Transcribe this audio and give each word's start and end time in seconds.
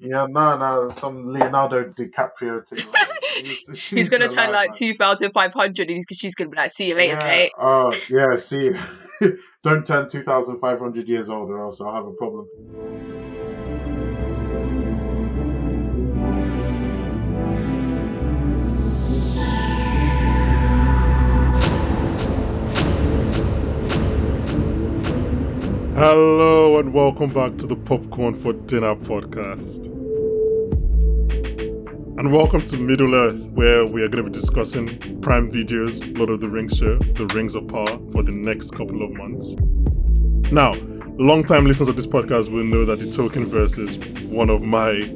Yeah, 0.00 0.26
no, 0.28 0.56
no, 0.56 0.86
uh, 0.86 0.90
some 0.90 1.32
Leonardo 1.32 1.84
DiCaprio 1.90 2.66
thing. 2.66 2.92
He's, 3.44 3.88
he's 3.88 4.10
gonna 4.10 4.28
turn 4.28 4.52
like 4.52 4.74
two 4.74 4.92
thousand 4.92 5.32
five 5.32 5.54
hundred, 5.54 5.88
and 5.88 6.02
she's 6.10 6.34
gonna 6.34 6.50
be 6.50 6.56
like, 6.56 6.72
"See 6.72 6.88
you 6.88 6.94
later, 6.94 7.18
yeah. 7.20 7.26
mate." 7.26 7.52
Oh, 7.56 7.92
yeah. 8.10 8.34
See, 8.34 8.72
don't 9.62 9.86
turn 9.86 10.08
two 10.08 10.20
thousand 10.22 10.58
five 10.58 10.78
hundred 10.78 11.08
years 11.08 11.30
old, 11.30 11.48
or 11.48 11.60
else 11.60 11.80
I'll 11.80 11.94
have 11.94 12.06
a 12.06 12.12
problem. 12.12 13.19
Hello 26.00 26.78
and 26.78 26.94
welcome 26.94 27.30
back 27.30 27.58
to 27.58 27.66
the 27.66 27.76
Popcorn 27.76 28.32
for 28.32 28.54
Dinner 28.54 28.96
podcast. 28.96 29.84
And 32.18 32.32
welcome 32.32 32.62
to 32.62 32.80
Middle 32.80 33.14
Earth, 33.14 33.50
where 33.50 33.84
we 33.84 34.02
are 34.02 34.08
going 34.08 34.24
to 34.24 34.30
be 34.30 34.30
discussing 34.30 35.20
Prime 35.20 35.50
Video's 35.50 36.08
Lord 36.16 36.30
of 36.30 36.40
the 36.40 36.48
Rings 36.48 36.78
show, 36.78 36.96
The 36.96 37.26
Rings 37.34 37.54
of 37.54 37.68
Power, 37.68 37.98
for 38.12 38.22
the 38.22 38.34
next 38.34 38.70
couple 38.70 39.02
of 39.02 39.10
months. 39.10 39.56
Now, 40.50 40.72
long-time 41.18 41.66
listeners 41.66 41.90
of 41.90 41.96
this 41.96 42.06
podcast 42.06 42.50
will 42.50 42.64
know 42.64 42.86
that 42.86 43.00
the 43.00 43.04
Tolkien 43.04 43.44
verse 43.44 43.76
is 43.76 44.22
one 44.22 44.48
of 44.48 44.62
my 44.62 45.06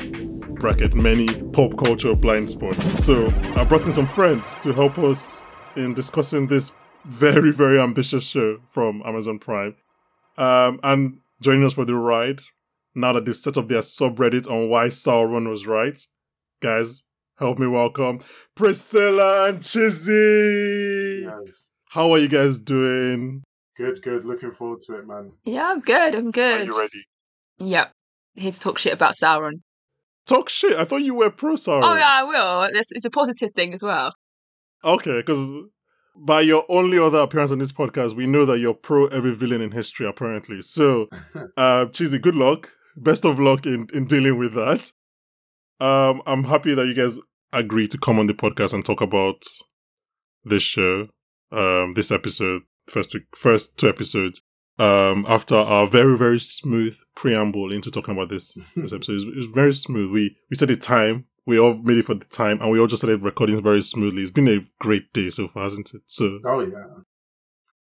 bracket 0.61 0.95
many 0.95 1.29
pop 1.53 1.79
culture 1.79 2.13
blind 2.13 2.51
spots. 2.51 3.03
So 3.03 3.27
I 3.57 3.65
brought 3.65 3.87
in 3.87 3.93
some 3.93 4.07
friends 4.07 4.55
to 4.57 4.75
help 4.75 4.99
us 4.99 5.45
in 5.77 5.95
discussing 5.95 6.47
this 6.47 6.73
very, 7.07 7.53
very 7.53 7.81
ambitious 7.81 8.25
show 8.25 8.61
from 8.67 9.03
Amazon 9.07 9.39
Prime. 9.39 9.77
Um, 10.37 10.81
and 10.83 11.19
joining 11.41 11.65
us 11.65 11.75
for 11.75 11.85
the 11.85 11.95
ride, 11.95 12.41
now 12.95 13.13
that 13.13 13.25
they've 13.25 13.37
set 13.37 13.57
up 13.57 13.69
their 13.69 13.81
subreddit 13.81 14.51
on 14.51 14.69
why 14.69 14.89
Sauron 14.89 15.49
was 15.49 15.67
right, 15.67 16.01
guys, 16.61 17.05
help 17.39 17.59
me 17.59 17.67
welcome 17.67 18.21
Priscilla 18.55 19.49
and 19.49 19.61
Chizzy. 19.61 21.23
Yes. 21.23 21.71
How 21.91 22.11
are 22.13 22.19
you 22.19 22.29
guys 22.29 22.59
doing? 22.59 23.43
Good, 23.77 24.03
good. 24.03 24.25
Looking 24.25 24.51
forward 24.51 24.81
to 24.83 24.95
it, 24.99 25.07
man. 25.07 25.33
Yeah, 25.45 25.69
I'm 25.71 25.81
good. 25.81 26.15
I'm 26.15 26.31
good. 26.31 26.63
Are 26.63 26.65
you 26.65 26.79
ready? 26.79 27.05
Yep. 27.59 27.93
Here 28.35 28.53
to 28.53 28.61
talk 28.61 28.79
shit 28.79 28.93
about 28.93 29.15
Sauron. 29.15 29.61
Talk 30.27 30.49
shit. 30.49 30.77
I 30.77 30.85
thought 30.85 31.03
you 31.03 31.15
were 31.15 31.31
pro 31.31 31.55
Sauron. 31.55 31.83
Oh 31.85 31.95
yeah, 31.95 32.09
I 32.09 32.23
will. 32.25 32.63
It's, 32.73 32.93
it's 32.93 33.05
a 33.05 33.11
positive 33.11 33.53
thing 33.53 33.75
as 33.75 33.83
well. 33.83 34.15
Okay, 34.85 35.19
because 35.21 35.67
by 36.17 36.41
your 36.41 36.65
only 36.69 36.99
other 36.99 37.19
appearance 37.19 37.51
on 37.51 37.59
this 37.59 37.73
podcast, 37.73 38.15
we 38.15 38.27
know 38.27 38.45
that 38.47 38.59
you're 38.59 38.75
pro 38.75 39.07
every 39.09 39.35
villain 39.35 39.61
in 39.61 39.73
history, 39.73 40.07
apparently. 40.07 40.63
So, 40.63 41.09
uh, 41.57 41.87
Cheesy, 41.87 42.19
good 42.19 42.37
luck. 42.37 42.73
Best 42.97 43.25
of 43.25 43.39
luck 43.39 43.67
in, 43.67 43.89
in 43.93 44.07
dealing 44.07 44.39
with 44.39 44.55
that. 44.55 44.93
Um, 45.81 46.23
I'm 46.27 46.45
happy 46.45 46.75
that 46.75 46.87
you 46.87 46.95
guys 46.95 47.19
agreed 47.53 47.91
to 47.91 47.99
come 47.99 48.19
on 48.19 48.27
the 48.27 48.35
podcast 48.35 48.73
and 48.73 48.85
talk 48.85 49.01
about 49.01 49.43
this 50.45 50.63
show, 50.63 51.09
um, 51.51 51.93
this 51.93 52.11
episode, 52.11 52.63
first 52.87 53.15
week, 53.15 53.25
first 53.35 53.77
two 53.79 53.89
episodes. 53.89 54.41
Um, 54.77 55.25
after 55.29 55.55
our 55.55 55.87
very 55.87 56.19
very 56.19 56.41
smooth 56.41 56.99
preamble 57.15 57.71
into 57.71 57.93
talking 57.93 58.15
about 58.15 58.29
this 58.29 58.53
this 58.75 58.93
episode, 58.93 59.13
it 59.13 59.15
was, 59.15 59.25
it 59.25 59.37
was 59.37 59.47
very 59.47 59.73
smooth. 59.73 60.11
We 60.11 60.37
we 60.51 60.57
set 60.57 60.69
the 60.69 60.77
time, 60.77 61.27
we 61.47 61.59
all 61.59 61.75
made 61.75 61.99
it 61.99 62.05
for 62.05 62.15
the 62.15 62.25
time, 62.25 62.61
and 62.61 62.71
we 62.71 62.79
all 62.79 62.87
just 62.87 63.01
started 63.03 63.23
recording 63.23 63.63
very 63.63 63.83
smoothly. 63.83 64.23
It's 64.23 64.31
been 64.31 64.49
a 64.49 64.61
great 64.81 65.13
day 65.13 65.31
so 65.31 65.49
far, 65.49 65.65
hasn't 65.65 65.93
it? 65.95 66.03
So 66.07 66.41
Oh 66.45 66.61
yeah. 66.61 67.03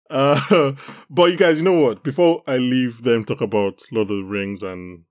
uh, 0.10 0.72
but 1.10 1.32
you 1.32 1.38
guys, 1.38 1.58
you 1.58 1.64
know 1.64 1.74
what? 1.80 2.04
Before 2.04 2.44
I 2.48 2.58
leave 2.58 3.04
them 3.04 3.24
talk 3.26 3.42
about 3.42 3.82
Lord 3.92 4.10
of 4.10 4.18
the 4.18 4.24
Rings 4.24 4.64
and 4.64 5.04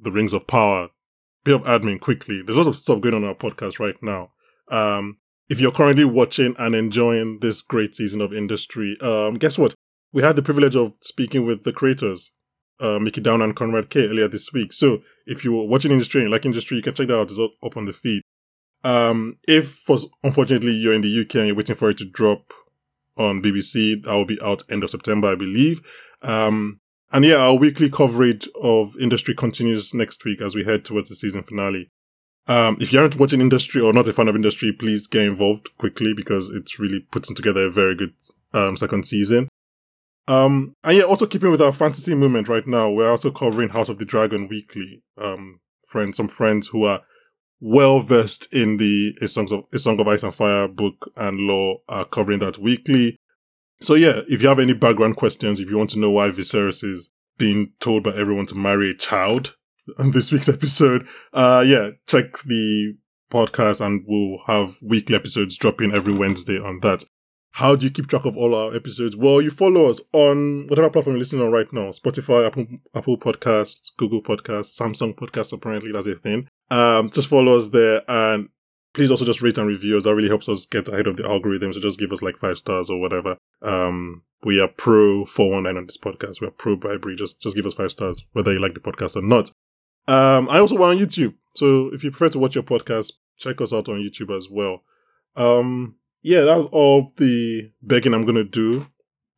the 0.00 0.10
Rings 0.10 0.32
of 0.32 0.46
Power, 0.46 0.88
bit 1.44 1.54
of 1.54 1.62
admin 1.64 2.00
quickly. 2.00 2.42
There's 2.42 2.56
lots 2.56 2.68
of 2.68 2.76
stuff 2.76 3.00
going 3.00 3.14
on 3.14 3.24
our 3.24 3.34
podcast 3.34 3.78
right 3.78 3.96
now. 4.02 4.30
Um, 4.68 5.18
if 5.48 5.58
you're 5.60 5.72
currently 5.72 6.04
watching 6.04 6.54
and 6.58 6.74
enjoying 6.74 7.40
this 7.40 7.60
great 7.60 7.94
season 7.94 8.20
of 8.20 8.32
industry, 8.32 8.96
um, 9.00 9.34
guess 9.34 9.58
what? 9.58 9.74
We 10.12 10.22
had 10.22 10.36
the 10.36 10.42
privilege 10.42 10.76
of 10.76 10.94
speaking 11.00 11.44
with 11.44 11.64
the 11.64 11.72
creators, 11.72 12.30
uh, 12.80 12.98
Mickey 12.98 13.20
Down 13.20 13.42
and 13.42 13.54
Konrad 13.54 13.90
Kay 13.90 14.06
earlier 14.06 14.28
this 14.28 14.52
week. 14.52 14.72
So 14.72 15.02
if 15.26 15.44
you 15.44 15.52
were 15.52 15.64
watching 15.64 15.92
industry 15.92 16.22
and 16.22 16.30
like 16.30 16.44
industry, 16.44 16.76
you 16.76 16.82
can 16.82 16.94
check 16.94 17.08
that 17.08 17.18
out. 17.18 17.30
It's 17.30 17.38
up, 17.38 17.52
up 17.62 17.76
on 17.76 17.84
the 17.84 17.92
feed. 17.92 18.22
Um, 18.82 19.38
if 19.46 19.68
for, 19.68 19.98
unfortunately 20.24 20.72
you're 20.72 20.94
in 20.94 21.02
the 21.02 21.20
UK 21.20 21.36
and 21.36 21.46
you're 21.48 21.56
waiting 21.56 21.76
for 21.76 21.90
it 21.90 21.98
to 21.98 22.04
drop 22.04 22.52
on 23.16 23.42
BBC. 23.42 24.02
That 24.02 24.14
will 24.14 24.24
be 24.24 24.40
out 24.42 24.62
end 24.70 24.82
of 24.82 24.90
September, 24.90 25.28
I 25.28 25.34
believe. 25.34 25.80
Um, 26.22 26.80
and 27.12 27.24
yeah, 27.24 27.36
our 27.36 27.54
weekly 27.54 27.90
coverage 27.90 28.48
of 28.60 28.96
industry 28.98 29.34
continues 29.34 29.92
next 29.92 30.24
week 30.24 30.40
as 30.40 30.54
we 30.54 30.64
head 30.64 30.84
towards 30.84 31.08
the 31.08 31.14
season 31.14 31.42
finale. 31.42 31.90
Um, 32.46 32.78
if 32.80 32.92
you 32.92 33.00
aren't 33.00 33.18
watching 33.18 33.40
industry 33.40 33.82
or 33.82 33.92
not 33.92 34.08
a 34.08 34.12
fan 34.12 34.28
of 34.28 34.34
industry, 34.34 34.72
please 34.72 35.06
get 35.06 35.24
involved 35.24 35.76
quickly 35.76 36.14
because 36.14 36.50
it's 36.50 36.78
really 36.78 37.00
putting 37.10 37.36
together 37.36 37.66
a 37.66 37.70
very 37.70 37.94
good 37.94 38.14
um, 38.52 38.76
second 38.76 39.06
season. 39.06 39.48
Um, 40.30 40.76
and 40.84 40.96
yeah, 40.96 41.02
also 41.02 41.26
keeping 41.26 41.50
with 41.50 41.60
our 41.60 41.72
fantasy 41.72 42.14
movement 42.14 42.48
right 42.48 42.64
now, 42.64 42.88
we're 42.88 43.10
also 43.10 43.32
covering 43.32 43.70
House 43.70 43.88
of 43.88 43.98
the 43.98 44.04
Dragon 44.04 44.46
weekly. 44.46 45.02
Um, 45.18 45.58
friends, 45.84 46.16
some 46.16 46.28
friends 46.28 46.68
who 46.68 46.84
are 46.84 47.02
well 47.58 47.98
versed 47.98 48.46
in 48.54 48.76
the 48.76 49.12
A 49.20 49.26
Songs 49.26 49.50
of 49.50 49.64
A 49.72 49.78
Song 49.80 49.98
of 49.98 50.06
Ice 50.06 50.22
and 50.22 50.32
Fire 50.32 50.68
book 50.68 51.10
and 51.16 51.40
lore 51.40 51.80
are 51.88 52.04
covering 52.04 52.38
that 52.38 52.58
weekly. 52.58 53.16
So 53.82 53.94
yeah, 53.94 54.20
if 54.28 54.40
you 54.40 54.48
have 54.48 54.60
any 54.60 54.72
background 54.72 55.16
questions, 55.16 55.58
if 55.58 55.68
you 55.68 55.76
want 55.76 55.90
to 55.90 55.98
know 55.98 56.12
why 56.12 56.28
Viserys 56.28 56.84
is 56.84 57.10
being 57.36 57.72
told 57.80 58.04
by 58.04 58.12
everyone 58.14 58.46
to 58.46 58.54
marry 58.54 58.90
a 58.90 58.94
child 58.94 59.56
on 59.98 60.12
this 60.12 60.30
week's 60.30 60.48
episode, 60.48 61.08
uh 61.32 61.64
yeah, 61.66 61.90
check 62.06 62.38
the 62.44 62.94
podcast 63.32 63.84
and 63.84 64.04
we'll 64.06 64.38
have 64.46 64.76
weekly 64.80 65.16
episodes 65.16 65.58
dropping 65.58 65.92
every 65.92 66.14
Wednesday 66.14 66.60
on 66.60 66.78
that. 66.82 67.04
How 67.52 67.74
do 67.74 67.84
you 67.84 67.90
keep 67.90 68.06
track 68.06 68.24
of 68.24 68.36
all 68.36 68.54
our 68.54 68.74
episodes? 68.74 69.16
Well, 69.16 69.42
you 69.42 69.50
follow 69.50 69.86
us 69.86 70.00
on 70.12 70.66
whatever 70.68 70.90
platform 70.90 71.16
you're 71.16 71.20
listening 71.20 71.44
on 71.44 71.52
right 71.52 71.70
now. 71.72 71.88
Spotify, 71.90 72.46
Apple 72.46 72.66
Apple 72.94 73.18
Podcasts, 73.18 73.90
Google 73.96 74.22
Podcasts, 74.22 74.80
Samsung 74.80 75.14
Podcasts, 75.14 75.52
apparently 75.52 75.92
that's 75.92 76.06
a 76.06 76.14
thing. 76.14 76.48
Um, 76.70 77.10
just 77.10 77.28
follow 77.28 77.56
us 77.56 77.68
there 77.68 78.02
and 78.08 78.48
please 78.94 79.10
also 79.10 79.24
just 79.24 79.42
rate 79.42 79.58
and 79.58 79.68
review 79.68 79.96
us. 79.96 80.04
That 80.04 80.14
really 80.14 80.28
helps 80.28 80.48
us 80.48 80.64
get 80.64 80.88
ahead 80.88 81.06
of 81.06 81.16
the 81.16 81.26
algorithm. 81.26 81.72
So 81.72 81.80
just 81.80 81.98
give 81.98 82.12
us 82.12 82.22
like 82.22 82.36
five 82.36 82.58
stars 82.58 82.88
or 82.88 83.00
whatever. 83.00 83.36
Um, 83.62 84.22
we 84.42 84.60
are 84.60 84.68
pro 84.68 85.24
419 85.24 85.76
on 85.76 85.86
this 85.86 85.98
podcast. 85.98 86.40
We 86.40 86.46
are 86.46 86.52
pro 86.52 86.76
bribery. 86.76 87.16
Just, 87.16 87.42
just 87.42 87.56
give 87.56 87.66
us 87.66 87.74
five 87.74 87.92
stars, 87.92 88.22
whether 88.32 88.52
you 88.52 88.60
like 88.60 88.74
the 88.74 88.80
podcast 88.80 89.16
or 89.16 89.22
not. 89.22 89.50
Um, 90.08 90.48
I 90.48 90.58
also 90.58 90.76
want 90.76 90.98
on 90.98 91.04
YouTube. 91.04 91.34
So 91.54 91.88
if 91.92 92.04
you 92.04 92.10
prefer 92.10 92.30
to 92.30 92.38
watch 92.38 92.54
your 92.54 92.64
podcast, 92.64 93.12
check 93.36 93.60
us 93.60 93.72
out 93.72 93.88
on 93.88 94.00
YouTube 94.00 94.36
as 94.36 94.48
well. 94.48 94.82
Um, 95.36 95.96
yeah, 96.22 96.42
that's 96.42 96.66
all 96.66 97.12
the 97.16 97.70
begging 97.82 98.14
I'm 98.14 98.24
going 98.24 98.36
to 98.36 98.44
do. 98.44 98.86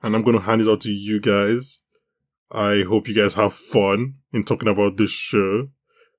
And 0.02 0.16
I'm 0.16 0.22
going 0.22 0.36
to 0.36 0.42
hand 0.42 0.60
it 0.60 0.68
out 0.68 0.80
to 0.80 0.90
you 0.90 1.20
guys. 1.20 1.82
I 2.50 2.82
hope 2.82 3.06
you 3.08 3.14
guys 3.14 3.34
have 3.34 3.54
fun 3.54 4.14
in 4.32 4.42
talking 4.42 4.68
about 4.68 4.96
this 4.96 5.10
show 5.10 5.68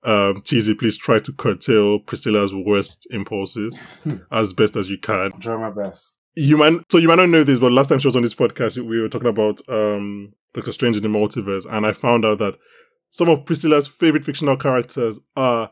um, 0.03 0.41
Cheesy, 0.41 0.75
please 0.75 0.97
try 0.97 1.19
to 1.19 1.31
curtail 1.31 1.99
Priscilla's 1.99 2.53
worst 2.53 3.07
impulses 3.11 3.87
as 4.31 4.53
best 4.53 4.75
as 4.75 4.89
you 4.89 4.97
can. 4.97 5.31
I'll 5.33 5.39
try 5.39 5.55
my 5.55 5.71
best. 5.71 6.17
You 6.35 6.57
might, 6.57 6.73
so 6.91 6.97
you 6.97 7.07
might 7.07 7.15
not 7.15 7.29
know 7.29 7.43
this, 7.43 7.59
but 7.59 7.71
last 7.71 7.89
time 7.89 7.99
she 7.99 8.07
was 8.07 8.15
on 8.15 8.23
this 8.23 8.33
podcast, 8.33 8.77
we 8.83 8.99
were 8.99 9.07
talking 9.07 9.29
about 9.29 9.61
um, 9.69 10.33
Doctor 10.53 10.71
Strange 10.71 10.97
in 10.97 11.03
the 11.03 11.09
Multiverse, 11.09 11.65
and 11.69 11.85
I 11.85 11.93
found 11.93 12.25
out 12.25 12.39
that 12.39 12.57
some 13.11 13.29
of 13.29 13.45
Priscilla's 13.45 13.87
favorite 13.87 14.25
fictional 14.25 14.57
characters 14.57 15.19
are 15.35 15.71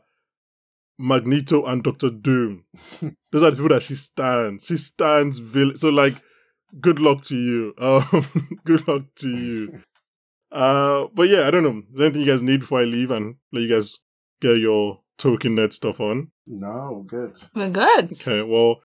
Magneto 0.98 1.66
and 1.66 1.84
Doctor 1.84 2.10
Doom. 2.10 2.66
Those 3.32 3.44
are 3.44 3.52
the 3.52 3.58
people 3.58 3.70
that 3.70 3.84
she 3.84 3.96
stands. 3.96 4.66
She 4.66 4.78
stands 4.78 5.40
villain. 5.40 5.76
So, 5.76 5.90
like, 5.90 6.14
good 6.80 7.00
luck 7.00 7.24
to 7.24 7.36
you. 7.36 7.74
Um, 7.78 8.60
good 8.66 8.88
luck 8.88 9.04
to 9.18 9.30
you. 9.30 9.82
Uh, 10.52 11.08
but 11.14 11.30
yeah, 11.30 11.48
I 11.48 11.52
don't 11.52 11.64
know. 11.64 11.80
Is 11.80 11.86
there 11.94 12.06
anything 12.08 12.22
you 12.22 12.32
guys 12.32 12.42
need 12.42 12.60
before 12.60 12.82
I 12.82 12.84
leave 12.84 13.12
and 13.12 13.36
let 13.52 13.62
you 13.62 13.70
guys 13.70 14.00
get 14.42 14.58
your 14.58 15.00
Tolkien 15.18 15.54
nerd 15.54 15.74
stuff 15.74 16.00
on? 16.00 16.32
No, 16.46 17.04
good. 17.08 17.40
We're 17.56 17.70
good. 17.70 18.12
Okay, 18.12 18.44
well, 18.44 18.82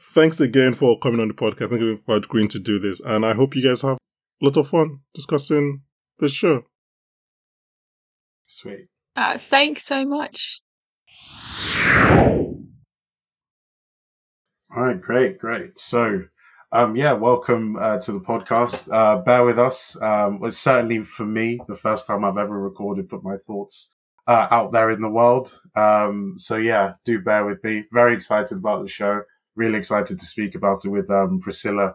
thanks 0.00 0.40
again 0.40 0.74
for 0.74 0.98
coming 0.98 1.20
on 1.20 1.28
the 1.28 1.34
podcast. 1.34 1.70
Thank 1.70 1.80
you 1.80 1.96
for 1.96 2.16
agreeing 2.16 2.48
to 2.48 2.58
do 2.58 2.78
this. 2.78 3.00
And 3.00 3.24
I 3.24 3.34
hope 3.34 3.56
you 3.56 3.62
guys 3.62 3.82
have 3.82 3.96
a 3.96 4.44
lot 4.44 4.56
of 4.56 4.68
fun 4.68 5.00
discussing 5.14 5.82
the 6.18 6.28
show. 6.28 6.64
Sweet. 8.44 8.88
Uh, 9.16 9.38
thanks 9.38 9.84
so 9.84 10.04
much. 10.04 10.60
All 14.76 14.84
right, 14.84 15.00
great, 15.00 15.38
great. 15.38 15.78
So, 15.78 16.24
um, 16.72 16.94
yeah, 16.94 17.12
welcome 17.12 17.76
uh, 17.76 17.98
to 18.00 18.12
the 18.12 18.20
podcast. 18.20 18.88
Uh, 18.92 19.22
bear 19.22 19.42
with 19.42 19.58
us. 19.58 20.00
Um, 20.02 20.40
it's 20.42 20.58
certainly 20.58 21.02
for 21.02 21.24
me 21.24 21.58
the 21.68 21.74
first 21.74 22.06
time 22.06 22.24
I've 22.24 22.36
ever 22.36 22.60
recorded, 22.60 23.08
put 23.08 23.24
my 23.24 23.36
thoughts 23.46 23.96
uh, 24.26 24.46
out 24.50 24.70
there 24.70 24.90
in 24.90 25.00
the 25.00 25.10
world. 25.10 25.58
Um, 25.74 26.34
so 26.36 26.56
yeah, 26.56 26.92
do 27.04 27.20
bear 27.20 27.46
with 27.46 27.64
me. 27.64 27.84
Very 27.92 28.14
excited 28.14 28.58
about 28.58 28.82
the 28.82 28.88
show. 28.88 29.22
Really 29.56 29.78
excited 29.78 30.18
to 30.18 30.26
speak 30.26 30.54
about 30.54 30.84
it 30.84 30.90
with 30.90 31.10
um, 31.10 31.40
Priscilla 31.40 31.94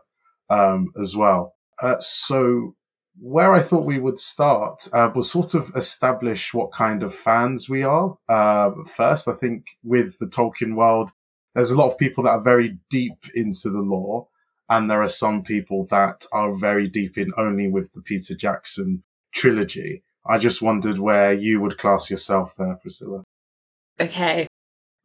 um, 0.50 0.92
as 1.02 1.16
well. 1.16 1.54
Uh, 1.82 2.00
so 2.00 2.76
where 3.20 3.54
I 3.54 3.60
thought 3.60 3.86
we 3.86 4.00
would 4.00 4.20
start 4.20 4.88
uh, 4.94 5.10
was 5.14 5.30
sort 5.30 5.54
of 5.54 5.72
establish 5.76 6.54
what 6.54 6.72
kind 6.72 7.04
of 7.04 7.14
fans 7.14 7.70
we 7.70 7.84
are. 7.84 8.18
Uh, 8.28 8.72
first, 8.86 9.28
I 9.28 9.34
think 9.34 9.78
with 9.84 10.18
the 10.20 10.28
Tolkien 10.28 10.76
world, 10.76 11.12
there's 11.54 11.72
a 11.72 11.78
lot 11.78 11.92
of 11.92 11.98
people 11.98 12.24
that 12.24 12.32
are 12.32 12.42
very 12.42 12.78
deep 12.90 13.26
into 13.36 13.70
the 13.70 13.82
lore, 13.82 14.28
and 14.70 14.90
there 14.90 15.02
are 15.02 15.08
some 15.08 15.44
people 15.44 15.86
that 15.92 16.26
are 16.32 16.58
very 16.58 16.88
deep 16.88 17.18
in 17.18 17.32
only 17.38 17.68
with 17.68 17.94
the 17.94 18.02
Peter 18.02 18.36
Jackson 18.36 19.04
trilogy. 19.34 20.04
I 20.26 20.38
just 20.38 20.62
wondered 20.62 20.98
where 20.98 21.34
you 21.34 21.62
would 21.62 21.78
class 21.78 22.10
yourself 22.10 22.56
there, 22.58 22.76
Priscilla. 22.82 23.24
Okay. 24.00 24.48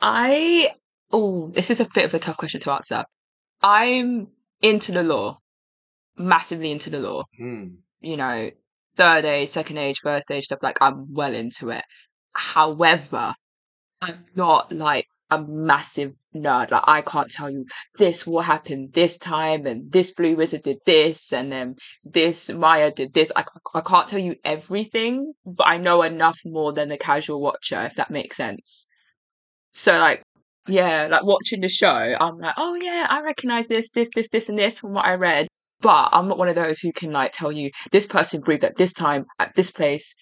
I, 0.00 0.74
oh, 1.10 1.50
this 1.50 1.70
is 1.70 1.80
a 1.80 1.88
bit 1.92 2.04
of 2.04 2.14
a 2.14 2.18
tough 2.18 2.36
question 2.36 2.60
to 2.60 2.72
answer. 2.72 3.04
I'm 3.62 4.28
into 4.62 4.92
the 4.92 5.02
lore, 5.02 5.38
massively 6.16 6.70
into 6.70 6.88
the 6.88 7.00
lore. 7.00 7.24
Mm. 7.40 7.78
You 8.00 8.16
know, 8.16 8.50
third 8.96 9.24
age, 9.24 9.48
second 9.48 9.78
age, 9.78 10.00
first 10.00 10.30
age 10.30 10.44
stuff, 10.44 10.62
like 10.62 10.78
I'm 10.80 11.12
well 11.12 11.34
into 11.34 11.70
it. 11.70 11.84
However, 12.32 13.34
I'm 14.00 14.24
not 14.34 14.72
like 14.72 15.06
a 15.30 15.42
massive 15.42 16.12
nerd. 16.34 16.70
Like 16.70 16.84
I 16.86 17.00
can't 17.02 17.30
tell 17.30 17.50
you 17.50 17.66
this 17.96 18.26
will 18.26 18.40
happen 18.40 18.90
this 18.92 19.18
time, 19.18 19.66
and 19.66 19.90
this 19.90 20.12
blue 20.12 20.36
wizard 20.36 20.62
did 20.62 20.78
this, 20.86 21.32
and 21.32 21.50
then 21.52 21.76
this 22.04 22.50
Maia 22.50 22.92
did 22.92 23.12
this. 23.14 23.32
I, 23.34 23.44
I 23.74 23.80
can't 23.80 24.08
tell 24.08 24.20
you 24.20 24.36
everything, 24.44 25.32
but 25.44 25.66
I 25.66 25.78
know 25.78 26.02
enough 26.02 26.38
more 26.44 26.72
than 26.72 26.88
the 26.88 26.98
casual 26.98 27.40
watcher, 27.40 27.82
if 27.82 27.94
that 27.94 28.10
makes 28.10 28.36
sense. 28.36 28.88
So 29.72 29.98
like, 29.98 30.22
yeah, 30.66 31.08
like 31.10 31.24
watching 31.24 31.60
the 31.60 31.68
show, 31.68 32.16
I'm 32.20 32.38
like, 32.38 32.54
oh 32.56 32.76
yeah, 32.76 33.06
I 33.10 33.22
recognize 33.22 33.68
this, 33.68 33.90
this, 33.90 34.10
this, 34.14 34.28
this, 34.30 34.48
and 34.48 34.58
this 34.58 34.80
from 34.80 34.94
what 34.94 35.06
I 35.06 35.14
read. 35.14 35.48
But 35.80 36.10
I'm 36.12 36.28
not 36.28 36.38
one 36.38 36.48
of 36.48 36.54
those 36.54 36.80
who 36.80 36.92
can 36.92 37.12
like 37.12 37.32
tell 37.32 37.52
you 37.52 37.70
this 37.92 38.06
person 38.06 38.40
breathed 38.40 38.64
at 38.64 38.76
this 38.76 38.92
time 38.92 39.26
at 39.38 39.54
this 39.54 39.70
place 39.70 40.16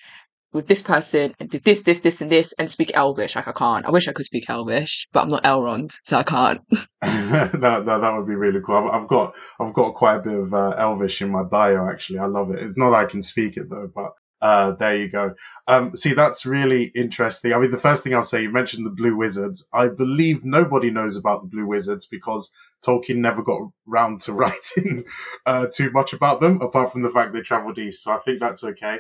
with 0.52 0.66
this 0.66 0.82
person 0.82 1.34
and 1.38 1.50
did 1.50 1.64
this, 1.64 1.82
this, 1.82 2.00
this, 2.00 2.20
and 2.20 2.30
this, 2.30 2.52
and 2.58 2.70
speak 2.70 2.90
Elvish. 2.94 3.36
Like 3.36 3.48
I 3.48 3.52
can't. 3.52 3.86
I 3.86 3.90
wish 3.90 4.08
I 4.08 4.12
could 4.12 4.24
speak 4.24 4.48
Elvish, 4.48 5.06
but 5.12 5.22
I'm 5.22 5.28
not 5.28 5.44
Elrond, 5.44 5.92
so 6.04 6.18
I 6.18 6.22
can't. 6.22 6.60
that, 7.02 7.82
that 7.84 8.16
would 8.16 8.26
be 8.26 8.34
really 8.34 8.60
cool. 8.64 8.76
I've, 8.76 9.02
I've, 9.02 9.08
got 9.08 9.36
I've 9.60 9.74
got 9.74 9.94
quite 9.94 10.16
a 10.16 10.22
bit 10.22 10.38
of 10.38 10.54
uh, 10.54 10.74
Elvish 10.78 11.20
in 11.22 11.30
my 11.30 11.42
bio. 11.42 11.88
Actually, 11.88 12.20
I 12.20 12.26
love 12.26 12.50
it. 12.50 12.60
It's 12.60 12.78
not 12.78 12.90
that 12.90 12.96
I 12.96 13.04
can 13.04 13.22
speak 13.22 13.56
it 13.56 13.68
though, 13.70 13.90
but 13.94 14.12
uh, 14.40 14.72
there 14.72 14.96
you 14.96 15.08
go. 15.08 15.34
Um, 15.66 15.94
see, 15.94 16.12
that's 16.12 16.44
really 16.44 16.84
interesting. 16.94 17.52
I 17.52 17.58
mean, 17.58 17.70
the 17.70 17.78
first 17.78 18.04
thing 18.04 18.14
I'll 18.14 18.22
say, 18.22 18.42
you 18.42 18.50
mentioned 18.50 18.84
the 18.84 18.90
Blue 18.90 19.16
Wizards. 19.16 19.66
I 19.72 19.88
believe 19.88 20.44
nobody 20.44 20.90
knows 20.90 21.16
about 21.16 21.42
the 21.42 21.48
Blue 21.48 21.66
Wizards 21.66 22.06
because 22.06 22.52
Tolkien 22.86 23.16
never 23.16 23.42
got 23.42 23.70
round 23.86 24.20
to 24.22 24.32
writing 24.34 25.04
uh, 25.46 25.66
too 25.72 25.90
much 25.90 26.12
about 26.12 26.40
them, 26.40 26.60
apart 26.60 26.92
from 26.92 27.02
the 27.02 27.10
fact 27.10 27.32
they 27.32 27.40
traveled 27.40 27.78
east. 27.78 28.04
So 28.04 28.12
I 28.12 28.18
think 28.18 28.40
that's 28.40 28.62
okay. 28.62 28.98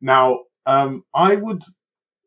Now, 0.00 0.40
um, 0.66 1.04
I 1.14 1.36
would 1.36 1.62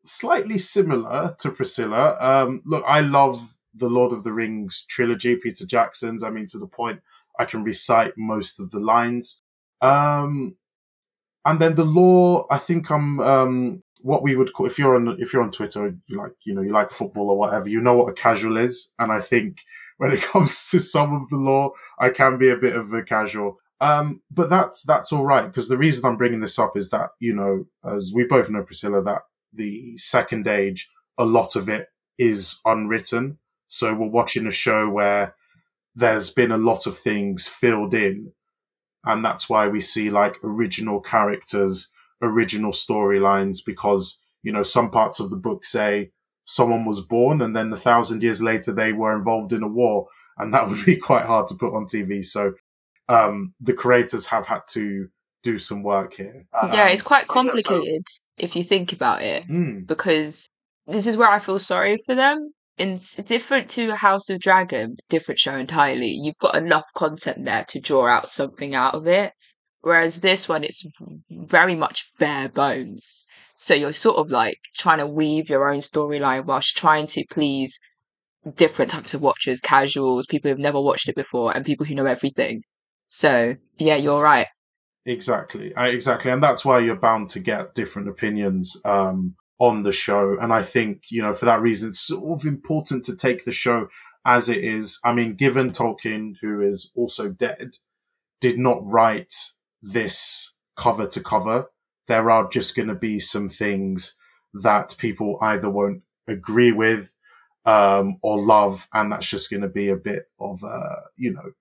slightly 0.04 0.58
similar 0.58 1.34
to 1.40 1.50
Priscilla. 1.50 2.16
Um, 2.20 2.62
look, 2.64 2.84
I 2.86 3.00
love 3.00 3.58
the 3.74 3.90
Lord 3.90 4.12
of 4.12 4.24
the 4.24 4.32
Rings 4.32 4.86
trilogy, 4.88 5.36
Peter 5.36 5.66
Jackson's. 5.66 6.22
I 6.22 6.30
mean, 6.30 6.46
to 6.46 6.58
the 6.58 6.66
point 6.66 7.00
I 7.38 7.44
can 7.44 7.62
recite 7.62 8.14
most 8.16 8.58
of 8.58 8.70
the 8.70 8.80
lines. 8.80 9.42
Um, 9.82 10.56
and 11.46 11.60
then 11.60 11.76
the 11.76 11.84
lore, 11.84 12.44
I 12.50 12.58
think 12.58 12.90
I'm, 12.90 13.20
um, 13.20 13.82
what 14.00 14.22
we 14.22 14.36
would 14.36 14.52
call, 14.52 14.66
if 14.66 14.78
you're 14.78 14.96
on, 14.96 15.16
if 15.20 15.32
you're 15.32 15.42
on 15.42 15.52
Twitter, 15.52 15.96
you 16.06 16.18
like, 16.18 16.32
you 16.44 16.52
know, 16.52 16.60
you 16.60 16.72
like 16.72 16.90
football 16.90 17.30
or 17.30 17.38
whatever, 17.38 17.68
you 17.68 17.80
know 17.80 17.94
what 17.94 18.10
a 18.10 18.12
casual 18.12 18.56
is. 18.56 18.92
And 18.98 19.12
I 19.12 19.20
think 19.20 19.62
when 19.98 20.10
it 20.10 20.22
comes 20.32 20.70
to 20.70 20.80
some 20.80 21.14
of 21.14 21.28
the 21.28 21.36
lore, 21.36 21.72
I 22.00 22.10
can 22.10 22.36
be 22.36 22.48
a 22.48 22.56
bit 22.56 22.76
of 22.76 22.92
a 22.92 23.02
casual. 23.02 23.58
Um, 23.80 24.22
but 24.30 24.50
that's, 24.50 24.82
that's 24.82 25.12
all 25.12 25.24
right. 25.24 25.52
Cause 25.52 25.68
the 25.68 25.76
reason 25.76 26.04
I'm 26.04 26.16
bringing 26.16 26.40
this 26.40 26.58
up 26.58 26.76
is 26.76 26.90
that, 26.90 27.10
you 27.20 27.34
know, 27.34 27.64
as 27.84 28.12
we 28.14 28.24
both 28.24 28.50
know, 28.50 28.64
Priscilla, 28.64 29.02
that 29.04 29.22
the 29.52 29.96
second 29.96 30.48
age, 30.48 30.88
a 31.16 31.24
lot 31.24 31.54
of 31.54 31.68
it 31.68 31.86
is 32.18 32.60
unwritten. 32.64 33.38
So 33.68 33.94
we're 33.94 34.08
watching 34.08 34.46
a 34.46 34.52
show 34.52 34.88
where 34.88 35.34
there's 35.94 36.30
been 36.30 36.52
a 36.52 36.58
lot 36.58 36.86
of 36.86 36.96
things 36.96 37.48
filled 37.48 37.94
in. 37.94 38.32
And 39.06 39.24
that's 39.24 39.48
why 39.48 39.68
we 39.68 39.80
see 39.80 40.10
like 40.10 40.36
original 40.42 41.00
characters, 41.00 41.88
original 42.22 42.72
storylines, 42.72 43.58
because, 43.64 44.20
you 44.42 44.52
know, 44.52 44.62
some 44.62 44.90
parts 44.90 45.20
of 45.20 45.30
the 45.30 45.36
book 45.36 45.64
say 45.64 46.10
someone 46.44 46.84
was 46.84 47.00
born 47.00 47.42
and 47.42 47.56
then 47.56 47.72
a 47.72 47.76
thousand 47.76 48.22
years 48.22 48.40
later 48.42 48.72
they 48.72 48.92
were 48.92 49.16
involved 49.16 49.52
in 49.52 49.62
a 49.62 49.68
war. 49.68 50.08
And 50.38 50.52
that 50.52 50.68
would 50.68 50.84
be 50.84 50.96
quite 50.96 51.24
hard 51.24 51.46
to 51.48 51.54
put 51.54 51.74
on 51.74 51.86
TV. 51.86 52.24
So 52.24 52.54
um, 53.08 53.54
the 53.60 53.72
creators 53.72 54.26
have 54.26 54.46
had 54.46 54.62
to 54.70 55.08
do 55.42 55.58
some 55.58 55.82
work 55.82 56.14
here. 56.14 56.44
Yeah, 56.72 56.84
um, 56.84 56.88
it's 56.88 57.02
quite 57.02 57.28
complicated 57.28 58.02
so. 58.08 58.22
if 58.38 58.56
you 58.56 58.64
think 58.64 58.92
about 58.92 59.22
it, 59.22 59.46
mm. 59.46 59.86
because 59.86 60.48
this 60.86 61.06
is 61.06 61.16
where 61.16 61.28
I 61.28 61.38
feel 61.38 61.58
sorry 61.58 61.96
for 62.04 62.14
them. 62.14 62.52
It's 62.78 63.16
different 63.16 63.70
to 63.70 63.94
House 63.94 64.28
of 64.28 64.38
Dragon, 64.38 64.96
different 65.08 65.38
show 65.38 65.56
entirely. 65.56 66.08
You've 66.08 66.38
got 66.38 66.56
enough 66.56 66.86
content 66.94 67.44
there 67.44 67.64
to 67.68 67.80
draw 67.80 68.06
out 68.06 68.28
something 68.28 68.74
out 68.74 68.94
of 68.94 69.06
it. 69.06 69.32
Whereas 69.80 70.20
this 70.20 70.48
one, 70.48 70.64
it's 70.64 70.84
very 71.30 71.74
much 71.74 72.04
bare 72.18 72.48
bones. 72.48 73.24
So 73.54 73.74
you're 73.74 73.92
sort 73.92 74.18
of 74.18 74.30
like 74.30 74.58
trying 74.74 74.98
to 74.98 75.06
weave 75.06 75.48
your 75.48 75.70
own 75.70 75.78
storyline 75.78 76.44
whilst 76.44 76.76
trying 76.76 77.06
to 77.08 77.24
please 77.30 77.78
different 78.56 78.90
types 78.90 79.14
of 79.14 79.22
watchers, 79.22 79.60
casuals, 79.60 80.26
people 80.26 80.50
who've 80.50 80.58
never 80.58 80.80
watched 80.80 81.08
it 81.08 81.16
before, 81.16 81.54
and 81.56 81.64
people 81.64 81.86
who 81.86 81.94
know 81.94 82.06
everything. 82.06 82.62
So 83.06 83.56
yeah, 83.78 83.96
you're 83.96 84.22
right. 84.22 84.48
Exactly, 85.04 85.72
exactly, 85.76 86.32
and 86.32 86.42
that's 86.42 86.64
why 86.64 86.80
you're 86.80 86.96
bound 86.96 87.28
to 87.30 87.40
get 87.40 87.74
different 87.74 88.08
opinions 88.08 88.76
um, 88.84 89.36
on 89.58 89.82
the 89.82 89.92
show. 89.92 90.36
And 90.38 90.52
I 90.52 90.62
think 90.62 91.10
you 91.10 91.22
know 91.22 91.32
for 91.32 91.44
that 91.46 91.60
reason, 91.60 91.88
it's 91.88 92.00
sort 92.00 92.40
of 92.40 92.46
important 92.46 93.04
to 93.04 93.16
take 93.16 93.44
the 93.44 93.52
show 93.52 93.88
as 94.24 94.48
it 94.48 94.58
is. 94.58 94.98
I 95.04 95.12
mean, 95.12 95.34
given 95.34 95.70
Tolkien, 95.70 96.34
who 96.40 96.60
is 96.60 96.90
also 96.94 97.28
dead, 97.28 97.76
did 98.40 98.58
not 98.58 98.80
write 98.84 99.34
this 99.82 100.54
cover 100.76 101.06
to 101.06 101.22
cover, 101.22 101.66
there 102.08 102.30
are 102.30 102.48
just 102.48 102.76
going 102.76 102.88
to 102.88 102.94
be 102.94 103.18
some 103.18 103.48
things 103.48 104.16
that 104.62 104.96
people 104.98 105.38
either 105.40 105.70
won't 105.70 106.02
agree 106.28 106.72
with 106.72 107.14
um, 107.64 108.16
or 108.22 108.40
love, 108.40 108.88
and 108.94 109.10
that's 109.10 109.28
just 109.28 109.50
going 109.50 109.62
to 109.62 109.68
be 109.68 109.88
a 109.88 109.96
bit 109.96 110.24
of 110.38 110.62
a 110.62 110.80
you 111.16 111.32
know 111.32 111.52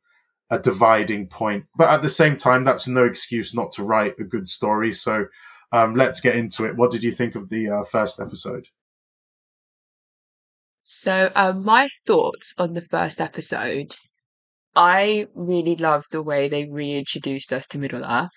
a 0.52 0.60
dividing 0.60 1.28
point. 1.28 1.66
But 1.76 1.90
at 1.90 2.02
the 2.02 2.10
same 2.10 2.36
time, 2.36 2.64
that's 2.64 2.88
no 2.88 3.04
excuse 3.04 3.54
not 3.54 3.72
to 3.74 3.84
write 3.84 4.20
a 4.20 4.24
good 4.24 4.48
story. 4.48 4.92
So 4.92 5.26
um, 5.72 5.96
let's 5.96 6.20
get 6.20 6.36
into 6.36 6.66
it. 6.66 6.76
What 6.76 6.92
did 6.92 7.04
you 7.04 7.12
think 7.12 7.36
of 7.36 7.50
the 7.50 7.70
uh, 7.70 7.84
first 7.84 8.20
episode? 8.20 8.68
So, 10.82 11.32
uh, 11.36 11.54
my 11.54 11.88
thoughts 12.06 12.54
on 12.58 12.74
the 12.74 12.82
first 12.82 13.20
episode 13.20 13.96
I 14.76 15.28
really 15.34 15.76
loved 15.76 16.12
the 16.12 16.22
way 16.22 16.50
they 16.50 16.68
reintroduced 16.70 17.54
us 17.54 17.66
to 17.68 17.78
Middle 17.78 18.04
Earth. 18.04 18.32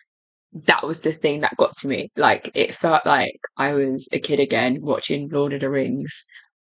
That 0.53 0.87
was 0.87 1.01
the 1.01 1.13
thing 1.13 1.41
that 1.41 1.57
got 1.57 1.77
to 1.79 1.89
me. 1.89 2.11
Like, 2.17 2.51
it 2.55 2.75
felt 2.75 3.05
like 3.05 3.41
I 3.57 3.75
was 3.75 4.09
a 4.13 4.21
kid 4.21 4.41
again 4.41 4.79
watching 4.81 5.29
Lord 5.29 5.53
of 5.53 5.61
the 5.61 5.71
Rings, 5.71 6.25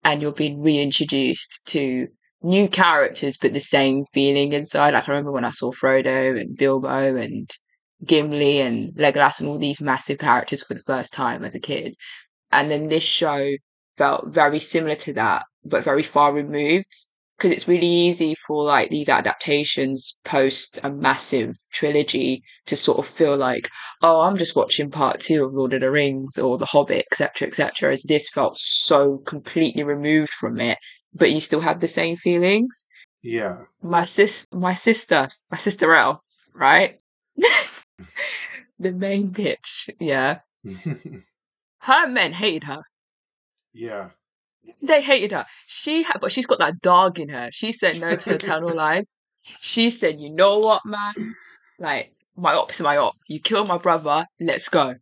and 0.05 0.21
you're 0.21 0.33
being 0.33 0.61
reintroduced 0.61 1.65
to 1.67 2.09
new 2.43 2.69
characters, 2.69 3.37
but 3.37 3.53
the 3.53 3.61
same 3.61 4.05
feeling 4.12 4.53
inside. 4.53 4.95
Like 4.95 5.09
I 5.09 5.12
remember 5.12 5.33
when 5.33 5.45
I 5.45 5.50
saw 5.50 5.71
Frodo 5.71 6.38
and 6.38 6.57
Bilbo 6.57 7.17
and 7.17 7.49
Gimli 8.05 8.61
and 8.61 8.93
Legolas 8.95 9.41
and 9.41 9.49
all 9.49 9.59
these 9.59 9.81
massive 9.81 10.19
characters 10.19 10.63
for 10.63 10.75
the 10.75 10.81
first 10.81 11.13
time 11.13 11.45
as 11.45 11.55
a 11.55 11.61
kid. 11.61 11.97
And 12.51 12.71
then 12.71 12.89
this 12.89 13.05
show 13.05 13.53
felt 13.97 14.29
very 14.29 14.59
similar 14.59 14.97
to 14.97 15.13
that, 15.15 15.45
but 15.65 15.85
very 15.85 16.03
far 16.03 16.33
removed. 16.33 16.95
Because 17.37 17.53
it's 17.53 17.67
really 17.67 17.89
easy 17.89 18.37
for 18.37 18.63
like 18.63 18.91
these 18.91 19.09
adaptations 19.09 20.17
post 20.25 20.79
a 20.85 20.91
massive 20.91 21.57
trilogy 21.73 22.45
to 22.67 22.77
sort 22.77 22.99
of 22.99 23.07
feel 23.07 23.37
like, 23.37 23.69
oh, 24.01 24.21
I'm 24.21 24.37
just 24.37 24.55
watching 24.55 24.91
part 24.91 25.19
two 25.19 25.45
of 25.45 25.53
Lord 25.53 25.73
of 25.73 25.81
the 25.81 25.91
Rings 25.91 26.39
or 26.39 26.57
The 26.57 26.67
Hobbit, 26.67 27.07
etc., 27.11 27.49
etc. 27.49 27.93
As 27.93 28.05
this 28.05 28.29
felt 28.29 28.59
so 28.59 29.19
completely 29.19 29.83
removed 29.83 30.31
from 30.31 30.61
it 30.61 30.79
but 31.15 31.31
you 31.31 31.41
still 31.41 31.61
have 31.61 31.81
the 31.81 31.89
same 31.89 32.17
feelings. 32.17 32.89
Yeah. 33.23 33.65
My 33.83 34.05
sis, 34.05 34.47
my 34.53 34.75
sister, 34.75 35.29
my 35.51 35.59
sister 35.59 35.95
L, 35.95 36.25
right? 36.55 37.01
the 38.79 38.93
main 38.93 39.31
bitch, 39.31 39.91
yeah. 40.01 40.41
her 41.81 42.07
men 42.07 42.33
hated 42.33 42.65
her. 42.65 42.83
Yeah. 43.73 44.11
They 44.81 45.03
hated 45.03 45.33
her. 45.33 45.47
She 45.67 46.03
had, 46.03 46.21
but 46.21 46.33
she's 46.33 46.47
got 46.47 46.59
that 46.59 46.81
dog 46.81 47.19
in 47.19 47.29
her. 47.31 47.51
She 47.53 47.73
said 47.73 48.01
no 48.01 48.17
to 48.17 48.35
eternal 48.35 48.75
life. 48.75 49.05
She 49.61 49.91
said, 49.91 50.21
"You 50.21 50.31
know 50.31 50.59
what, 50.59 50.83
man? 50.85 51.35
Like 51.79 52.15
my 52.37 52.55
op's 52.55 52.81
my 52.81 52.97
op. 52.97 53.17
You 53.29 53.41
killed 53.41 53.69
my 53.69 53.79
brother. 53.79 54.27
Let's 54.41 54.69
go." 54.69 54.97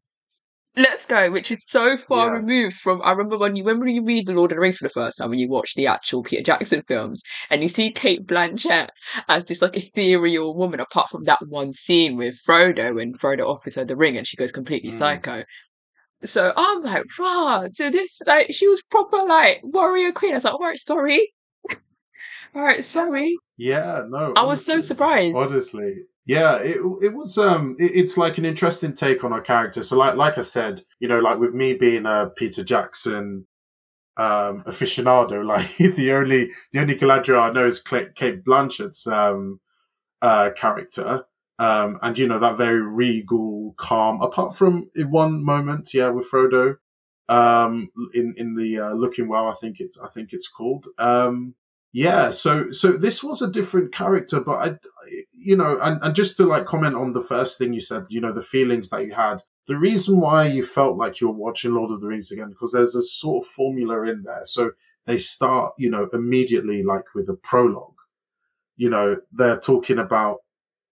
Let's 0.77 1.05
Go, 1.05 1.31
which 1.31 1.51
is 1.51 1.67
so 1.67 1.97
far 1.97 2.29
Yeah. 2.29 2.33
removed 2.35 2.77
from. 2.77 3.03
I 3.03 3.11
remember 3.11 3.37
when 3.37 3.57
you 3.57 3.65
remember 3.65 3.87
when 3.87 3.95
you 3.95 4.05
read 4.05 4.27
The 4.27 4.33
Lord 4.35 4.53
of 4.53 4.57
the 4.57 4.61
Rings 4.61 4.79
for 4.79 4.85
the 4.85 4.89
first 4.95 5.19
time 5.19 5.31
when 5.31 5.39
you 5.41 5.49
watch 5.49 5.75
the 5.75 5.87
actual 5.89 6.23
Peter 6.23 6.43
Jackson 6.43 6.83
films 6.87 7.23
and 7.51 7.61
you 7.61 7.69
see 7.69 7.91
Cate 7.91 8.25
Blanchett 8.27 8.89
as 9.29 9.47
this 9.47 9.61
like 9.63 9.77
ethereal 9.77 10.57
woman. 10.57 10.79
Apart 10.79 11.09
from 11.09 11.25
that 11.25 11.41
one 11.49 11.73
scene 11.73 12.17
with 12.17 12.39
Frodo 12.47 12.95
when 12.95 13.13
Frodo 13.15 13.47
offers 13.47 13.75
her 13.75 13.85
the 13.85 13.97
ring 13.97 14.17
and 14.17 14.27
she 14.27 14.37
goes 14.37 14.53
completely 14.53 14.91
Mm. 14.91 14.95
psycho. 14.95 15.45
So 16.23 16.53
I'm 16.57 16.83
like, 16.83 17.05
rah. 17.19 17.67
So 17.73 17.91
this 17.91 18.21
like 18.27 18.53
she 18.53 18.69
was 18.69 18.83
proper 18.83 19.25
like 19.27 19.61
warrior 19.65 20.13
queen. 20.13 20.33
I 20.33 20.37
was 20.37 20.45
like, 20.45 20.55
all 20.55 20.61
right, 20.61 20.79
sorry, 20.79 21.33
all 22.55 22.63
right, 22.63 22.85
sorry. 22.85 23.37
Yeah, 23.57 24.05
no. 24.09 24.35
I 24.37 24.45
was 24.45 24.65
so 24.65 24.81
surprised. 24.81 25.37
honestly 25.37 25.97
yeah 26.31 26.59
it, 26.63 26.79
it 27.03 27.13
was 27.13 27.37
um 27.39 27.75
it, 27.81 27.91
it's 27.93 28.17
like 28.17 28.39
an 28.39 28.45
interesting 28.45 28.95
take 28.95 29.25
on 29.25 29.33
our 29.33 29.41
character. 29.41 29.83
So 29.83 29.97
like 29.97 30.15
like 30.15 30.39
i 30.39 30.43
said 30.43 30.81
you 31.01 31.09
know 31.09 31.19
like 31.19 31.41
with 31.41 31.55
me 31.55 31.75
being 31.75 32.07
a 32.07 32.31
peter 32.37 32.63
jackson 32.63 33.47
um 34.17 34.63
aficionado 34.65 35.45
like 35.55 35.77
the 35.97 36.13
only 36.13 36.53
the 36.73 36.81
only 36.81 36.95
galadriel 36.95 37.41
i 37.41 37.51
know 37.51 37.67
is 37.67 37.81
cate 37.81 38.45
blanchett's 38.45 39.07
um 39.09 39.61
uh 40.23 40.51
character. 40.57 41.25
Um 41.59 41.99
and 42.01 42.17
you 42.17 42.29
know 42.29 42.39
that 42.39 42.57
very 42.57 42.81
regal 42.81 43.75
calm 43.77 44.23
apart 44.23 44.57
from 44.57 44.89
in 44.95 45.11
one 45.11 45.45
moment 45.45 45.93
yeah 45.93 46.11
with 46.11 46.31
frodo 46.31 46.77
um 47.29 47.91
in 48.15 48.35
in 48.37 48.55
the 48.55 48.79
uh, 48.79 48.93
looking 48.93 49.27
well 49.29 49.49
i 49.49 49.55
think 49.61 49.81
it's 49.81 49.99
i 50.01 50.09
think 50.09 50.33
it's 50.33 50.49
called. 50.49 50.87
Um 50.99 51.55
yeah 51.93 52.31
so 52.31 52.71
so 52.71 52.93
this 52.93 53.23
was 53.23 53.43
a 53.43 53.51
different 53.51 53.93
character 53.93 54.41
but 54.41 54.53
i 54.53 54.79
you 55.33 55.57
know 55.57 55.79
and, 55.83 55.99
and 56.03 56.15
just 56.15 56.37
to 56.37 56.45
like 56.45 56.65
comment 56.65 56.95
on 56.95 57.13
the 57.13 57.23
first 57.23 57.59
thing 57.59 57.73
you 57.73 57.81
said 57.81 58.05
you 58.09 58.21
know 58.21 58.33
the 58.33 58.43
feelings 58.43 58.91
that 58.91 59.05
you 59.05 59.13
had 59.13 59.43
the 59.71 59.79
reason 59.79 60.21
why 60.21 60.47
you 60.47 60.65
felt 60.65 60.97
like 60.97 61.21
you 61.21 61.29
were 61.29 61.33
watching 61.33 61.73
lord 61.73 61.93
of 61.93 62.01
the 62.01 62.09
rings 62.09 62.33
again 62.33 62.49
because 62.49 62.73
there's 62.73 62.97
a 62.97 63.05
sort 63.05 63.45
of 63.45 63.51
formula 63.51 64.03
in 64.03 64.25
there. 64.25 64.45
So 64.45 64.73
they 65.07 65.17
start 65.17 65.75
you 65.79 65.89
know 65.89 66.09
immediately 66.13 66.83
like 66.83 67.15
with 67.15 67.29
a 67.29 67.35
prologue. 67.35 68.01
You 68.77 68.91
know 68.91 69.19
they're 69.31 69.61
talking 69.61 70.01
about 70.01 70.39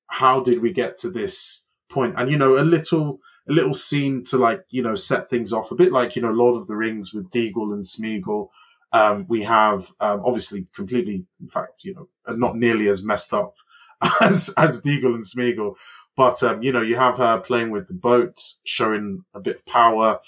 how 0.06 0.40
did 0.40 0.62
we 0.62 0.72
get 0.72 0.96
to 0.98 1.10
this 1.10 1.66
point 1.88 2.14
and 2.16 2.30
you 2.30 2.36
know 2.36 2.54
a 2.54 2.62
little 2.62 3.18
a 3.48 3.52
little 3.52 3.74
scene 3.74 4.22
to 4.22 4.36
like 4.36 4.62
you 4.70 4.82
know 4.82 4.94
set 4.94 5.26
things 5.26 5.52
off 5.52 5.72
a 5.72 5.74
bit 5.74 5.90
like 5.90 6.14
you 6.14 6.22
know 6.22 6.30
lord 6.30 6.54
of 6.54 6.66
the 6.66 6.76
rings 6.76 7.12
with 7.12 7.30
deagol 7.30 7.72
and 7.72 7.82
smeagol 7.82 8.48
um, 8.92 9.26
we 9.28 9.42
have 9.42 9.90
um, 10.00 10.22
obviously 10.24 10.66
completely, 10.74 11.26
in 11.40 11.48
fact, 11.48 11.84
you 11.84 11.94
know, 11.94 12.08
not 12.36 12.56
nearly 12.56 12.88
as 12.88 13.04
messed 13.04 13.34
up 13.34 13.54
as 14.22 14.52
as 14.56 14.82
Deagol 14.82 15.14
and 15.14 15.24
Smeagol, 15.24 15.76
but 16.16 16.42
um, 16.42 16.62
you 16.62 16.72
know, 16.72 16.80
you 16.80 16.96
have 16.96 17.18
her 17.18 17.38
playing 17.38 17.70
with 17.70 17.88
the 17.88 17.94
boat, 17.94 18.40
showing 18.64 19.24
a 19.34 19.40
bit 19.40 19.56
of 19.56 19.66
power, 19.66 20.18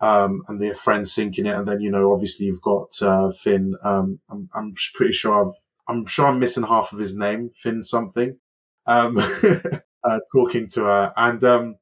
um, 0.00 0.40
and 0.48 0.60
their 0.60 0.74
friends 0.74 1.12
sinking 1.12 1.46
it, 1.46 1.54
and 1.56 1.66
then 1.66 1.80
you 1.80 1.90
know, 1.90 2.12
obviously, 2.12 2.46
you've 2.46 2.62
got 2.62 2.90
uh, 3.02 3.30
Finn. 3.30 3.74
Um, 3.82 4.20
I'm, 4.30 4.48
I'm 4.54 4.74
pretty 4.94 5.12
sure 5.12 5.46
I've, 5.46 5.54
I'm 5.88 6.06
sure 6.06 6.26
I'm 6.26 6.38
missing 6.38 6.64
half 6.64 6.92
of 6.92 6.98
his 6.98 7.16
name, 7.16 7.50
Finn 7.50 7.82
something, 7.82 8.38
um, 8.86 9.18
uh, 10.04 10.20
talking 10.32 10.68
to 10.70 10.84
her, 10.84 11.12
and 11.16 11.76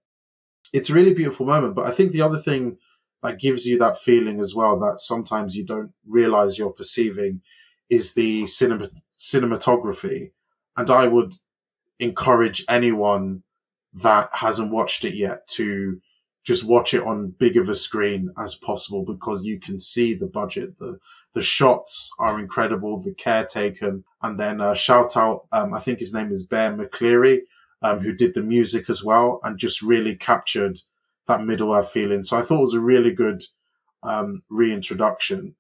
it's 0.73 0.91
a 0.91 0.95
really 0.95 1.15
beautiful 1.15 1.47
moment. 1.47 1.75
But 1.75 1.87
I 1.87 1.91
think 1.91 2.13
the 2.13 2.23
other 2.23 2.39
thing 2.39 2.79
that 3.25 3.41
gives 3.41 3.67
you 3.67 3.79
that 3.79 3.97
feeling 3.97 4.39
as 4.39 4.55
well 4.55 4.79
that 4.79 5.01
sometimes 5.01 5.57
you 5.57 5.65
don't 5.65 5.93
realize 6.07 6.59
you're 6.59 6.71
perceiving 6.71 7.41
is 7.89 8.15
the 8.15 8.45
cinema, 8.45 8.87
cinematography. 9.19 10.31
And 10.77 10.91
I 10.91 11.07
would 11.07 11.33
encourage 11.99 12.65
anyone 12.69 13.43
that 13.95 14.29
hasn't 14.33 14.71
watched 14.71 15.07
it 15.07 15.15
yet 15.15 15.47
to 15.47 16.01
just 16.45 16.65
watch 16.65 16.93
it 16.93 17.03
on 17.03 17.35
big 17.39 17.57
of 17.57 17.71
a 17.71 17.75
screen 17.75 18.31
as 18.39 18.57
possible 18.57 19.03
because 19.03 19.43
you 19.43 19.59
can 19.59 19.79
see 19.79 20.13
the 20.13 20.27
budget. 20.27 20.79
The, 20.79 20.99
the 21.33 21.41
shots 21.41 22.13
are 22.19 22.39
incredible, 22.39 23.01
the 23.01 23.15
care 23.15 23.47
taken. 23.47 24.05
And 24.21 24.39
then 24.39 24.61
uh, 24.61 24.75
shout 24.75 25.17
out, 25.17 25.47
um, 25.51 25.73
I 25.73 25.81
think 25.81 25.99
his 25.99 26.13
name 26.13 26.31
is 26.31 26.45
Bear 26.45 26.77
McCreary, 26.77 27.41
um, 27.81 28.01
who 28.01 28.13
did 28.13 28.35
the 28.35 28.43
music 28.43 28.91
as 28.91 29.03
well 29.03 29.41
and 29.43 29.57
just 29.57 29.81
really 29.81 30.15
captured 30.15 30.81
that 31.27 31.45
Middle 31.45 31.75
Earth 31.75 31.91
feeling. 31.91 32.23
So 32.23 32.37
I 32.37 32.43
thought 32.43 32.59
it 32.59 32.63
was 32.63 32.75
a 32.75 32.81
really 32.81 33.13
good 33.13 33.43
um, 34.03 34.43
reintroduction. 34.51 35.55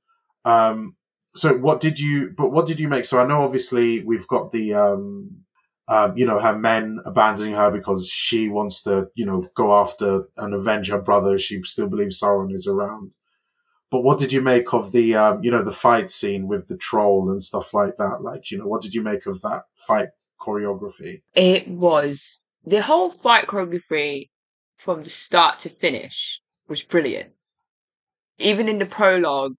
Um, 0.44 0.96
so 1.34 1.56
what 1.56 1.80
did 1.80 1.98
you? 1.98 2.30
But 2.36 2.50
what 2.50 2.66
did 2.66 2.78
you 2.78 2.88
make? 2.88 3.04
So 3.04 3.18
I 3.18 3.26
know 3.26 3.40
obviously 3.40 4.02
we've 4.04 4.26
got 4.28 4.52
the 4.52 4.74
um, 4.74 5.44
um, 5.88 6.16
you 6.16 6.26
know 6.26 6.38
her 6.38 6.56
men 6.56 7.00
abandoning 7.04 7.54
her 7.54 7.70
because 7.70 8.08
she 8.08 8.48
wants 8.48 8.82
to 8.82 9.08
you 9.14 9.26
know 9.26 9.48
go 9.54 9.74
after 9.74 10.28
and 10.36 10.54
avenge 10.54 10.88
her 10.90 11.00
brother. 11.00 11.38
She 11.38 11.60
still 11.62 11.88
believes 11.88 12.20
Sauron 12.20 12.52
is 12.52 12.66
around. 12.66 13.14
But 13.90 14.02
what 14.02 14.18
did 14.18 14.32
you 14.32 14.40
make 14.40 14.72
of 14.72 14.92
the 14.92 15.16
um, 15.16 15.40
you 15.42 15.50
know 15.50 15.64
the 15.64 15.72
fight 15.72 16.08
scene 16.08 16.46
with 16.46 16.68
the 16.68 16.76
troll 16.76 17.30
and 17.30 17.42
stuff 17.42 17.74
like 17.74 17.96
that? 17.96 18.18
Like 18.22 18.50
you 18.50 18.58
know 18.58 18.66
what 18.66 18.82
did 18.82 18.94
you 18.94 19.02
make 19.02 19.26
of 19.26 19.40
that 19.42 19.64
fight 19.74 20.08
choreography? 20.40 21.22
It 21.34 21.66
was 21.68 22.42
the 22.64 22.80
whole 22.80 23.10
fight 23.10 23.46
choreography 23.46 24.30
from 24.76 25.02
the 25.02 25.10
start 25.10 25.58
to 25.60 25.68
finish 25.68 26.40
was 26.68 26.82
brilliant. 26.82 27.32
Even 28.38 28.68
in 28.68 28.78
the 28.78 28.86
prologue, 28.86 29.54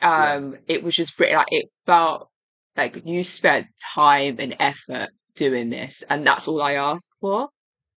um, 0.00 0.58
it 0.66 0.82
was 0.82 0.94
just 0.96 1.16
pretty 1.16 1.34
like 1.34 1.46
it 1.52 1.68
felt 1.86 2.28
like 2.76 3.02
you 3.04 3.22
spent 3.22 3.66
time 3.94 4.36
and 4.38 4.56
effort 4.58 5.10
doing 5.36 5.70
this, 5.70 6.02
and 6.10 6.26
that's 6.26 6.48
all 6.48 6.60
I 6.62 6.72
asked 6.74 7.12
for. 7.20 7.48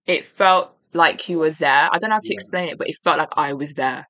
It 0.06 0.24
felt 0.24 0.75
like 0.94 1.28
you 1.28 1.40
were 1.40 1.50
there. 1.50 1.90
I 1.92 1.98
don't 1.98 2.10
know 2.10 2.16
how 2.18 2.20
to 2.22 2.30
Yeah. 2.30 2.34
explain 2.36 2.70
it, 2.70 2.78
but 2.78 2.88
it 2.90 2.96
felt 3.04 3.18
like 3.18 3.34
I 3.34 3.54
was 3.54 3.74
there. 3.74 4.08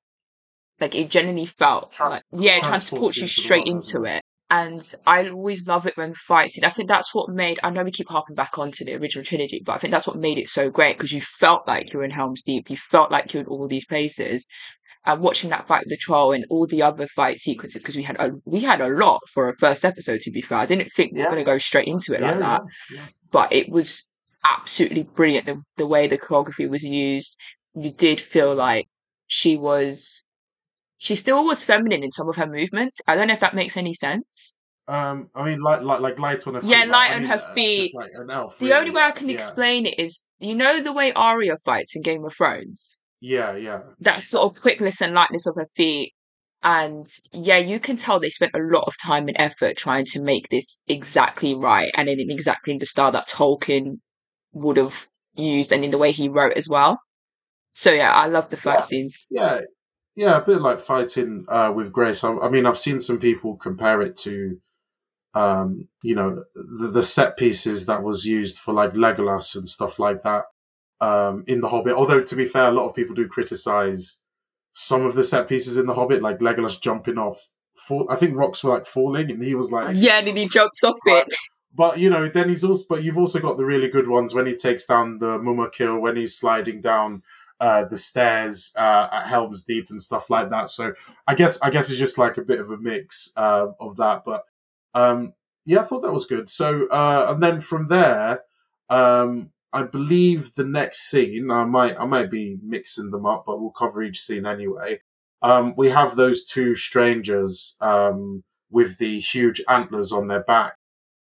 Like 0.78 0.94
it 0.94 1.08
genuinely 1.10 1.46
felt 1.46 1.92
Tran- 1.92 2.10
like 2.10 2.22
yeah, 2.32 2.56
it 2.56 2.64
transports 2.64 3.16
transports 3.16 3.20
you 3.22 3.26
straight 3.28 3.66
into 3.66 4.04
it. 4.04 4.22
And 4.48 4.94
I 5.06 5.28
always 5.28 5.66
love 5.66 5.86
it 5.86 5.96
when 5.96 6.14
fights. 6.14 6.58
I 6.62 6.68
think 6.70 6.88
that's 6.88 7.12
what 7.12 7.28
made. 7.28 7.58
I 7.64 7.70
know 7.70 7.82
we 7.82 7.90
keep 7.90 8.08
harping 8.08 8.36
back 8.36 8.58
onto 8.58 8.84
the 8.84 8.94
original 8.94 9.24
trilogy, 9.24 9.60
but 9.64 9.72
I 9.72 9.78
think 9.78 9.90
that's 9.90 10.06
what 10.06 10.16
made 10.16 10.38
it 10.38 10.48
so 10.48 10.70
great 10.70 10.96
because 10.96 11.12
you 11.12 11.20
felt 11.20 11.66
like 11.66 11.92
you 11.92 11.98
were 11.98 12.04
in 12.04 12.12
Helm's 12.12 12.44
Deep. 12.44 12.70
You 12.70 12.76
felt 12.76 13.10
like 13.10 13.34
you 13.34 13.40
were 13.40 13.44
in 13.44 13.50
all 13.50 13.66
these 13.66 13.86
places. 13.86 14.46
And 15.04 15.20
watching 15.20 15.50
that 15.50 15.66
fight 15.66 15.80
with 15.84 15.90
the 15.90 15.96
troll 15.96 16.32
and 16.32 16.46
all 16.48 16.66
the 16.66 16.82
other 16.82 17.06
fight 17.06 17.38
sequences 17.38 17.82
because 17.82 17.96
we 17.96 18.02
had 18.02 18.20
a 18.20 18.32
we 18.44 18.60
had 18.60 18.80
a 18.80 18.88
lot 18.88 19.20
for 19.32 19.48
a 19.48 19.56
first 19.56 19.84
episode. 19.84 20.20
To 20.20 20.30
be 20.30 20.40
fair, 20.42 20.58
I 20.58 20.66
didn't 20.66 20.90
think 20.92 21.12
we 21.12 21.18
Yeah. 21.18 21.24
were 21.26 21.30
going 21.32 21.44
to 21.44 21.50
go 21.50 21.58
straight 21.58 21.88
into 21.88 22.12
it 22.14 22.20
like 22.20 22.38
that 22.38 22.62
yeah, 22.90 22.96
yeah. 22.98 23.06
but 23.32 23.52
it 23.52 23.68
was 23.68 24.04
absolutely 24.44 25.02
brilliant 25.04 25.46
the, 25.46 25.62
the 25.76 25.86
way 25.86 26.06
the 26.06 26.18
choreography 26.18 26.68
was 26.68 26.84
used 26.84 27.36
you 27.74 27.90
did 27.90 28.20
feel 28.20 28.54
like 28.54 28.86
she 29.26 29.56
was 29.56 30.24
she 30.98 31.14
still 31.14 31.44
was 31.44 31.64
feminine 31.64 32.02
in 32.02 32.10
some 32.10 32.28
of 32.28 32.36
her 32.36 32.46
movements 32.46 33.00
i 33.06 33.14
don't 33.14 33.26
know 33.28 33.34
if 33.34 33.40
that 33.40 33.54
makes 33.54 33.76
any 33.76 33.94
sense 33.94 34.56
Um, 34.88 35.30
I 35.34 35.44
mean, 35.44 35.60
like, 35.60 35.82
like, 35.82 35.98
like 36.00 36.18
light 36.20 36.46
on 36.46 36.54
her 36.54 36.60
feet. 36.60 36.70
Yeah, 36.70 36.78
like, 36.84 36.88
light 36.90 37.10
I 37.10 37.14
on 37.14 37.20
mean, 37.22 37.28
her 37.30 37.42
uh, 37.42 37.54
feet. 37.54 37.92
like 37.94 38.10
elf. 38.30 38.58
the 38.60 38.66
really. 38.66 38.76
only 38.78 38.90
way 38.92 39.02
i 39.02 39.10
can 39.10 39.28
Yeah. 39.28 39.34
explain 39.34 39.84
it 39.86 39.98
is 39.98 40.28
you 40.38 40.54
know 40.54 40.80
the 40.80 40.92
way 40.92 41.12
Arya 41.12 41.56
fights 41.64 41.96
in 41.96 42.02
game 42.02 42.24
of 42.24 42.32
thrones 42.34 43.00
Yeah, 43.20 43.56
yeah, 43.56 43.80
that 44.00 44.22
sort 44.22 44.44
of 44.56 44.62
quickness 44.62 45.00
and 45.02 45.12
lightness 45.12 45.46
of 45.46 45.56
her 45.56 45.66
feet 45.74 46.12
and 46.62 47.04
yeah 47.32 47.58
you 47.58 47.78
can 47.80 47.96
tell 47.96 48.18
they 48.20 48.30
spent 48.30 48.54
a 48.54 48.60
lot 48.76 48.84
of 48.86 48.94
time 49.10 49.26
and 49.28 49.36
effort 49.40 49.76
trying 49.76 50.04
to 50.12 50.22
make 50.22 50.48
this 50.48 50.82
exactly 50.86 51.52
right 51.54 51.90
and 51.96 52.08
in 52.08 52.18
exactly 52.30 52.72
in 52.72 52.78
the 52.78 52.86
style 52.86 53.12
that 53.12 53.28
tolkien 53.28 53.98
would 54.52 54.76
have 54.76 55.08
used 55.34 55.70
and 55.72 55.84
in 55.84 55.90
the 55.90 55.98
way 55.98 56.12
he 56.12 56.28
wrote 56.28 56.54
as 56.56 56.68
well 56.68 56.98
so 57.72 57.92
yeah 57.92 58.12
i 58.12 58.26
love 58.26 58.48
the 58.50 58.56
fight 58.56 58.76
Yeah. 58.76 58.80
scenes 58.80 59.26
yeah, 59.30 59.60
yeah. 60.16 60.38
A 60.38 60.44
bit 60.44 60.60
like 60.60 60.80
fighting 60.80 61.44
uh, 61.48 61.72
with 61.74 61.92
Grace. 61.92 62.24
I, 62.24 62.36
I 62.38 62.48
mean, 62.48 62.66
I've 62.66 62.78
seen 62.78 62.98
some 62.98 63.18
people 63.20 63.56
compare 63.56 64.00
it 64.02 64.16
to, 64.16 64.58
um, 65.34 65.88
you 66.02 66.14
know, 66.14 66.44
the, 66.54 66.88
the 66.88 67.02
set 67.02 67.36
pieces 67.36 67.86
that 67.86 68.02
was 68.02 68.24
used 68.24 68.58
for 68.58 68.74
like 68.74 68.94
Legolas 68.94 69.54
and 69.54 69.68
stuff 69.68 69.98
like 69.98 70.22
that 70.22 70.46
um, 71.00 71.44
in 71.46 71.60
The 71.60 71.68
Hobbit. 71.68 71.94
Although, 71.94 72.22
to 72.22 72.36
be 72.36 72.46
fair, 72.46 72.68
a 72.68 72.72
lot 72.72 72.88
of 72.88 72.96
people 72.96 73.14
do 73.14 73.28
criticize 73.28 74.18
some 74.72 75.06
of 75.06 75.14
the 75.14 75.22
set 75.22 75.48
pieces 75.48 75.78
in 75.78 75.86
The 75.86 75.94
Hobbit, 75.94 76.22
like 76.22 76.38
Legolas 76.38 76.80
jumping 76.80 77.18
off. 77.18 77.50
Fall, 77.76 78.06
I 78.10 78.16
think 78.16 78.36
rocks 78.36 78.64
were 78.64 78.70
like 78.70 78.86
falling, 78.86 79.30
and 79.30 79.44
he 79.44 79.54
was 79.54 79.70
like, 79.70 79.96
yeah 79.98 80.18
and 80.18 80.38
he 80.38 80.48
jumps 80.48 80.82
off 80.82 80.96
it 81.04 81.28
But 81.74 81.98
you 81.98 82.08
know, 82.08 82.26
then 82.26 82.48
he's 82.48 82.64
also, 82.64 82.84
but 82.88 83.04
you've 83.04 83.18
also 83.18 83.38
got 83.38 83.58
the 83.58 83.66
really 83.66 83.90
good 83.90 84.08
ones 84.08 84.34
when 84.34 84.46
he 84.46 84.56
takes 84.56 84.86
down 84.86 85.18
the 85.18 85.38
Mumakil, 85.38 86.00
when 86.00 86.16
he's 86.16 86.34
sliding 86.34 86.80
down 86.80 87.22
uh, 87.60 87.84
the 87.84 87.96
stairs 87.96 88.72
uh, 88.76 89.08
at 89.12 89.26
Helm's 89.26 89.64
Deep 89.64 89.90
and 89.90 90.00
stuff 90.00 90.30
like 90.30 90.50
that. 90.50 90.68
So 90.68 90.94
I 91.26 91.34
guess, 91.34 91.60
I 91.62 91.70
guess 91.70 91.90
it's 91.90 91.98
just 91.98 92.18
like 92.18 92.36
a 92.36 92.42
bit 92.42 92.60
of 92.60 92.70
a 92.70 92.76
mix 92.76 93.32
uh, 93.36 93.68
of 93.80 93.96
that. 93.96 94.24
But 94.24 94.44
um, 94.94 95.32
yeah, 95.64 95.80
I 95.80 95.82
thought 95.84 96.02
that 96.02 96.12
was 96.12 96.26
good. 96.26 96.48
So 96.48 96.86
uh, 96.90 97.28
and 97.30 97.42
then 97.42 97.60
from 97.60 97.86
there, 97.88 98.40
um, 98.88 99.50
I 99.72 99.82
believe 99.82 100.54
the 100.54 100.64
next 100.64 101.10
scene, 101.10 101.50
I 101.50 101.64
might, 101.64 102.00
I 102.00 102.06
might 102.06 102.30
be 102.30 102.58
mixing 102.62 103.10
them 103.10 103.26
up, 103.26 103.44
but 103.46 103.60
we'll 103.60 103.72
cover 103.72 104.02
each 104.02 104.20
scene 104.20 104.46
anyway. 104.46 105.00
Um, 105.42 105.74
we 105.76 105.90
have 105.90 106.16
those 106.16 106.44
two 106.44 106.74
strangers 106.74 107.76
um, 107.80 108.42
with 108.70 108.98
the 108.98 109.18
huge 109.20 109.62
antlers 109.68 110.12
on 110.12 110.28
their 110.28 110.42
back. 110.42 110.76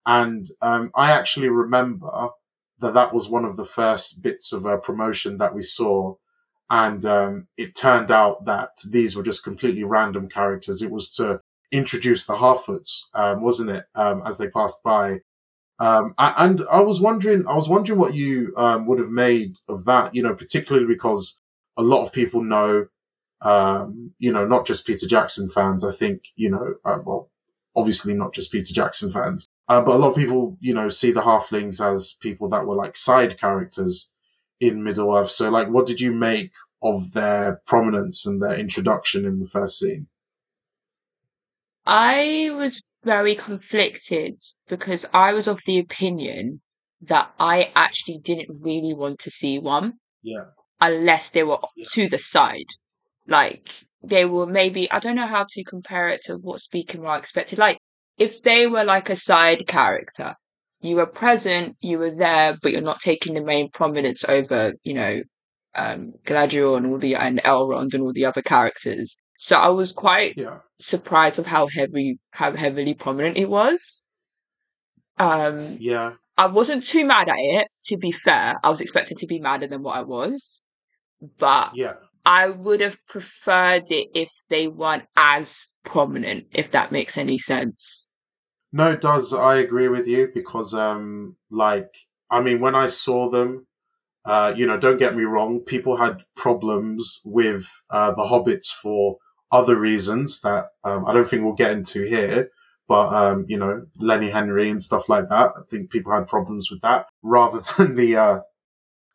And 0.06 0.46
um, 0.62 0.92
I 0.94 1.12
actually 1.12 1.50
remember 1.50 2.30
that 2.86 2.94
that 2.96 3.14
was 3.14 3.30
one 3.30 3.46
of 3.46 3.58
the 3.58 3.66
first 3.66 4.24
bits 4.24 4.54
of 4.54 4.66
uh, 4.68 4.78
promotion 4.78 5.40
that 5.40 5.56
we 5.56 5.64
saw. 5.64 6.16
and 6.70 7.06
um, 7.06 7.48
it 7.58 7.76
turned 7.76 8.12
out 8.12 8.46
that 8.46 8.72
these 8.92 9.16
were 9.16 9.24
just 9.24 9.44
completely 9.44 9.84
random 9.84 10.30
characters. 10.30 10.82
It 10.82 10.92
was 10.92 11.10
to 11.18 11.42
introduce 11.72 12.26
the 12.26 12.36
Harfoots, 12.36 13.06
um, 13.16 13.42
wasn't 13.44 13.72
it? 13.72 13.86
Um, 13.96 14.22
as 14.26 14.38
they 14.38 14.50
passed 14.50 14.84
by, 14.84 15.22
um, 15.80 16.14
and 16.18 16.62
I 16.72 16.82
was 16.82 17.02
wondering, 17.02 17.48
I 17.48 17.56
was 17.56 17.70
wondering 17.70 18.00
what 18.00 18.14
you 18.16 18.54
um, 18.58 18.88
would 18.88 19.00
have 19.00 19.12
made 19.12 19.58
of 19.70 19.86
that. 19.86 20.16
You 20.16 20.24
know, 20.24 20.36
particularly 20.36 20.88
because 20.88 21.42
a 21.78 21.84
lot 21.84 22.06
of 22.06 22.14
people 22.14 22.44
know, 22.44 22.88
um, 23.44 24.14
you 24.20 24.32
know, 24.32 24.46
not 24.48 24.66
just 24.68 24.88
Peter 24.88 25.08
Jackson 25.08 25.50
fans. 25.50 25.84
I 25.86 25.92
think 25.94 26.24
you 26.36 26.50
know, 26.50 26.76
uh, 26.86 27.00
well, 27.06 27.30
obviously 27.76 28.14
not 28.16 28.34
just 28.34 28.52
Peter 28.52 28.74
Jackson 28.74 29.12
fans, 29.12 29.45
uh, 29.68 29.82
but 29.82 29.96
a 29.96 29.98
lot 29.98 30.10
of 30.12 30.16
people, 30.16 30.58
you 30.60 30.74
know, 30.74 30.90
see 30.90 31.12
the 31.12 31.22
Halflings 31.22 31.82
as 31.82 32.16
people 32.22 32.50
that 32.50 32.66
were 32.66 32.76
like 32.76 32.96
side 32.96 33.40
characters 33.40 34.12
in 34.60 34.84
Middle 34.84 35.16
Earth. 35.16 35.30
So, 35.30 35.50
like, 35.50 35.70
what 35.70 35.86
did 35.88 36.00
you 36.00 36.12
make 36.12 36.52
of 36.82 37.14
their 37.14 37.62
prominence 37.66 38.26
and 38.26 38.42
their 38.42 38.58
introduction 38.60 39.26
in 39.26 39.40
the 39.40 39.48
first 39.48 39.80
scene? 39.80 40.08
I 41.86 42.50
was 42.54 42.82
very 43.04 43.36
conflicted 43.36 44.42
because 44.68 45.06
I 45.14 45.34
was 45.34 45.48
of 45.48 45.62
the 45.66 45.78
opinion 45.80 46.62
that 47.02 47.32
I 47.40 47.72
actually 47.76 48.20
didn't 48.20 48.62
really 48.62 48.94
want 48.94 49.20
to 49.20 49.30
see 49.32 49.60
one. 49.60 49.94
Yeah. 50.24 50.46
Unless 50.82 51.30
they 51.32 51.44
were 51.44 51.60
Yeah. 51.76 51.86
to 51.94 52.10
the 52.10 52.18
side. 52.18 52.66
Like 53.28 53.86
they 54.04 54.26
were 54.26 54.46
maybe 54.48 54.92
I 54.92 55.00
don't 55.00 55.16
know 55.16 55.28
how 55.28 55.46
to 55.50 55.64
compare 55.64 56.10
it 56.10 56.22
to 56.24 56.36
what 56.38 56.60
Speaking 56.62 57.02
Raw 57.02 57.16
expected. 57.16 57.60
Like 57.60 57.80
if 58.18 58.42
they 58.44 58.68
were 58.68 58.84
like 58.84 59.10
a 59.10 59.16
side 59.16 59.68
character, 59.68 60.36
you 60.82 60.96
were 60.98 61.06
present, 61.06 61.76
you 61.82 61.98
were 61.98 62.12
there, 62.16 62.58
but 62.62 62.72
you're 62.72 62.82
not 62.82 63.00
taking 63.00 63.34
the 63.34 63.44
main 63.44 63.70
prominence 63.72 64.24
over, 64.26 64.74
you 64.84 64.94
know, 64.94 65.22
um 65.76 66.14
Galadriel 66.24 66.78
and 66.78 66.86
all 66.88 66.98
the 66.98 67.16
and 67.16 67.40
Elrond 67.40 67.94
and 67.94 68.04
all 68.04 68.14
the 68.14 68.26
other 68.26 68.42
characters. 68.42 69.20
So 69.38 69.58
I 69.58 69.68
was 69.70 69.92
quite 69.92 70.38
Yeah. 70.38 70.60
surprised 70.80 71.40
of 71.40 71.48
how 71.48 71.68
heavy 71.68 72.20
how 72.32 72.56
heavily 72.56 72.94
prominent 72.94 73.38
it 73.38 73.50
was. 73.50 74.06
Um 75.18 75.78
Yeah. 75.80 76.14
I 76.38 76.48
wasn't 76.48 76.84
too 76.84 77.06
mad 77.06 77.30
at 77.30 77.38
it, 77.40 77.68
to 77.86 77.98
be 77.98 78.12
fair. 78.12 78.60
I 78.64 78.70
was 78.70 78.82
expecting 78.82 79.18
to 79.18 79.28
be 79.28 79.40
madder 79.40 79.68
than 79.68 79.84
what 79.84 79.96
I 79.98 80.02
was. 80.02 80.64
But 81.38 81.72
Yeah. 81.76 81.96
I 82.26 82.50
would 82.50 82.82
have 82.82 82.98
preferred 83.08 83.84
it 83.92 84.10
if 84.14 84.30
they 84.50 84.68
weren't 84.68 85.06
as 85.16 85.68
prominent, 85.86 86.48
if 86.52 86.72
that 86.72 86.92
makes 86.92 87.18
any 87.18 87.38
sense. 87.38 88.12
No, 88.74 88.92
it 88.92 89.00
does. 89.00 89.34
I 89.34 89.56
agree 89.56 89.88
with 89.88 90.06
you 90.06 90.30
because, 90.34 90.74
um, 90.74 91.38
like, 91.50 91.96
I 92.30 92.42
mean, 92.42 92.60
when 92.60 92.76
I 92.76 92.88
saw 92.88 93.30
them, 93.30 93.68
uh, 94.26 94.54
you 94.56 94.68
know, 94.68 94.78
don't 94.78 94.98
get 94.98 95.16
me 95.16 95.24
wrong, 95.24 95.62
people 95.62 95.96
had 95.96 96.24
problems 96.36 97.22
with, 97.24 97.72
uh, 97.90 98.12
the 98.12 98.24
Hobbits 98.24 98.68
for 98.70 99.18
other 99.52 99.80
reasons 99.80 100.42
that, 100.42 100.72
um, 100.84 101.06
I 101.06 101.14
don't 101.14 101.26
think 101.26 101.44
we'll 101.44 101.54
get 101.54 101.72
into 101.72 102.04
here. 102.04 102.50
But, 102.88 103.14
um, 103.14 103.46
you 103.48 103.58
know, 103.58 103.86
Lenny 103.98 104.30
Henry 104.30 104.70
and 104.70 104.82
stuff 104.82 105.08
like 105.10 105.30
that. 105.30 105.54
I 105.58 105.62
think 105.70 105.90
people 105.90 106.12
had 106.12 106.28
problems 106.28 106.70
with 106.70 106.82
that 106.82 107.08
rather 107.24 107.62
than 107.78 107.96
the, 107.96 108.18
uh, 108.18 108.40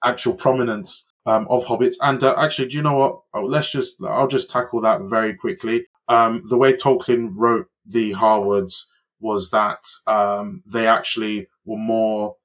actual 0.03 0.35
prominence, 0.35 1.07
um, 1.27 1.47
of 1.51 1.67
Hobbits. 1.67 1.97
And, 2.03 2.25
uh, 2.25 2.35
actually, 2.39 2.69
do 2.69 2.79
you 2.79 2.83
know 2.83 2.97
what? 2.97 3.21
Oh, 3.35 3.45
let's 3.45 3.71
just, 3.71 4.03
I'll 4.03 4.27
just 4.27 4.49
tackle 4.49 4.81
that 4.81 5.03
very 5.03 5.35
quickly. 5.35 5.87
Um, 6.11 6.43
the 6.49 6.59
way 6.59 6.75
Tolkien 6.75 7.31
wrote 7.35 7.69
the 7.87 8.13
Harfoots, 8.13 8.85
was 9.21 9.51
that 9.51 9.85
um, 10.07 10.63
they 10.67 10.87
actually 10.87 11.47
were 11.65 11.77
more, 11.77 12.37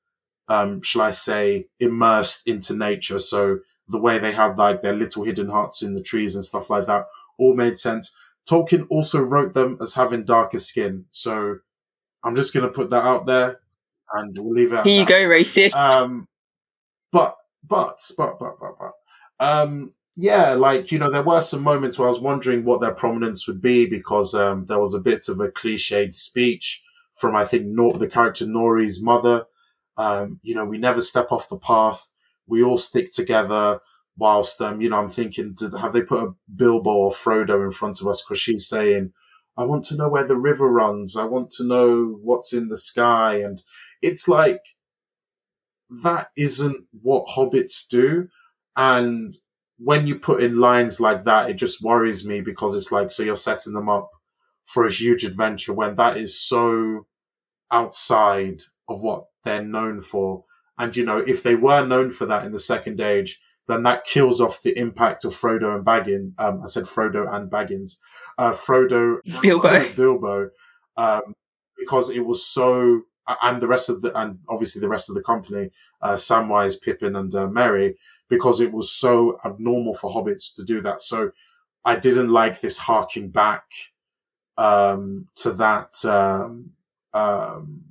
um, 0.50 0.82
shall 0.82 1.02
I 1.02 1.12
say, 1.12 1.68
immersed 1.80 2.48
into 2.48 2.76
nature. 2.76 3.18
So 3.18 3.60
the 3.88 4.00
way 4.00 4.20
they 4.20 4.32
had 4.34 4.58
like 4.58 4.82
their 4.82 4.94
little 4.94 5.24
hidden 5.24 5.50
huts 5.50 5.82
in 5.82 5.96
the 5.96 6.02
trees 6.02 6.36
and 6.36 6.44
stuff 6.44 6.70
like 6.70 6.86
that 6.88 7.06
all 7.38 7.56
made 7.56 7.78
sense. 7.78 8.14
Tolkien 8.50 8.86
also 8.90 9.22
wrote 9.22 9.54
them 9.54 9.78
as 9.82 9.96
having 9.96 10.26
darker 10.26 10.60
skin. 10.60 11.06
So 11.12 11.58
I'm 12.24 12.36
just 12.36 12.54
going 12.54 12.66
to 12.66 12.72
put 12.72 12.90
that 12.92 13.04
out 13.04 13.26
there 13.26 13.60
and 14.14 14.38
we'll 14.38 14.54
leave 14.54 14.72
it 14.72 14.76
at 14.76 14.86
Here 14.86 15.00
you 15.00 15.06
that. 15.06 15.10
go, 15.10 15.28
racist. 15.28 15.76
Um, 15.76 16.28
but, 17.12 17.36
but, 17.68 18.00
but, 18.18 18.38
but, 18.38 18.60
but, 18.60 18.76
but, 18.80 18.92
um, 19.40 19.94
yeah, 20.16 20.54
like, 20.54 20.92
you 20.92 21.00
know, 21.00 21.12
there 21.12 21.24
were 21.24 21.42
some 21.42 21.62
moments 21.62 22.00
where 22.00 22.08
I 22.08 22.12
was 22.12 22.22
wondering 22.22 22.64
what 22.64 22.80
their 22.80 22.94
prominence 22.94 23.48
would 23.48 23.62
be 23.62 23.86
because, 23.86 24.34
um, 24.34 24.66
there 24.66 24.80
was 24.80 24.94
a 24.94 25.02
bit 25.02 25.28
of 25.28 25.40
a 25.40 25.50
cliched 25.50 26.14
speech 26.14 26.82
from, 27.14 27.36
I 27.36 27.44
think, 27.46 27.66
Nor- 27.66 27.98
the 27.98 28.08
character 28.08 28.46
Nori's 28.46 29.04
mother. 29.04 29.46
Um, 29.98 30.40
you 30.42 30.56
know, 30.56 30.66
we 30.66 30.78
never 30.78 31.02
step 31.02 31.32
off 31.32 31.50
the 31.50 31.58
path. 31.58 32.10
We 32.48 32.64
all 32.64 32.78
stick 32.78 33.12
together 33.12 33.80
whilst, 34.18 34.62
um, 34.62 34.80
you 34.82 34.90
know, 34.90 35.00
I'm 35.00 35.10
thinking, 35.10 35.54
did, 35.58 35.72
have 35.80 35.94
they 35.94 36.02
put 36.02 36.24
a 36.24 36.34
Bilbo 36.56 36.90
or 36.92 37.12
Frodo 37.12 37.64
in 37.64 37.72
front 37.72 38.00
of 38.00 38.08
us? 38.08 38.24
Cause 38.26 38.40
she's 38.40 38.68
saying, 38.68 39.12
I 39.58 39.66
want 39.66 39.84
to 39.86 39.98
know 39.98 40.10
where 40.10 40.28
the 40.28 40.38
river 40.38 40.70
runs. 40.70 41.18
I 41.18 41.26
want 41.26 41.50
to 41.52 41.66
know 41.66 42.20
what's 42.22 42.54
in 42.54 42.68
the 42.68 42.78
sky. 42.78 43.36
And 43.36 43.62
it's 44.02 44.28
like, 44.28 44.62
that 46.04 46.30
isn't 46.38 46.86
what 47.02 47.28
hobbits 47.36 47.88
do. 47.88 48.28
And 48.76 49.34
when 49.78 50.08
you 50.08 50.18
put 50.18 50.42
in 50.42 50.60
lines 50.60 51.00
like 51.00 51.24
that, 51.24 51.50
it 51.50 51.56
just 51.56 51.84
worries 51.84 52.26
me 52.26 52.42
because 52.42 52.76
it's 52.76 52.92
like, 52.92 53.12
so 53.12 53.24
you're 53.24 53.36
setting 53.36 53.74
them 53.74 53.90
up 53.90 54.10
for 54.64 54.86
a 54.86 54.92
huge 54.92 55.24
adventure 55.24 55.74
when 55.74 55.96
that 55.96 56.18
is 56.18 56.40
so 56.40 57.06
outside 57.72 58.62
of 58.88 59.02
what 59.02 59.26
they're 59.44 59.64
known 59.64 60.02
for. 60.02 60.44
And, 60.78 60.96
you 60.96 61.06
know, 61.06 61.20
if 61.20 61.44
they 61.44 61.56
were 61.56 61.86
known 61.86 62.12
for 62.12 62.26
that 62.26 62.46
in 62.46 62.52
the 62.52 62.60
second 62.60 63.00
age, 63.00 63.40
then 63.68 63.84
that 63.84 64.06
kills 64.06 64.40
off 64.40 64.62
the 64.62 64.78
impact 64.78 65.26
of 65.26 65.32
Frodo 65.32 65.76
and 65.76 65.86
Baggins. 65.86 66.34
Um, 66.40 66.62
I 66.64 66.68
said 66.68 66.84
Frodo 66.84 67.32
and 67.32 67.50
Baggins. 67.50 67.98
Uh, 68.38 68.52
Frodo, 68.52 69.18
Bilbo. 69.42 69.94
Bilbo, 69.96 70.50
um, 70.98 71.34
because 71.78 72.10
it 72.10 72.26
was 72.26 72.46
so, 72.46 73.02
and 73.42 73.62
the 73.62 73.68
rest 73.68 73.90
of 73.90 74.02
the, 74.02 74.18
and 74.20 74.40
obviously 74.48 74.80
the 74.80 74.90
rest 74.90 75.10
of 75.10 75.16
the 75.16 75.24
company, 75.24 75.72
uh, 76.02 76.14
Samwise, 76.14 76.82
Pippin, 76.82 77.16
and 77.16 77.34
uh, 77.34 77.48
Merry, 77.48 77.96
because 78.30 78.60
it 78.60 78.72
was 78.72 78.92
so 78.92 79.36
abnormal 79.46 79.94
for 79.94 80.12
hobbits 80.12 80.54
to 80.56 80.64
do 80.64 80.82
that. 80.82 81.02
So 81.02 81.32
I 81.84 81.96
didn't 81.96 82.30
like 82.32 82.62
this 82.62 82.78
harking 82.78 83.30
back, 83.30 83.66
um, 84.58 85.28
to 85.36 85.52
that, 85.54 86.04
um, 86.06 86.72
um, 87.14 87.86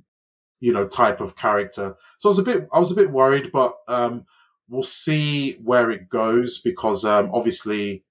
you 0.59 0.73
know, 0.73 0.87
type 0.87 1.21
of 1.21 1.35
character. 1.35 1.95
So 2.17 2.29
I 2.29 2.31
was 2.31 2.39
a 2.39 2.43
bit, 2.43 2.67
I 2.73 2.79
was 2.79 2.91
a 2.91 2.95
bit 2.95 3.11
worried, 3.11 3.51
but, 3.51 3.73
um, 3.87 4.25
we'll 4.67 4.83
see 4.83 5.53
where 5.63 5.91
it 5.91 6.09
goes 6.09 6.57
because, 6.57 7.05
um, 7.05 7.29
obviously, 7.31 8.03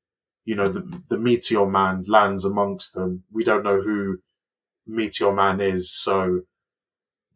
you 0.45 0.55
know, 0.55 0.69
the, 0.69 1.03
the 1.09 1.19
Meteor 1.19 1.67
Man 1.67 2.05
lands 2.07 2.45
amongst 2.45 2.95
them. 2.95 3.25
We 3.33 3.45
don't 3.45 3.65
know 3.65 3.81
who 3.81 4.19
Meteor 4.87 5.33
Man 5.33 5.61
is. 5.61 5.91
So, 5.91 6.43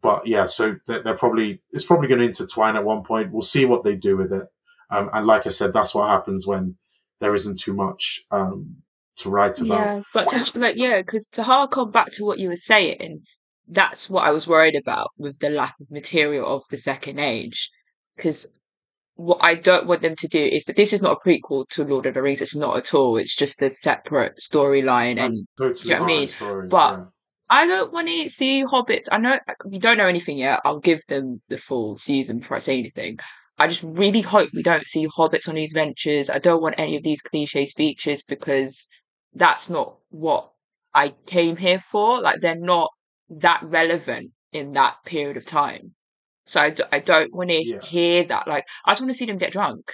but 0.01 0.25
yeah, 0.25 0.45
so 0.45 0.77
they're, 0.87 0.99
they're 0.99 1.17
probably, 1.17 1.61
it's 1.71 1.83
probably 1.83 2.07
going 2.07 2.19
to 2.19 2.25
intertwine 2.27 2.75
at 2.75 2.85
one 2.85 3.03
point. 3.03 3.31
We'll 3.31 3.41
see 3.41 3.65
what 3.65 3.83
they 3.83 3.95
do 3.95 4.15
with 4.15 4.31
it. 4.31 4.47
Um, 4.89 5.09
and 5.13 5.25
like 5.25 5.45
I 5.45 5.49
said, 5.49 5.73
that's 5.73 5.93
what 5.93 6.09
happens 6.09 6.47
when 6.47 6.77
there 7.19 7.35
isn't 7.35 7.59
too 7.59 7.73
much, 7.73 8.21
um, 8.31 8.77
to 9.17 9.29
write 9.29 9.59
about. 9.59 9.79
Yeah, 9.79 10.01
but 10.13 10.29
to, 10.29 10.59
like 10.59 10.75
yeah, 10.77 11.01
because 11.01 11.27
to 11.29 11.43
harken 11.43 11.91
back 11.91 12.11
to 12.13 12.25
what 12.25 12.39
you 12.39 12.47
were 12.47 12.55
saying, 12.55 13.21
that's 13.67 14.09
what 14.09 14.25
I 14.25 14.31
was 14.31 14.47
worried 14.47 14.75
about 14.75 15.09
with 15.17 15.39
the 15.39 15.49
lack 15.49 15.75
of 15.79 15.91
material 15.91 16.47
of 16.47 16.63
the 16.69 16.77
second 16.77 17.19
age. 17.19 17.69
Because 18.15 18.47
what 19.15 19.39
I 19.41 19.55
don't 19.55 19.85
want 19.85 20.01
them 20.01 20.15
to 20.15 20.27
do 20.27 20.43
is 20.43 20.65
that 20.65 20.75
this 20.75 20.93
is 20.93 21.01
not 21.01 21.17
a 21.17 21.29
prequel 21.29 21.67
to 21.69 21.83
Lord 21.83 22.05
of 22.05 22.13
the 22.13 22.21
Rings. 22.21 22.41
It's 22.41 22.55
not 22.55 22.77
at 22.77 22.93
all. 22.93 23.17
It's 23.17 23.35
just 23.35 23.61
a 23.61 23.69
separate 23.69 24.37
storyline, 24.37 25.19
and 25.19 25.35
totally 25.57 25.73
do 25.73 25.89
you 25.89 25.95
know 25.95 26.01
what 26.01 26.11
I 26.11 26.17
mean? 26.17 26.27
story. 26.27 26.67
But- 26.67 26.97
yeah. 26.97 27.05
I 27.51 27.65
don't 27.65 27.91
want 27.91 28.07
to 28.07 28.29
see 28.29 28.63
hobbits. 28.63 29.07
I 29.11 29.17
know 29.17 29.39
we 29.65 29.79
don't 29.79 29.97
know 29.97 30.05
anything 30.05 30.37
yet. 30.37 30.61
I'll 30.63 30.79
give 30.79 31.01
them 31.07 31.41
the 31.49 31.57
full 31.57 31.95
season 31.95 32.39
before 32.39 32.57
I 32.57 32.59
say 32.59 32.77
anything. 32.77 33.17
I 33.59 33.67
just 33.67 33.83
really 33.83 34.21
hope 34.21 34.49
we 34.53 34.63
don't 34.63 34.87
see 34.87 35.07
hobbits 35.07 35.47
on 35.49 35.55
these 35.55 35.73
ventures. 35.73 36.29
I 36.29 36.39
don't 36.39 36.61
want 36.61 36.75
any 36.77 36.95
of 36.95 37.03
these 37.03 37.21
cliche 37.21 37.65
speeches 37.65 38.23
because 38.23 38.87
that's 39.33 39.69
not 39.69 39.97
what 40.09 40.51
I 40.93 41.13
came 41.25 41.57
here 41.57 41.79
for. 41.79 42.21
Like 42.21 42.41
they're 42.41 42.55
not 42.55 42.89
that 43.29 43.61
relevant 43.63 44.31
in 44.51 44.71
that 44.73 44.95
period 45.05 45.37
of 45.37 45.45
time. 45.45 45.93
So 46.45 46.61
I, 46.61 46.69
d- 46.71 46.83
I 46.91 46.99
don't 46.99 47.33
want 47.33 47.49
to 47.51 47.63
Yeah. 47.63 47.81
hear 47.81 48.23
that. 48.23 48.47
Like 48.47 48.65
I 48.85 48.91
just 48.91 49.01
want 49.01 49.11
to 49.11 49.17
see 49.17 49.25
them 49.25 49.37
get 49.37 49.51
drunk. 49.51 49.93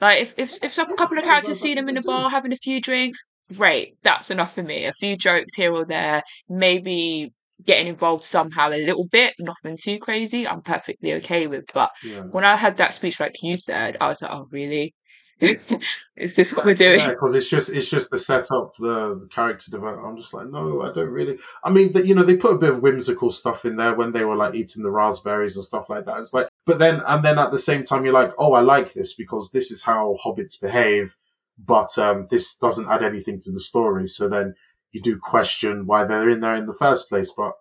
Like 0.00 0.22
if 0.22 0.34
if 0.38 0.62
if 0.64 0.72
some 0.72 0.96
couple 0.96 1.18
of 1.18 1.24
characters 1.24 1.60
see 1.60 1.74
them 1.74 1.88
in 1.88 1.96
a 1.96 2.02
do. 2.02 2.06
bar 2.08 2.30
having 2.30 2.52
a 2.52 2.56
few 2.56 2.80
drinks, 2.80 3.22
great. 3.56 3.96
That's 4.02 4.30
enough 4.30 4.54
for 4.54 4.62
me. 4.62 4.84
A 4.84 4.92
few 4.92 5.16
jokes 5.16 5.54
here 5.54 5.72
or 5.72 5.84
there, 5.84 6.22
maybe 6.48 7.32
getting 7.64 7.86
involved 7.86 8.24
somehow 8.24 8.68
a 8.68 8.84
little 8.84 9.06
bit, 9.06 9.34
nothing 9.38 9.76
too 9.80 9.98
crazy. 9.98 10.46
I'm 10.46 10.62
perfectly 10.62 11.14
okay 11.14 11.46
with. 11.46 11.64
But 11.72 11.90
Yeah. 12.02 12.22
when 12.32 12.44
I 12.44 12.56
had 12.56 12.76
that 12.78 12.92
speech, 12.94 13.20
like 13.20 13.34
you 13.42 13.56
said, 13.56 13.96
I 14.00 14.08
was 14.08 14.22
like, 14.22 14.32
oh 14.32 14.48
really? 14.50 14.94
is 16.16 16.36
this 16.36 16.54
what 16.54 16.64
we're 16.64 16.74
doing? 16.74 17.00
Yeah, 17.00 17.10
because 17.10 17.34
it's 17.34 17.50
just 17.50 17.68
it's 17.70 17.90
just 17.90 18.10
the 18.10 18.18
setup, 18.18 18.72
the, 18.78 19.14
the 19.14 19.28
character 19.28 19.70
development. 19.70 20.06
I'm 20.06 20.16
just 20.16 20.32
like, 20.32 20.48
no, 20.48 20.82
I 20.82 20.92
don't 20.92 21.10
really. 21.10 21.38
I 21.64 21.70
mean, 21.70 21.92
the, 21.92 22.06
you 22.06 22.14
know, 22.14 22.22
they 22.22 22.36
put 22.36 22.54
a 22.54 22.58
bit 22.58 22.70
of 22.70 22.82
whimsical 22.82 23.30
stuff 23.30 23.64
in 23.64 23.76
there 23.76 23.94
when 23.94 24.12
they 24.12 24.24
were 24.24 24.36
like 24.36 24.54
eating 24.54 24.84
the 24.84 24.92
raspberries 24.92 25.56
and 25.56 25.64
stuff 25.64 25.90
like 25.90 26.06
that. 26.06 26.18
It's 26.18 26.32
like, 26.32 26.48
but 26.66 26.78
then 26.78 27.02
and 27.08 27.24
then 27.24 27.38
at 27.38 27.50
the 27.50 27.58
same 27.58 27.82
time, 27.82 28.04
you're 28.04 28.14
like, 28.14 28.32
oh, 28.38 28.52
I 28.52 28.60
like 28.60 28.92
this 28.92 29.14
because 29.14 29.50
this 29.50 29.70
is 29.70 29.82
how 29.82 30.16
hobbits 30.24 30.60
behave, 30.60 31.16
but 31.58 31.98
um, 31.98 32.26
this 32.30 32.56
doesn't 32.56 32.88
add 32.88 33.02
anything 33.02 33.40
to 33.40 33.50
the 33.50 33.60
story. 33.60 34.06
So 34.06 34.28
then 34.28 34.54
you 34.94 35.02
do 35.02 35.18
question 35.18 35.86
why 35.86 36.04
they're 36.04 36.30
in 36.30 36.40
there 36.40 36.56
in 36.56 36.66
the 36.66 36.74
first 36.74 37.08
place, 37.08 37.32
but. 37.36 37.52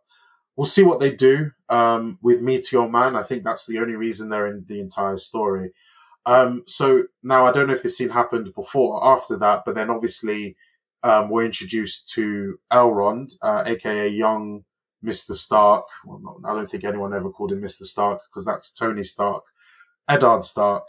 We'll 0.55 0.65
see 0.65 0.83
what 0.83 0.99
they 0.99 1.09
do 1.09 1.49
um, 1.69 2.19
with 2.21 2.43
Meteor 2.43 2.87
Man. 2.87 3.15
I 3.15 3.23
think 3.23 3.43
that's 3.43 3.65
the 3.65 3.79
only 3.79 3.95
reason 3.95 4.29
they're 4.29 4.45
in 4.45 4.65
the 4.67 4.79
entire 4.79 5.17
story. 5.17 5.71
Um, 6.25 6.63
so 6.65 7.05
now 7.21 7.45
I 7.45 7.51
don't 7.51 7.67
know 7.67 7.73
if 7.73 7.83
this 7.83 7.97
scene 7.97 8.09
happened 8.09 8.53
before 8.53 8.95
or 8.95 9.13
after 9.15 9.37
that, 9.39 9.63
but 9.65 9.75
then 9.75 9.89
obviously 9.89 10.55
um, 11.03 11.29
we're 11.29 11.45
introduced 11.45 12.07
to 12.13 12.59
Elrond, 12.71 13.33
uh, 13.41 13.63
aka 13.65 14.07
young 14.07 14.63
Mr. 15.03 15.33
Stark. 15.33 15.85
Well, 16.05 16.19
not, 16.19 16.49
I 16.49 16.55
don't 16.55 16.65
think 16.65 16.85
anyone 16.85 17.13
ever 17.13 17.29
called 17.29 17.51
him 17.51 17.61
Mr. 17.61 17.83
Stark 17.83 18.21
because 18.29 18.45
that's 18.45 18.71
Tony 18.71 19.03
Stark, 19.03 19.43
Eddard 20.07 20.43
Stark, 20.43 20.87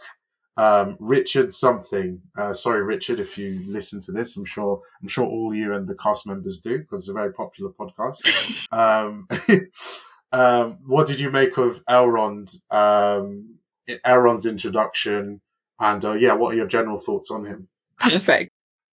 um, 0.57 0.97
Richard 0.99 1.51
something. 1.51 2.21
Uh, 2.37 2.53
sorry, 2.53 2.83
Richard, 2.83 3.19
if 3.19 3.37
you 3.37 3.63
listen 3.67 4.01
to 4.01 4.11
this, 4.11 4.37
I'm 4.37 4.45
sure 4.45 4.81
I'm 5.01 5.07
sure 5.07 5.25
all 5.25 5.53
you 5.53 5.73
and 5.73 5.87
the 5.87 5.95
cast 5.95 6.27
members 6.27 6.59
do 6.59 6.79
because 6.79 7.01
it's 7.01 7.09
a 7.09 7.13
very 7.13 7.33
popular 7.33 7.71
podcast. 7.71 8.67
um, 8.71 9.27
um, 10.31 10.79
what 10.85 11.07
did 11.07 11.19
you 11.19 11.29
make 11.31 11.57
of 11.57 11.83
Elrond? 11.85 12.55
Um, 12.71 13.55
Elrond's 13.87 14.45
introduction, 14.45 15.41
and 15.79 16.03
uh, 16.05 16.13
yeah, 16.13 16.33
what 16.33 16.53
are 16.53 16.57
your 16.57 16.67
general 16.67 16.97
thoughts 16.97 17.29
on 17.31 17.45
him? 17.45 17.67
Perfect. 17.99 18.51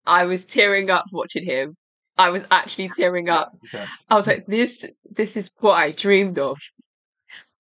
I 0.07 0.25
was 0.25 0.45
tearing 0.45 0.91
up 0.91 1.05
watching 1.13 1.45
him. 1.45 1.77
I 2.19 2.31
was 2.31 2.43
actually 2.51 2.89
tearing 2.89 3.29
up. 3.29 3.53
Okay. 3.73 3.85
I 4.09 4.17
was 4.17 4.27
like, 4.27 4.47
this, 4.47 4.85
this 5.11 5.37
is 5.37 5.51
what 5.61 5.75
I 5.75 5.93
dreamed 5.93 6.39
of. 6.39 6.59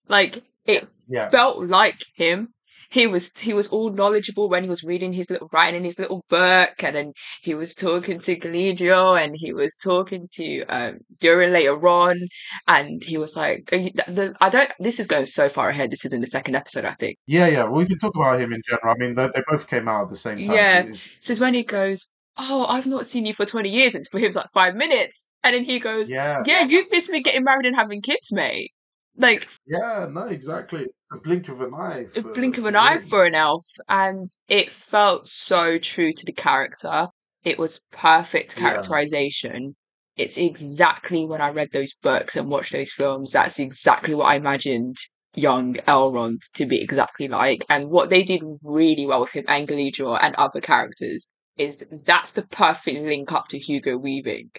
Like 0.08 0.42
it 0.66 0.88
Yeah, 1.08 1.30
felt 1.30 1.64
like 1.64 2.02
him. 2.14 2.52
He 2.90 3.06
was 3.06 3.38
he 3.38 3.54
was 3.54 3.68
all 3.68 3.90
knowledgeable 3.90 4.48
when 4.48 4.64
he 4.64 4.68
was 4.68 4.82
reading 4.82 5.12
his 5.12 5.30
little 5.30 5.48
writing 5.52 5.78
in 5.78 5.84
his 5.84 5.98
little 5.98 6.24
book, 6.28 6.82
and 6.82 6.96
then 6.96 7.12
he 7.40 7.54
was 7.54 7.74
talking 7.74 8.18
to 8.18 8.36
Galadriel, 8.36 9.22
and 9.22 9.34
he 9.36 9.52
was 9.52 9.76
talking 9.76 10.26
to 10.34 10.64
um, 10.64 10.98
Durin 11.20 11.52
later 11.52 11.86
on, 11.88 12.18
and 12.66 13.02
he 13.04 13.16
was 13.16 13.36
like, 13.36 13.68
uh, 13.72 13.76
the, 13.76 14.04
the, 14.08 14.34
"I 14.40 14.48
don't." 14.48 14.72
This 14.80 14.98
is 14.98 15.06
going 15.06 15.26
so 15.26 15.48
far 15.48 15.68
ahead. 15.68 15.92
This 15.92 16.04
is 16.04 16.12
in 16.12 16.20
the 16.20 16.26
second 16.26 16.56
episode, 16.56 16.84
I 16.84 16.94
think. 16.94 17.16
yeah, 17.26 17.46
yeah. 17.46 17.62
Well, 17.62 17.74
we 17.74 17.86
can 17.86 17.98
talk 17.98 18.16
about 18.16 18.40
him 18.40 18.52
in 18.52 18.60
general. 18.68 18.94
I 18.94 18.98
mean, 18.98 19.14
they, 19.14 19.28
they 19.34 19.42
both 19.46 19.68
came 19.68 19.86
out 19.86 20.02
at 20.02 20.08
the 20.08 20.16
same 20.16 20.42
time. 20.42 20.56
Yeah. 20.56 20.84
So 20.84 20.90
it's, 20.90 21.30
is 21.30 21.40
when 21.40 21.54
he 21.54 21.62
goes, 21.62 22.08
"Oh, 22.38 22.66
I've 22.68 22.86
not 22.86 23.06
seen 23.06 23.24
you 23.24 23.34
for 23.34 23.46
twenty 23.46 23.70
years." 23.70 23.94
And 23.94 24.04
for 24.10 24.18
him, 24.18 24.26
it's 24.26 24.36
like 24.36 24.50
five 24.52 24.74
minutes, 24.74 25.28
and 25.44 25.54
then 25.54 25.62
he 25.64 25.78
goes, 25.78 26.10
yeah, 26.10 26.42
"Yeah, 26.44 26.64
you've 26.64 26.90
missed 26.90 27.08
me 27.10 27.22
getting 27.22 27.44
married 27.44 27.66
and 27.66 27.76
having 27.76 28.02
kids, 28.02 28.32
mate." 28.32 28.72
Like 29.20 29.46
yeah. 29.66 30.06
No, 30.10 30.26
exactly. 30.26 30.82
It's 30.82 31.12
a 31.14 31.20
blink 31.20 31.48
of 31.48 31.60
an 31.60 31.74
eye. 31.74 32.06
a 32.16 32.22
blink 32.22 32.58
of 32.58 32.64
an 32.66 32.76
eye 32.76 32.98
for 33.00 33.24
an 33.24 33.34
elf, 33.34 33.64
and 33.88 34.24
it 34.48 34.70
felt 34.72 35.28
so 35.28 35.78
true 35.78 36.12
to 36.12 36.26
the 36.26 36.32
character. 36.32 37.08
It 37.44 37.58
was 37.58 37.80
perfect 37.92 38.56
Yeah. 38.56 38.70
characterization. 38.70 39.76
It's 40.16 40.36
exactly 40.36 41.24
when 41.24 41.40
I 41.40 41.50
read 41.50 41.70
those 41.72 41.94
books 41.94 42.36
and 42.36 42.48
watched 42.50 42.72
those 42.72 42.92
films. 42.92 43.32
That's 43.32 43.58
exactly 43.58 44.14
what 44.14 44.26
I 44.26 44.36
imagined 44.36 44.96
young 45.34 45.74
Elrond 45.86 46.40
to 46.54 46.66
be 46.66 46.80
exactly 46.82 47.28
like. 47.28 47.64
And 47.68 47.88
what 47.88 48.10
they 48.10 48.22
did 48.22 48.42
really 48.62 49.06
well 49.06 49.20
with 49.20 49.32
him 49.32 49.44
and 49.48 49.68
Galadriel 49.68 50.18
and 50.20 50.34
other 50.34 50.60
characters 50.60 51.30
is 51.56 51.84
that's 52.04 52.32
the 52.32 52.42
perfect 52.42 53.00
link 53.00 53.32
up 53.32 53.48
to 53.48 53.58
Hugo 53.58 53.96
Weaving 53.96 54.50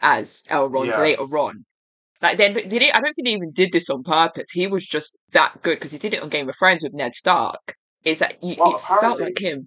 as 0.00 0.42
Elrond 0.50 0.86
Yeah. 0.88 1.00
later 1.00 1.38
on. 1.38 1.64
Like 2.22 2.38
then, 2.38 2.54
they 2.54 2.62
didn't, 2.62 2.94
I 2.94 3.00
don't 3.00 3.12
think 3.12 3.26
they 3.26 3.32
even 3.32 3.52
did 3.52 3.72
this 3.72 3.90
on 3.90 4.02
purpose. 4.02 4.50
He 4.50 4.66
was 4.66 4.86
just 4.86 5.18
that 5.32 5.60
good 5.62 5.76
because 5.76 5.92
he 5.92 5.98
did 5.98 6.14
it 6.14 6.22
on 6.22 6.28
Game 6.28 6.48
of 6.48 6.56
Thrones 6.56 6.82
with 6.82 6.94
Ned 6.94 7.14
Stark. 7.14 7.76
Is 8.04 8.20
that 8.20 8.42
you, 8.42 8.56
Well, 8.58 8.76
it 8.76 8.80
felt 8.80 9.20
like 9.20 9.38
him? 9.38 9.66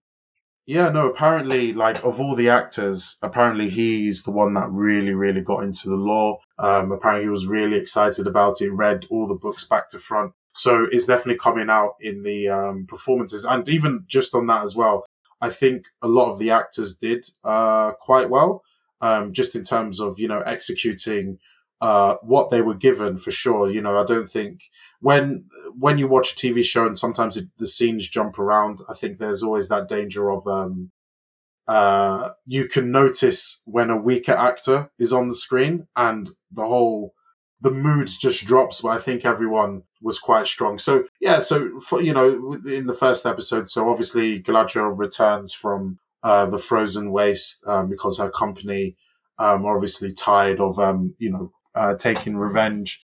Yeah, 0.66 0.90
no, 0.90 1.10
apparently, 1.10 1.72
like, 1.72 2.04
of 2.04 2.20
all 2.20 2.36
the 2.36 2.50
actors, 2.50 3.16
apparently 3.22 3.70
he's 3.70 4.24
the 4.24 4.32
one 4.32 4.54
that 4.56 4.70
really, 4.70 5.14
really 5.14 5.40
got 5.40 5.64
into 5.64 5.88
the 5.88 5.96
lore. 5.96 6.40
Um, 6.60 6.92
apparently 6.92 7.24
he 7.24 7.30
was 7.30 7.48
really 7.48 7.78
excited 7.78 8.28
about 8.28 8.60
it, 8.60 8.74
read 8.74 9.06
all 9.10 9.28
the 9.28 9.36
books 9.36 9.64
back 9.64 9.90
to 9.90 9.98
front. 9.98 10.34
So 10.54 10.86
it's 10.92 11.08
definitely 11.08 11.38
coming 11.38 11.70
out 11.70 11.94
in 12.02 12.24
the, 12.24 12.50
um, 12.50 12.86
performances. 12.86 13.46
And 13.46 13.68
even 13.70 14.04
just 14.08 14.36
on 14.36 14.48
that 14.48 14.64
as 14.64 14.76
well, 14.76 15.06
I 15.40 15.50
think 15.50 15.86
a 16.02 16.08
lot 16.10 16.32
of 16.32 16.38
the 16.38 16.52
actors 16.52 16.98
did, 16.98 17.26
uh, 17.46 17.94
quite 17.94 18.30
well. 18.30 18.62
Um, 19.00 19.32
just 19.32 19.56
in 19.56 19.64
terms 19.64 20.02
of, 20.02 20.20
you 20.20 20.28
know, 20.28 20.42
executing, 20.42 21.38
uh, 21.82 22.16
what 22.22 22.50
they 22.50 22.62
were 22.62 22.76
given 22.76 23.18
for 23.18 23.32
sure. 23.32 23.70
You 23.70 23.82
know, 23.82 23.98
I 23.98 24.04
don't 24.04 24.28
think 24.28 24.64
when 25.00 25.48
when 25.78 25.98
you 25.98 26.08
watch 26.08 26.32
a 26.32 26.36
TV 26.36 26.64
show 26.64 26.86
and 26.86 26.98
sometimes 26.98 27.38
it, 27.38 27.48
the 27.58 27.68
scenes 27.68 28.08
jump 28.08 28.40
around, 28.40 28.80
I 28.90 28.94
think 28.94 29.18
there's 29.18 29.44
always 29.44 29.70
that 29.70 29.88
danger 29.88 30.32
of 30.32 30.48
um, 30.48 30.92
uh, 31.68 32.30
you 32.46 32.68
can 32.68 32.92
notice 32.92 33.62
when 33.66 33.90
a 33.90 33.98
weaker 33.98 34.32
actor 34.34 34.90
is 34.98 35.14
on 35.14 35.28
the 35.28 35.36
screen 35.36 35.88
and 35.96 36.30
the 36.52 36.66
whole 36.66 37.14
the 37.62 37.72
mood 37.72 38.08
just 38.08 38.46
drops. 38.46 38.82
But 38.82 38.90
I 38.90 38.98
think 38.98 39.26
everyone 39.26 39.84
was 40.02 40.20
quite 40.20 40.48
strong. 40.48 40.78
So 40.78 41.06
yeah, 41.20 41.40
so 41.40 41.80
for, 41.80 42.02
you 42.02 42.14
know, 42.14 42.58
in 42.66 42.88
the 42.88 42.98
first 42.98 43.26
episode, 43.26 43.68
so 43.68 43.90
obviously 43.90 44.42
Galadriel 44.42 44.98
returns 44.98 45.54
from 45.54 46.00
uh, 46.24 46.46
the 46.48 46.58
frozen 46.58 47.12
waste 47.12 47.66
um, 47.68 47.90
because 47.90 48.18
her 48.18 48.30
company 48.30 48.96
um, 49.40 49.66
obviously 49.66 50.12
tired 50.12 50.60
of 50.60 50.80
um, 50.80 51.16
you 51.20 51.32
know 51.32 51.52
uh, 51.78 51.96
taking 51.96 52.38
revenge 52.38 53.06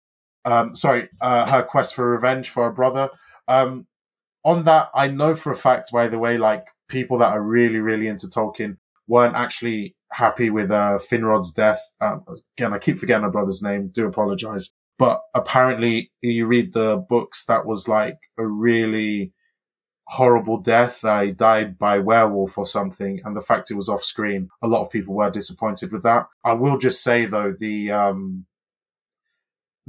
um, 0.48 0.74
sorry, 0.74 1.08
uh, 1.20 1.50
her 1.50 1.62
quest 1.62 1.94
for 1.94 2.10
revenge 2.10 2.48
for 2.48 2.64
her 2.64 2.72
brother. 2.72 3.10
Um, 3.48 3.86
on 4.44 4.64
that, 4.64 4.88
I 4.94 5.08
know 5.08 5.34
for 5.34 5.52
a 5.52 5.56
fact, 5.56 5.90
by 5.92 6.08
the 6.08 6.18
way, 6.18 6.38
like 6.38 6.66
people 6.88 7.18
that 7.18 7.32
are 7.32 7.42
really, 7.42 7.80
really 7.80 8.06
into 8.08 8.28
Tolkien 8.28 8.78
weren't 9.06 9.36
actually 9.36 9.94
happy 10.12 10.48
with 10.48 10.70
uh, 10.70 10.98
Finrod's 10.98 11.52
death. 11.52 11.80
Um, 12.00 12.24
again, 12.56 12.72
I 12.72 12.78
keep 12.78 12.98
forgetting 12.98 13.24
her 13.24 13.30
brother's 13.30 13.62
name. 13.62 13.88
Do 13.88 14.06
apologize. 14.06 14.72
But 14.98 15.20
apparently, 15.34 16.10
you 16.22 16.46
read 16.46 16.72
the 16.72 16.96
books, 16.96 17.44
that 17.46 17.66
was 17.66 17.86
like 17.86 18.18
a 18.38 18.46
really 18.46 19.32
horrible 20.08 20.58
death. 20.58 21.04
Uh, 21.04 21.24
he 21.24 21.32
died 21.32 21.78
by 21.78 21.98
werewolf 21.98 22.56
or 22.56 22.64
something, 22.64 23.20
and 23.24 23.36
the 23.36 23.42
fact 23.42 23.70
it 23.70 23.74
was 23.74 23.88
off 23.88 24.02
screen, 24.02 24.48
a 24.62 24.66
lot 24.66 24.80
of 24.80 24.90
people 24.90 25.14
were 25.14 25.30
disappointed 25.30 25.92
with 25.92 26.02
that. 26.04 26.26
I 26.42 26.54
will 26.54 26.78
just 26.78 27.02
say 27.04 27.26
though, 27.26 27.52
the 27.56 27.92
um, 27.92 28.46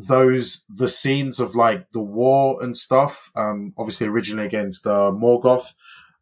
those 0.08 0.64
the 0.70 0.88
scenes 0.88 1.40
of 1.42 1.56
like 1.56 1.92
the 1.92 2.00
war 2.00 2.58
and 2.64 2.76
stuff 2.78 3.30
um 3.36 3.74
obviously 3.78 4.08
originally 4.08 4.46
against 4.48 4.88
uh 4.88 5.12
morgoth 5.12 5.74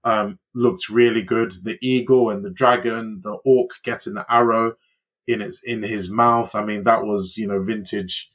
um 0.03 0.39
looked 0.55 0.89
really 0.89 1.21
good. 1.21 1.51
The 1.63 1.77
eagle 1.81 2.29
and 2.31 2.43
the 2.43 2.49
dragon 2.51 3.21
the 3.23 3.37
orc 3.45 3.69
getting 3.83 4.15
the 4.15 4.25
arrow 4.29 4.73
in 5.27 5.41
its 5.41 5.61
in 5.63 5.83
his 5.83 6.09
mouth. 6.09 6.55
I 6.55 6.63
mean 6.63 6.83
that 6.83 7.03
was 7.05 7.37
you 7.37 7.45
know 7.47 7.61
vintage 7.61 8.29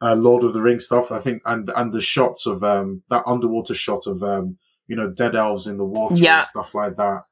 uh 0.00 0.14
lord 0.14 0.44
of 0.44 0.54
the 0.54 0.62
rings 0.62 0.86
stuff. 0.86 1.12
I 1.12 1.18
think 1.18 1.42
and 1.44 1.70
and 1.76 1.92
the 1.92 2.00
shots 2.00 2.46
of 2.46 2.62
um 2.62 3.02
that 3.10 3.24
underwater 3.26 3.74
shot 3.74 4.06
of 4.06 4.22
um 4.22 4.56
you 4.88 4.96
know 4.96 5.10
dead 5.10 5.36
elves 5.36 5.66
in 5.66 5.76
the 5.76 5.84
water 5.84 6.14
Yeah. 6.16 6.38
and 6.38 6.46
stuff 6.46 6.74
like 6.74 6.96
that. 6.96 7.22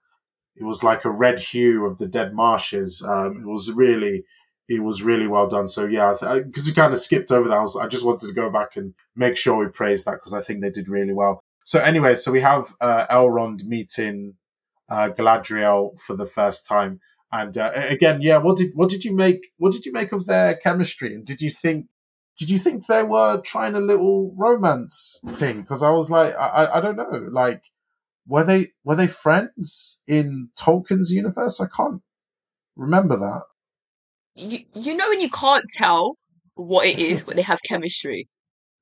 It 0.57 0.65
was 0.65 0.85
like 0.85 1.05
a 1.05 1.11
red 1.11 1.39
hue 1.39 1.87
of 1.87 1.97
the 1.99 2.09
dead 2.09 2.35
marshes. 2.35 3.03
Um 3.07 3.39
it 3.41 3.47
was 3.47 3.73
really 3.73 4.25
it 4.69 4.83
was 4.83 5.03
really 5.03 5.27
well 5.27 5.49
done. 5.49 5.67
So 5.67 5.87
yeah, 5.87 6.15
because 6.21 6.67
we 6.67 6.73
kind 6.73 6.93
of 6.93 6.99
skipped 6.99 7.31
over 7.31 7.49
that, 7.49 7.59
I, 7.59 7.61
was, 7.61 7.77
I 7.77 7.87
just 7.87 8.05
wanted 8.05 8.29
to 8.29 8.35
go 8.35 8.51
back 8.51 8.77
and 8.77 8.95
make 9.15 9.37
sure 9.37 9.59
we 9.59 9.71
praised 9.71 10.07
that 10.07 10.15
because 10.15 10.33
I 10.33 10.41
think 10.41 10.61
they 10.61 10.71
did 10.71 10.89
really 10.89 11.13
well. 11.13 11.41
So 11.65 11.81
anyway, 11.81 12.15
so 12.15 12.31
we 12.33 12.41
have 12.41 12.73
uh, 12.81 13.07
Elrond 13.11 13.65
meeting 13.65 14.35
uh, 14.91 15.11
Galadriel 15.17 15.99
for 15.99 16.15
the 16.15 16.27
first 16.27 16.67
time, 16.67 17.01
and 17.33 17.57
uh, 17.57 17.73
again, 17.89 18.21
yeah, 18.21 18.37
what 18.37 18.57
did 18.57 18.73
what 18.75 18.91
did 18.91 19.05
you 19.05 19.15
make? 19.15 19.47
What 19.57 19.73
did 19.73 19.87
you 19.87 19.93
make 19.93 20.13
of 20.13 20.27
their 20.27 20.55
chemistry? 20.55 21.15
And 21.15 21.25
did 21.25 21.41
you 21.41 21.51
think 21.51 21.87
did 22.39 22.51
you 22.51 22.59
think 22.59 22.87
they 22.87 23.03
were 23.03 23.41
trying 23.41 23.75
a 23.75 23.81
little 23.81 24.35
romance 24.37 25.21
thing? 25.35 25.63
Because 25.63 25.83
I 25.83 25.91
was 25.91 26.11
like, 26.11 26.35
I 26.37 26.69
I 26.75 26.81
don't 26.81 26.97
know, 26.97 27.27
like 27.31 27.63
were 28.27 28.45
they 28.45 28.69
were 28.85 28.97
they 28.97 29.07
friends 29.07 30.01
in 30.07 30.51
Tolkien's 30.59 31.13
universe? 31.13 31.61
I 31.61 31.67
can't 31.75 32.03
remember 32.77 33.17
that. 33.17 33.45
You, 34.35 34.61
you 34.75 34.97
know 34.97 35.09
when 35.09 35.21
you 35.21 35.31
can't 35.31 35.65
tell 35.77 36.17
what 36.55 36.87
it 36.87 36.99
is, 36.99 37.23
but 37.27 37.37
they 37.37 37.43
have 37.43 37.61
chemistry. 37.69 38.29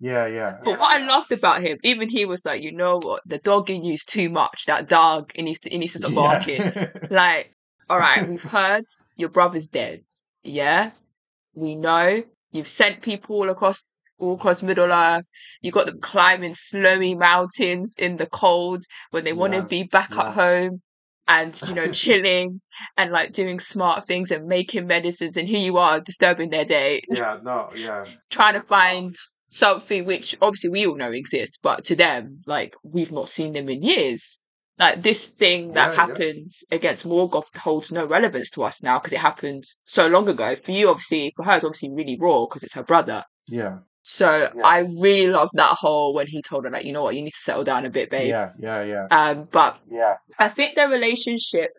Yeah, 0.02 0.26
yeah. 0.26 0.58
But 0.64 0.80
what 0.80 1.00
I 1.00 1.06
loved 1.06 1.30
about 1.30 1.62
him, 1.62 1.78
even 1.84 2.08
he 2.08 2.24
was 2.26 2.44
like, 2.44 2.60
you 2.60 2.72
know 2.72 2.98
what, 2.98 3.22
the 3.24 3.38
dog 3.38 3.70
in 3.70 3.84
you's 3.84 4.04
too 4.04 4.28
much. 4.28 4.66
That 4.66 4.88
dog, 4.88 5.30
it 5.36 5.42
needs 5.42 5.60
to, 5.60 5.72
it 5.72 5.78
needs 5.78 5.92
to 5.92 5.98
stop 5.98 6.14
barking. 6.14 6.60
Like, 7.10 7.54
all 7.88 7.98
right, 7.98 8.26
we've 8.26 8.42
heard 8.58 8.84
your 9.16 9.28
brother's 9.28 9.68
dead. 9.68 10.02
Yeah, 10.42 10.90
we 11.54 11.76
know 11.76 12.24
you've 12.50 12.68
sent 12.68 13.02
people 13.02 13.36
all 13.36 13.50
across 13.50 13.86
all 14.18 14.34
across 14.34 14.62
Middle 14.62 14.92
Earth. 14.92 15.28
You 15.60 15.70
got 15.70 15.86
them 15.86 16.00
climbing 16.00 16.54
snowy 16.54 17.14
mountains 17.14 17.94
in 17.96 18.16
the 18.16 18.26
cold 18.26 18.82
when 19.10 19.22
they 19.22 19.32
want 19.32 19.52
to 19.52 19.62
be 19.62 19.84
back 19.84 20.14
yeah. 20.14 20.26
at 20.26 20.32
home. 20.32 20.82
And 21.28 21.60
you 21.68 21.74
know 21.74 21.86
chilling 21.88 22.60
and 22.96 23.12
like 23.12 23.32
doing 23.32 23.58
smart 23.58 24.04
things 24.04 24.30
and 24.30 24.46
making 24.46 24.86
medicines 24.86 25.36
and 25.36 25.48
here 25.48 25.60
you 25.60 25.76
are 25.78 26.00
disturbing 26.00 26.50
their 26.50 26.64
day. 26.64 27.02
Yeah, 27.08 27.38
no, 27.42 27.70
yeah, 27.74 28.04
trying 28.30 28.54
to 28.54 28.62
find 28.62 29.14
something 29.48 30.06
which 30.06 30.36
obviously 30.40 30.70
we 30.70 30.86
all 30.86 30.96
know 30.96 31.12
exists 31.12 31.58
but 31.62 31.84
to 31.84 31.94
them 31.94 32.40
like 32.46 32.74
we've 32.82 33.12
not 33.12 33.28
seen 33.28 33.52
them 33.52 33.68
in 33.68 33.82
years. 33.82 34.40
Like 34.78 35.02
this 35.02 35.28
thing 35.28 35.72
that 35.72 35.94
Yeah, 35.96 36.06
yeah. 36.18 36.76
against 36.76 37.06
Morgoth 37.06 37.56
holds 37.56 37.92
no 37.92 38.06
relevance 38.06 38.50
to 38.50 38.62
us 38.62 38.82
now 38.82 38.98
because 38.98 39.12
it 39.12 39.18
happened 39.20 39.64
so 39.84 40.08
long 40.08 40.28
ago. 40.28 40.56
For 40.56 40.72
you 40.72 40.88
obviously 40.88 41.32
for 41.36 41.44
her 41.44 41.56
it's 41.56 41.64
obviously 41.64 41.90
really 41.92 42.18
raw 42.18 42.46
because 42.46 42.62
it's 42.64 42.74
her 42.74 42.82
brother. 42.82 43.24
Yeah, 43.46 43.80
so 44.02 44.50
Yeah. 44.54 44.62
I 44.64 44.78
really 44.80 45.28
love 45.28 45.50
that 45.54 45.76
whole 45.80 46.12
when 46.14 46.26
he 46.26 46.42
told 46.42 46.64
her 46.64 46.70
like 46.70 46.84
you 46.84 46.92
know 46.92 47.02
what 47.02 47.14
you 47.14 47.22
need 47.22 47.30
to 47.30 47.36
settle 47.36 47.64
down 47.64 47.86
a 47.86 47.90
bit 47.90 48.10
babe 48.10 48.28
yeah, 48.28 48.52
yeah, 48.58 48.82
yeah, 48.82 49.06
um 49.10 49.48
but 49.50 49.78
yeah, 49.90 50.16
I 50.38 50.48
think 50.48 50.74
their 50.74 50.88
relationship 50.88 51.70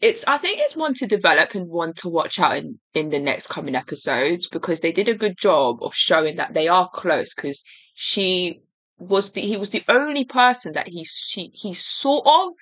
it's 0.00 0.24
I 0.26 0.38
think 0.38 0.60
it's 0.60 0.76
one 0.76 0.94
to 0.94 1.06
develop 1.06 1.54
and 1.54 1.68
one 1.68 1.92
to 1.94 2.08
watch 2.08 2.38
out 2.38 2.56
in, 2.56 2.78
in 2.94 3.10
the 3.10 3.18
next 3.18 3.48
coming 3.48 3.74
episodes 3.74 4.48
because 4.48 4.80
they 4.80 4.92
did 4.92 5.08
a 5.08 5.14
good 5.14 5.36
job 5.36 5.82
of 5.82 5.94
showing 5.94 6.36
that 6.36 6.54
they 6.54 6.68
are 6.68 6.88
close 6.88 7.34
because 7.34 7.62
she 7.94 8.60
was 8.98 9.32
the 9.32 9.40
he 9.40 9.56
was 9.56 9.70
the 9.70 9.84
only 9.88 10.24
person 10.24 10.72
that 10.72 10.88
he 10.88 11.04
she 11.04 11.50
he 11.54 11.72
sort 11.74 12.26
of 12.26 12.52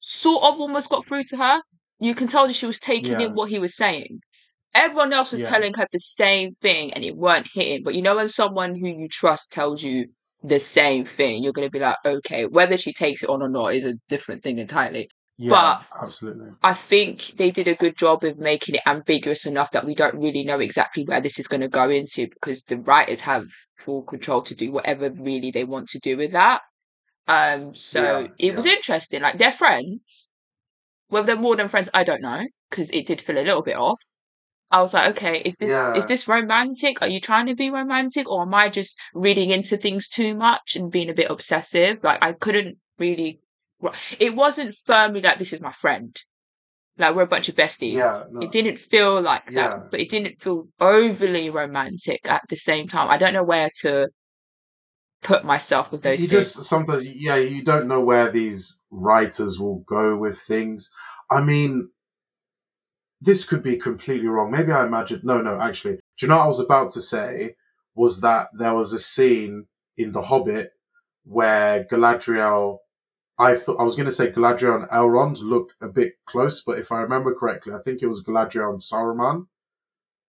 sort 0.00 0.42
of 0.42 0.60
almost 0.60 0.90
got 0.90 1.06
through 1.06 1.22
to 1.28 1.36
her. 1.36 1.62
You 2.00 2.14
can 2.14 2.26
tell 2.26 2.46
that 2.48 2.54
she 2.54 2.66
was 2.66 2.80
taking 2.80 3.12
Yeah. 3.20 3.26
in 3.26 3.34
what 3.34 3.50
he 3.50 3.58
was 3.60 3.76
saying. 3.76 4.20
Everyone 4.74 5.12
else 5.12 5.32
was 5.32 5.42
Yeah. 5.42 5.48
telling 5.48 5.74
her 5.74 5.86
the 5.92 5.98
same 5.98 6.54
thing 6.54 6.92
and 6.94 7.04
it 7.04 7.16
weren't 7.16 7.48
hitting. 7.52 7.82
But 7.82 7.94
you 7.94 8.02
know 8.02 8.16
when 8.16 8.28
someone 8.28 8.74
who 8.74 8.88
you 8.88 9.08
trust 9.08 9.52
tells 9.52 9.82
you 9.82 10.06
the 10.42 10.58
same 10.58 11.04
thing, 11.04 11.42
you're 11.42 11.52
gonna 11.52 11.70
be 11.70 11.78
like, 11.78 11.96
okay, 12.04 12.46
whether 12.46 12.76
she 12.78 12.92
takes 12.92 13.22
it 13.22 13.28
on 13.28 13.42
or 13.42 13.48
not 13.48 13.74
is 13.74 13.84
a 13.84 13.94
different 14.08 14.42
thing 14.42 14.58
entirely. 14.58 15.08
yeah, 15.38 15.82
absolutely. 16.00 16.50
I 16.62 16.74
think 16.74 17.32
they 17.36 17.50
did 17.50 17.66
a 17.66 17.74
good 17.74 17.96
job 17.96 18.22
of 18.22 18.38
making 18.38 18.76
it 18.76 18.82
ambiguous 18.86 19.44
enough 19.46 19.72
that 19.72 19.84
we 19.84 19.94
don't 19.94 20.14
really 20.14 20.44
know 20.44 20.60
exactly 20.60 21.04
where 21.04 21.20
this 21.20 21.38
is 21.40 21.48
going 21.48 21.62
to 21.62 21.68
go 21.68 21.88
into 21.90 22.28
because 22.28 22.62
the 22.62 22.78
writers 22.78 23.20
have 23.22 23.46
full 23.76 24.02
control 24.02 24.42
to 24.42 24.54
do 24.54 24.70
whatever 24.70 25.10
really 25.10 25.50
they 25.50 25.64
want 25.64 25.88
to 25.88 25.98
do 25.98 26.16
with 26.16 26.32
that. 26.32 26.60
Um, 27.26 27.74
so 27.74 28.02
Yeah, 28.20 28.28
it 28.38 28.54
was 28.54 28.66
interesting. 28.66 29.22
Like 29.22 29.38
they're 29.38 29.52
friends. 29.52 30.30
Whether 31.08 31.26
they're 31.26 31.36
more 31.36 31.56
than 31.56 31.68
friends, 31.68 31.88
I 31.92 32.04
don't 32.04 32.22
know 32.22 32.46
because 32.70 32.90
it 32.90 33.06
did 33.06 33.20
feel 33.20 33.38
a 33.38 33.42
little 33.44 33.62
bit 33.62 33.76
off. 33.76 34.00
I 34.72 34.80
was 34.80 34.94
like, 34.94 35.10
okay, 35.10 35.40
is 35.44 35.58
this 35.58 35.70
Yeah. 35.70 35.94
is 35.94 36.06
this 36.06 36.26
romantic? 36.26 37.02
Are 37.02 37.08
you 37.08 37.20
trying 37.20 37.46
to 37.46 37.54
be 37.54 37.70
romantic, 37.70 38.28
or 38.28 38.42
am 38.42 38.54
I 38.54 38.68
just 38.70 38.98
reading 39.14 39.50
into 39.50 39.76
things 39.76 40.08
too 40.08 40.34
much 40.34 40.76
and 40.76 40.90
being 40.90 41.10
a 41.10 41.14
bit 41.14 41.30
obsessive? 41.30 41.98
Like 42.02 42.18
I 42.22 42.32
couldn't 42.32 42.78
really. 42.98 43.40
It 44.18 44.34
wasn't 44.34 44.74
firmly 44.74 45.20
like 45.20 45.38
this 45.38 45.52
is 45.52 45.60
my 45.60 45.72
friend. 45.72 46.16
Like 46.98 47.14
we're 47.14 47.22
a 47.22 47.26
bunch 47.26 47.48
of 47.48 47.54
besties. 47.56 47.92
Yeah, 47.94 48.22
no. 48.30 48.40
It 48.40 48.50
didn't 48.50 48.78
feel 48.78 49.20
like 49.20 49.50
Yeah. 49.50 49.68
that, 49.68 49.90
but 49.90 50.00
it 50.00 50.08
didn't 50.08 50.38
feel 50.40 50.68
overly 50.80 51.50
romantic 51.50 52.20
at 52.28 52.42
the 52.48 52.56
same 52.56 52.88
time. 52.88 53.10
I 53.10 53.18
don't 53.18 53.32
know 53.34 53.42
where 53.44 53.70
to 53.82 54.08
put 55.22 55.44
myself 55.44 55.92
with 55.92 56.02
those 56.02 56.20
you 56.22 56.28
two. 56.28 56.36
just 56.38 56.62
sometimes 56.64 57.08
yeah 57.08 57.36
you 57.36 57.62
don't 57.62 57.86
know 57.86 58.00
where 58.00 58.30
these 58.30 58.80
writers 58.90 59.58
will 59.60 59.84
go 59.86 60.16
with 60.16 60.36
things 60.36 60.90
i 61.30 61.40
mean 61.40 61.88
this 63.22 63.44
could 63.44 63.62
be 63.62 63.76
completely 63.76 64.26
wrong 64.26 64.50
maybe 64.50 64.72
i 64.72 64.84
imagined 64.84 65.22
no 65.24 65.40
no 65.40 65.60
actually 65.60 65.94
do 65.94 66.00
you 66.22 66.28
know 66.28 66.36
what 66.36 66.44
i 66.44 66.48
was 66.48 66.60
about 66.60 66.90
to 66.90 67.00
say 67.00 67.54
was 67.94 68.20
that 68.20 68.48
there 68.52 68.74
was 68.74 68.92
a 68.92 68.98
scene 68.98 69.66
in 69.96 70.12
the 70.12 70.22
hobbit 70.22 70.72
where 71.24 71.84
galadriel 71.84 72.78
i 73.38 73.54
thought 73.54 73.78
i 73.78 73.84
was 73.84 73.94
going 73.94 74.06
to 74.06 74.12
say 74.12 74.30
galadriel 74.30 74.76
and 74.80 74.90
elrond 74.90 75.40
look 75.42 75.72
a 75.80 75.88
bit 75.88 76.14
close 76.26 76.62
but 76.62 76.78
if 76.78 76.90
i 76.90 77.00
remember 77.00 77.34
correctly 77.34 77.72
i 77.72 77.78
think 77.78 78.02
it 78.02 78.08
was 78.08 78.24
galadriel 78.24 78.70
and 78.70 78.78
saruman 78.78 79.46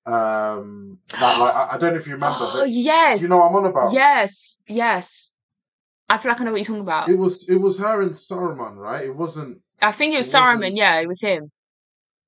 um 0.05 0.99
that 1.09 1.39
like 1.39 1.55
i, 1.55 1.69
I 1.73 1.77
don't 1.77 1.93
know 1.93 1.99
if 1.99 2.07
you 2.07 2.13
remember 2.13 2.35
Oh 2.39 2.59
but 2.61 2.69
yes, 2.69 3.19
do 3.19 3.25
you 3.25 3.29
know 3.29 3.37
what 3.37 3.49
i'm 3.49 3.55
on 3.55 3.65
about 3.65 3.93
yes, 3.93 4.59
yes. 4.67 5.35
I 6.09 6.17
feel 6.17 6.31
like 6.31 6.41
I 6.41 6.43
know 6.43 6.51
what 6.51 6.57
you're 6.57 6.65
talking 6.65 6.81
about. 6.81 7.09
It 7.09 7.17
was 7.17 7.49
it 7.49 7.55
was 7.55 7.79
her 7.79 8.01
and 8.01 8.11
Saruman, 8.11 8.75
right? 8.75 9.05
It 9.05 9.15
wasn't 9.15 9.61
I 9.81 9.91
think 9.91 10.13
it 10.13 10.17
was 10.17 10.27
it 10.27 10.37
Saruman. 10.37 10.75
Yeah, 10.75 10.99
it 10.99 11.07
was 11.07 11.21
him. 11.21 11.49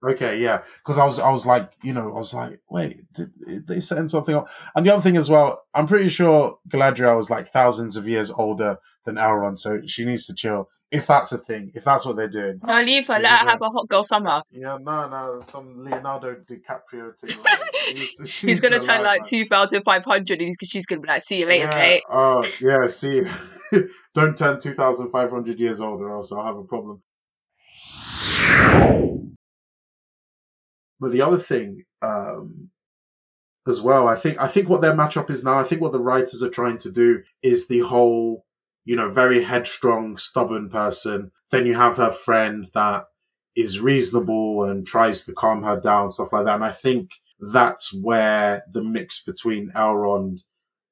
Okay, 0.06 0.40
yeah. 0.40 0.64
Because 0.78 0.98
I 0.98 1.06
was 1.06 1.20
I 1.20 1.30
was 1.30 1.46
like, 1.46 1.72
you 1.82 1.94
know, 1.94 2.10
I 2.14 2.18
was 2.18 2.34
like, 2.34 2.60
wait, 2.70 3.02
did, 3.14 3.34
did 3.46 3.68
they 3.68 3.80
setting 3.80 4.08
something 4.08 4.36
up? 4.36 4.48
And 4.76 4.86
the 4.86 4.94
other 4.94 5.02
thing 5.02 5.18
as 5.18 5.30
well, 5.30 5.64
I'm 5.74 5.88
pretty 5.88 6.10
sure 6.10 6.60
Galadriel 6.70 7.16
was 7.18 7.30
like 7.30 7.48
thousands 7.48 7.96
of 7.96 8.08
years 8.08 8.32
older 8.32 8.78
than 9.06 9.16
Elrond, 9.16 9.60
so 9.60 9.82
she 9.86 10.04
needs 10.06 10.26
to 10.28 10.34
chill. 10.34 10.70
If 10.92 11.08
that's 11.08 11.32
a 11.32 11.38
thing, 11.38 11.72
if 11.74 11.84
that's 11.84 12.06
what 12.06 12.16
they're 12.16 12.28
doing. 12.28 12.60
No, 12.64 12.82
leave 12.82 13.08
her. 13.08 13.20
Let 13.20 13.40
her 13.40 13.50
have 13.50 13.62
a 13.62 13.70
hot 13.70 13.88
girl 13.88 14.04
summer. 14.04 14.42
Yeah, 14.52 14.78
no, 14.82 15.10
no, 15.10 15.40
some 15.42 15.84
Leonardo 15.84 16.36
DiCaprio 16.36 17.18
thing. 17.20 17.44
He's, 17.96 18.40
He's 18.40 18.60
gonna 18.62 18.80
turn 18.80 19.04
like 19.04 19.22
man. 19.22 19.30
two 19.30 19.46
thousand 19.46 19.84
five 19.84 20.06
hundred, 20.06 20.42
and 20.42 20.56
she's 20.64 20.86
gonna 20.86 21.02
be 21.02 21.08
like, 21.08 21.22
"See 21.24 21.40
you 21.40 21.48
later, 21.48 21.70
yeah. 21.72 21.78
mate." 21.78 22.04
Oh, 22.10 22.44
yeah. 22.62 22.88
See, 22.88 23.24
don't 24.14 24.38
turn 24.38 24.60
two 24.60 24.74
thousand 24.74 25.10
five 25.10 25.30
hundred 25.30 25.60
years 25.60 25.82
old, 25.82 26.02
or 26.02 26.14
else 26.14 26.32
I'll 26.32 26.44
have 26.44 26.58
a 26.58 26.64
problem. 26.64 27.02
But 31.00 31.12
the 31.12 31.22
other 31.22 31.38
thing, 31.38 31.84
um, 32.02 32.72
as 33.68 33.82
well, 33.82 34.08
I 34.08 34.16
think 34.16 34.40
I 34.40 34.48
think 34.48 34.70
what 34.70 34.82
their 34.82 34.94
matchup 34.94 35.30
is 35.30 35.44
now. 35.44 35.58
I 35.58 35.64
think 35.64 35.82
what 35.82 35.92
the 35.92 36.00
writers 36.00 36.44
are 36.44 36.50
trying 36.50 36.78
to 36.80 36.92
do 36.92 37.24
is 37.42 37.68
the 37.68 37.80
whole, 37.80 38.46
you 38.86 38.96
know, 38.96 39.10
very 39.10 39.44
headstrong, 39.44 40.18
stubborn 40.18 40.70
person. 40.70 41.32
Then 41.52 41.66
you 41.66 41.74
have 41.74 41.98
her 41.98 42.12
friend 42.12 42.66
that 42.74 43.06
is 43.56 43.80
reasonable 43.80 44.64
and 44.64 44.86
tries 44.86 45.24
to 45.24 45.34
calm 45.34 45.64
her 45.64 45.80
down, 45.80 46.10
stuff 46.10 46.34
like 46.34 46.46
that. 46.46 46.56
And 46.56 46.64
I 46.64 46.72
think 46.72 47.12
that's 47.40 47.94
where 47.94 48.64
the 48.72 48.84
mix 48.84 49.24
between 49.24 49.72
Elrond 49.72 50.44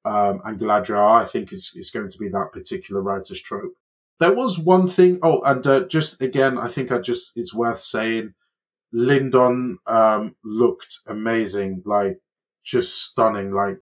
um, 0.04 0.40
and 0.44 0.58
Galadriel, 0.58 1.22
I 1.22 1.24
think, 1.24 1.52
is, 1.52 1.72
is 1.74 1.90
going 1.90 2.08
to 2.08 2.18
be 2.18 2.28
that 2.28 2.52
particular 2.52 3.00
writer's 3.00 3.40
trope. 3.40 3.74
There 4.20 4.34
was 4.34 4.58
one 4.58 4.86
thing. 4.86 5.18
Oh, 5.22 5.40
and 5.42 5.66
uh, 5.66 5.86
just 5.86 6.22
again, 6.22 6.58
I 6.58 6.68
think 6.68 6.92
I 6.92 6.98
just 6.98 7.38
it's 7.38 7.54
worth 7.54 7.80
saying. 7.80 8.34
Lindon 8.94 9.78
um, 9.88 10.36
looked 10.44 11.00
amazing, 11.08 11.82
like 11.84 12.20
just 12.62 13.04
stunning. 13.04 13.52
Like 13.52 13.80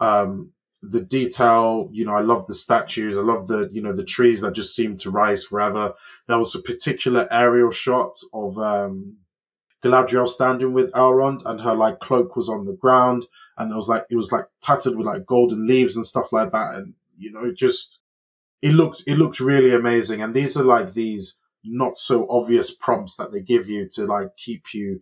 um, 0.00 0.52
the 0.82 1.00
detail, 1.00 1.88
you 1.92 2.04
know, 2.04 2.16
I 2.16 2.20
love 2.20 2.46
the 2.48 2.54
statues. 2.54 3.16
I 3.16 3.20
love 3.20 3.46
the 3.46 3.70
you 3.72 3.80
know 3.80 3.92
the 3.94 4.04
trees 4.04 4.40
that 4.40 4.54
just 4.54 4.74
seem 4.74 4.96
to 4.98 5.10
rise 5.10 5.44
forever. 5.44 5.94
There 6.26 6.38
was 6.38 6.54
a 6.54 6.62
particular 6.62 7.28
aerial 7.30 7.70
shot 7.70 8.16
of 8.32 8.58
um, 8.58 9.18
Galadriel 9.84 10.26
standing 10.26 10.72
with 10.72 10.90
Elrond, 10.92 11.46
and 11.46 11.60
her 11.60 11.74
like 11.74 12.00
cloak 12.00 12.34
was 12.34 12.48
on 12.48 12.64
the 12.64 12.74
ground, 12.74 13.26
and 13.56 13.70
there 13.70 13.76
was 13.76 13.88
like 13.88 14.04
it 14.10 14.16
was 14.16 14.32
like 14.32 14.46
tattered 14.60 14.96
with 14.96 15.06
like 15.06 15.26
golden 15.26 15.64
leaves 15.64 15.94
and 15.94 16.04
stuff 16.04 16.32
like 16.32 16.50
that, 16.50 16.74
and 16.74 16.94
you 17.16 17.30
know, 17.30 17.52
just 17.52 18.00
it 18.62 18.72
looked 18.72 19.04
it 19.06 19.16
looked 19.16 19.38
really 19.38 19.72
amazing. 19.72 20.22
And 20.22 20.34
these 20.34 20.56
are 20.56 20.64
like 20.64 20.94
these 20.94 21.40
not 21.64 21.96
so 21.96 22.26
obvious 22.28 22.74
prompts 22.74 23.16
that 23.16 23.32
they 23.32 23.40
give 23.40 23.68
you 23.68 23.88
to 23.92 24.06
like 24.06 24.36
keep 24.36 24.74
you 24.74 25.00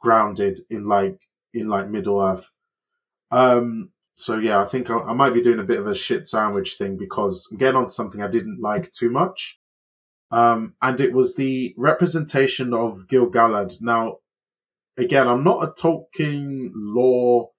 grounded 0.00 0.60
in 0.70 0.84
like 0.84 1.18
in 1.52 1.68
like 1.68 1.88
Middle 1.88 2.20
Earth. 2.20 2.50
Um, 3.30 3.90
so 4.16 4.38
yeah, 4.38 4.60
I 4.60 4.64
think 4.64 4.90
I, 4.90 4.98
I 4.98 5.12
might 5.12 5.34
be 5.34 5.42
doing 5.42 5.58
a 5.58 5.64
bit 5.64 5.80
of 5.80 5.86
a 5.86 5.94
shit 5.94 6.26
sandwich 6.26 6.74
thing 6.74 6.96
because 6.96 7.48
I'm 7.50 7.58
getting 7.58 7.76
on 7.76 7.86
to 7.86 7.92
something 7.92 8.22
I 8.22 8.28
didn't 8.28 8.60
like 8.60 8.92
too 8.92 9.10
much. 9.10 9.58
Um, 10.30 10.74
and 10.82 11.00
it 11.00 11.12
was 11.12 11.34
the 11.34 11.74
representation 11.76 12.74
of 12.74 13.08
Gil 13.08 13.30
Galad. 13.30 13.80
Now, 13.80 14.18
again, 14.96 15.28
I'm 15.28 15.44
not 15.44 15.62
a 15.62 15.72
Tolkien 15.72 16.70
lore 16.74 17.50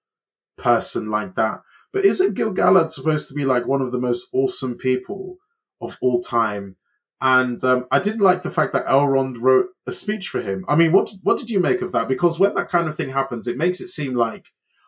person 0.56 1.10
like 1.10 1.34
that, 1.36 1.60
but 1.92 2.04
isn't 2.04 2.34
Gil 2.34 2.54
Galad 2.54 2.90
supposed 2.90 3.28
to 3.28 3.34
be 3.34 3.44
like 3.44 3.66
one 3.66 3.82
of 3.82 3.92
the 3.92 4.00
most 4.00 4.28
awesome 4.32 4.76
people 4.76 5.36
of 5.80 5.96
all 6.00 6.20
time? 6.20 6.76
And 7.20 7.62
um, 7.64 7.86
I 7.90 7.98
didn't 7.98 8.20
like 8.20 8.42
the 8.42 8.50
fact 8.50 8.74
that 8.74 8.86
Elrond 8.86 9.40
wrote 9.40 9.68
a 9.86 9.92
speech 9.92 10.28
for 10.28 10.40
him. 10.42 10.64
I 10.68 10.76
mean, 10.76 10.92
what 10.92 11.10
what 11.22 11.38
did 11.38 11.50
you 11.50 11.60
make 11.60 11.80
of 11.80 11.92
that? 11.92 12.08
Because 12.08 12.38
when 12.38 12.54
that 12.54 12.68
kind 12.68 12.88
of 12.88 12.96
thing 12.96 13.10
happens, 13.10 13.46
it 13.46 13.56
makes 13.56 13.80
it 13.80 13.88
seem 13.88 14.14
like 14.14 14.46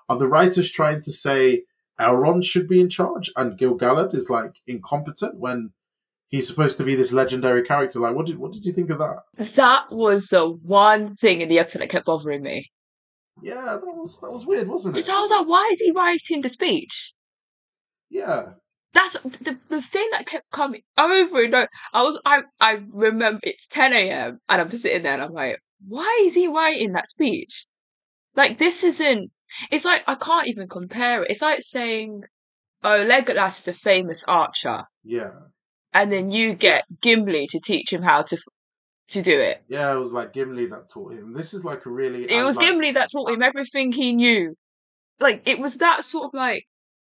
are 0.09 0.19
the 0.19 0.29
writers 0.29 0.71
trying 0.71 1.01
to 1.03 1.13
say 1.13 1.63
Elrond 1.99 2.45
should 2.45 2.69
be 2.69 2.81
in 2.81 2.89
charge 2.89 3.31
and 3.37 3.59
Gil 3.59 3.79
Galad 3.79 4.15
is 4.15 4.29
like 4.31 4.57
incompetent 4.67 5.39
when 5.39 5.73
he's 6.29 6.47
supposed 6.47 6.77
to 6.77 6.85
be 6.85 6.95
this 6.95 7.13
legendary 7.13 7.63
character? 7.63 7.99
Like, 7.99 8.15
what 8.15 8.27
did 8.27 8.39
what 8.39 8.53
did 8.53 8.65
you 8.65 8.73
think 8.73 8.91
of 8.91 8.99
that? 8.99 9.23
That 9.55 9.91
was 9.91 10.29
the 10.29 10.49
one 10.49 11.17
thing 11.17 11.41
in 11.41 11.49
the 11.49 11.59
episode 11.59 11.81
that 11.81 11.91
kept 11.91 12.07
bothering 12.07 12.43
me. 12.43 12.71
Yeah, 13.43 13.63
that 13.63 13.81
was 13.83 14.21
that 14.21 14.31
was 14.31 14.47
weird, 14.47 14.69
wasn't 14.69 14.97
it? 14.97 15.03
So 15.03 15.17
I 15.17 15.21
was 15.21 15.31
like, 15.31 15.49
why 15.49 15.69
is 15.73 15.81
he 15.81 15.93
writing 15.93 16.43
the 16.43 16.49
speech? 16.49 17.15
Yeah, 18.11 18.53
That's 18.93 19.15
the 19.21 19.59
the 19.69 19.83
thing 19.83 20.09
that 20.13 20.27
kept 20.27 20.51
coming 20.51 20.83
over 20.97 21.45
and 21.45 21.55
over. 21.55 21.69
I 21.93 22.03
was 22.03 22.21
I 22.25 22.43
I 22.61 22.83
remember 22.91 23.41
it's 23.43 23.67
10 23.67 23.93
a.m. 23.93 24.41
and 24.49 24.61
I'm 24.61 24.71
sitting 24.71 25.03
there 25.03 25.15
and 25.15 25.23
I'm 25.23 25.33
like, 25.33 25.59
why 25.87 26.23
is 26.25 26.35
he 26.35 26.49
writing 26.49 26.93
that 26.93 27.09
speech? 27.09 27.67
Like 28.35 28.59
this 28.59 28.85
isn't. 28.85 29.31
It's 29.71 29.85
like 29.85 30.05
I 30.07 30.15
can't 30.15 30.47
even 30.49 30.69
compare 30.69 31.23
it. 31.23 31.31
It's 31.31 31.43
like 31.43 31.61
saying, 31.61 32.23
"Oh, 32.85 33.05
Legolas 33.05 33.61
is 33.61 33.69
a 33.69 33.73
famous 33.75 34.23
archer," 34.25 34.85
yeah, 35.03 35.33
and 35.93 36.13
then 36.13 36.31
you 36.31 36.55
get 36.55 36.85
Gimli 37.01 37.47
to 37.49 37.61
teach 37.61 37.93
him 37.93 38.03
how 38.03 38.23
to 38.23 38.37
f- 38.37 38.55
to 39.09 39.23
do 39.23 39.41
it. 39.41 39.63
Yeah, 39.69 39.93
it 39.93 39.99
was 39.99 40.13
like 40.13 40.33
Gimli 40.35 40.67
that 40.67 40.89
taught 40.89 41.15
him. 41.15 41.33
This 41.33 41.55
is 41.55 41.65
like 41.65 41.87
a 41.87 41.91
really. 41.91 42.31
It 42.31 42.45
was 42.45 42.57
like, 42.59 42.67
Gimli 42.69 42.93
that 42.93 43.09
taught 43.11 43.31
him 43.31 43.43
everything 43.43 43.93
he 43.93 44.13
knew. 44.13 44.55
Like 45.19 45.43
it 45.49 45.59
was 45.59 45.79
that 45.79 46.05
sort 46.05 46.27
of 46.27 46.35
like, 46.35 46.65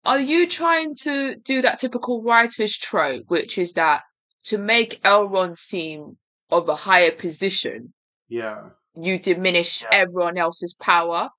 are 0.05 0.21
you 0.21 0.47
trying 0.49 0.95
to 1.03 1.37
do 1.37 1.63
that 1.63 1.79
typical 1.79 2.23
writer's 2.23 2.77
trope, 2.77 3.25
which 3.29 3.57
is 3.59 3.73
that 3.75 4.03
to 4.45 4.59
make 4.59 5.01
Elrond 5.03 5.57
seem 5.57 6.17
of 6.51 6.69
a 6.69 6.75
higher 6.75 7.13
position, 7.13 7.93
Yeah. 8.29 8.71
you 8.95 9.19
diminish 9.19 9.83
Yeah. 9.83 9.89
everyone 9.93 10.37
else's 10.37 10.75
power, 10.75 11.31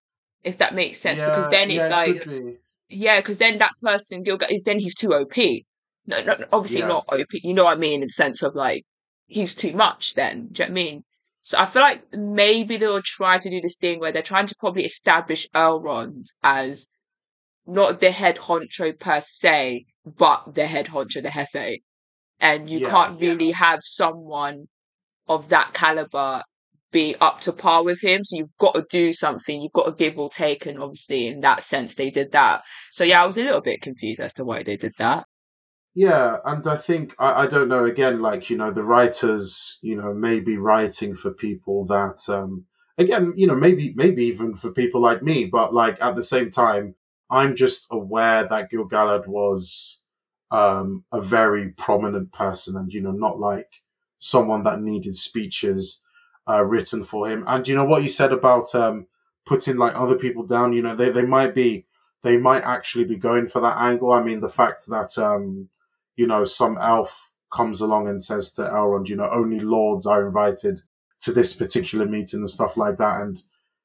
if 0.43 0.57
that 0.59 0.73
makes 0.73 0.97
sense. 0.99 1.19
because 1.19 1.49
then 1.49 1.69
it's 1.69 1.83
yeah, 1.85 1.87
like, 1.95 2.25
be. 2.25 2.57
yeah, 2.89 3.19
because 3.19 3.37
then 3.37 3.57
that 3.59 3.73
person 3.81 4.23
is 4.49 4.63
then 4.63 4.79
he's 4.79 4.95
too 4.95 5.13
OP. 5.13 5.65
No, 6.05 6.21
no, 6.21 6.35
obviously 6.51 6.79
Yeah. 6.81 6.87
not 6.87 7.05
OP. 7.09 7.27
You 7.43 7.53
know 7.53 7.65
what 7.65 7.77
I 7.77 7.79
mean 7.79 8.01
in 8.01 8.07
the 8.07 8.09
sense 8.09 8.41
of 8.43 8.55
like 8.55 8.85
he's 9.27 9.53
too 9.55 9.73
much. 9.73 10.15
Then 10.15 10.47
do 10.51 10.63
you 10.63 10.69
know 10.69 10.71
what 10.73 10.79
I 10.79 10.83
mean? 10.83 11.03
So 11.41 11.57
I 11.59 11.65
feel 11.65 11.81
like 11.81 12.03
maybe 12.13 12.77
they'll 12.77 13.01
try 13.01 13.37
to 13.37 13.49
do 13.49 13.59
this 13.61 13.77
thing 13.77 13.99
where 13.99 14.11
they're 14.13 14.21
trying 14.21 14.47
to 14.47 14.55
probably 14.59 14.85
establish 14.85 15.47
Elrond 15.53 16.25
as 16.41 16.87
not 17.65 17.99
the 17.99 18.11
head 18.11 18.37
honcho 18.37 18.97
per 18.99 19.21
se, 19.21 19.85
but 20.05 20.53
the 20.53 20.67
head 20.67 20.87
honcho, 20.87 21.21
the 21.21 21.29
Hefe. 21.29 21.77
And 22.39 22.69
you 22.69 22.79
Yeah, 22.79 22.89
can't 22.89 23.21
yeah. 23.21 23.29
really 23.29 23.51
have 23.51 23.79
someone 23.83 24.65
of 25.27 25.49
that 25.49 25.73
caliber 25.73 26.43
be 26.91 27.15
up 27.19 27.41
to 27.41 27.53
par 27.53 27.83
with 27.83 28.01
him. 28.03 28.23
So 28.23 28.37
you've 28.37 28.57
got 28.59 28.75
to 28.75 28.85
do 28.89 29.13
something. 29.13 29.61
You've 29.61 29.71
got 29.73 29.85
to 29.85 29.91
give 29.91 30.17
or 30.19 30.29
take. 30.29 30.65
And 30.65 30.79
obviously, 30.79 31.27
in 31.27 31.39
that 31.41 31.63
sense, 31.63 31.95
they 31.95 32.09
did 32.09 32.31
that. 32.33 32.63
So 32.91 33.03
yeah, 33.03 33.23
I 33.23 33.25
was 33.25 33.37
a 33.37 33.43
little 33.43 33.61
bit 33.61 33.81
confused 33.81 34.19
as 34.21 34.33
to 34.35 34.45
why 34.45 34.63
they 34.63 34.77
did 34.77 34.93
that. 34.99 35.25
Yeah, 35.95 36.37
and 36.43 36.65
I 36.65 36.75
think 36.75 37.13
I, 37.19 37.43
I 37.43 37.47
don't 37.47 37.69
know. 37.69 37.85
Again, 37.85 38.21
like 38.21 38.49
you 38.49 38.57
know, 38.57 38.71
the 38.71 38.83
writers, 38.83 39.77
you 39.81 39.95
know, 39.95 40.13
may 40.13 40.39
be 40.39 40.57
writing 40.57 41.13
for 41.13 41.31
people 41.31 41.85
that, 41.85 42.27
um, 42.29 42.65
again, 42.97 43.33
you 43.35 43.45
know, 43.45 43.55
maybe 43.55 43.93
maybe 43.95 44.23
even 44.23 44.55
for 44.55 44.71
people 44.71 45.01
like 45.01 45.21
me, 45.21 45.45
but 45.45 45.73
like 45.73 46.01
at 46.01 46.15
the 46.15 46.23
same 46.23 46.49
time, 46.49 46.95
I'm 47.33 47.55
just 47.55 47.87
aware 47.91 48.47
that 48.47 48.69
Gil-galad 48.69 49.27
was 49.27 50.01
um, 50.51 51.03
a 51.11 51.19
very 51.19 51.69
prominent 51.69 52.31
person, 52.31 52.77
and 52.77 52.93
you 52.93 53.01
know, 53.01 53.11
not 53.11 53.39
like 53.39 53.81
someone 54.17 54.63
that 54.63 54.81
needed 54.81 55.15
speeches 55.15 56.01
uh, 56.47 56.63
written 56.63 57.03
for 57.03 57.27
him. 57.27 57.43
And 57.47 57.67
you 57.67 57.75
know 57.75 57.85
what 57.85 58.03
you 58.03 58.09
said 58.09 58.31
about 58.31 58.73
um, 58.75 59.07
putting 59.45 59.77
like 59.77 59.95
other 59.95 60.15
people 60.15 60.45
down. 60.45 60.73
You 60.73 60.83
know, 60.83 60.95
they 60.95 61.09
they 61.09 61.25
might 61.25 61.53
be 61.55 61.85
they 62.21 62.37
might 62.37 62.63
actually 62.63 63.05
be 63.05 63.17
going 63.17 63.47
for 63.47 63.61
that 63.61 63.77
angle. 63.77 64.11
I 64.11 64.23
mean, 64.23 64.39
the 64.39 64.47
fact 64.47 64.83
that 64.87 65.17
um, 65.17 65.69
you 66.15 66.27
know, 66.27 66.43
some 66.43 66.77
elf 66.77 67.31
comes 67.51 67.81
along 67.81 68.07
and 68.07 68.21
says 68.21 68.51
to 68.51 68.63
Elrond, 68.63 69.07
you 69.09 69.15
know, 69.15 69.29
only 69.31 69.59
lords 69.59 70.05
are 70.05 70.25
invited 70.25 70.81
to 71.19 71.31
this 71.31 71.53
particular 71.53 72.05
meeting 72.05 72.39
and 72.39 72.49
stuff 72.49 72.75
like 72.77 72.97
that. 72.97 73.21
And, 73.21 73.41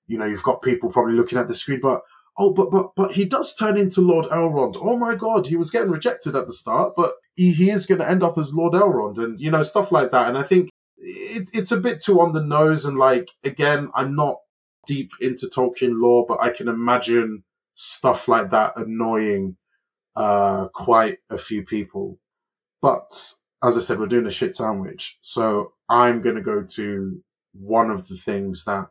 you 0.06 0.18
know, 0.18 0.24
you've 0.24 0.42
got 0.42 0.62
people 0.62 0.90
probably 0.90 1.14
looking 1.14 1.38
at 1.38 1.48
the 1.48 1.54
screen, 1.54 1.80
but, 1.80 2.02
oh, 2.38 2.52
but, 2.52 2.70
but, 2.70 2.92
but 2.96 3.12
he 3.12 3.24
does 3.24 3.54
turn 3.54 3.76
into 3.76 4.00
Lord 4.00 4.26
Elrond. 4.26 4.76
Oh 4.80 4.96
my 4.96 5.14
God. 5.14 5.46
He 5.46 5.56
was 5.56 5.70
getting 5.70 5.90
rejected 5.90 6.36
at 6.36 6.46
the 6.46 6.52
start, 6.52 6.94
but 6.96 7.12
he, 7.34 7.52
he 7.52 7.70
is 7.70 7.84
going 7.84 8.00
to 8.00 8.08
end 8.08 8.22
up 8.22 8.38
as 8.38 8.54
Lord 8.54 8.74
Elrond 8.74 9.18
and, 9.18 9.40
you 9.40 9.50
know, 9.50 9.62
stuff 9.62 9.90
like 9.90 10.12
that. 10.12 10.28
And 10.28 10.38
I 10.38 10.42
think 10.42 10.70
it, 10.96 11.50
it's 11.52 11.72
a 11.72 11.80
bit 11.80 12.00
too 12.00 12.20
on 12.20 12.32
the 12.32 12.42
nose. 12.42 12.84
And 12.84 12.96
like, 12.96 13.28
again, 13.44 13.90
I'm 13.94 14.14
not 14.14 14.36
deep 14.86 15.10
into 15.20 15.46
Tolkien 15.46 16.00
lore, 16.00 16.24
but 16.26 16.40
I 16.40 16.50
can 16.50 16.68
imagine 16.68 17.42
stuff 17.74 18.28
like 18.28 18.50
that 18.50 18.72
annoying 18.76 19.56
uh, 20.16 20.68
quite 20.74 21.18
a 21.30 21.38
few 21.38 21.64
people. 21.64 22.18
But 22.80 23.34
as 23.62 23.76
I 23.76 23.80
said, 23.80 23.98
we're 23.98 24.06
doing 24.06 24.26
a 24.26 24.30
shit 24.30 24.54
sandwich. 24.54 25.16
So 25.20 25.72
I'm 25.88 26.22
going 26.22 26.36
to 26.36 26.42
go 26.42 26.64
to 26.74 27.22
one 27.52 27.90
of 27.90 28.06
the 28.08 28.16
things 28.16 28.64
that 28.64 28.90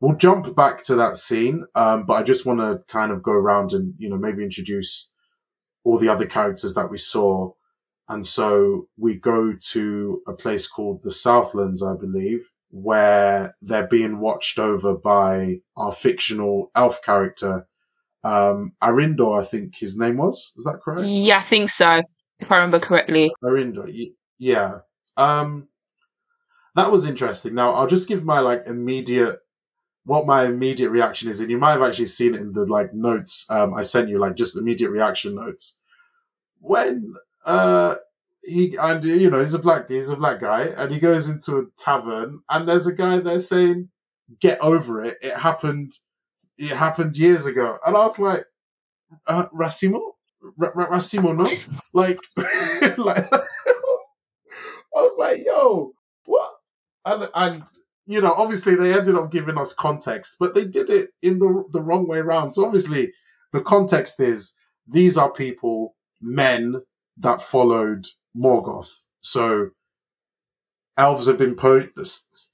we'll 0.00 0.16
jump 0.16 0.54
back 0.56 0.82
to 0.84 0.96
that 0.96 1.16
scene. 1.16 1.64
Um, 1.74 2.04
but 2.06 2.14
I 2.14 2.22
just 2.22 2.46
want 2.46 2.60
to 2.60 2.82
kind 2.92 3.12
of 3.12 3.22
go 3.22 3.32
around 3.32 3.72
and, 3.72 3.94
you 3.98 4.08
know, 4.08 4.16
maybe 4.16 4.42
introduce 4.42 5.12
all 5.84 5.98
the 5.98 6.08
other 6.08 6.26
characters 6.26 6.74
that 6.74 6.90
we 6.90 6.98
saw. 6.98 7.52
And 8.08 8.24
so 8.24 8.88
we 8.96 9.14
go 9.16 9.54
to 9.70 10.22
a 10.26 10.34
place 10.34 10.66
called 10.66 11.02
the 11.02 11.10
Southlands, 11.10 11.82
I 11.82 11.94
believe, 11.96 12.50
where 12.70 13.54
they're 13.62 13.86
being 13.86 14.18
watched 14.18 14.58
over 14.58 14.96
by 14.96 15.60
our 15.76 15.92
fictional 15.92 16.70
elf 16.74 17.02
character, 17.02 17.66
um, 18.24 18.72
Arondir, 18.82 19.40
I 19.40 19.44
think 19.44 19.76
his 19.78 19.96
name 19.98 20.16
was. 20.16 20.52
Is 20.56 20.64
that 20.64 20.80
correct? 20.82 21.06
Yeah, 21.06 21.38
I 21.38 21.42
think 21.42 21.70
so, 21.70 22.02
if 22.38 22.50
I 22.50 22.56
remember 22.56 22.80
correctly. 22.80 23.32
Arondir, 23.42 23.84
y- 23.86 24.14
yeah. 24.38 24.78
Um, 25.16 25.68
that 26.74 26.90
was 26.90 27.04
interesting. 27.04 27.54
Now, 27.54 27.72
I'll 27.72 27.86
just 27.86 28.08
give 28.08 28.24
my 28.24 28.40
like 28.40 28.62
immediate, 28.66 29.38
what 30.04 30.26
my 30.26 30.44
immediate 30.44 30.90
reaction 30.90 31.28
is, 31.28 31.40
and 31.40 31.50
you 31.50 31.58
might 31.58 31.72
have 31.72 31.82
actually 31.82 32.06
seen 32.06 32.34
it 32.34 32.40
in 32.40 32.52
the 32.52 32.66
like 32.66 32.92
notes 32.94 33.50
um, 33.50 33.74
I 33.74 33.82
sent 33.82 34.08
you, 34.08 34.18
like 34.18 34.36
just 34.36 34.56
immediate 34.56 34.90
reaction 34.90 35.34
notes. 35.34 35.78
When 36.60 37.14
uh, 37.44 37.96
he 38.42 38.76
and 38.80 39.04
you 39.04 39.30
know 39.30 39.40
he's 39.40 39.54
a 39.54 39.58
black 39.58 39.88
he's 39.88 40.08
a 40.08 40.16
black 40.16 40.40
guy, 40.40 40.64
and 40.76 40.92
he 40.92 41.00
goes 41.00 41.28
into 41.28 41.58
a 41.58 41.64
tavern, 41.76 42.40
and 42.50 42.68
there's 42.68 42.86
a 42.86 42.94
guy 42.94 43.18
there 43.18 43.40
saying, 43.40 43.90
"Get 44.40 44.60
over 44.60 45.04
it. 45.04 45.18
It 45.22 45.36
happened. 45.36 45.92
It 46.58 46.70
happened 46.70 47.16
years 47.16 47.46
ago." 47.46 47.78
And 47.86 47.96
I 47.96 48.04
was 48.04 48.18
like, 48.18 48.44
uh, 49.26 49.46
"Racimo, 49.54 50.00
R- 50.60 50.72
R- 50.74 50.90
Racimo, 50.92 51.36
no." 51.36 51.46
like, 51.92 52.18
like 52.98 53.28
I 54.96 55.02
was 55.02 55.16
like, 55.18 55.44
yo, 55.44 55.94
what? 56.24 56.50
And, 57.04 57.28
and, 57.34 57.62
you 58.10 58.20
know, 58.20 58.34
obviously 58.36 58.74
they 58.74 58.92
ended 58.92 59.14
up 59.14 59.30
giving 59.30 59.56
us 59.56 59.72
context, 59.72 60.34
but 60.40 60.52
they 60.52 60.64
did 60.64 60.90
it 60.90 61.10
in 61.22 61.38
the, 61.38 61.64
the 61.70 61.80
wrong 61.80 62.08
way 62.08 62.18
around. 62.18 62.50
So 62.50 62.64
obviously 62.64 63.12
the 63.52 63.60
context 63.60 64.18
is 64.18 64.52
these 64.84 65.16
are 65.16 65.32
people, 65.32 65.94
men 66.20 66.82
that 67.18 67.40
followed 67.40 68.06
Morgoth. 68.36 69.04
So 69.20 69.68
elves 70.98 71.28
have 71.28 71.38
been, 71.38 71.54
po- 71.54 71.86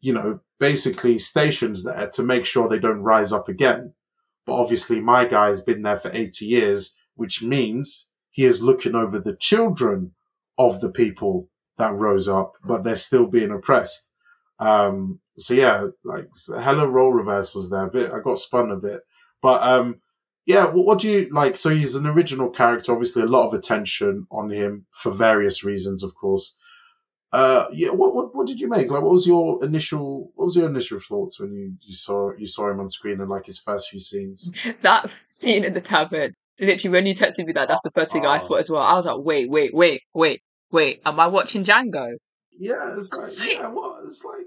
you 0.02 0.12
know, 0.12 0.40
basically 0.60 1.18
stations 1.18 1.84
there 1.84 2.08
to 2.08 2.22
make 2.22 2.44
sure 2.44 2.68
they 2.68 2.78
don't 2.78 3.00
rise 3.00 3.32
up 3.32 3.48
again. 3.48 3.94
But 4.44 4.60
obviously 4.60 5.00
my 5.00 5.24
guy's 5.24 5.62
been 5.62 5.80
there 5.80 5.96
for 5.96 6.10
80 6.12 6.44
years, 6.44 6.94
which 7.14 7.42
means 7.42 8.10
he 8.30 8.44
is 8.44 8.62
looking 8.62 8.94
over 8.94 9.18
the 9.18 9.36
children 9.36 10.12
of 10.58 10.82
the 10.82 10.90
people 10.90 11.48
that 11.78 11.94
rose 11.94 12.28
up, 12.28 12.52
but 12.62 12.84
they're 12.84 12.94
still 12.94 13.26
being 13.26 13.50
oppressed. 13.50 14.12
Um, 14.58 15.20
so 15.38 15.54
yeah, 15.54 15.86
like 16.04 16.26
hella 16.60 16.86
role 16.86 17.12
reverse 17.12 17.54
was 17.54 17.70
there. 17.70 17.86
A 17.86 17.90
bit, 17.90 18.10
I 18.12 18.18
got 18.20 18.38
spun 18.38 18.70
a 18.70 18.76
bit, 18.76 19.00
but 19.42 19.62
um, 19.62 20.00
yeah. 20.46 20.66
What, 20.66 20.86
what 20.86 20.98
do 21.00 21.10
you 21.10 21.28
like? 21.30 21.56
So 21.56 21.70
he's 21.70 21.94
an 21.94 22.06
original 22.06 22.50
character. 22.50 22.92
Obviously, 22.92 23.22
a 23.22 23.26
lot 23.26 23.46
of 23.46 23.54
attention 23.54 24.26
on 24.30 24.50
him 24.50 24.86
for 24.92 25.10
various 25.12 25.64
reasons, 25.64 26.02
of 26.02 26.14
course. 26.14 26.56
Uh, 27.32 27.66
yeah. 27.72 27.90
What, 27.90 28.14
what 28.14 28.34
what 28.34 28.46
did 28.46 28.60
you 28.60 28.68
make? 28.68 28.90
Like, 28.90 29.02
what 29.02 29.12
was 29.12 29.26
your 29.26 29.62
initial 29.64 30.30
what 30.36 30.46
was 30.46 30.56
your 30.56 30.68
initial 30.68 31.00
thoughts 31.00 31.38
when 31.40 31.52
you, 31.52 31.74
you 31.82 31.94
saw 31.94 32.30
you 32.38 32.46
saw 32.46 32.70
him 32.70 32.80
on 32.80 32.88
screen 32.88 33.20
and 33.20 33.28
like 33.28 33.46
his 33.46 33.58
first 33.58 33.88
few 33.88 34.00
scenes? 34.00 34.50
That 34.82 35.10
scene 35.28 35.64
in 35.64 35.72
the 35.74 35.80
tavern, 35.80 36.32
literally, 36.60 36.92
when 36.92 37.06
you 37.06 37.14
texted 37.14 37.44
me 37.46 37.52
that, 37.52 37.68
that's 37.68 37.82
the 37.82 37.90
first 37.90 38.12
thing 38.12 38.24
I 38.24 38.36
Oh. 38.38 38.46
thought 38.46 38.60
as 38.60 38.70
well. 38.70 38.82
I 38.82 38.94
was 38.94 39.06
like, 39.06 39.18
wait, 39.18 39.50
wait, 39.50 39.74
wait, 39.74 40.02
wait, 40.14 40.40
wait. 40.70 41.02
Am 41.04 41.18
I 41.20 41.26
watching 41.26 41.64
Django? 41.64 42.12
Yeah, 42.58 42.94
it's 42.96 43.12
I 43.12 43.16
like, 43.16 43.26
was 43.26 43.38
like, 43.38 43.52
yeah, 43.52 43.68
what? 43.68 43.98
It's 44.06 44.24
like, 44.24 44.46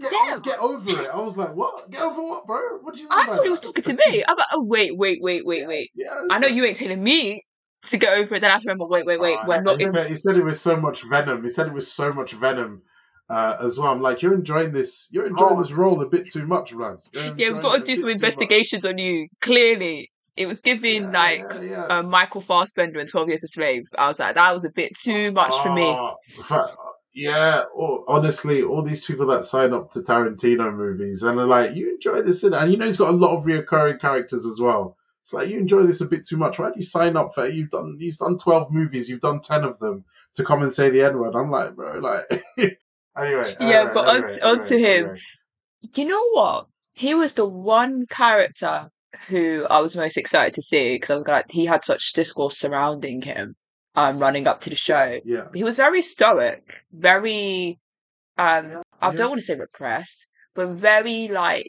get, 0.00 0.10
damn. 0.10 0.40
get 0.42 0.58
over 0.60 0.90
it. 1.02 1.08
I 1.12 1.20
was 1.20 1.36
like, 1.38 1.54
what? 1.54 1.90
Get 1.90 2.02
over 2.02 2.22
what, 2.22 2.46
bro? 2.46 2.78
What 2.82 2.94
do 2.94 3.02
you 3.02 3.08
mean? 3.08 3.18
I 3.18 3.26
thought 3.26 3.44
he 3.44 3.50
was 3.50 3.60
talking 3.60 3.84
to 3.84 3.92
me. 3.94 4.24
I'm 4.26 4.36
like, 4.36 4.46
oh, 4.52 4.62
wait, 4.62 4.96
wait, 4.96 5.18
wait, 5.22 5.44
wait, 5.46 5.66
wait. 5.66 5.90
Yeah, 5.94 6.22
I 6.30 6.38
know 6.38 6.46
you 6.48 6.64
ain't 6.64 6.76
telling 6.76 7.02
me 7.02 7.42
to 7.88 7.96
get 7.98 8.16
over 8.16 8.34
it. 8.36 8.40
Then 8.40 8.50
I 8.50 8.54
have 8.54 8.62
to 8.62 8.68
remember, 8.68 8.86
wait, 8.86 9.06
wait, 9.06 9.20
wait. 9.20 9.38
Uh, 9.38 9.44
We're 9.46 9.60
not 9.62 9.76
he, 9.78 9.84
in. 9.84 9.92
said, 9.92 10.06
he 10.08 10.14
said 10.14 10.36
it 10.36 10.44
was 10.44 10.60
so 10.60 10.76
much 10.76 11.02
venom. 11.08 11.42
He 11.42 11.48
said 11.48 11.66
it 11.66 11.72
was 11.72 11.90
so 11.92 12.12
much 12.12 12.32
venom 12.32 12.82
uh, 13.28 13.56
as 13.60 13.78
well. 13.78 13.92
I'm 13.92 14.00
like, 14.00 14.22
you're 14.22 14.34
enjoying 14.34 14.72
this. 14.72 15.08
You're 15.12 15.26
enjoying 15.26 15.54
Oh. 15.56 15.62
this 15.62 15.72
role 15.72 16.00
a 16.02 16.06
bit 16.06 16.28
too 16.30 16.46
much, 16.46 16.72
Vlad. 16.72 16.98
Yeah, 17.36 17.52
we've 17.52 17.62
got 17.62 17.76
to 17.76 17.82
do 17.82 17.96
some 17.96 18.08
investigations 18.10 18.84
on 18.84 18.98
you. 18.98 19.28
Clearly, 19.40 20.10
it 20.36 20.46
was 20.46 20.60
giving 20.60 21.04
Yeah, 21.04 21.10
like 21.10 21.38
yeah, 21.54 21.60
yeah. 21.62 21.82
uh, 21.84 22.02
Michael 22.02 22.40
Fassbender 22.40 22.98
in 22.98 23.06
Twelve 23.06 23.28
Years 23.28 23.44
a 23.44 23.48
Slave. 23.48 23.84
I 23.96 24.08
was 24.08 24.18
like, 24.18 24.34
that 24.34 24.52
was 24.52 24.64
a 24.64 24.70
bit 24.70 24.96
too 24.96 25.30
much 25.32 25.54
for 25.62 25.72
me. 25.72 25.96
Yeah, 27.14 27.64
oh, 27.76 28.04
honestly, 28.08 28.62
all 28.62 28.82
these 28.82 29.04
people 29.04 29.26
that 29.28 29.44
sign 29.44 29.72
up 29.72 29.90
to 29.90 30.00
Tarantino 30.00 30.74
movies 30.74 31.22
and 31.22 31.38
are 31.38 31.46
like, 31.46 31.74
you 31.74 31.90
enjoy 31.90 32.22
this, 32.22 32.42
and 32.42 32.70
you 32.70 32.76
know 32.76 32.86
he's 32.86 32.96
got 32.96 33.14
a 33.14 33.16
lot 33.16 33.36
of 33.36 33.44
reoccurring 33.44 34.00
characters 34.00 34.44
as 34.44 34.60
well. 34.60 34.96
It's 35.22 35.32
like 35.32 35.48
you 35.48 35.58
enjoy 35.58 35.84
this 35.84 36.00
a 36.00 36.06
bit 36.06 36.26
too 36.26 36.36
much. 36.36 36.58
Why 36.58 36.68
do 36.68 36.74
you 36.76 36.82
sign 36.82 37.16
up 37.16 37.34
for? 37.34 37.48
You've 37.48 37.70
done 37.70 37.96
he's 37.98 38.18
done 38.18 38.36
twelve 38.36 38.70
movies. 38.70 39.08
You've 39.08 39.20
done 39.20 39.40
ten 39.40 39.64
of 39.64 39.78
them 39.78 40.04
to 40.34 40.44
come 40.44 40.62
and 40.62 40.72
say 40.72 40.90
the 40.90 41.02
N 41.02 41.18
word. 41.18 41.34
I'm 41.34 41.50
like, 41.50 41.74
bro, 41.74 41.98
like. 41.98 42.24
anyway, 43.16 43.56
Yeah, 43.60 43.66
anyway, 43.66 43.90
but 43.94 44.08
on- 44.08 44.16
anyway, 44.16 44.38
onto 44.42 44.74
anyway, 44.74 44.98
him. 44.98 45.16
You 45.94 46.04
know 46.04 46.28
what? 46.32 46.66
He 46.92 47.14
was 47.14 47.34
the 47.34 47.46
one 47.46 48.06
character 48.06 48.90
who 49.28 49.66
I 49.70 49.80
was 49.80 49.96
most 49.96 50.16
excited 50.16 50.52
to 50.54 50.62
see 50.62 50.94
because 50.96 51.10
I 51.10 51.14
was 51.14 51.26
like, 51.26 51.50
he 51.50 51.66
had 51.66 51.84
such 51.84 52.12
discourse 52.12 52.58
surrounding 52.58 53.22
him, 53.22 53.56
um, 53.94 54.18
running 54.18 54.46
up 54.46 54.60
to 54.62 54.70
the 54.70 54.76
show. 54.76 55.20
Yeah, 55.24 55.48
He 55.54 55.64
was 55.64 55.76
very 55.76 56.02
stoic, 56.02 56.84
very 56.92 57.78
um 58.38 58.82
I 59.00 59.10
Yeah. 59.10 59.16
don't 59.16 59.28
want 59.30 59.38
to 59.40 59.44
say 59.44 59.54
repressed, 59.56 60.28
but 60.54 60.68
very 60.70 61.28
like 61.28 61.68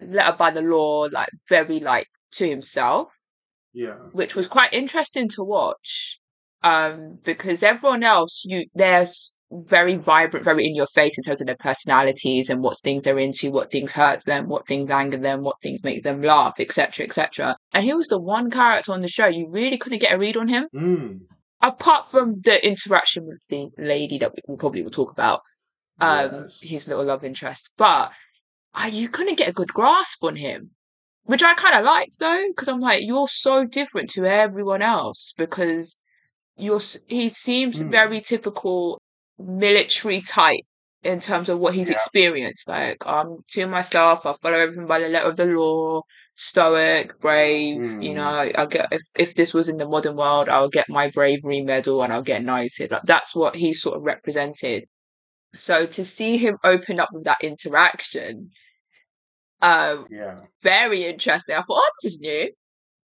lettered 0.00 0.38
by 0.38 0.50
the 0.50 0.62
law, 0.62 1.08
like 1.10 1.28
very 1.48 1.80
like 1.80 2.08
to 2.32 2.48
himself, 2.48 3.12
Yeah. 3.72 3.94
which 4.12 4.34
was 4.34 4.46
quite 4.46 4.72
interesting 4.72 5.28
to 5.30 5.42
watch. 5.44 6.18
Um, 6.62 7.18
because 7.22 7.62
everyone 7.62 8.02
else, 8.02 8.42
you 8.44 8.66
there's 8.74 9.34
very 9.52 9.94
vibrant, 9.94 10.44
very 10.44 10.66
in 10.66 10.74
your 10.74 10.88
face 10.88 11.16
in 11.16 11.22
terms 11.22 11.40
of 11.40 11.46
their 11.46 11.56
personalities 11.56 12.50
and 12.50 12.60
what 12.64 12.76
things 12.82 13.04
they're 13.04 13.18
into, 13.18 13.52
what 13.52 13.70
things 13.70 13.92
hurts 13.92 14.24
them, 14.24 14.48
what 14.48 14.66
things 14.66 14.90
anger 14.90 15.18
them, 15.18 15.42
what 15.42 15.60
things 15.62 15.84
make 15.84 16.02
them 16.02 16.20
laugh, 16.22 16.54
etc., 16.58 17.04
etc. 17.06 17.56
And 17.72 17.84
he 17.84 17.94
was 17.94 18.08
the 18.08 18.20
one 18.20 18.50
character 18.50 18.90
on 18.92 19.02
the 19.02 19.08
show 19.08 19.26
you 19.26 19.48
really 19.48 19.78
couldn't 19.78 20.00
get 20.00 20.12
a 20.14 20.18
read 20.18 20.36
on 20.36 20.48
him 20.48 20.66
Mm. 20.74 21.20
Apart 21.68 22.10
from 22.10 22.40
the 22.42 22.64
interaction 22.66 23.26
with 23.26 23.40
the 23.48 23.68
lady 23.78 24.18
that 24.18 24.32
we 24.48 24.56
probably 24.56 24.82
will 24.82 24.90
talk 24.90 25.10
about, 25.12 25.40
um, 26.00 26.30
Yes. 26.42 26.62
his 26.62 26.88
little 26.88 27.04
love 27.04 27.24
interest, 27.24 27.70
but 27.76 28.12
I, 28.74 28.88
you 28.88 29.08
couldn't 29.08 29.38
get 29.38 29.48
a 29.48 29.52
good 29.52 29.72
grasp 29.72 30.22
on 30.24 30.36
him, 30.36 30.70
which 31.24 31.42
I 31.42 31.54
kind 31.54 31.74
of 31.74 31.84
liked 31.84 32.18
though, 32.20 32.44
because 32.48 32.68
I'm 32.68 32.80
like, 32.80 33.02
you're 33.02 33.28
so 33.28 33.64
different 33.64 34.10
to 34.10 34.26
everyone 34.26 34.82
else 34.82 35.34
because 35.36 35.98
you're. 36.56 36.80
He 37.08 37.28
seems 37.28 37.80
Hmm. 37.80 37.90
very 37.90 38.20
typical 38.20 39.00
military 39.38 40.20
type 40.20 40.64
in 41.02 41.20
terms 41.20 41.48
of 41.48 41.58
what 41.58 41.74
he's 41.74 41.88
Yeah. 41.88 41.94
experienced. 41.94 42.68
Like, 42.68 42.98
I'm 43.06 43.38
to 43.52 43.66
myself, 43.66 44.26
I 44.26 44.32
follow 44.34 44.58
everything 44.58 44.86
by 44.86 44.98
the 45.00 45.08
letter 45.08 45.28
of 45.28 45.36
the 45.36 45.46
law, 45.46 46.02
stoic, 46.34 47.18
brave. 47.20 47.82
You 47.98 48.10
Hmm. 48.10 48.16
know, 48.16 48.52
I'll 48.56 48.66
get 48.66 48.88
if 48.92 49.02
if 49.16 49.34
this 49.34 49.54
was 49.54 49.68
in 49.68 49.76
the 49.78 49.86
modern 49.88 50.16
world, 50.16 50.48
I'll 50.48 50.68
get 50.70 50.88
my 50.88 51.10
bravery 51.10 51.62
medal 51.62 52.02
and 52.02 52.12
I'll 52.12 52.22
get 52.22 52.42
knighted. 52.44 52.90
Like 52.90 53.02
that's 53.04 53.34
what 53.34 53.56
he 53.56 53.72
sort 53.74 53.96
of 53.96 54.02
represented. 54.02 54.84
So 55.54 55.86
to 55.86 56.04
see 56.04 56.38
him 56.38 56.58
open 56.64 57.00
up 57.00 57.10
with 57.12 57.24
that 57.24 57.42
interaction, 57.42 58.50
um, 59.62 60.06
Yeah. 60.10 60.42
very 60.62 61.04
interesting. 61.04 61.54
I 61.56 61.60
thought, 61.60 61.82
oh, 61.84 61.90
this 62.02 62.14
is 62.14 62.20
new. 62.20 62.50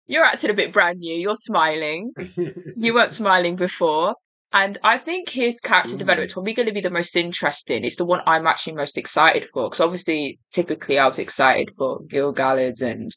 You're 0.07 0.25
acting 0.25 0.49
a 0.51 0.53
bit 0.55 0.73
brand 0.73 0.99
new. 0.99 1.15
You're 1.15 1.35
smiling. 1.35 2.13
You 2.75 2.93
weren't 2.95 3.13
smiling 3.13 3.55
before. 3.57 4.15
And 4.53 4.77
I 4.83 4.97
think 4.97 5.29
his 5.29 5.59
character 5.61 5.95
Mm. 5.95 5.99
development 5.99 6.31
probably 6.33 6.53
going 6.53 6.67
to 6.67 6.73
be 6.73 6.81
the 6.81 6.89
most 6.89 7.15
interesting. 7.15 7.85
It's 7.85 7.95
the 7.95 8.05
one 8.05 8.21
I'm 8.25 8.47
actually 8.47 8.73
most 8.73 8.97
excited 8.97 9.45
for. 9.45 9.69
Because 9.69 9.79
obviously, 9.79 10.39
typically, 10.49 10.99
I 10.99 11.07
was 11.07 11.19
excited 11.19 11.71
for 11.77 12.01
Gil-galad 12.07 12.81
and 12.81 13.11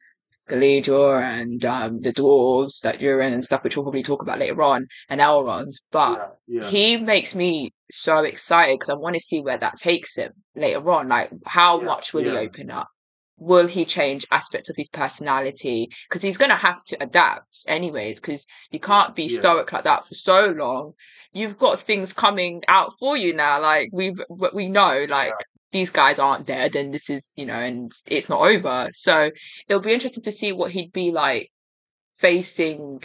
Galadriel 0.49 1.23
and 1.23 1.65
um, 1.65 2.01
the 2.03 2.13
dwarves 2.13 2.81
that 2.83 3.01
you're 3.01 3.21
in 3.21 3.33
and 3.33 3.43
stuff, 3.43 3.65
which 3.65 3.77
we'll 3.77 3.85
probably 3.85 4.03
talk 4.03 4.23
about 4.23 4.39
later 4.39 4.61
on, 4.63 4.87
and 5.09 5.21
Elrond. 5.21 5.73
But 5.91 6.39
yeah. 6.47 6.63
Yeah. 6.63 6.69
he 6.69 6.97
makes 6.99 7.35
me 7.35 7.73
so 7.91 8.19
excited 8.19 8.75
because 8.75 8.91
I 8.91 8.95
want 8.95 9.15
to 9.15 9.21
see 9.21 9.41
where 9.41 9.59
that 9.59 9.77
takes 9.79 10.17
him 10.17 10.33
later 10.55 10.89
on. 10.91 11.09
Like, 11.09 11.31
how 11.47 11.79
Yeah, 11.81 11.87
much 11.87 12.13
will 12.13 12.25
he 12.25 12.31
open 12.37 12.71
up? 12.71 12.89
Will 13.45 13.67
he 13.67 13.85
change 13.85 14.27
aspects 14.31 14.71
of 14.71 14.77
his 14.77 14.89
personality? 14.89 15.91
Because 16.09 16.23
he's 16.23 16.39
going 16.39 16.51
to 16.51 16.57
have 16.57 16.83
to 16.85 16.97
adapt, 17.03 17.65
anyways. 17.69 18.19
Because 18.19 18.47
you 18.71 18.81
can't 18.81 19.15
be 19.15 19.25
Yeah. 19.25 19.39
stoic 19.41 19.71
like 19.71 19.85
that 19.85 20.07
for 20.07 20.15
so 20.15 20.47
long. 20.47 20.95
You've 21.33 21.59
got 21.59 21.79
things 21.81 22.15
coming 22.15 22.63
out 22.69 22.93
for 22.99 23.17
you 23.19 23.35
now. 23.35 23.61
Like 23.61 23.91
we 23.93 24.15
we 24.55 24.69
know, 24.69 25.05
like 25.09 25.35
these 25.73 25.91
guys 25.91 26.19
aren't 26.19 26.47
dead, 26.47 26.75
and 26.75 26.95
this 26.95 27.11
is 27.11 27.33
you 27.37 27.45
know, 27.45 27.61
and 27.69 27.93
it's 28.07 28.31
not 28.31 28.41
over. 28.41 28.89
So 28.93 29.31
it'll 29.69 29.83
be 29.83 29.93
interesting 29.93 30.25
to 30.25 30.33
see 30.33 30.53
what 30.53 30.71
he'd 30.73 30.93
be 30.93 31.11
like 31.11 31.51
facing 32.15 33.03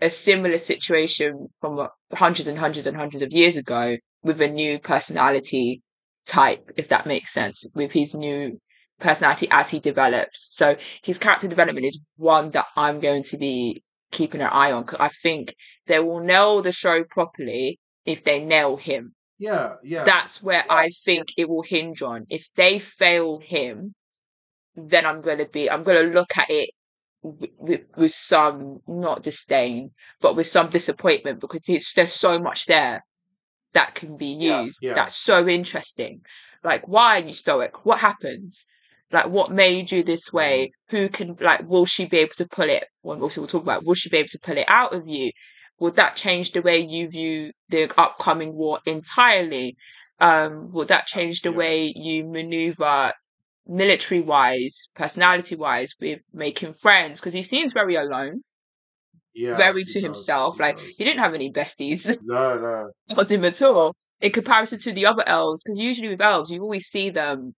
a 0.00 0.10
similar 0.10 0.58
situation 0.58 1.48
from 1.60 1.88
hundreds 2.12 2.46
and 2.48 2.58
hundreds 2.58 2.86
and 2.86 2.96
hundreds 2.96 3.22
of 3.22 3.32
years 3.32 3.56
ago 3.56 3.96
with 4.22 4.40
a 4.40 4.48
new 4.48 4.78
personality 4.78 5.82
type, 6.26 6.70
if 6.76 6.88
that 6.88 7.06
makes 7.06 7.32
sense, 7.32 7.64
with 7.74 7.92
his 7.92 8.14
new 8.14 8.60
personality 8.98 9.48
as 9.50 9.70
he 9.70 9.78
develops. 9.78 10.54
So 10.56 10.76
his 11.02 11.18
character 11.18 11.48
development 11.48 11.86
is 11.86 12.00
one 12.16 12.50
that 12.50 12.66
I'm 12.76 13.00
going 13.00 13.22
to 13.24 13.36
be 13.36 13.82
keeping 14.10 14.40
an 14.40 14.48
eye 14.50 14.72
on 14.72 14.82
because 14.82 15.00
I 15.00 15.08
think 15.08 15.54
they 15.86 15.98
will 15.98 16.20
nail 16.20 16.62
the 16.62 16.72
show 16.72 17.04
properly 17.04 17.78
if 18.04 18.24
they 18.24 18.42
nail 18.44 18.76
him. 18.76 19.14
Yeah. 19.38 19.74
Yeah. 19.82 20.04
That's 20.04 20.42
where 20.42 20.64
I 20.70 20.88
think 21.04 21.28
it 21.36 21.48
will 21.48 21.62
hinge 21.62 22.00
on. 22.02 22.26
If 22.30 22.48
they 22.56 22.78
fail 22.78 23.38
him, 23.38 23.94
then 24.74 25.04
I'm 25.04 25.20
going 25.20 25.38
to 25.38 25.46
be, 25.46 25.70
I'm 25.70 25.82
going 25.82 26.06
to 26.06 26.12
look 26.14 26.36
at 26.38 26.48
it 26.48 26.70
with, 27.22 27.50
with, 27.58 27.80
with 27.96 28.12
some, 28.12 28.80
not 28.86 29.22
disdain, 29.22 29.90
but 30.20 30.36
with 30.36 30.46
some 30.46 30.70
disappointment 30.70 31.40
because 31.40 31.68
it's, 31.68 31.92
there's 31.94 32.12
so 32.12 32.38
much 32.38 32.66
there 32.66 33.04
that 33.74 33.94
can 33.94 34.16
be 34.16 34.28
Yeah, 34.28 34.62
used. 34.62 34.78
yeah. 34.82 34.94
That's 34.94 35.14
so 35.14 35.46
interesting. 35.46 36.22
Like, 36.64 36.88
why 36.88 37.20
are 37.20 37.26
you 37.26 37.32
stoic? 37.32 37.84
What 37.84 37.98
happens? 38.00 38.66
Like, 39.12 39.28
what 39.28 39.50
made 39.50 39.92
you 39.92 40.02
this 40.02 40.32
way? 40.32 40.72
Who 40.90 41.08
can, 41.08 41.36
like, 41.40 41.68
will 41.68 41.86
she 41.86 42.06
be 42.06 42.18
able 42.18 42.34
to 42.38 42.48
pull 42.48 42.68
it? 42.68 42.84
Well, 43.02 43.22
also 43.22 43.40
we'll 43.40 43.48
talk 43.48 43.62
about, 43.62 43.84
will 43.84 43.94
she 43.94 44.08
be 44.08 44.16
able 44.18 44.28
to 44.30 44.38
pull 44.42 44.58
it 44.58 44.66
out 44.68 44.92
of 44.94 45.06
you? 45.06 45.30
Would 45.78 45.96
that 45.96 46.16
change 46.16 46.52
the 46.52 46.62
way 46.62 46.78
you 46.80 47.08
view 47.08 47.52
the 47.68 47.92
upcoming 48.00 48.54
war 48.54 48.80
entirely? 48.86 49.76
Um, 50.18 50.72
would 50.72 50.88
that 50.88 51.06
change 51.06 51.42
the 51.42 51.50
Yeah. 51.50 51.56
way 51.56 51.92
you 51.94 52.24
maneuver 52.26 53.12
military 53.66 54.20
wise, 54.20 54.88
personality 54.94 55.54
wise, 55.54 55.92
with 56.00 56.20
making 56.32 56.72
friends? 56.72 57.20
Because 57.20 57.34
he 57.34 57.42
seems 57.42 57.72
very 57.72 57.94
alone, 57.94 58.40
yeah. 59.34 59.56
very 59.56 59.84
to 59.84 59.94
does, 59.94 60.02
himself. 60.02 60.56
he 60.56 60.62
like, 60.62 60.78
does. 60.78 60.96
he 60.96 61.04
didn't 61.04 61.20
have 61.20 61.34
any 61.34 61.52
besties 61.52 62.16
No. 62.24 62.58
No. 63.08 63.16
on 63.16 63.26
him 63.28 63.44
at 63.44 63.60
all 63.62 63.94
in 64.20 64.32
comparison 64.32 64.78
to 64.80 64.92
the 64.92 65.06
other 65.06 65.22
elves. 65.26 65.62
Because 65.62 65.78
usually 65.78 66.08
with 66.08 66.22
elves, 66.22 66.50
you 66.50 66.62
always 66.62 66.86
see 66.86 67.10
them 67.10 67.54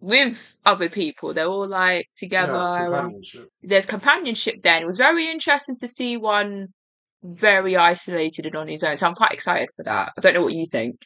with 0.00 0.54
other 0.64 0.88
people. 0.88 1.34
They're 1.34 1.46
all 1.46 1.68
like 1.68 2.08
together. 2.14 2.52
Yeah, 2.52 2.84
companionship. 2.84 3.48
There's 3.62 3.86
companionship 3.86 4.62
then. 4.62 4.82
It 4.82 4.86
was 4.86 4.98
very 4.98 5.28
interesting 5.28 5.76
to 5.76 5.88
see 5.88 6.16
one 6.16 6.68
very 7.22 7.76
isolated 7.76 8.46
and 8.46 8.54
on 8.54 8.68
his 8.68 8.84
own. 8.84 8.96
So 8.98 9.06
I'm 9.06 9.14
quite 9.14 9.32
excited 9.32 9.70
for 9.76 9.84
that. 9.84 10.12
I 10.16 10.20
don't 10.20 10.34
know 10.34 10.42
what 10.42 10.54
you 10.54 10.66
think. 10.66 11.00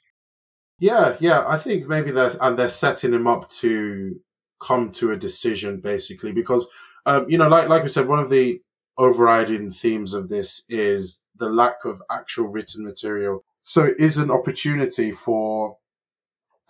Yeah, 0.79 1.17
yeah. 1.21 1.45
I 1.47 1.57
think 1.57 1.87
maybe 1.87 2.11
they're 2.11 2.31
and 2.41 2.59
they're 2.59 2.69
setting 2.69 3.13
him 3.13 3.27
up 3.27 3.49
to 3.61 4.21
come 4.61 4.91
to 4.91 5.11
a 5.11 5.17
decision 5.17 5.81
basically 5.81 6.33
because 6.33 6.69
um, 7.07 7.27
you 7.29 7.39
know, 7.39 7.49
like 7.49 7.69
like 7.69 7.83
we 7.83 7.89
said, 7.89 8.09
one 8.09 8.19
of 8.19 8.31
the 8.31 8.61
overriding 8.99 9.71
themes 9.71 10.15
of 10.15 10.29
this 10.29 10.65
is 10.69 11.23
the 11.37 11.49
lack 11.49 11.85
of 11.85 12.03
actual 12.11 12.49
written 12.49 12.85
material. 12.85 13.45
So 13.63 13.85
it 13.85 13.97
is 13.99 14.19
an 14.19 14.31
opportunity 14.31 15.13
for 15.13 15.79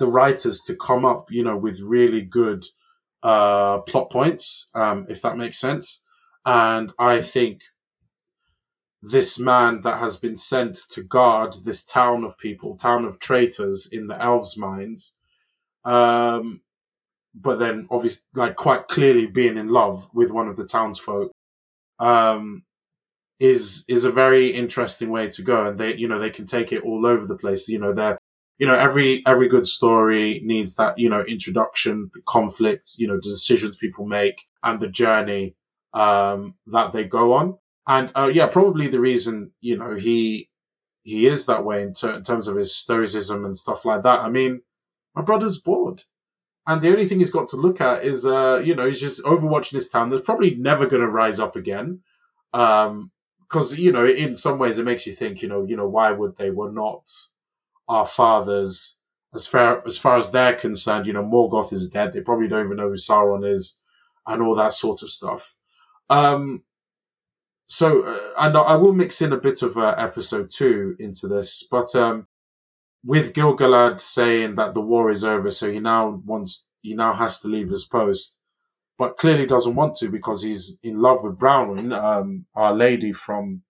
the 0.03 0.15
writers 0.19 0.61
to 0.67 0.75
come 0.89 1.05
up, 1.13 1.23
you 1.31 1.45
know, 1.47 1.57
with 1.57 1.81
really 1.97 2.23
good 2.41 2.63
uh 3.23 3.79
plot 3.91 4.11
points, 4.11 4.71
um, 4.75 4.99
if 5.09 5.23
that 5.23 5.37
makes 5.43 5.59
sense. 5.67 6.03
And 6.45 6.93
I 6.99 7.21
think 7.35 7.57
this 9.15 9.39
man 9.39 9.81
that 9.83 9.99
has 9.99 10.17
been 10.17 10.37
sent 10.37 10.75
to 10.91 11.03
guard 11.17 11.51
this 11.65 11.85
town 11.85 12.25
of 12.25 12.39
people, 12.47 12.77
town 12.77 13.05
of 13.05 13.19
traitors 13.19 13.89
in 13.97 14.09
the 14.09 14.19
elves' 14.21 14.57
minds, 14.57 15.13
um, 15.85 16.63
but 17.35 17.59
then 17.59 17.87
obviously, 17.91 18.25
like 18.35 18.57
quite 18.57 18.89
clearly 18.89 19.27
being 19.27 19.57
in 19.57 19.69
love 19.69 20.09
with 20.13 20.31
one 20.31 20.49
of 20.49 20.57
the 20.57 20.67
townsfolk, 20.67 21.31
um, 21.99 22.65
is 23.39 23.85
is 23.89 24.05
a 24.05 24.13
very 24.23 24.49
interesting 24.49 25.11
way 25.11 25.29
to 25.31 25.43
go, 25.43 25.67
and 25.67 25.79
they, 25.79 25.95
you 25.97 26.09
know, 26.09 26.19
they 26.19 26.31
can 26.39 26.47
take 26.47 26.73
it 26.73 26.83
all 26.83 27.07
over 27.07 27.27
the 27.27 27.39
place. 27.45 27.69
You 27.69 27.81
know, 27.81 27.93
they're, 27.95 28.19
you 28.59 28.67
know, 28.67 28.77
every 28.77 29.23
every 29.27 29.49
good 29.49 29.67
story 29.67 30.41
needs 30.45 30.77
that, 30.77 30.99
you 30.99 31.09
know, 31.09 31.23
introduction, 31.23 32.11
the 32.15 32.21
conflict, 32.27 32.93
you 32.99 33.07
know, 33.09 33.17
the 33.17 33.23
decisions 33.23 33.77
people 33.77 34.07
make, 34.07 34.43
and 34.63 34.81
the 34.81 34.89
journey 34.89 35.57
um, 35.95 36.55
that 36.67 36.93
they 36.93 37.05
go 37.05 37.33
on. 37.35 37.59
And 37.87 38.13
uh, 38.15 38.31
yeah, 38.33 38.47
probably 38.47 38.87
the 38.87 39.01
reason 39.01 39.53
you 39.61 39.77
know 39.77 39.97
he 39.97 40.49
he 41.03 41.27
is 41.27 41.47
that 41.47 41.65
way 41.65 41.83
in, 41.83 41.93
ter- 41.93 42.15
in 42.15 42.23
terms 42.23 42.47
of 42.47 42.57
his 42.57 42.75
stoicism 42.75 43.45
and 43.45 43.57
stuff 43.57 43.85
like 43.85 44.03
that. 44.05 44.21
I 44.21 44.29
mean, 44.29 44.63
my 45.15 45.23
brother's 45.23 45.59
bored, 45.59 46.05
and 46.67 46.81
the 46.81 46.91
only 46.91 47.07
thing 47.07 47.19
he's 47.19 47.31
got 47.31 47.49
to 47.49 47.57
look 47.57 47.81
at 47.81 48.05
is 48.05 48.25
uh, 48.25 48.63
you 48.65 48.75
know 48.75 48.87
he's 48.87 49.01
just 49.01 49.25
overwatching 49.25 49.75
his 49.75 49.89
town. 49.89 50.11
That's 50.11 50.25
probably 50.25 50.55
never 50.55 50.87
going 50.87 51.03
to 51.03 51.09
rise 51.09 51.41
up 51.41 51.57
again, 51.57 52.01
um, 52.53 53.11
because 53.41 53.77
you 53.77 53.91
know 53.91 54.07
in 54.07 54.37
some 54.37 54.61
ways 54.61 54.79
it 54.79 54.85
makes 54.85 55.07
you 55.07 55.13
think 55.13 55.43
you 55.43 55.49
know 55.49 55.65
you 55.65 55.77
know 55.77 55.89
why 55.89 56.13
would 56.13 56.37
they? 56.37 56.51
We're 56.51 56.71
not 56.71 57.11
our 57.89 58.07
fathers. 58.07 58.99
As 59.35 59.47
far 59.47 59.83
as 59.87 59.97
far 59.97 60.19
as 60.19 60.31
they're 60.31 60.55
concerned, 60.55 61.07
you 61.07 61.13
know 61.13 61.25
Morgoth 61.25 61.73
is 61.73 61.89
dead. 61.89 62.13
They 62.13 62.21
probably 62.21 62.49
don't 62.49 62.67
even 62.67 62.77
know 62.77 62.89
who 62.89 62.97
Sauron 62.97 63.47
is, 63.47 63.79
and 64.27 64.43
all 64.43 64.55
that 64.57 64.73
sort 64.73 65.03
of 65.03 65.11
stuff. 65.11 65.57
Um, 66.11 66.65
so, 67.67 68.05
uh, 68.05 68.19
and 68.41 68.57
I 68.57 68.75
will 68.75 68.93
mix 68.93 69.23
in 69.23 69.33
a 69.33 69.39
bit 69.39 69.63
of 69.63 69.79
uh, 69.79 69.95
episode 69.97 70.51
two 70.51 70.95
into 70.99 71.27
this, 71.27 71.67
but 71.71 71.97
um, 71.97 72.27
with 73.03 73.33
Gil-galad 73.33 73.99
saying 73.99 74.57
that 74.57 74.75
the 74.75 74.83
war 74.83 75.11
is 75.11 75.25
over, 75.25 75.51
so 75.51 75.71
he 75.73 75.81
now 75.81 76.21
wants, 76.27 76.69
he 76.83 76.95
now 76.95 77.15
has 77.15 77.41
to 77.41 77.49
leave 77.49 77.71
his 77.71 77.85
post, 77.85 78.39
but 78.99 79.17
clearly 79.17 79.47
doesn't 79.47 79.75
want 79.75 79.97
to 79.97 80.11
because 80.11 80.43
he's 80.43 80.79
in 80.83 81.01
love 81.01 81.25
with 81.25 81.39
Bronwyn, 81.39 81.99
um, 81.99 82.45
our 82.55 82.75
lady 82.75 83.13
from 83.13 83.63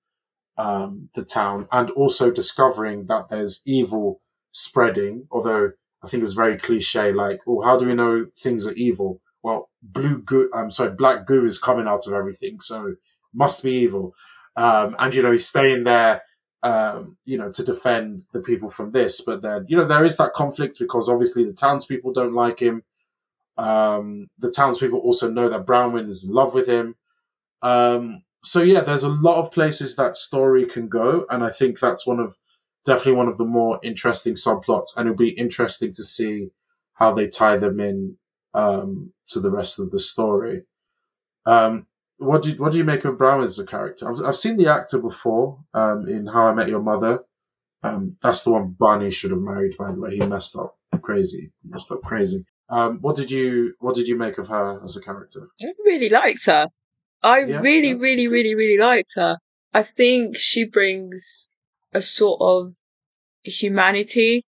um, 0.63 1.09
the 1.15 1.25
town, 1.25 1.67
and 1.73 1.91
also 1.91 2.31
discovering 2.31 3.07
that 3.07 3.29
there's 3.29 3.63
evil 3.67 4.21
spreading, 4.53 5.27
although 5.33 5.73
I 6.05 6.09
think 6.09 6.21
it 6.21 6.31
was 6.31 6.35
very 6.35 6.57
cliche. 6.57 7.13
Like, 7.13 7.41
oh, 7.49 7.63
how 7.63 7.77
do 7.77 7.87
we 7.87 7.95
know 7.95 8.27
things 8.37 8.69
are 8.69 8.75
evil? 8.75 9.21
Well, 9.43 9.71
blue 9.83 10.23
goo. 10.23 10.49
I'm 10.55 10.71
sorry, 10.71 10.93
black 10.93 11.27
goo 11.27 11.45
is 11.45 11.59
coming 11.59 11.89
out 11.89 12.07
of 12.07 12.13
everything, 12.13 12.61
so 12.61 12.95
must 13.35 13.65
be 13.65 13.73
evil. 13.73 14.15
Um, 14.55 14.95
and 15.01 15.13
you 15.13 15.23
know, 15.23 15.33
he's 15.33 15.49
staying 15.49 15.83
there, 15.83 16.23
um, 16.63 17.17
you 17.25 17.37
know, 17.37 17.51
to 17.51 17.65
defend 17.65 18.21
the 18.33 18.41
people 18.41 18.71
from 18.71 18.93
this. 18.93 19.21
But 19.21 19.43
then, 19.43 19.67
you 19.69 19.77
know, 19.77 19.87
there 19.87 20.05
is 20.05 20.17
that 20.19 20.35
conflict 20.35 20.79
because 20.79 21.09
obviously 21.09 21.45
the 21.45 21.55
townspeople 21.55 22.13
don't 22.13 22.35
like 22.35 22.61
him. 22.61 22.85
Um, 23.59 24.29
the 24.39 24.51
townspeople 24.51 25.01
also 25.01 25.29
know 25.29 25.49
that 25.49 25.67
Bronwyn 25.67 26.07
is 26.07 26.25
in 26.25 26.33
love 26.33 26.55
with 26.55 26.69
him. 26.69 26.95
Um, 27.63 28.23
so 28.43 28.63
yeah, 28.63 28.81
there's 28.81 29.05
a 29.05 29.09
lot 29.09 29.39
of 29.39 29.53
places 29.53 29.97
that 29.97 30.17
story 30.17 30.67
can 30.67 30.89
go, 30.89 31.27
and 31.31 31.45
I 31.45 31.51
think 31.51 31.79
that's 31.79 32.07
one 32.07 32.21
of 32.21 32.37
definitely 32.85 33.13
one 33.13 33.29
of 33.29 33.39
the 33.39 33.45
more 33.45 33.79
interesting 33.83 34.35
subplots, 34.35 34.97
and 34.97 35.07
it'll 35.07 35.17
be 35.17 35.31
interesting 35.31 35.93
to 35.93 36.03
see 36.03 36.51
how 36.95 37.13
they 37.15 37.29
tie 37.29 37.57
them 37.57 37.81
in 37.81 38.17
um, 38.55 39.13
to 39.29 39.41
the 39.41 39.51
rest 39.51 39.79
of 39.79 39.91
the 39.91 39.99
story. 39.99 40.63
Um, 41.47 41.87
what 42.19 42.43
do 42.43 42.51
you, 42.51 42.57
what 42.57 42.73
do 42.73 42.79
you 42.79 42.85
make 42.85 43.05
of 43.05 43.19
Brown 43.19 43.43
as 43.43 43.59
a 43.59 43.67
character? 43.67 44.09
I've, 44.09 44.25
I've 44.25 44.37
seen 44.37 44.57
the 44.57 44.69
actor 44.69 44.99
before 44.99 45.59
um, 45.75 46.09
in 46.09 46.27
How 46.27 46.47
I 46.47 46.55
Met 46.55 46.69
Your 46.69 46.83
Mother. 46.83 47.25
Um, 47.83 48.17
that's 48.23 48.43
the 48.43 48.53
one 48.53 48.77
Barney 48.79 49.11
should 49.11 49.33
have 49.33 49.41
married. 49.41 49.77
By 49.77 49.91
the 49.91 50.01
way, 50.01 50.17
he 50.17 50.21
messed 50.21 50.57
up 50.57 50.77
crazy. 51.01 51.53
He 51.63 51.69
messed 51.69 51.91
up 51.91 52.03
crazy. 52.03 52.45
Um, 52.69 52.99
what 53.01 53.17
did 53.17 53.31
you 53.31 53.75
what 53.81 53.95
did 53.95 54.09
you 54.09 54.17
make 54.17 54.39
of 54.39 54.49
her 54.49 54.81
as 54.85 54.97
a 54.97 55.01
character? 55.01 55.49
I 55.61 55.73
really 55.85 56.09
liked 56.09 56.47
her. 56.47 56.69
I 57.23 57.41
Yeah, 57.41 57.61
really, 57.61 57.89
yeah. 57.89 57.95
really, 57.99 58.29
really, 58.29 58.55
really 58.55 58.79
liked 58.79 59.15
her. 59.17 59.39
I 59.73 59.83
think 59.83 60.37
she 60.37 60.65
brings 60.65 61.51
a 61.93 62.03
sort 62.03 62.41
of 62.41 62.75
humanity 63.43 64.45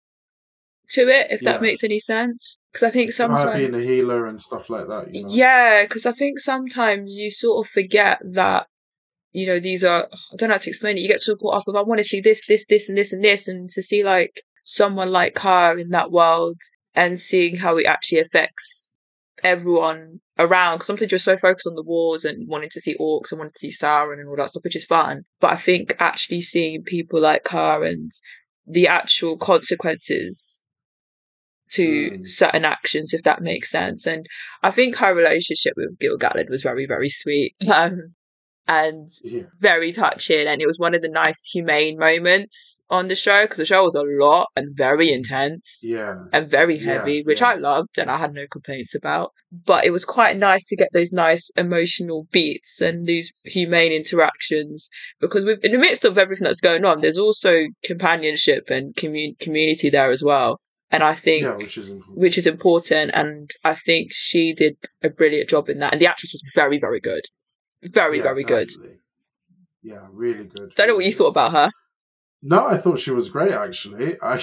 to 0.90 1.08
it, 1.08 1.28
if 1.32 1.42
that 1.42 1.56
Yeah. 1.56 1.62
makes 1.62 1.84
any 1.84 2.00
sense. 2.00 2.58
Because 2.72 2.84
I 2.84 2.90
think 2.90 3.12
sometimes, 3.12 3.60
being 3.60 3.76
a 3.76 3.80
healer 3.80 4.26
and 4.26 4.42
stuff 4.42 4.70
like 4.70 4.88
that. 4.88 5.14
You 5.14 5.24
know? 5.24 5.30
yeah, 5.30 5.84
because 5.84 6.06
I 6.06 6.12
think 6.12 6.40
sometimes 6.40 7.16
you 7.16 7.32
sort 7.32 7.66
of 7.66 7.72
forget 7.72 8.20
that, 8.24 8.68
you 9.32 9.46
know, 9.48 9.60
these 9.60 9.84
are, 9.84 10.08
I 10.12 10.36
don't 10.38 10.50
know 10.50 10.56
how 10.56 10.60
to 10.60 10.70
explain 10.70 10.98
it. 10.98 11.02
You 11.02 11.08
get 11.08 11.22
so 11.22 11.36
caught 11.36 11.56
up 11.62 11.68
with, 11.68 11.76
I 11.76 11.82
want 11.82 12.00
to 12.00 12.04
see 12.04 12.22
this, 12.22 12.46
this, 12.46 12.66
this, 12.66 12.90
and 12.90 12.98
this, 12.98 13.14
and 13.14 13.24
this, 13.24 13.48
and 13.48 13.70
to 13.70 13.82
see 13.82 14.04
like 14.04 14.42
someone 14.64 15.12
like 15.12 15.40
her 15.40 15.78
in 15.78 15.90
that 15.90 16.12
world 16.12 16.60
and 16.94 17.20
seeing 17.20 17.58
how 17.58 17.78
it 17.78 17.86
actually 17.86 18.20
affects 18.20 18.96
everyone 19.44 20.20
around. 20.38 20.76
Because 20.76 20.88
sometimes 20.88 21.12
you're 21.12 21.20
so 21.20 21.38
focused 21.38 21.68
on 21.68 21.76
the 21.76 21.84
wars 21.84 22.26
and 22.26 22.48
wanting 22.48 22.70
to 22.72 22.80
see 22.82 22.96
orcs 23.00 23.32
and 23.32 23.40
wanting 23.40 23.54
to 23.54 23.60
see 23.60 23.70
Sauron 23.70 24.20
and 24.20 24.28
all 24.28 24.36
that 24.38 24.50
stuff, 24.50 24.64
which 24.64 24.76
is 24.76 24.86
fun. 24.86 25.24
But 25.40 25.54
I 25.54 25.56
think 25.56 25.96
actually 26.00 26.42
seeing 26.42 26.84
people 26.84 27.20
like 27.22 27.48
her 27.50 27.84
and 27.84 28.10
the 28.66 28.88
actual 28.88 29.38
consequences 29.38 30.64
to 31.72 32.12
Mm. 32.12 32.28
certain 32.28 32.66
actions, 32.66 33.14
if 33.14 33.24
that 33.24 33.42
makes 33.42 33.72
sense. 33.72 34.06
And 34.06 34.26
I 34.62 34.72
think 34.72 34.98
her 34.98 35.16
relationship 35.16 35.74
with 35.78 35.98
Gil 36.00 36.18
Galad 36.18 36.50
was 36.50 36.62
very, 36.62 36.86
very 36.86 37.10
sweet. 37.10 37.56
Um, 37.72 38.16
and 38.68 39.08
Yeah. 39.24 39.44
very 39.60 39.92
touching 39.92 40.48
and 40.48 40.62
it 40.62 40.68
was 40.68 40.78
one 40.80 40.94
of 40.94 41.02
the 41.02 41.10
nice 41.10 41.44
humane 41.52 41.98
moments 41.98 42.84
on 42.90 43.08
the 43.08 43.16
show 43.16 43.44
because 43.44 43.58
the 43.58 43.66
show 43.66 43.84
was 43.84 43.96
a 43.96 44.04
lot 44.04 44.50
and 44.56 44.76
very 44.76 45.08
mm. 45.08 45.16
intense 45.16 45.82
Yeah. 45.84 46.26
and 46.32 46.50
very 46.50 46.78
Yeah, 46.78 46.94
heavy 47.00 47.24
which 47.24 47.42
yeah. 47.42 47.50
i 47.50 47.56
loved 47.56 47.98
and 47.98 48.10
i 48.12 48.18
had 48.18 48.34
no 48.34 48.46
complaints 48.48 48.94
about 48.96 49.32
but 49.52 49.84
it 49.84 49.92
was 49.92 50.06
quite 50.06 50.38
nice 50.38 50.68
to 50.68 50.76
get 50.76 50.90
those 50.94 51.12
nice 51.12 51.50
emotional 51.58 52.28
beats 52.32 52.80
and 52.82 53.06
these 53.06 53.34
humane 53.44 53.92
interactions 53.92 54.90
because 55.20 55.44
in 55.64 55.72
the 55.72 55.78
midst 55.78 56.06
of 56.06 56.18
everything 56.18 56.46
that's 56.46 56.62
going 56.62 56.86
on 56.86 57.02
there's 57.02 57.18
also 57.18 57.66
companionship 57.84 58.70
and 58.70 58.96
commun- 58.96 59.36
community 59.40 59.90
there 59.90 60.12
as 60.12 60.24
well 60.24 60.60
and 60.92 61.04
i 61.04 61.16
think 61.16 61.44
Yeah, 61.44 61.56
which 61.56 61.78
is 61.78 61.90
important. 61.90 62.18
which 62.18 62.38
is 62.38 62.48
important 62.48 63.12
and 63.14 63.50
i 63.64 63.74
think 63.74 64.10
she 64.12 64.54
did 64.54 64.76
a 65.02 65.10
brilliant 65.10 65.50
job 65.50 65.68
in 65.70 65.80
that 65.80 65.94
and 65.94 66.02
the 66.02 66.08
actress 66.08 66.32
was 66.34 66.52
very 66.56 66.78
very 66.80 67.00
good 67.00 67.24
very 67.84 68.18
Yeah, 68.18 68.24
very 68.24 68.44
good. 68.44 68.70
Yeah, 69.84 70.08
really 70.12 70.46
good. 70.46 70.74
don't 70.76 70.88
know 70.88 70.96
what 70.96 71.06
you 71.06 71.14
thought 71.14 71.30
about 71.30 71.52
her 71.54 71.72
No, 72.42 72.68
I 72.68 72.78
thought 72.78 73.00
she 73.00 73.12
was 73.12 73.30
great. 73.30 73.52
Actually, 73.52 74.20
I 74.22 74.40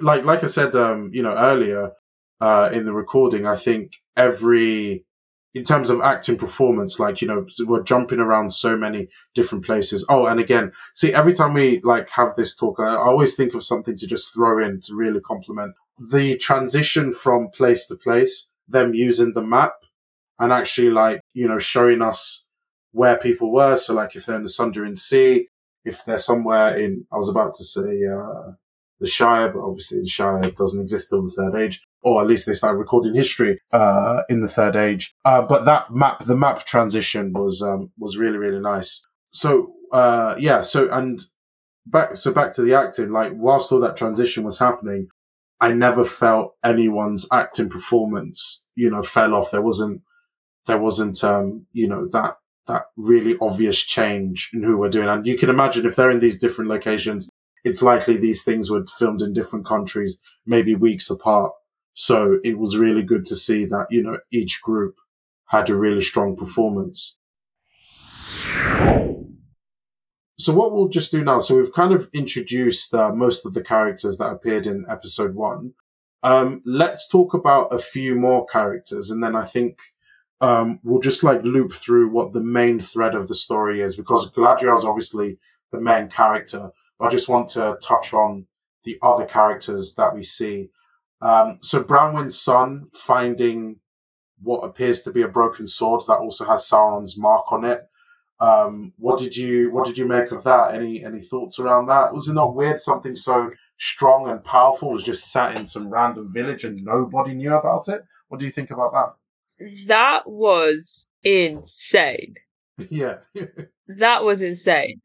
like 0.00 0.24
like 0.24 0.42
I 0.44 0.46
said, 0.46 0.74
um, 0.74 1.10
you 1.12 1.22
know, 1.22 1.34
earlier 1.34 1.92
uh, 2.40 2.70
in 2.72 2.84
the 2.84 2.92
recording. 2.92 3.46
I 3.46 3.56
think 3.56 3.92
every 4.16 5.04
in 5.54 5.64
terms 5.64 5.90
of 5.90 6.00
acting 6.00 6.36
performance, 6.36 7.00
like 7.00 7.20
you 7.20 7.28
know, 7.28 7.46
we're 7.66 7.82
jumping 7.82 8.20
around 8.20 8.50
so 8.50 8.76
many 8.76 9.08
different 9.34 9.64
places. 9.64 10.06
Oh, 10.08 10.26
and 10.26 10.38
again, 10.38 10.72
see, 10.94 11.12
every 11.12 11.32
time 11.32 11.54
we 11.54 11.80
like 11.80 12.08
have 12.10 12.34
this 12.36 12.54
talk, 12.54 12.78
I 12.78 12.94
always 12.94 13.34
think 13.34 13.54
of 13.54 13.64
something 13.64 13.96
to 13.96 14.06
just 14.06 14.32
throw 14.34 14.64
in 14.64 14.80
to 14.82 14.94
really 14.94 15.20
compliment 15.20 15.74
the 16.12 16.36
transition 16.36 17.12
from 17.12 17.48
place 17.50 17.86
to 17.88 17.96
place. 17.96 18.48
Them 18.68 18.92
using 18.94 19.32
the 19.32 19.42
map 19.42 19.72
and 20.38 20.52
actually 20.52 20.90
like 20.90 21.20
you 21.34 21.48
know 21.48 21.58
showing 21.58 22.02
us 22.02 22.44
where 22.92 23.16
people 23.16 23.52
were. 23.52 23.76
So 23.76 23.94
like 23.94 24.16
if 24.16 24.26
they're 24.26 24.36
in 24.36 24.42
the 24.42 24.48
Sundering 24.48 24.96
Sea, 24.96 25.48
if 25.84 26.04
they're 26.04 26.18
somewhere 26.18 26.76
in, 26.76 27.06
I 27.12 27.16
was 27.16 27.28
about 27.28 27.54
to 27.54 27.64
say, 27.64 28.04
uh, 28.04 28.52
the 29.00 29.06
Shire, 29.06 29.52
but 29.52 29.60
obviously 29.60 30.00
the 30.00 30.08
Shire 30.08 30.40
doesn't 30.40 30.80
exist 30.80 31.10
till 31.10 31.22
the 31.22 31.30
third 31.30 31.56
age, 31.56 31.80
or 32.02 32.20
at 32.20 32.26
least 32.26 32.46
they 32.46 32.52
started 32.52 32.78
recording 32.78 33.14
history, 33.14 33.60
uh, 33.72 34.22
in 34.28 34.40
the 34.40 34.48
third 34.48 34.74
age. 34.74 35.14
Uh, 35.24 35.42
but 35.42 35.64
that 35.66 35.92
map, 35.92 36.24
the 36.24 36.36
map 36.36 36.64
transition 36.64 37.32
was, 37.32 37.62
um, 37.62 37.92
was 37.96 38.16
really, 38.16 38.38
really 38.38 38.60
nice. 38.60 39.06
So, 39.30 39.72
uh, 39.92 40.34
yeah, 40.38 40.62
so, 40.62 40.90
and 40.90 41.20
back, 41.86 42.16
so 42.16 42.32
back 42.32 42.52
to 42.54 42.62
the 42.62 42.74
acting, 42.74 43.10
like 43.10 43.32
whilst 43.36 43.70
all 43.70 43.80
that 43.80 43.96
transition 43.96 44.42
was 44.42 44.58
happening, 44.58 45.08
I 45.60 45.72
never 45.72 46.04
felt 46.04 46.54
anyone's 46.64 47.26
acting 47.32 47.68
performance, 47.68 48.64
you 48.74 48.90
know, 48.90 49.02
fell 49.02 49.34
off. 49.34 49.50
There 49.50 49.62
wasn't, 49.62 50.02
there 50.66 50.78
wasn't, 50.78 51.22
um, 51.24 51.66
you 51.72 51.88
know, 51.88 52.08
that, 52.12 52.36
that 52.68 52.84
really 52.96 53.36
obvious 53.40 53.82
change 53.82 54.50
in 54.52 54.62
who 54.62 54.78
we're 54.78 54.88
doing. 54.88 55.08
And 55.08 55.26
you 55.26 55.36
can 55.36 55.50
imagine 55.50 55.84
if 55.84 55.96
they're 55.96 56.10
in 56.10 56.20
these 56.20 56.38
different 56.38 56.70
locations, 56.70 57.28
it's 57.64 57.82
likely 57.82 58.16
these 58.16 58.44
things 58.44 58.70
were 58.70 58.84
filmed 58.98 59.22
in 59.22 59.32
different 59.32 59.66
countries, 59.66 60.20
maybe 60.46 60.74
weeks 60.74 61.10
apart. 61.10 61.52
So 61.94 62.38
it 62.44 62.58
was 62.58 62.78
really 62.78 63.02
good 63.02 63.24
to 63.24 63.34
see 63.34 63.64
that, 63.64 63.86
you 63.90 64.02
know, 64.02 64.18
each 64.30 64.62
group 64.62 64.96
had 65.46 65.68
a 65.68 65.76
really 65.76 66.02
strong 66.02 66.36
performance. 66.36 67.18
So 70.40 70.54
what 70.54 70.72
we'll 70.72 70.88
just 70.88 71.10
do 71.10 71.24
now, 71.24 71.40
so 71.40 71.56
we've 71.56 71.72
kind 71.72 71.92
of 71.92 72.08
introduced 72.12 72.94
uh, 72.94 73.12
most 73.12 73.44
of 73.44 73.54
the 73.54 73.64
characters 73.64 74.18
that 74.18 74.32
appeared 74.32 74.68
in 74.68 74.84
episode 74.88 75.34
one. 75.34 75.72
Um, 76.22 76.62
let's 76.64 77.10
talk 77.10 77.34
about 77.34 77.72
a 77.72 77.78
few 77.78 78.14
more 78.14 78.46
characters 78.46 79.10
and 79.10 79.22
then 79.22 79.34
I 79.34 79.42
think 79.42 79.78
um, 80.40 80.80
we'll 80.82 81.00
just 81.00 81.24
like 81.24 81.42
loop 81.42 81.72
through 81.72 82.10
what 82.10 82.32
the 82.32 82.42
main 82.42 82.78
thread 82.78 83.14
of 83.14 83.28
the 83.28 83.34
story 83.34 83.80
is 83.80 83.96
because 83.96 84.30
Galadriel 84.30 84.76
is 84.76 84.84
obviously 84.84 85.38
the 85.72 85.80
main 85.80 86.08
character. 86.08 86.70
I 87.00 87.08
just 87.08 87.28
want 87.28 87.48
to 87.50 87.78
touch 87.82 88.12
on 88.12 88.46
the 88.84 88.98
other 89.02 89.24
characters 89.24 89.94
that 89.94 90.14
we 90.14 90.22
see. 90.22 90.70
Um, 91.20 91.58
so 91.60 91.82
Bronwyn's 91.82 92.40
son 92.40 92.88
finding 92.94 93.80
what 94.40 94.60
appears 94.60 95.02
to 95.02 95.10
be 95.10 95.22
a 95.22 95.28
broken 95.28 95.66
sword 95.66 96.02
that 96.06 96.18
also 96.18 96.44
has 96.44 96.68
Sauron's 96.68 97.18
mark 97.18 97.50
on 97.50 97.64
it. 97.64 97.82
Um, 98.40 98.92
what 98.98 99.18
did 99.18 99.36
you 99.36 99.72
what 99.72 99.84
did 99.84 99.98
you 99.98 100.06
make 100.06 100.30
of 100.30 100.44
that? 100.44 100.72
Any 100.72 101.04
any 101.04 101.20
thoughts 101.20 101.58
around 101.58 101.86
that? 101.86 102.14
Was 102.14 102.28
it 102.28 102.34
not 102.34 102.54
weird? 102.54 102.78
Something 102.78 103.16
so 103.16 103.50
strong 103.78 104.28
and 104.30 104.42
powerful 104.44 104.92
was 104.92 105.02
just 105.02 105.32
sat 105.32 105.56
in 105.58 105.64
some 105.66 105.90
random 105.90 106.32
village 106.32 106.62
and 106.62 106.84
nobody 106.84 107.34
knew 107.34 107.54
about 107.54 107.88
it. 107.88 108.02
What 108.28 108.38
do 108.38 108.46
you 108.46 108.52
think 108.52 108.70
about 108.70 108.92
that? 108.92 109.17
That 109.86 110.22
was 110.26 111.10
insane. 111.22 112.34
yeah. 112.90 113.18
That 113.98 114.22
was 114.24 114.40
insane. 114.42 115.00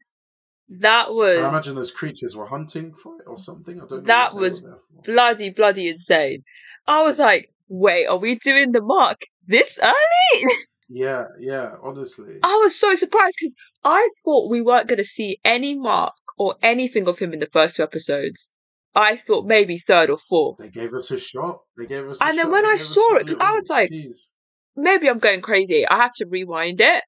That 0.68 1.12
was 1.12 1.38
I 1.38 1.48
imagine 1.48 1.74
those 1.74 1.90
creatures 1.90 2.34
were 2.36 2.46
hunting 2.46 2.94
for 2.94 3.16
it 3.20 3.24
or 3.26 3.36
something. 3.36 3.76
I 3.76 3.86
don't 3.86 3.90
know. 3.90 4.00
That 4.00 4.34
was 4.34 4.62
were 4.62 4.68
there 4.68 4.78
for. 4.78 5.02
bloody, 5.02 5.50
bloody 5.50 5.88
insane. 5.88 6.42
I 6.86 7.02
was 7.02 7.18
like, 7.18 7.50
wait, 7.68 8.06
are 8.06 8.16
we 8.16 8.36
doing 8.36 8.72
the 8.72 8.82
mark 8.82 9.18
this 9.46 9.78
early? 9.82 10.44
Yeah, 10.86 11.24
yeah, 11.40 11.76
honestly. 11.82 12.36
I 12.42 12.58
was 12.62 12.78
so 12.78 12.94
surprised 12.94 13.36
because 13.40 13.56
I 13.84 14.06
thought 14.22 14.50
we 14.50 14.60
weren't 14.60 14.86
going 14.86 14.98
to 14.98 15.02
see 15.04 15.38
any 15.42 15.74
mark 15.76 16.12
or 16.36 16.56
anything 16.62 17.08
of 17.08 17.18
him 17.18 17.32
in 17.32 17.40
the 17.40 17.46
first 17.46 17.76
two 17.76 17.82
episodes. 17.82 18.52
I 18.94 19.16
thought 19.16 19.46
maybe 19.46 19.78
third 19.78 20.10
or 20.10 20.18
fourth. 20.18 20.58
They 20.58 20.68
gave 20.68 20.92
us 20.92 21.10
a 21.10 21.18
shot. 21.18 21.60
They 21.78 21.86
gave 21.86 22.06
us 22.06 22.20
a 22.20 22.26
And 22.26 22.36
then 22.38 22.44
shot. 22.46 22.52
when 22.52 22.62
They 22.64 22.68
I 22.72 22.76
saw 22.76 23.14
it, 23.16 23.22
it, 23.22 23.26
'cause 23.28 23.38
I 23.38 23.52
was 23.52 23.68
like- 23.70 23.88
tease. 23.88 24.30
Maybe 24.76 25.08
I'm 25.08 25.18
going 25.18 25.40
crazy. 25.40 25.86
I 25.86 25.96
had 25.96 26.12
to 26.16 26.26
rewind 26.26 26.80
it 26.80 27.04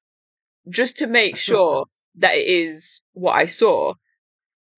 just 0.69 0.97
to 0.97 1.07
make 1.07 1.37
sure 1.49 1.85
that 2.15 2.35
it 2.35 2.47
is 2.47 3.01
what 3.13 3.33
I 3.33 3.45
saw. 3.45 3.93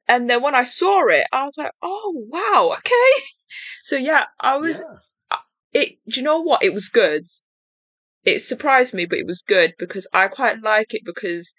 And 0.08 0.30
then 0.30 0.42
when 0.42 0.56
I 0.56 0.64
saw 0.64 1.08
it, 1.08 1.26
I 1.32 1.44
was 1.44 1.58
like, 1.58 1.72
oh, 1.82 2.26
wow, 2.30 2.76
okay. 2.78 3.26
So 3.82 3.96
yeah, 3.96 4.26
I 4.40 4.58
was 4.58 4.82
yeah. 4.82 5.38
it 5.74 5.98
do 6.08 6.20
you 6.20 6.24
know 6.24 6.40
what 6.40 6.62
it 6.62 6.74
was 6.74 6.88
good 6.88 7.24
it 8.24 8.40
surprised 8.40 8.94
me 8.94 9.06
but 9.06 9.18
it 9.18 9.26
was 9.26 9.42
good 9.42 9.74
because 9.80 10.06
i 10.14 10.28
quite 10.28 10.62
like 10.62 10.94
it 10.94 11.02
because 11.04 11.56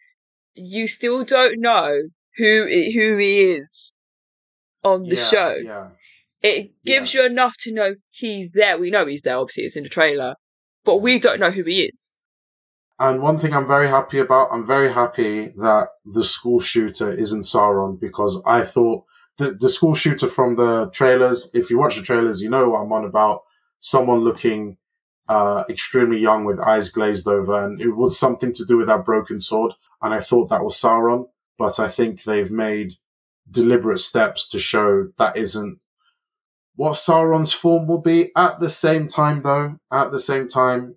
you 0.55 0.87
still 0.87 1.25
don't 1.25 1.61
know 1.61 2.03
who 2.37 2.65
who 2.95 3.17
he 3.17 3.41
is 3.53 3.93
on 4.85 5.03
the 5.05 5.17
yeah, 5.17 5.23
show 5.23 5.57
Yeah. 5.63 5.89
It 6.43 6.71
gives 6.85 7.13
you 7.13 7.25
enough 7.27 7.55
to 7.61 7.73
know 7.73 7.97
he's 8.09 8.53
there. 8.53 8.79
We 8.79 8.91
know 8.91 9.05
he's 9.05 9.23
there. 9.23 9.37
Obviously, 9.37 9.65
it's 9.65 9.77
in 9.77 9.83
the 9.83 9.91
trailer, 9.91 10.37
but 10.85 10.99
we 10.99 11.19
don't 11.19 11.41
know 11.41 11.51
who 11.51 11.65
he 11.65 11.83
is. 11.83 12.23
And 12.99 13.23
one 13.23 13.39
thing 13.39 13.55
I'm 13.55 13.67
very 13.67 13.89
happy 13.89 14.19
about, 14.19 14.49
I'm 14.53 14.67
very 14.67 14.93
happy 14.93 15.49
that 15.57 15.89
the 16.05 16.23
school 16.23 16.61
shooter 16.61 17.11
isn't 17.11 17.43
Sauron 17.43 17.99
because 17.99 18.43
I 18.47 18.61
thought 18.61 19.05
the, 19.39 19.53
the 19.59 19.71
school 19.71 19.95
shooter 19.95 20.27
from 20.27 20.57
the 20.57 20.91
trailers, 20.91 21.51
if 21.55 21.71
you 21.71 21.79
watch 21.79 21.97
the 21.97 22.03
trailers, 22.03 22.43
you 22.43 22.51
know 22.51 22.69
what 22.69 22.83
I'm 22.83 22.93
on 22.93 23.07
about. 23.07 23.45
Someone 23.79 24.21
looking, 24.21 24.77
uh, 25.31 25.65
extremely 25.71 26.19
young 26.19 26.45
with 26.45 26.61
eyes 26.61 26.91
glazed 26.91 27.27
over 27.27 27.63
and 27.63 27.81
it 27.81 27.93
was 27.93 28.19
something 28.19 28.53
to 28.53 28.67
do 28.67 28.77
with 28.77 28.89
that 28.89 29.07
broken 29.07 29.39
sword. 29.39 29.73
And 30.03 30.13
I 30.13 30.19
thought 30.19 30.51
that 30.51 30.63
was 30.63 30.75
Sauron, 30.75 31.27
but 31.57 31.81
I 31.81 31.89
think 31.89 32.25
they've 32.25 32.53
made 32.53 32.93
deliberate 33.51 33.99
steps 33.99 34.47
to 34.51 34.59
show 34.59 35.09
that 35.17 35.37
isn't 35.37 35.79
what 36.81 36.95
Sauron's 36.95 37.53
form 37.53 37.87
will 37.87 38.01
be. 38.01 38.31
At 38.35 38.59
the 38.61 38.71
same 38.71 39.07
time, 39.07 39.43
though, 39.43 39.77
at 39.93 40.11
the 40.11 40.19
same 40.19 40.49
time, 40.49 40.97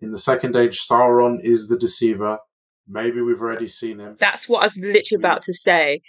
in 0.00 0.12
the 0.12 0.18
second 0.30 0.54
age, 0.54 0.78
Sauron 0.88 1.40
is 1.42 1.66
the 1.68 1.76
deceiver. 1.76 2.38
Maybe 2.86 3.20
we've 3.20 3.40
already 3.40 3.66
seen 3.66 3.98
him. 3.98 4.16
That's 4.20 4.48
what 4.48 4.60
I 4.60 4.66
was 4.66 4.78
literally 4.78 5.20
about 5.20 5.42
to 5.42 5.52
say. 5.52 6.02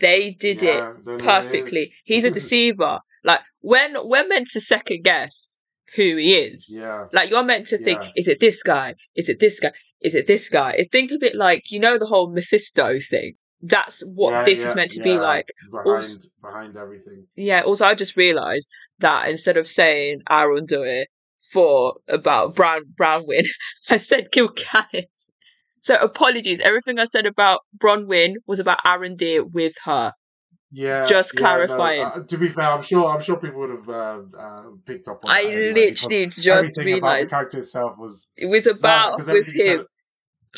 They 0.00 0.30
did 0.30 0.62
Yeah, 0.62 0.70
it 0.70 0.80
don't 0.80 1.06
know 1.06 1.12
who 1.12 1.18
he 1.18 1.26
perfectly. 1.26 1.92
He's 2.04 2.24
a 2.24 2.30
deceiver. 2.40 3.00
like 3.24 3.40
when 3.60 3.96
we're 4.08 4.28
meant 4.28 4.46
to 4.52 4.60
second 4.60 5.02
guess 5.02 5.60
who 5.96 6.16
he 6.16 6.34
is. 6.34 6.60
Yeah. 6.80 7.06
Like 7.12 7.30
you're 7.30 7.42
meant 7.52 7.66
to 7.72 7.78
think, 7.78 8.02
Yeah. 8.04 8.10
is 8.14 8.28
it 8.28 8.38
this 8.38 8.62
guy? 8.62 8.94
Is 9.16 9.28
it 9.28 9.40
this 9.40 9.58
guy? 9.58 9.72
Is 10.00 10.14
it 10.14 10.26
this 10.28 10.48
guy? 10.48 10.86
Think 10.92 11.10
of 11.10 11.22
it 11.22 11.34
like 11.34 11.62
you 11.72 11.80
know 11.80 11.98
the 11.98 12.06
whole 12.12 12.30
Mephisto 12.30 12.98
thing. 13.00 13.32
That's 13.60 14.02
what 14.06 14.30
Yeah, 14.30 14.44
this 14.44 14.60
yeah, 14.62 14.68
is 14.68 14.74
meant 14.76 14.90
to 14.92 15.02
be 15.02 15.18
like. 15.18 15.50
Behind, 15.70 15.88
Also- 15.88 16.28
behind 16.42 16.76
everything. 16.76 17.26
Yeah. 17.34 17.62
Also, 17.62 17.84
I 17.84 17.94
just 17.94 18.16
realised 18.16 18.70
that 19.00 19.28
instead 19.28 19.56
of 19.56 19.66
saying 19.66 20.20
Arondir 20.30 21.06
for 21.52 21.94
about 22.08 22.54
Brown 22.54 22.82
Bronwyn, 23.00 23.46
I 23.88 23.96
said 23.96 24.28
Gilganis. 24.32 25.32
So 25.80 25.96
apologies. 25.96 26.60
Everything 26.60 26.98
I 26.98 27.04
said 27.04 27.26
about 27.26 27.60
Bronwyn 27.76 28.34
was 28.46 28.58
about 28.58 28.78
Arondir 28.84 29.50
with 29.52 29.74
her. 29.84 30.12
Yeah. 30.70 31.06
Just 31.06 31.32
yeah, 31.34 31.40
no, 31.40 31.46
clarifying. 31.46 32.02
uh, 32.02 32.22
to 32.28 32.38
be 32.38 32.48
fair, 32.48 32.66
I'm 32.70 32.82
sure. 32.82 33.06
I'm 33.08 33.22
sure 33.22 33.38
people 33.38 33.60
would 33.60 33.70
have 33.70 33.88
uh, 33.88 34.20
uh, 34.38 34.58
picked 34.86 35.08
up 35.08 35.24
on 35.24 35.30
I 35.30 35.44
that 35.44 35.50
anyway, 35.52 35.72
literally 35.72 36.26
just 36.26 36.78
about 36.78 37.20
the 37.22 37.26
character 37.28 37.58
itself 37.58 37.96
was 37.98 38.28
it 38.36 38.46
was 38.46 38.66
No, 38.66 39.14
with 39.16 39.28
everything 39.28 39.54
said- 39.60 39.76
him. 39.80 39.86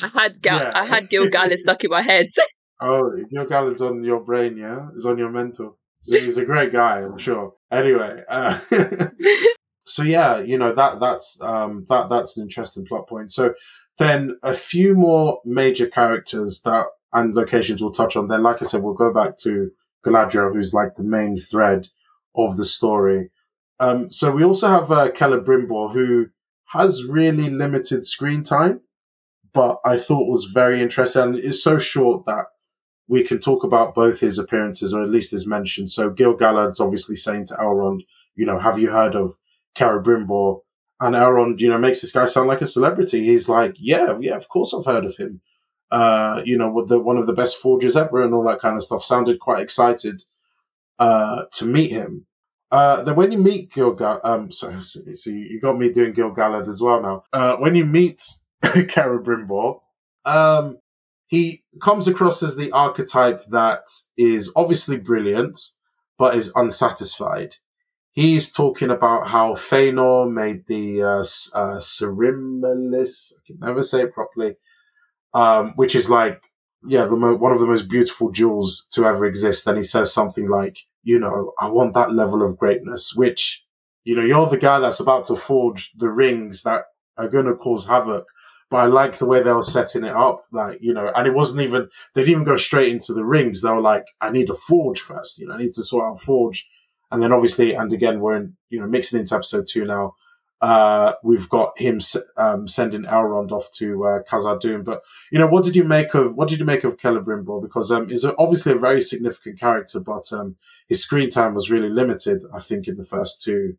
I 0.02 0.08
had 0.08 0.42
Gal- 0.42 0.58
Yeah. 0.60 0.72
I 0.74 0.84
had 0.84 1.08
Gilgalis 1.10 1.58
stuck 1.60 1.82
in 1.84 1.90
my 1.90 2.02
head. 2.02 2.26
Oh, 2.80 3.12
your 3.30 3.46
Gallen's 3.46 3.82
on 3.82 4.02
your 4.04 4.20
brain, 4.20 4.56
yeah? 4.56 4.88
It's 4.94 5.06
on 5.06 5.18
your 5.18 5.30
mental. 5.30 5.78
So 6.00 6.18
he's 6.18 6.38
a 6.38 6.44
great 6.44 6.72
guy, 6.72 7.02
I'm 7.02 7.18
sure. 7.18 7.54
Anyway, 7.70 8.22
uh, 8.28 8.58
so 9.84 10.02
yeah, 10.02 10.40
you 10.40 10.58
know 10.58 10.74
that 10.74 10.98
that's 10.98 11.40
um, 11.42 11.84
that 11.88 12.08
that's 12.08 12.36
an 12.36 12.44
interesting 12.44 12.86
plot 12.86 13.08
point. 13.08 13.30
So 13.30 13.54
then 13.98 14.38
a 14.42 14.54
few 14.54 14.94
more 14.94 15.40
major 15.44 15.86
characters 15.86 16.62
that 16.64 16.86
and 17.12 17.34
locations 17.34 17.82
we'll 17.82 17.92
touch 17.92 18.16
on. 18.16 18.28
Then, 18.28 18.42
like 18.42 18.62
I 18.62 18.64
said, 18.64 18.82
we'll 18.82 18.94
go 18.94 19.12
back 19.12 19.36
to 19.38 19.70
Galadriel, 20.04 20.52
who's 20.52 20.72
like 20.72 20.94
the 20.94 21.04
main 21.04 21.36
thread 21.36 21.88
of 22.34 22.56
the 22.56 22.64
story. 22.64 23.30
Um, 23.78 24.10
so 24.10 24.30
we 24.30 24.44
also 24.44 24.68
have 24.68 24.90
uh, 24.90 25.10
Celebrimbor, 25.10 25.92
who 25.92 26.28
has 26.68 27.04
really 27.04 27.50
limited 27.50 28.04
screen 28.04 28.42
time, 28.42 28.80
but 29.52 29.80
I 29.84 29.96
thought 29.96 30.28
was 30.28 30.44
very 30.44 30.80
interesting. 30.80 31.22
And 31.22 31.36
it's 31.36 31.62
so 31.62 31.78
short 31.78 32.26
that 32.26 32.46
we 33.10 33.24
can 33.24 33.40
talk 33.40 33.64
about 33.64 33.92
both 33.92 34.20
his 34.20 34.38
appearances, 34.38 34.94
or 34.94 35.02
at 35.02 35.10
least 35.10 35.32
his 35.32 35.44
mention. 35.44 35.88
So 35.88 36.10
Gil 36.10 36.36
Galad's 36.36 36.78
obviously 36.78 37.16
saying 37.16 37.46
to 37.46 37.54
Elrond, 37.54 38.02
you 38.36 38.46
know, 38.46 38.60
have 38.60 38.78
you 38.78 38.90
heard 38.90 39.16
of 39.16 39.36
Celebrimbor? 39.76 40.60
And 41.00 41.16
Elrond, 41.16 41.58
you 41.58 41.68
know, 41.68 41.78
makes 41.78 42.02
this 42.02 42.12
guy 42.12 42.26
sound 42.26 42.46
like 42.46 42.60
a 42.60 42.66
celebrity. 42.66 43.24
He's 43.24 43.48
like, 43.48 43.74
yeah, 43.78 44.16
yeah, 44.20 44.36
of 44.36 44.48
course 44.48 44.72
I've 44.72 44.84
heard 44.84 45.04
of 45.04 45.16
him. 45.16 45.40
Uh, 45.90 46.40
you 46.44 46.56
know, 46.56 46.84
the, 46.86 47.00
one 47.00 47.16
of 47.16 47.26
the 47.26 47.32
best 47.32 47.56
forgers 47.56 47.96
ever 47.96 48.22
and 48.22 48.32
all 48.32 48.44
that 48.44 48.60
kind 48.60 48.76
of 48.76 48.82
stuff. 48.84 49.02
Sounded 49.02 49.40
quite 49.40 49.60
excited, 49.60 50.22
uh, 51.00 51.46
to 51.54 51.64
meet 51.64 51.90
him. 51.90 52.26
Uh, 52.70 53.02
then 53.02 53.16
when 53.16 53.32
you 53.32 53.38
meet 53.38 53.72
Gil-galad, 53.72 54.24
um, 54.24 54.52
so, 54.52 54.70
so 54.78 55.30
you 55.30 55.60
got 55.60 55.76
me 55.76 55.90
doing 55.90 56.12
Gil-galad 56.12 56.68
as 56.68 56.80
well 56.80 57.02
now. 57.02 57.24
Uh, 57.32 57.56
when 57.56 57.74
you 57.74 57.84
meet 57.84 58.22
Celebrimbor, 58.62 59.80
um, 60.24 60.78
he 61.30 61.62
comes 61.80 62.08
across 62.08 62.42
as 62.42 62.56
the 62.56 62.72
archetype 62.72 63.44
that 63.50 63.86
is 64.18 64.52
obviously 64.56 64.98
brilliant, 64.98 65.60
but 66.18 66.34
is 66.34 66.52
unsatisfied. 66.56 67.54
He's 68.10 68.52
talking 68.52 68.90
about 68.90 69.28
how 69.28 69.52
Fëanor 69.52 70.28
made 70.28 70.66
the 70.66 71.02
uh, 71.02 71.22
uh, 71.56 71.78
I 71.78 73.46
can 73.46 73.58
never 73.60 73.80
say 73.80 74.02
it 74.02 74.12
properly, 74.12 74.56
um, 75.32 75.74
which 75.76 75.94
is 75.94 76.10
like, 76.10 76.42
yeah, 76.84 77.04
the 77.04 77.14
mo- 77.14 77.36
one 77.36 77.52
of 77.52 77.60
the 77.60 77.66
most 77.68 77.88
beautiful 77.88 78.32
jewels 78.32 78.88
to 78.90 79.04
ever 79.04 79.24
exist. 79.24 79.68
And 79.68 79.76
he 79.76 79.84
says 79.84 80.12
something 80.12 80.48
like, 80.48 80.78
you 81.04 81.20
know, 81.20 81.52
I 81.60 81.68
want 81.68 81.94
that 81.94 82.12
level 82.12 82.42
of 82.42 82.58
greatness, 82.58 83.14
which, 83.14 83.64
you 84.02 84.16
know, 84.16 84.24
you're 84.24 84.48
the 84.48 84.58
guy 84.58 84.80
that's 84.80 84.98
about 84.98 85.26
to 85.26 85.36
forge 85.36 85.92
the 85.96 86.08
rings 86.08 86.64
that 86.64 86.86
are 87.16 87.28
going 87.28 87.46
to 87.46 87.54
cause 87.54 87.86
havoc. 87.86 88.26
But 88.70 88.76
I 88.76 88.86
like 88.86 89.18
the 89.18 89.26
way 89.26 89.42
they 89.42 89.52
were 89.52 89.64
setting 89.64 90.04
it 90.04 90.14
up, 90.14 90.44
like, 90.52 90.78
you 90.80 90.94
know, 90.94 91.10
and 91.16 91.26
it 91.26 91.34
wasn't 91.34 91.62
even, 91.62 91.88
they 92.14 92.22
didn't 92.22 92.34
even 92.34 92.44
go 92.44 92.54
straight 92.54 92.92
into 92.92 93.12
the 93.12 93.24
rings. 93.24 93.62
They 93.62 93.70
were 93.70 93.80
like, 93.80 94.04
I 94.20 94.30
need 94.30 94.48
a 94.48 94.54
forge 94.54 95.00
first, 95.00 95.40
you 95.40 95.48
know, 95.48 95.54
I 95.54 95.58
need 95.58 95.72
to 95.72 95.82
sort 95.82 96.04
out 96.04 96.14
a 96.14 96.24
forge. 96.24 96.68
And 97.10 97.20
then 97.20 97.32
obviously, 97.32 97.74
and 97.74 97.92
again, 97.92 98.20
we're 98.20 98.36
in, 98.36 98.56
you 98.68 98.78
know, 98.78 98.86
mixing 98.86 99.18
into 99.18 99.34
episode 99.34 99.66
two 99.68 99.84
now. 99.84 100.14
Uh, 100.60 101.14
we've 101.24 101.48
got 101.48 101.76
him, 101.80 101.98
um, 102.36 102.68
sending 102.68 103.02
Elrond 103.02 103.50
off 103.50 103.68
to, 103.72 104.04
uh, 104.04 104.22
Khazad 104.30 104.60
Dûm. 104.62 104.84
But, 104.84 105.02
you 105.32 105.38
know, 105.40 105.48
what 105.48 105.64
did 105.64 105.74
you 105.74 105.82
make 105.82 106.14
of, 106.14 106.36
what 106.36 106.48
did 106.48 106.60
you 106.60 106.66
make 106.66 106.84
of 106.84 106.96
Celebrimbor? 106.96 107.62
Because, 107.62 107.90
um, 107.90 108.08
he's 108.08 108.24
obviously 108.24 108.72
a 108.74 108.78
very 108.78 109.00
significant 109.00 109.58
character, 109.58 109.98
but, 109.98 110.32
um, 110.32 110.54
his 110.88 111.02
screen 111.02 111.30
time 111.30 111.54
was 111.54 111.72
really 111.72 111.88
limited, 111.88 112.42
I 112.54 112.60
think, 112.60 112.86
in 112.86 112.98
the 112.98 113.04
first 113.04 113.42
two, 113.42 113.78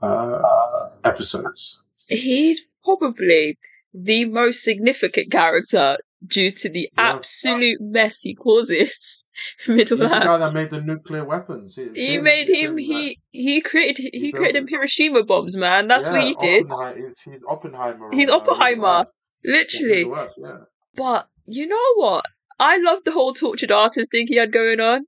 uh, 0.00 0.88
episodes. 1.04 1.82
He's 2.08 2.66
probably 2.82 3.58
the 3.94 4.24
most 4.26 4.62
significant 4.62 5.30
character 5.30 5.98
due 6.26 6.50
to 6.50 6.68
the 6.68 6.88
Yeah. 6.96 7.14
absolute 7.16 7.78
mess 7.80 8.20
he 8.20 8.34
causes 8.34 9.24
Middle 9.66 9.98
He's 9.98 10.10
the 10.10 10.20
guy 10.20 10.36
that 10.36 10.52
made 10.54 10.70
the 10.70 10.80
nuclear 10.80 11.24
weapons. 11.24 11.76
It's 11.78 11.96
He 11.98 12.14
him- 12.16 12.24
made 12.24 12.48
him. 12.48 12.76
that- 12.76 12.82
He 12.82 13.18
he 13.30 13.60
created. 13.60 14.10
He, 14.12 14.18
He 14.20 14.32
created 14.32 14.56
them 14.62 14.68
Hiroshima 14.68 15.24
bombs, 15.24 15.56
man. 15.56 15.88
That's 15.88 16.08
what 16.08 16.22
he 16.22 16.34
did. 16.34 16.66
Oppenheimer- 16.70 17.00
He's, 17.00 17.20
he's 17.20 17.44
Oppenheimer. 17.48 18.08
He's 18.12 18.28
Oppenheimer, 18.28 19.06
Literally. 19.44 20.04
Earth, 20.04 20.34
yeah. 20.38 20.58
But 20.94 21.28
you 21.46 21.66
know 21.66 21.94
what? 21.96 22.24
I 22.60 22.76
love 22.76 23.00
the 23.04 23.12
whole 23.12 23.32
tortured 23.32 23.72
artist 23.72 24.10
thing 24.10 24.26
he 24.28 24.36
had 24.36 24.52
going 24.52 24.80
on. 24.80 25.06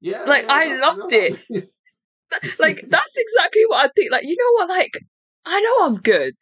Yeah, 0.00 0.22
Like, 0.24 0.44
yeah, 0.44 0.52
I 0.52 0.74
loved 0.74 1.12
it. 1.12 1.40
Like 2.58 2.84
that's 2.88 3.14
exactly 3.16 3.62
what 3.68 3.84
I 3.86 3.88
think. 3.94 4.10
Like 4.10 4.24
you 4.24 4.36
know 4.36 4.52
what? 4.54 4.68
Like 4.68 4.98
I 5.46 5.60
know 5.60 5.86
I'm 5.86 5.96
good, 6.02 6.34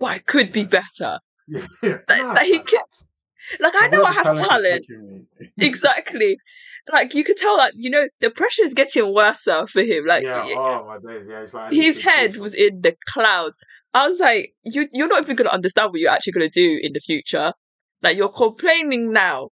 but 0.00 0.06
I 0.06 0.18
could 0.18 0.52
be 0.52 0.64
better. 0.64 1.20
yeah, 1.48 1.66
Like, 1.82 2.08
nah, 2.22 2.32
like 2.32 2.46
he 2.46 2.58
nah, 2.58 2.64
can- 2.64 2.84
Like 3.60 3.74
I 3.76 3.88
know 3.88 4.04
I 4.04 4.12
have 4.12 4.38
talent. 4.48 4.86
exactly. 5.58 6.38
Like 6.92 7.14
you 7.14 7.24
could 7.24 7.36
tell 7.36 7.56
that 7.58 7.72
you 7.76 7.90
know 7.90 8.08
the 8.20 8.30
pressure 8.30 8.64
is 8.64 8.74
getting 8.74 9.14
worse 9.14 9.44
for 9.44 9.82
him. 9.82 10.06
Like 10.06 10.24
yeah, 10.24 10.42
y- 10.44 10.54
oh 10.56 10.86
my 10.86 10.98
days, 10.98 11.28
yeah. 11.28 11.40
It's 11.40 11.54
like 11.54 11.72
his 11.72 12.02
head 12.02 12.36
was 12.36 12.54
in 12.54 12.80
the 12.82 12.96
clouds. 13.06 13.58
I 13.94 14.06
was 14.06 14.20
like, 14.20 14.54
you 14.64 14.88
you're 14.92 15.08
not 15.08 15.22
even 15.22 15.36
gonna 15.36 15.50
understand 15.50 15.92
what 15.92 16.00
you're 16.00 16.10
actually 16.10 16.32
gonna 16.32 16.48
do 16.48 16.80
in 16.82 16.92
the 16.92 17.00
future. 17.00 17.52
Like 18.02 18.16
you're 18.16 18.28
complaining 18.30 19.12
now, 19.12 19.50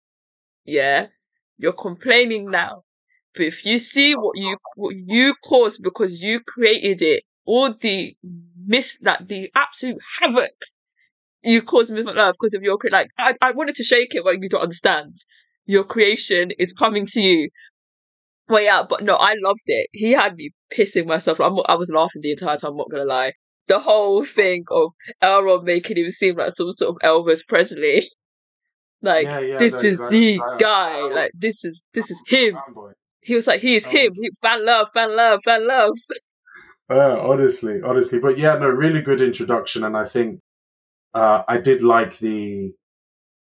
yeah, 0.64 1.08
you're 1.58 1.72
complaining 1.74 2.50
now. 2.50 2.82
But 3.34 3.46
if 3.46 3.64
you 3.66 3.78
see 3.78 4.14
what 4.14 4.36
you 4.36 4.56
what 4.76 4.94
you 4.96 5.34
caused 5.44 5.82
because 5.82 6.22
you 6.22 6.40
created 6.40 7.02
it, 7.02 7.24
all 7.44 7.72
the 7.74 8.16
miss 8.68 8.98
that 9.02 9.28
the 9.28 9.50
absolute 9.56 9.98
havoc 10.20 10.52
you 11.42 11.62
caused 11.62 11.92
Middle 11.92 12.18
Earth 12.18 12.36
because 12.40 12.54
of 12.54 12.62
your 12.62 12.78
like 12.90 13.08
I, 13.18 13.34
I 13.40 13.52
wanted 13.52 13.74
to 13.76 13.82
shake 13.82 14.14
it, 14.14 14.24
but 14.24 14.42
you 14.42 14.48
don't 14.48 14.62
understand. 14.62 15.16
Your 15.66 15.84
creation 15.84 16.50
is 16.58 16.72
coming 16.72 17.06
to 17.06 17.20
you. 17.20 17.48
Well, 18.48 18.62
yeah, 18.62 18.82
but 18.88 19.02
no, 19.04 19.14
I 19.14 19.34
loved 19.42 19.62
it. 19.66 19.88
He 19.92 20.12
had 20.12 20.36
me 20.36 20.50
pissing 20.72 21.06
myself. 21.06 21.40
I'm, 21.40 21.58
I 21.66 21.74
was 21.74 21.90
laughing 21.90 22.22
the 22.22 22.32
entire 22.32 22.56
time. 22.56 22.72
I'm 22.72 22.76
not 22.76 22.90
gonna 22.90 23.04
lie. 23.04 23.32
The 23.66 23.78
whole 23.78 24.24
thing 24.24 24.64
of 24.70 24.92
Elrond 25.22 25.64
making 25.64 25.98
him 25.98 26.08
seem 26.10 26.36
like 26.36 26.52
some 26.52 26.72
sort 26.72 26.96
of 26.96 27.08
Elvis 27.08 27.46
Presley. 27.46 28.08
Like 29.00 29.26
Yeah, 29.26 29.38
yeah, 29.38 29.58
this 29.58 29.74
no, 29.74 29.78
is 29.78 29.84
exactly. 29.92 30.36
the 30.38 30.56
guy. 30.58 31.02
Like 31.02 31.30
this 31.32 31.64
is 31.64 31.84
this 31.94 32.10
is 32.10 32.20
him. 32.26 32.58
He 33.22 33.36
was 33.36 33.46
like 33.46 33.60
he 33.60 33.76
is 33.76 33.86
him. 33.86 34.12
He, 34.20 34.28
fan 34.42 34.66
love, 34.66 34.88
fan 34.92 35.14
love, 35.16 35.40
fan 35.44 35.68
love. 35.68 35.92
Uh, 36.90 37.18
honestly, 37.20 37.82
honestly, 37.82 38.18
but 38.18 38.38
yeah, 38.38 38.54
no, 38.54 38.68
really 38.68 39.02
good 39.02 39.20
introduction, 39.20 39.84
and 39.84 39.96
I 39.96 40.04
think 40.04 40.40
uh, 41.14 41.42
I 41.46 41.58
did 41.58 41.82
like 41.82 42.18
the 42.18 42.72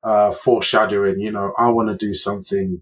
uh, 0.02 0.32
foreshadowing. 0.32 1.20
You 1.20 1.30
know, 1.30 1.52
I 1.58 1.68
want 1.68 1.88
to 1.88 2.06
do 2.06 2.14
something 2.14 2.80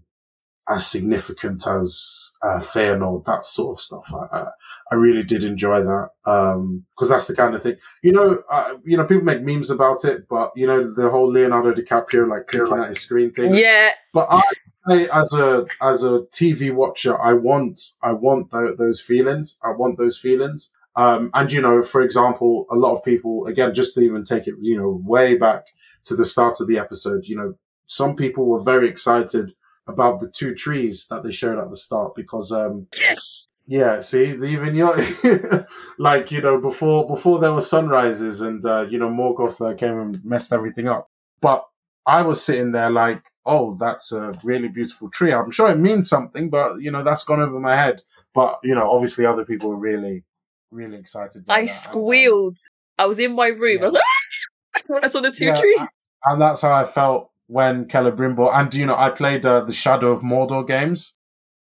as 0.69 0.89
significant 0.89 1.67
as 1.67 2.31
uh, 2.41 2.59
Fëanor, 2.59 3.25
that 3.25 3.43
sort 3.43 3.77
of 3.77 3.81
stuff. 3.81 4.09
I, 4.13 4.37
I, 4.37 4.47
I 4.91 4.95
really 4.95 5.23
did 5.23 5.43
enjoy 5.43 5.83
that 5.83 6.09
Um, 6.25 6.85
because 6.95 7.09
um, 7.09 7.15
that's 7.15 7.27
the 7.27 7.35
kind 7.35 7.53
of 7.53 7.61
thing. 7.61 7.75
You 8.01 8.13
know, 8.13 8.41
uh, 8.49 8.75
you 8.85 8.95
know, 8.95 9.05
people 9.05 9.25
make 9.25 9.43
memes 9.43 9.71
about 9.71 10.05
it, 10.05 10.27
but 10.29 10.53
you 10.55 10.65
know, 10.65 10.81
the 10.81 11.09
whole 11.09 11.29
Leonardo 11.29 11.73
DiCaprio 11.73 12.29
like 12.29 12.47
clicking 12.47 12.79
at 12.79 12.89
his 12.89 13.01
screen 13.01 13.33
thing. 13.33 13.53
Yeah. 13.53 13.89
But 14.13 14.27
I, 14.29 14.41
I, 14.87 15.07
as 15.13 15.33
a 15.33 15.65
as 15.81 16.03
a 16.03 16.21
TV 16.31 16.73
watcher, 16.73 17.21
I 17.21 17.33
want 17.33 17.79
I 18.01 18.11
want 18.11 18.51
th- 18.51 18.77
those 18.77 19.01
feelings. 19.01 19.59
I 19.63 19.71
want 19.71 19.97
those 19.97 20.17
feelings. 20.17 20.71
Um, 20.95 21.31
and 21.33 21.51
you 21.51 21.61
know, 21.61 21.81
for 21.81 22.01
example, 22.01 22.65
a 22.69 22.75
lot 22.75 22.95
of 22.95 23.03
people, 23.03 23.45
again, 23.47 23.73
just 23.73 23.95
to 23.95 24.01
even 24.01 24.23
take 24.23 24.47
it, 24.47 24.55
you 24.61 24.77
know, 24.77 25.01
way 25.03 25.35
back 25.35 25.65
to 26.05 26.15
the 26.15 26.25
start 26.25 26.59
of 26.59 26.67
the 26.67 26.77
episode, 26.77 27.25
you 27.25 27.35
know, 27.35 27.55
some 27.87 28.15
people 28.15 28.45
were 28.45 28.61
very 28.61 28.87
excited 28.87 29.53
about 29.87 30.19
the 30.19 30.29
two 30.29 30.53
trees 30.53 31.07
that 31.07 31.23
they 31.23 31.31
showed 31.31 31.59
at 31.59 31.69
the 31.69 31.75
start 31.75 32.15
because, 32.15 32.51
um, 32.51 32.87
yes. 32.99 33.47
Yeah, 33.65 33.99
see, 33.99 34.25
even 34.25 34.75
you 34.75 34.93
like, 35.97 36.31
you 36.31 36.41
know, 36.41 36.59
before, 36.59 37.07
before 37.07 37.39
there 37.39 37.53
were 37.53 37.61
sunrises 37.61 38.41
and, 38.41 38.63
uh, 38.65 38.85
you 38.89 38.97
know, 38.97 39.09
Morgoth 39.09 39.61
uh, 39.65 39.73
came 39.73 39.97
and 39.99 40.23
messed 40.25 40.51
everything 40.51 40.89
up. 40.89 41.09
But 41.39 41.65
I 42.05 42.23
was 42.23 42.43
sitting 42.43 42.73
there 42.73 42.89
like, 42.89 43.23
oh, 43.45 43.75
that's 43.79 44.11
a 44.11 44.37
really 44.43 44.67
beautiful 44.67 45.09
tree. 45.09 45.33
I'm 45.33 45.51
sure 45.51 45.69
it 45.69 45.77
means 45.77 46.07
something, 46.07 46.49
but, 46.49 46.81
you 46.81 46.91
know, 46.91 47.03
that's 47.03 47.23
gone 47.23 47.41
over 47.41 47.59
my 47.59 47.75
head. 47.75 48.01
But, 48.33 48.59
you 48.63 48.73
know, 48.73 48.89
obviously 48.89 49.25
other 49.25 49.45
people 49.45 49.69
were 49.69 49.77
really, 49.77 50.23
really 50.71 50.97
excited. 50.97 51.43
I 51.49 51.65
squealed. 51.65 52.57
I 52.97 53.05
was 53.05 53.19
in 53.19 53.35
my 53.35 53.47
room. 53.47 53.79
Yeah. 53.79 53.83
I 53.83 53.85
was 53.85 53.93
like, 53.93 54.03
when 54.87 55.03
I 55.03 55.07
saw 55.07 55.21
the 55.21 55.31
two 55.31 55.45
yeah, 55.45 55.55
trees. 55.55 55.81
And 56.25 56.41
that's 56.41 56.61
how 56.61 56.73
I 56.73 56.85
felt 56.85 57.31
when 57.47 57.85
Celebrimbor, 57.85 58.49
and 58.53 58.73
you 58.73 58.85
know, 58.85 58.95
I 58.95 59.09
played 59.09 59.45
uh, 59.45 59.61
the 59.61 59.73
Shadow 59.73 60.11
of 60.11 60.21
Mordor 60.21 60.65
games. 60.65 61.17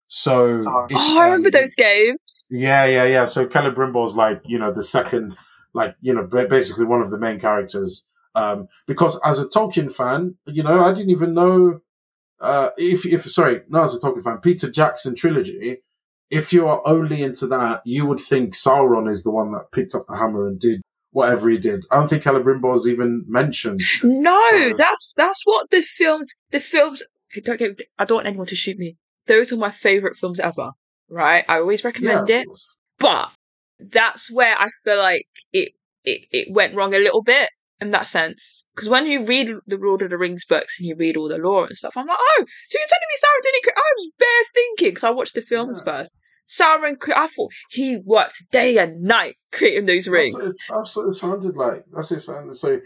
So, 0.09 0.55
if, 0.55 0.63
oh, 0.67 1.19
I 1.19 1.25
remember 1.27 1.49
um, 1.49 1.53
those 1.53 1.75
games. 1.75 2.49
Yeah, 2.51 2.87
yeah, 2.87 3.05
yeah. 3.05 3.25
So 3.27 3.47
Celebrimbor's 3.47 4.17
like, 4.17 4.41
you 4.47 4.59
know, 4.59 4.73
the 4.73 4.83
second, 4.83 5.37
like, 5.75 5.97
you 6.01 6.15
know, 6.15 6.27
basically 6.27 6.87
one 6.87 7.03
of 7.03 7.11
the 7.11 7.19
main 7.19 7.39
characters. 7.39 8.07
Um, 8.39 8.69
because 8.87 9.21
as 9.25 9.41
a 9.41 9.49
Tolkien 9.49 9.93
fan, 9.93 10.37
you 10.47 10.63
know, 10.63 10.85
I 10.85 10.93
didn't 10.93 11.11
even 11.11 11.35
know, 11.35 11.81
uh, 12.41 12.71
if, 12.77 13.05
if, 13.05 13.23
sorry, 13.23 13.63
not 13.69 13.85
as 13.85 13.97
a 13.97 14.01
Tolkien 14.01 14.23
fan, 14.23 14.39
Peter 14.39 14.71
Jackson 14.71 15.15
trilogy, 15.15 15.79
if 16.31 16.53
you 16.53 16.69
are 16.69 16.83
only 16.85 17.23
into 17.23 17.47
that, 17.49 17.83
you 17.85 18.07
would 18.07 18.21
think 18.21 18.55
Sauron 18.55 19.09
is 19.09 19.23
the 19.25 19.31
one 19.31 19.53
that 19.53 19.73
picked 19.73 19.95
up 19.95 20.07
the 20.07 20.17
hammer 20.17 20.47
and 20.47 20.61
did 20.61 20.83
whatever 21.11 21.49
he 21.49 21.59
did. 21.59 21.85
I 21.91 21.97
don't 21.97 22.09
think 22.09 22.23
Celebrimbor's 22.23 22.87
even 22.87 23.25
mentioned. 23.27 23.81
No, 24.05 24.39
so. 24.51 24.73
that's 24.77 25.15
that's 25.17 25.41
what 25.45 25.71
the 25.71 25.81
films. 25.81 26.31
The 26.51 26.61
films. 26.61 27.03
Don't 27.45 27.59
get. 27.59 27.81
I 27.99 28.05
don't 28.05 28.17
want 28.17 28.27
anyone 28.27 28.47
to 28.47 28.55
shoot 28.55 28.79
me. 28.79 28.97
Those 29.27 29.53
are 29.53 29.57
my 29.57 29.71
favorite 29.71 30.17
films 30.17 30.39
ever. 30.39 30.71
Right, 31.09 31.45
I 31.49 31.61
always 31.61 31.85
recommend 31.85 32.29
yeah, 32.29 32.41
it. 32.41 32.49
But 32.99 33.31
that's 33.79 34.31
where 34.31 34.55
I 34.59 34.69
feel 34.85 34.99
like 34.99 35.27
it 35.53 35.73
it 36.05 36.27
it 36.31 36.53
went 36.53 36.75
wrong 36.75 36.95
a 36.95 36.99
little 36.99 37.23
bit 37.23 37.49
in 37.81 37.91
that 37.91 38.07
sense. 38.07 38.67
Because 38.75 38.89
when 38.89 39.07
you 39.07 39.25
read 39.25 39.49
the 39.67 39.77
Lord 39.77 40.03
of 40.03 40.11
the 40.11 40.19
Rings 40.19 40.45
books 40.45 40.79
and 40.79 40.89
you 40.89 40.97
read 40.97 41.17
all 41.17 41.29
the 41.29 41.39
lore 41.39 41.67
and 41.67 41.77
stuff, 41.77 41.97
I'm 41.97 42.07
like, 42.07 42.19
oh, 42.19 42.45
so 42.69 42.79
you're 42.79 42.89
telling 42.89 43.09
me 43.09 43.19
Sauron 43.19 43.43
didn't? 43.43 43.63
create? 43.65 43.77
I 43.77 43.93
was 43.97 44.11
bare 44.19 44.45
thinking 44.55 44.89
because 44.91 45.05
I 45.05 45.11
watched 45.11 45.35
the 45.35 45.43
films 45.43 45.83
yeah. 45.85 45.93
first. 45.93 46.17
Sauron, 46.47 46.97
I 47.15 47.27
thought 47.27 47.53
he 47.71 47.99
worked 48.05 48.51
day 48.51 48.79
and 48.79 49.03
night 49.03 49.37
creating 49.53 49.85
those 49.85 50.09
rings. 50.09 50.33
That's 50.33 50.69
what, 50.69 50.77
it, 50.77 50.81
that's 50.81 50.97
what 50.97 51.07
it 51.07 51.13
sounded 51.13 51.57
like. 51.57 51.85
That's 51.93 52.11
what 52.11 52.17
it 52.17 52.23
sounded 52.23 52.55
so. 52.55 52.81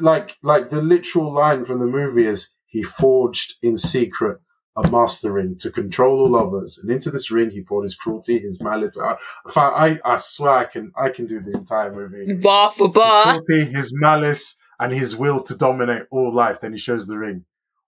Like, 0.00 0.36
like 0.42 0.68
the 0.68 0.82
literal 0.82 1.32
line 1.32 1.64
from 1.64 1.78
the 1.78 1.86
movie 1.86 2.26
is, 2.26 2.50
"He 2.66 2.82
forged 2.82 3.54
in 3.62 3.78
secret 3.78 4.38
a 4.76 4.90
master 4.90 5.32
ring 5.32 5.56
to 5.60 5.70
control 5.70 6.20
all 6.20 6.36
others, 6.36 6.78
and 6.78 6.90
into 6.90 7.10
this 7.10 7.30
ring 7.30 7.50
he 7.50 7.62
poured 7.62 7.84
his 7.84 7.94
cruelty, 7.94 8.38
his 8.38 8.62
malice." 8.62 8.98
I, 9.00 9.16
I, 9.56 9.98
I 10.04 10.16
swear, 10.16 10.52
I 10.52 10.64
can, 10.64 10.92
I 10.96 11.08
can 11.10 11.26
do 11.26 11.40
the 11.40 11.52
entire 11.52 11.92
movie. 11.92 12.34
Bar 12.34 12.72
for 12.72 12.90
bar. 12.90 13.34
His 13.34 13.46
cruelty, 13.46 13.72
his 13.72 13.98
malice, 14.00 14.58
and 14.78 14.92
his 14.92 15.16
will 15.16 15.42
to 15.44 15.56
dominate 15.56 16.04
all 16.10 16.32
life. 16.32 16.60
Then 16.60 16.72
he 16.72 16.78
shows 16.78 17.06
the 17.06 17.18
ring 17.18 17.44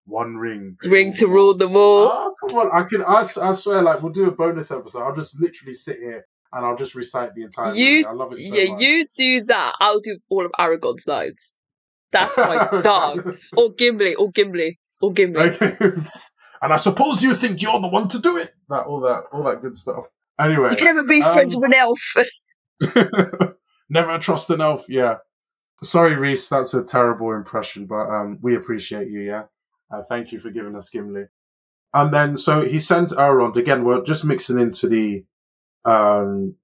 one 0.09 0.37
ring. 0.37 0.77
To 0.83 0.89
ring 0.89 1.13
to 1.15 1.27
rule 1.29 1.55
them 1.55 1.77
all. 1.77 2.09
Oh, 2.11 2.35
come 2.49 2.59
on. 2.61 2.71
I 2.73 2.85
can, 2.89 3.03
I, 3.03 3.21
I 3.43 3.53
swear, 3.53 3.83
like, 3.83 4.03
we'll 4.03 4.13
do 4.13 4.27
a 4.27 4.31
bonus 4.31 4.71
episode. 4.71 5.03
I'll 5.03 5.15
just 5.15 5.39
literally 5.41 5.75
sit 5.75 5.99
here 5.99 6.25
and 6.53 6.65
I'll 6.65 6.77
just 6.77 6.95
recite 6.95 7.35
the 7.35 7.43
entire 7.43 7.75
you, 7.75 7.97
movie. 7.97 8.07
I 8.07 8.13
love 8.13 8.33
it 8.33 8.41
so 8.41 8.55
Yeah, 8.55 8.73
much. 8.73 8.81
you 8.83 9.07
do 9.15 9.45
that. 9.45 9.75
I'll 9.81 10.01
do 10.01 10.19
all 10.31 10.47
of 10.47 10.53
Aragorn's 10.59 11.07
lines. 11.07 11.57
That's 12.11 12.37
my 12.39 12.81
dog. 12.83 13.37
Or 13.55 13.71
Gimli, 13.75 14.15
or 14.15 14.31
Gimli, 14.31 14.79
or 15.03 15.13
Gimli. 15.13 15.51
and 16.63 16.73
I 16.73 16.77
suppose 16.77 17.23
you 17.23 17.35
think 17.35 17.63
you're 17.63 17.81
the 17.81 17.89
one 17.89 18.09
to 18.09 18.19
do 18.19 18.37
it. 18.37 18.55
That, 18.69 18.87
all 18.87 19.01
that, 19.01 19.25
all 19.33 19.43
that 19.45 19.63
good 19.63 19.77
stuff. 19.77 20.07
Anyway. 20.41 20.71
You 20.71 20.77
can 20.77 20.97
never 20.97 21.07
be 21.07 21.23
um, 21.23 21.33
friends 21.33 21.57
with 21.57 21.65
an 21.65 21.75
elf. 21.75 22.15
never 23.91 24.19
trust 24.19 24.51
an 24.51 24.61
elf, 24.61 24.87
yeah. 24.89 25.17
Sorry, 25.83 26.15
Reese, 26.17 26.49
that's 26.49 26.75
a 26.75 26.85
terrible 26.85 27.33
impression, 27.33 27.87
but 27.87 28.09
um, 28.09 28.39
we 28.43 28.57
appreciate 28.57 29.09
you, 29.09 29.21
yeah? 29.21 29.45
Uh, 29.91 30.03
thank 30.03 30.33
you 30.33 30.39
for 30.39 30.51
giving 30.51 30.77
us 30.77 30.91
Gimli. 30.91 31.27
And 31.95 32.13
then, 32.13 32.37
so 32.37 32.63
he 32.63 32.79
sent 32.79 33.11
Elrond 33.11 33.57
again. 33.57 33.85
We're 33.85 34.03
just 34.03 34.25
mixing 34.25 34.59
into 34.59 34.89
the 34.89 35.25
um, 35.85 36.57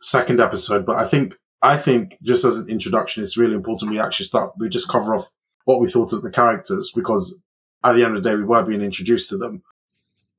second 0.00 0.40
episode, 0.40 0.84
but 0.84 0.96
I 0.96 1.06
think 1.06 1.36
I 1.62 1.76
think 1.76 2.18
just 2.22 2.44
as 2.44 2.58
an 2.58 2.68
introduction, 2.68 3.22
it's 3.22 3.36
really 3.36 3.54
important 3.54 3.90
we 3.90 3.98
actually 3.98 4.26
start. 4.26 4.52
We 4.58 4.68
just 4.68 4.88
cover 4.88 5.14
off 5.14 5.30
what 5.64 5.80
we 5.80 5.88
thought 5.88 6.12
of 6.12 6.22
the 6.22 6.30
characters 6.30 6.92
because 6.94 7.36
at 7.84 7.92
the 7.94 8.04
end 8.04 8.16
of 8.16 8.22
the 8.22 8.30
day, 8.30 8.36
we 8.36 8.44
were 8.44 8.62
being 8.62 8.82
introduced 8.82 9.28
to 9.30 9.36
them. 9.36 9.62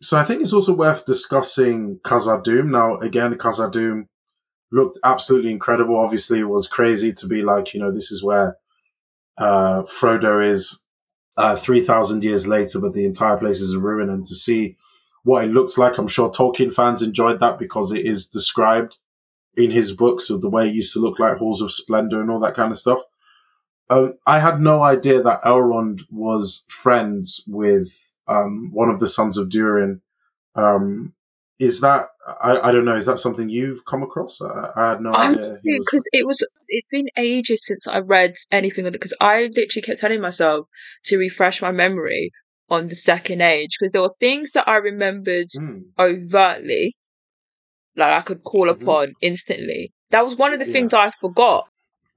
So 0.02 0.18
I 0.18 0.24
think 0.24 0.42
it's 0.42 0.54
also 0.54 0.74
worth 0.74 1.06
discussing 1.06 2.00
Khazad-dûm. 2.00 2.72
Now, 2.72 2.98
again, 2.98 3.34
Khazad-dûm 3.36 4.08
looked 4.72 5.00
absolutely 5.04 5.52
incredible. 5.52 5.98
Obviously, 5.98 6.40
it 6.40 6.50
was 6.50 6.68
crazy 6.68 7.12
to 7.14 7.28
be 7.28 7.42
like, 7.42 7.74
you 7.74 7.80
know, 7.80 7.92
this 7.92 8.12
is 8.12 8.24
where 8.24 8.58
uh, 9.38 9.84
Frodo 9.84 10.46
is 10.46 10.84
uh, 11.38 11.56
3,000 11.56 12.24
years 12.24 12.48
later, 12.48 12.80
but 12.80 12.94
the 12.94 13.06
entire 13.06 13.38
place 13.38 13.60
is 13.60 13.74
a 13.74 13.80
ruin. 13.80 14.10
And 14.10 14.26
to 14.26 14.36
see 14.36 14.76
what 15.24 15.44
it 15.46 15.52
looks 15.52 15.78
like, 15.78 15.98
I'm 15.98 16.08
sure 16.08 16.30
Tolkien 16.30 16.74
fans 16.74 17.02
enjoyed 17.02 17.40
that 17.40 17.60
because 17.60 17.92
it 17.92 18.06
is 18.06 18.28
described 18.28 18.98
in 19.58 19.72
his 19.72 19.92
books 19.92 20.30
of 20.30 20.42
the 20.42 20.50
way 20.50 20.68
it 20.68 20.76
used 20.76 20.94
to 20.94 21.00
look 21.00 21.20
like 21.20 21.38
halls 21.38 21.62
of 21.62 21.72
splendor 21.72 22.22
and 22.22 22.30
all 22.30 22.40
that 22.40 22.56
kind 22.56 22.72
of 22.72 22.80
stuff. 22.80 23.00
Um, 23.90 24.16
I 24.26 24.40
had 24.40 24.60
no 24.60 24.84
idea 24.84 25.22
that 25.22 25.42
Elrond 25.42 26.02
was 26.12 26.64
friends 26.68 27.44
with 27.48 28.14
um, 28.28 28.70
one 28.72 28.90
of 28.90 29.00
the 29.00 29.08
sons 29.08 29.38
of 29.38 29.50
Durin. 29.50 30.02
Um, 30.56 31.14
is 31.58 31.82
that 31.82 32.08
I, 32.42 32.60
I 32.60 32.72
don't 32.72 32.86
know? 32.86 32.96
Is 32.96 33.06
that 33.08 33.18
something 33.18 33.50
you've 33.50 33.86
come 33.86 34.04
across? 34.04 34.42
I, 34.42 34.70
I 34.76 34.90
had 34.90 35.02
no 35.02 35.12
I'm 35.12 35.32
idea. 35.32 35.56
Because 35.64 36.08
it 36.14 36.26
was 36.26 36.46
it's 36.68 36.88
been 36.90 37.10
ages 37.18 37.66
since 37.66 37.88
I 37.88 38.00
read 38.00 38.36
anything 38.52 38.86
on 38.86 38.90
it. 38.90 38.94
Because 38.94 39.16
I 39.20 39.50
literally 39.56 39.82
kept 39.84 40.00
telling 40.00 40.22
myself 40.22 40.68
to 41.06 41.18
refresh 41.18 41.62
my 41.62 41.72
memory 41.72 42.32
on 42.70 42.88
the 42.88 42.96
second 42.96 43.42
age 43.42 43.78
because 43.80 43.92
there 43.92 44.02
were 44.02 44.14
things 44.20 44.52
that 44.52 44.68
I 44.68 44.76
remembered 44.76 45.48
mm. 45.58 45.86
overtly, 45.98 46.96
like 47.96 48.14
I 48.14 48.22
could 48.22 48.44
call 48.44 48.68
mm-hmm. 48.68 48.82
upon 48.82 49.14
instantly. 49.22 49.92
That 50.12 50.24
was 50.24 50.36
one 50.36 50.54
of 50.54 50.60
the 50.60 50.66
yeah. 50.66 50.72
things 50.72 50.94
I 50.94 51.10
forgot. 51.10 51.68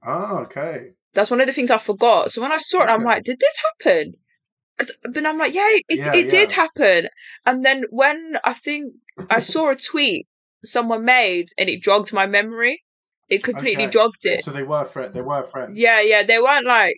Oh, 0.05 0.39
okay. 0.43 0.89
That's 1.13 1.31
one 1.31 1.41
of 1.41 1.47
the 1.47 1.53
things 1.53 1.71
I 1.71 1.77
forgot. 1.77 2.31
So 2.31 2.41
when 2.41 2.51
I 2.51 2.57
saw 2.57 2.83
it. 2.83 2.89
I'm 2.89 3.03
like, 3.03 3.23
did 3.23 3.39
this 3.39 3.61
happen? 3.83 4.15
Because 4.77 4.97
then 5.03 5.25
I'm 5.25 5.37
like, 5.37 5.53
yeah, 5.53 5.67
it, 5.67 5.83
yeah, 5.89 6.13
it 6.13 6.25
yeah. 6.25 6.29
did 6.29 6.51
happen. 6.51 7.09
And 7.45 7.63
then 7.63 7.83
when 7.91 8.37
I 8.43 8.53
think 8.53 8.93
I 9.29 9.39
saw 9.39 9.69
a 9.69 9.75
tweet 9.75 10.27
someone 10.63 11.05
made 11.05 11.49
and 11.57 11.69
it 11.69 11.81
jogged 11.81 12.13
my 12.13 12.25
memory. 12.25 12.83
It 13.29 13.43
completely 13.43 13.85
okay. 13.85 13.91
jogged 13.91 14.25
it. 14.25 14.43
So 14.43 14.51
they 14.51 14.63
were 14.63 14.85
friends. 14.85 15.13
They 15.13 15.21
were 15.21 15.43
friends. 15.43 15.73
Yeah, 15.75 16.01
yeah. 16.01 16.23
They 16.23 16.39
weren't 16.39 16.65
like 16.65 16.95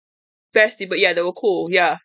bestie, 0.53 0.89
but 0.89 0.99
yeah, 0.99 1.13
they 1.13 1.21
were 1.21 1.33
cool. 1.33 1.71
Yeah. 1.71 1.97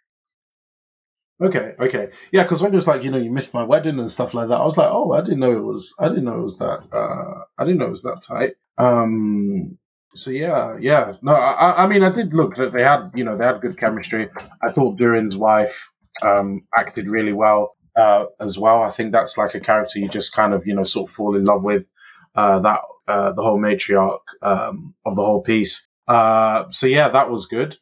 Okay, 1.42 1.74
okay, 1.80 2.11
yeah. 2.32 2.42
Because 2.42 2.61
when 2.61 2.72
it 2.72 2.76
was 2.76 2.86
like, 2.86 3.02
you 3.02 3.11
know, 3.11 3.16
you 3.16 3.30
missed 3.30 3.54
my 3.54 3.64
wedding 3.64 3.98
and 3.98 4.11
stuff 4.11 4.34
like 4.34 4.48
that, 4.48 4.61
I 4.61 4.64
was 4.64 4.76
like, 4.76 4.90
oh, 4.90 5.12
I 5.12 5.22
didn't 5.22 5.40
know 5.40 5.52
it 5.52 5.64
was. 5.64 5.94
I 5.98 6.08
didn't 6.08 6.24
know 6.24 6.38
it 6.38 6.42
was 6.42 6.58
that. 6.58 6.86
Uh, 6.92 7.44
I 7.56 7.64
didn't 7.64 7.78
know 7.78 7.86
it 7.86 7.90
was 7.90 8.02
that 8.02 8.22
tight. 8.26 8.56
Um. 8.76 9.78
So 10.14 10.30
yeah, 10.30 10.76
yeah. 10.80 11.14
No, 11.22 11.34
I, 11.34 11.84
I 11.84 11.86
mean, 11.86 12.02
I 12.02 12.11
did 12.11 12.34
look 12.34 12.56
that 12.56 12.72
they 12.72 12.82
had, 12.82 13.11
you 13.14 13.24
know, 13.24 13.36
they 13.36 13.44
had 13.44 13.61
good 13.61 13.78
chemistry. 13.78 14.28
I 14.62 14.68
thought 14.68 14.98
Durin's 14.98 15.36
wife 15.36 15.90
um 16.22 16.66
acted 16.76 17.06
really 17.06 17.32
well 17.32 17.76
uh, 17.96 18.26
as 18.40 18.58
well. 18.58 18.82
I 18.82 18.90
think 18.90 19.12
that's 19.12 19.38
like 19.38 19.54
a 19.54 19.61
character 19.61 19.98
you 19.98 20.08
just 20.08 20.32
kind 20.32 20.52
of, 20.54 20.66
you 20.66 20.74
know, 20.74 20.84
sort 20.84 21.08
of 21.08 21.14
fall 21.14 21.36
in 21.36 21.44
love 21.44 21.62
with, 21.64 21.88
uh, 22.34 22.58
that, 22.61 22.80
uh, 23.08 23.32
the 23.32 23.42
whole 23.42 23.58
matriarch, 23.58 24.20
um, 24.42 24.94
of 25.04 25.16
the 25.16 25.24
whole 25.24 25.42
piece. 25.42 25.86
Uh, 26.08 26.64
so 26.70 26.86
yeah, 26.86 27.08
that 27.08 27.30
was 27.30 27.46
good. 27.46 27.76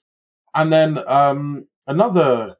And 0.55 0.73
then, 0.73 0.99
um, 1.07 1.69
another, 1.87 2.57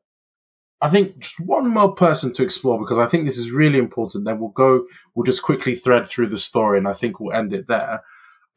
I 0.81 0.89
think 0.89 1.19
just 1.19 1.41
one 1.41 1.69
more 1.69 1.95
person 1.95 2.33
to 2.33 2.43
explore 2.43 2.79
because 2.79 2.99
I 2.99 3.07
think 3.07 3.25
this 3.25 3.39
is 3.39 3.51
really 3.51 3.79
important. 3.79 4.25
Then 4.25 4.39
we'll 4.39 4.51
go, 4.51 4.87
we'll 5.15 5.25
just 5.25 5.43
quickly 5.43 5.75
thread 5.75 6.07
through 6.07 6.29
the 6.29 6.37
story 6.37 6.79
and 6.79 6.87
I 6.87 6.93
think 6.93 7.19
we'll 7.19 7.35
end 7.35 7.53
it 7.53 7.67
there. 7.67 8.03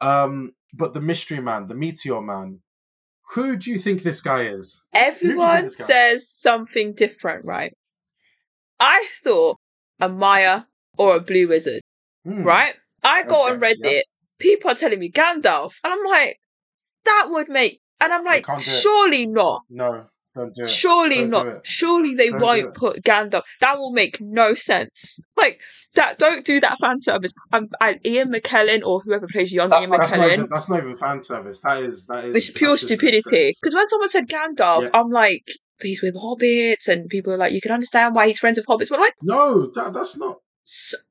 Um, 0.00 0.52
but 0.72 0.94
the 0.94 1.00
mystery 1.00 1.40
man, 1.40 1.66
the 1.66 1.74
meteor 1.74 2.20
man, 2.20 2.60
who 3.34 3.56
do 3.56 3.70
you 3.70 3.78
think 3.78 4.02
this 4.02 4.20
guy 4.20 4.42
is? 4.42 4.80
Everyone 4.94 5.68
says 5.70 6.22
is? 6.22 6.30
something 6.30 6.92
different, 6.94 7.44
right? 7.44 7.72
I 8.80 9.06
thought 9.22 9.56
a 10.00 10.08
Maia 10.08 10.62
or 10.98 11.16
a 11.16 11.20
blue 11.20 11.48
wizard, 11.48 11.80
Hmm. 12.24 12.44
right? 12.44 12.74
I 13.02 13.22
go 13.24 13.46
on 13.48 13.58
Reddit, 13.60 13.76
yeah. 13.82 14.00
people 14.38 14.70
are 14.70 14.74
telling 14.74 14.98
me 14.98 15.10
Gandalf, 15.10 15.74
and 15.82 15.92
I'm 15.92 16.04
like, 16.04 16.38
that 17.04 17.28
would 17.30 17.48
make, 17.48 17.80
and 18.00 18.12
I'm 18.12 18.24
like, 18.24 18.44
surely 18.60 19.26
not. 19.26 19.62
No, 19.70 19.84
don't 19.84 19.94
do 19.94 20.02
it. 20.02 20.11
Surely 20.66 21.26
Don't 21.26 21.44
do 21.44 21.50
not. 21.54 21.66
Surely 21.66 22.14
they 22.14 22.30
Don't 22.30 22.40
won't 22.40 22.74
put 22.74 23.02
Gandalf. 23.02 23.42
That 23.60 23.78
will 23.78 23.92
make 23.92 24.18
no 24.20 24.54
sense. 24.54 25.20
Like 25.36 25.60
that. 25.94 26.18
Don't 26.18 26.44
do 26.46 26.58
that 26.60 26.78
fan 26.78 26.98
service. 27.00 27.32
I'm, 27.52 27.68
I, 27.80 27.98
Ian 28.04 28.32
McKellen 28.32 28.82
or 28.84 29.00
whoever 29.04 29.26
plays 29.26 29.52
young 29.52 29.72
Ian 29.72 29.90
That's 29.90 30.12
not, 30.14 30.20
McKellen. 30.20 30.32
even, 30.32 30.48
that's 30.52 30.68
not 30.70 30.78
even 30.82 30.96
fan 30.96 31.22
service. 31.22 31.60
That 31.60 31.82
is 31.82 32.06
that 32.06 32.24
is 32.24 32.36
It's 32.36 32.50
pure 32.50 32.76
stupidity. 32.76 33.52
Because 33.60 33.74
when 33.74 33.86
someone 33.88 34.08
said 34.08 34.28
Gandalf, 34.28 34.82
Yeah. 34.82 34.88
I'm 34.94 35.10
like, 35.10 35.46
he's 35.82 36.02
with 36.02 36.14
hobbits, 36.16 36.88
and 36.88 37.08
people 37.08 37.32
are 37.32 37.36
like, 37.36 37.52
you 37.52 37.60
can 37.60 37.72
understand 37.72 38.14
why 38.14 38.28
he's 38.28 38.38
friends 38.38 38.56
with 38.56 38.66
hobbits. 38.66 38.88
But 38.88 39.00
like, 39.00 39.14
No, 39.20 39.70
that, 39.74 39.92
that's 39.92 40.16
not. 40.16 40.38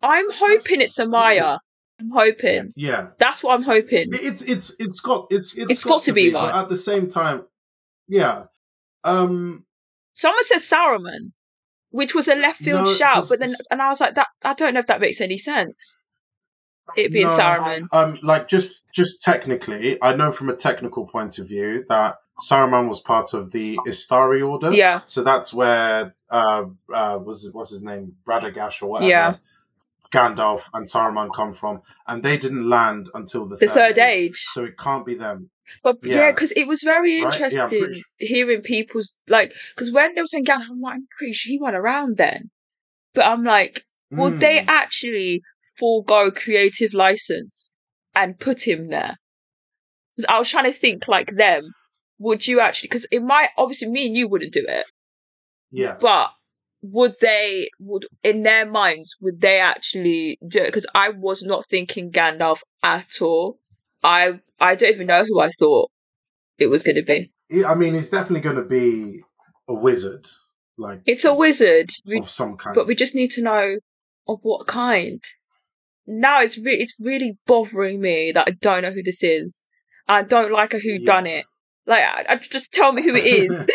I'm 0.02 0.32
hoping 0.32 0.58
That's- 0.80 0.82
it's 0.82 1.00
a 1.00 1.08
Maia. 1.08 1.58
I'm 2.00 2.10
hoping. 2.10 2.72
Yeah, 2.76 3.10
That's 3.20 3.44
what 3.44 3.54
I'm 3.54 3.62
hoping. 3.64 4.06
it's 4.08 4.42
it's 4.42 4.76
it's 4.80 5.00
got 5.02 5.28
it's 5.30 5.56
it's, 5.56 5.72
It's 5.72 5.84
got 5.84 6.02
to 6.04 6.14
be, 6.14 6.32
but 6.32 6.46
like- 6.46 6.56
at 6.64 6.70
the 6.70 6.76
same 6.76 7.08
time, 7.08 7.44
yeah. 8.08 8.46
Um, 9.04 9.66
Someone 10.14 10.44
said 10.44 10.60
Saruman, 10.60 11.32
which 11.90 12.14
was 12.14 12.28
a 12.28 12.36
left 12.36 12.60
field 12.60 12.86
No, 12.86 12.92
shout, 12.92 13.26
but 13.30 13.40
then 13.40 13.52
and 13.70 13.82
I 13.82 13.88
was 13.88 14.02
like, 14.02 14.16
that 14.16 14.28
I 14.44 14.54
don't 14.54 14.74
know 14.74 14.80
if 14.80 14.88
that 14.88 15.02
makes 15.02 15.22
any 15.22 15.38
sense. 15.38 16.04
It 16.96 17.12
being 17.12 17.28
no, 17.28 17.38
Saruman. 17.38 17.88
Um, 17.94 18.20
like 18.22 18.48
just 18.48 18.94
just 18.94 19.22
technically, 19.22 19.98
I 20.02 20.16
know 20.16 20.32
from 20.32 20.50
a 20.50 20.56
technical 20.56 21.06
point 21.08 21.40
of 21.40 21.48
view 21.48 21.86
that 21.90 22.16
Saruman 22.40 22.88
was 22.88 23.00
part 23.00 23.34
of 23.34 23.52
the 23.52 23.78
Istari 23.88 24.48
order. 24.48 24.74
Yeah. 24.74 25.02
So 25.06 25.24
that's 25.24 25.54
where 25.54 26.16
uh 26.30 26.66
uh 26.94 27.20
was 27.22 27.50
what's 27.54 27.70
his 27.70 27.84
name 27.84 28.16
Radagash 28.28 28.82
or 28.82 28.88
whatever. 28.88 29.10
Yeah. 29.10 29.36
Gandalf 30.12 30.68
and 30.74 30.86
Saruman 30.86 31.30
come 31.34 31.54
from, 31.54 31.82
and 32.06 32.22
they 32.22 32.38
didn't 32.38 32.70
land 32.70 33.08
until 33.14 33.46
the, 33.46 33.56
The 33.56 33.68
third 33.68 33.98
age. 33.98 34.46
So 34.50 34.66
it 34.66 34.78
can't 34.78 35.06
be 35.06 35.16
them. 35.16 35.50
But 35.84 35.98
Yeah. 36.04 36.16
yeah, 36.18 36.32
because 36.32 36.52
it 36.54 36.68
was 36.68 36.84
very 36.84 37.22
Right? 37.24 37.40
Yeah, 37.40 37.46
interesting 37.46 37.80
pretty 37.80 38.04
hearing 38.18 38.62
people's 38.62 39.16
like, 39.28 39.54
because 39.76 39.92
when 39.92 40.14
they 40.16 40.22
were 40.22 40.28
saying 40.28 40.46
Gandalf, 40.46 40.70
I'm 40.70 40.82
like, 40.82 40.96
I'm 40.96 41.08
pretty 41.18 41.34
sure 41.34 41.52
he 41.52 41.60
went 41.60 41.76
around 41.76 42.18
then. 42.18 42.50
But 43.14 43.26
I'm 43.26 43.44
like, 43.44 43.84
would 44.12 44.40
they 44.40 44.60
Mm. 44.60 44.66
actually 44.68 45.42
forego 45.78 46.32
creative 46.32 46.94
license 46.94 47.72
and 48.14 48.40
put 48.40 48.68
him 48.68 48.90
there? 48.90 49.18
'Cause 50.18 50.26
I 50.28 50.38
was 50.38 50.50
trying 50.50 50.66
to 50.66 50.74
think 50.74 51.08
like 51.08 51.32
them. 51.32 51.64
Would 52.20 52.48
you 52.48 52.60
actually? 52.60 52.88
Because 52.88 53.08
it 53.12 53.22
might 53.24 53.50
obviously 53.58 53.90
me 53.90 54.08
and 54.08 54.16
you 54.18 54.28
wouldn't 54.28 54.54
do 54.54 54.66
it, 54.68 54.86
Yeah. 55.72 55.98
but 56.00 56.32
would 56.84 57.16
they? 57.22 57.70
Would 57.80 58.06
in 58.24 58.44
their 58.44 58.66
minds 58.66 59.16
would 59.22 59.40
they 59.42 59.60
actually 59.60 60.38
do 60.46 60.60
it? 60.60 60.66
Because 60.68 60.86
I 60.94 61.10
was 61.10 61.42
not 61.44 61.66
thinking 61.66 62.12
Gandalf 62.12 62.60
at 62.84 63.22
all. 63.22 63.60
I 64.04 64.40
I 64.60 64.76
don't 64.76 64.94
even 64.94 65.08
know 65.08 65.26
who 65.26 65.40
I 65.40 65.48
thought 65.50 65.90
it 66.58 66.68
was 66.68 66.84
going 66.84 66.96
to 66.96 67.04
be. 67.04 67.32
I 67.66 67.76
mean, 67.76 67.94
he's 67.94 68.10
definitely 68.10 68.42
going 68.42 68.56
to 68.56 68.64
be 68.64 69.22
a 69.68 69.74
wizard, 69.74 70.28
like 70.78 71.02
It's 71.06 71.26
a 71.26 71.34
wizard, 71.34 71.90
of 72.16 72.30
some 72.30 72.56
kind. 72.58 72.76
but 72.76 72.88
we 72.88 72.96
just 72.96 73.16
need 73.16 73.32
to 73.32 73.42
know 73.44 73.78
of 74.28 74.40
what 74.44 74.68
kind. 74.68 75.22
Now 76.08 76.42
it's 76.42 76.58
re- 76.58 76.78
it's 76.78 76.96
really 77.00 77.38
bothering 77.46 78.00
me 78.02 78.32
that 78.32 78.48
I 78.48 78.52
don't 78.52 78.84
know 78.84 78.92
who 78.92 79.04
this 79.04 79.24
is. 79.24 79.68
I 80.08 80.24
don't 80.24 80.52
like 80.52 80.74
a 80.74 80.80
who 80.80 81.00
done 81.00 81.26
it. 81.28 81.46
Like, 81.86 82.04
I, 82.04 82.26
I- 82.30 82.36
just 82.38 82.72
tell 82.74 82.92
me 82.92 83.04
who 83.04 83.16
it 83.16 83.26
is. 83.26 83.70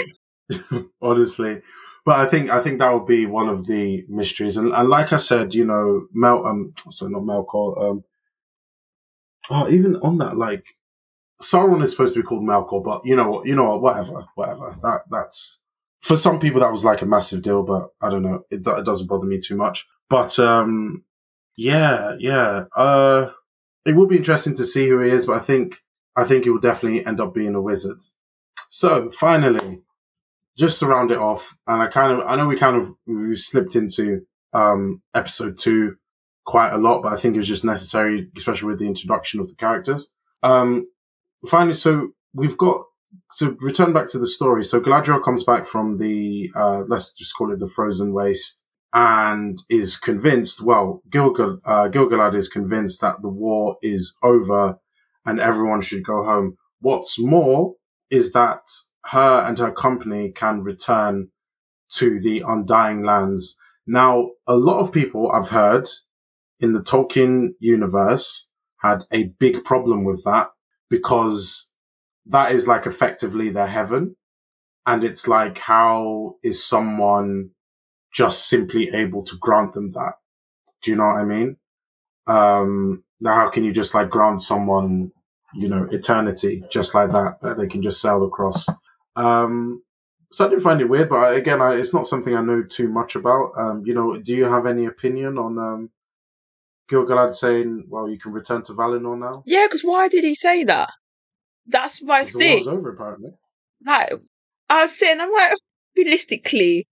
honestly. 1.02 1.60
But 2.04 2.20
I 2.20 2.26
think 2.26 2.50
I 2.50 2.60
think 2.60 2.78
that 2.78 2.92
would 2.92 3.06
be 3.06 3.26
one 3.26 3.48
of 3.48 3.66
the 3.66 4.04
mysteries, 4.08 4.56
and, 4.56 4.72
and 4.72 4.88
like 4.88 5.12
I 5.12 5.16
said, 5.16 5.54
you 5.56 5.64
know, 5.64 6.06
Mel, 6.12 6.46
um, 6.46 6.72
so 6.88 7.08
not 7.08 7.22
Melkor, 7.22 7.82
um, 7.90 8.04
oh, 9.50 9.68
even 9.68 9.96
on 9.96 10.18
that, 10.18 10.36
like 10.36 10.76
Sauron 11.42 11.82
is 11.82 11.90
supposed 11.90 12.14
to 12.14 12.20
be 12.20 12.26
called 12.26 12.42
Melkor, 12.42 12.82
but 12.82 13.02
you 13.04 13.16
know 13.16 13.28
what, 13.28 13.46
you 13.46 13.54
know 13.54 13.70
what, 13.70 13.82
whatever, 13.82 14.26
whatever. 14.34 14.76
That 14.82 15.02
that's 15.10 15.60
for 16.00 16.16
some 16.16 16.38
people 16.38 16.60
that 16.60 16.70
was 16.70 16.84
like 16.84 17.02
a 17.02 17.06
massive 17.06 17.42
deal, 17.42 17.62
but 17.62 17.88
I 18.00 18.10
don't 18.10 18.22
know, 18.22 18.44
it, 18.50 18.66
it 18.66 18.84
doesn't 18.84 19.08
bother 19.08 19.26
me 19.26 19.38
too 19.38 19.56
much. 19.56 19.86
But 20.08 20.38
um, 20.38 21.04
yeah, 21.56 22.16
yeah, 22.18 22.64
uh, 22.74 23.30
it 23.84 23.96
would 23.96 24.08
be 24.08 24.16
interesting 24.16 24.54
to 24.54 24.64
see 24.64 24.88
who 24.88 25.00
he 25.00 25.10
is, 25.10 25.26
but 25.26 25.36
I 25.36 25.40
think 25.40 25.76
I 26.16 26.24
think 26.24 26.44
he 26.44 26.50
will 26.50 26.60
definitely 26.60 27.04
end 27.04 27.20
up 27.20 27.34
being 27.34 27.54
a 27.54 27.60
wizard. 27.60 28.02
So 28.68 29.10
finally, 29.10 29.82
just 30.56 30.80
to 30.80 30.86
round 30.86 31.10
it 31.10 31.18
off, 31.18 31.56
and 31.66 31.82
I 31.82 31.86
kind 31.86 32.12
of, 32.12 32.26
I 32.26 32.36
know 32.36 32.48
we 32.48 32.56
kind 32.56 32.76
of, 32.76 32.94
we 33.06 33.36
slipped 33.36 33.76
into, 33.76 34.26
um, 34.54 35.02
episode 35.14 35.58
two 35.58 35.96
quite 36.46 36.72
a 36.72 36.78
lot, 36.78 37.02
but 37.02 37.12
I 37.12 37.16
think 37.16 37.34
it 37.34 37.38
was 37.38 37.48
just 37.48 37.64
necessary, 37.64 38.30
especially 38.36 38.68
with 38.68 38.78
the 38.78 38.86
introduction 38.86 39.40
of 39.40 39.48
the 39.48 39.54
characters. 39.54 40.10
Um, 40.42 40.88
finally, 41.46 41.74
so 41.74 42.10
we've 42.32 42.56
got, 42.56 42.84
to 43.38 43.56
return 43.60 43.92
back 43.92 44.08
to 44.08 44.18
the 44.18 44.26
story. 44.26 44.62
So 44.62 44.80
Galadriel 44.80 45.24
comes 45.24 45.42
back 45.42 45.66
from 45.66 45.98
the, 45.98 46.50
uh, 46.54 46.82
let's 46.86 47.14
just 47.14 47.34
call 47.34 47.52
it 47.52 47.60
the 47.60 47.68
frozen 47.68 48.12
waste 48.12 48.64
and 48.92 49.58
is 49.68 49.96
convinced, 49.96 50.62
well, 50.62 51.02
Gilgal, 51.10 51.58
uh, 51.64 51.88
Gilgalad 51.88 52.34
is 52.34 52.48
convinced 52.48 53.00
that 53.00 53.22
the 53.22 53.28
war 53.28 53.78
is 53.82 54.14
over 54.22 54.78
and 55.24 55.40
everyone 55.40 55.80
should 55.80 56.04
go 56.04 56.24
home. 56.24 56.56
What's 56.80 57.18
more 57.18 57.74
is 58.10 58.32
that 58.32 58.60
her 59.06 59.44
and 59.46 59.58
her 59.58 59.72
company 59.72 60.30
can 60.30 60.62
return 60.62 61.30
to 61.94 62.20
the 62.20 62.42
Undying 62.46 63.02
Lands. 63.02 63.56
Now, 63.86 64.30
a 64.46 64.56
lot 64.56 64.80
of 64.80 64.92
people 64.92 65.30
I've 65.30 65.48
heard 65.48 65.88
in 66.60 66.72
the 66.72 66.82
Tolkien 66.82 67.50
universe 67.60 68.48
had 68.78 69.04
a 69.12 69.24
big 69.38 69.64
problem 69.64 70.04
with 70.04 70.24
that 70.24 70.50
because 70.90 71.72
that 72.26 72.52
is 72.52 72.66
like 72.68 72.86
effectively 72.86 73.50
their 73.50 73.66
heaven. 73.66 74.16
And 74.84 75.02
it's 75.02 75.26
like, 75.26 75.58
how 75.58 76.36
is 76.42 76.64
someone 76.64 77.50
just 78.12 78.48
simply 78.48 78.88
able 78.94 79.22
to 79.24 79.36
grant 79.38 79.72
them 79.72 79.92
that? 79.92 80.14
Do 80.82 80.90
you 80.90 80.96
know 80.96 81.06
what 81.06 81.20
I 81.20 81.24
mean? 81.24 81.56
Um, 82.26 83.04
now 83.20 83.34
how 83.34 83.50
can 83.50 83.64
you 83.64 83.72
just 83.72 83.94
like 83.94 84.10
grant 84.10 84.40
someone, 84.40 85.12
you 85.54 85.68
know, 85.68 85.88
eternity 85.90 86.64
just 86.70 86.94
like 86.94 87.10
that, 87.10 87.40
that 87.42 87.58
they 87.58 87.66
can 87.66 87.82
just 87.82 88.00
sail 88.00 88.24
across? 88.24 88.68
Um, 89.16 89.82
so 90.30 90.46
I 90.46 90.50
did 90.50 90.62
find 90.62 90.80
it 90.80 90.88
weird, 90.88 91.08
but 91.08 91.34
again, 91.34 91.62
I, 91.62 91.74
it's 91.74 91.94
not 91.94 92.06
something 92.06 92.34
I 92.34 92.42
know 92.42 92.62
too 92.62 92.88
much 92.88 93.16
about. 93.16 93.50
Um, 93.56 93.82
you 93.86 93.94
know, 93.94 94.16
do 94.16 94.36
you 94.36 94.44
have 94.44 94.66
any 94.66 94.84
opinion 94.84 95.38
on, 95.38 95.58
um, 95.58 95.90
Gilgalad 96.90 97.32
saying, 97.32 97.84
well, 97.88 98.08
you 98.08 98.18
can 98.18 98.32
return 98.32 98.62
to 98.62 98.72
Valinor 98.72 99.18
now? 99.18 99.42
yeah, 99.46 99.66
because 99.66 99.82
why 99.82 100.08
did 100.08 100.24
he 100.24 100.34
say 100.34 100.64
that? 100.64 100.90
That's 101.66 102.02
my 102.02 102.22
the 102.24 102.30
thing. 102.30 102.52
war's 102.54 102.68
over, 102.68 102.90
apparently. 102.92 103.30
Like, 103.84 104.12
I 104.68 104.82
was 104.82 104.98
sitting, 104.98 105.20
I'm 105.20 105.32
like, 105.32 105.52
realistically, 105.96 106.86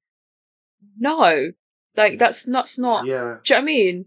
no. 0.98 1.50
Like, 1.96 2.18
that's 2.18 2.46
not, 2.48 2.62
that's 2.64 2.78
not, 2.78 3.06
Yeah. 3.06 3.36
do 3.44 3.54
you 3.54 3.60
know 3.60 3.62
what 3.62 3.62
I 3.62 3.64
mean? 3.64 4.04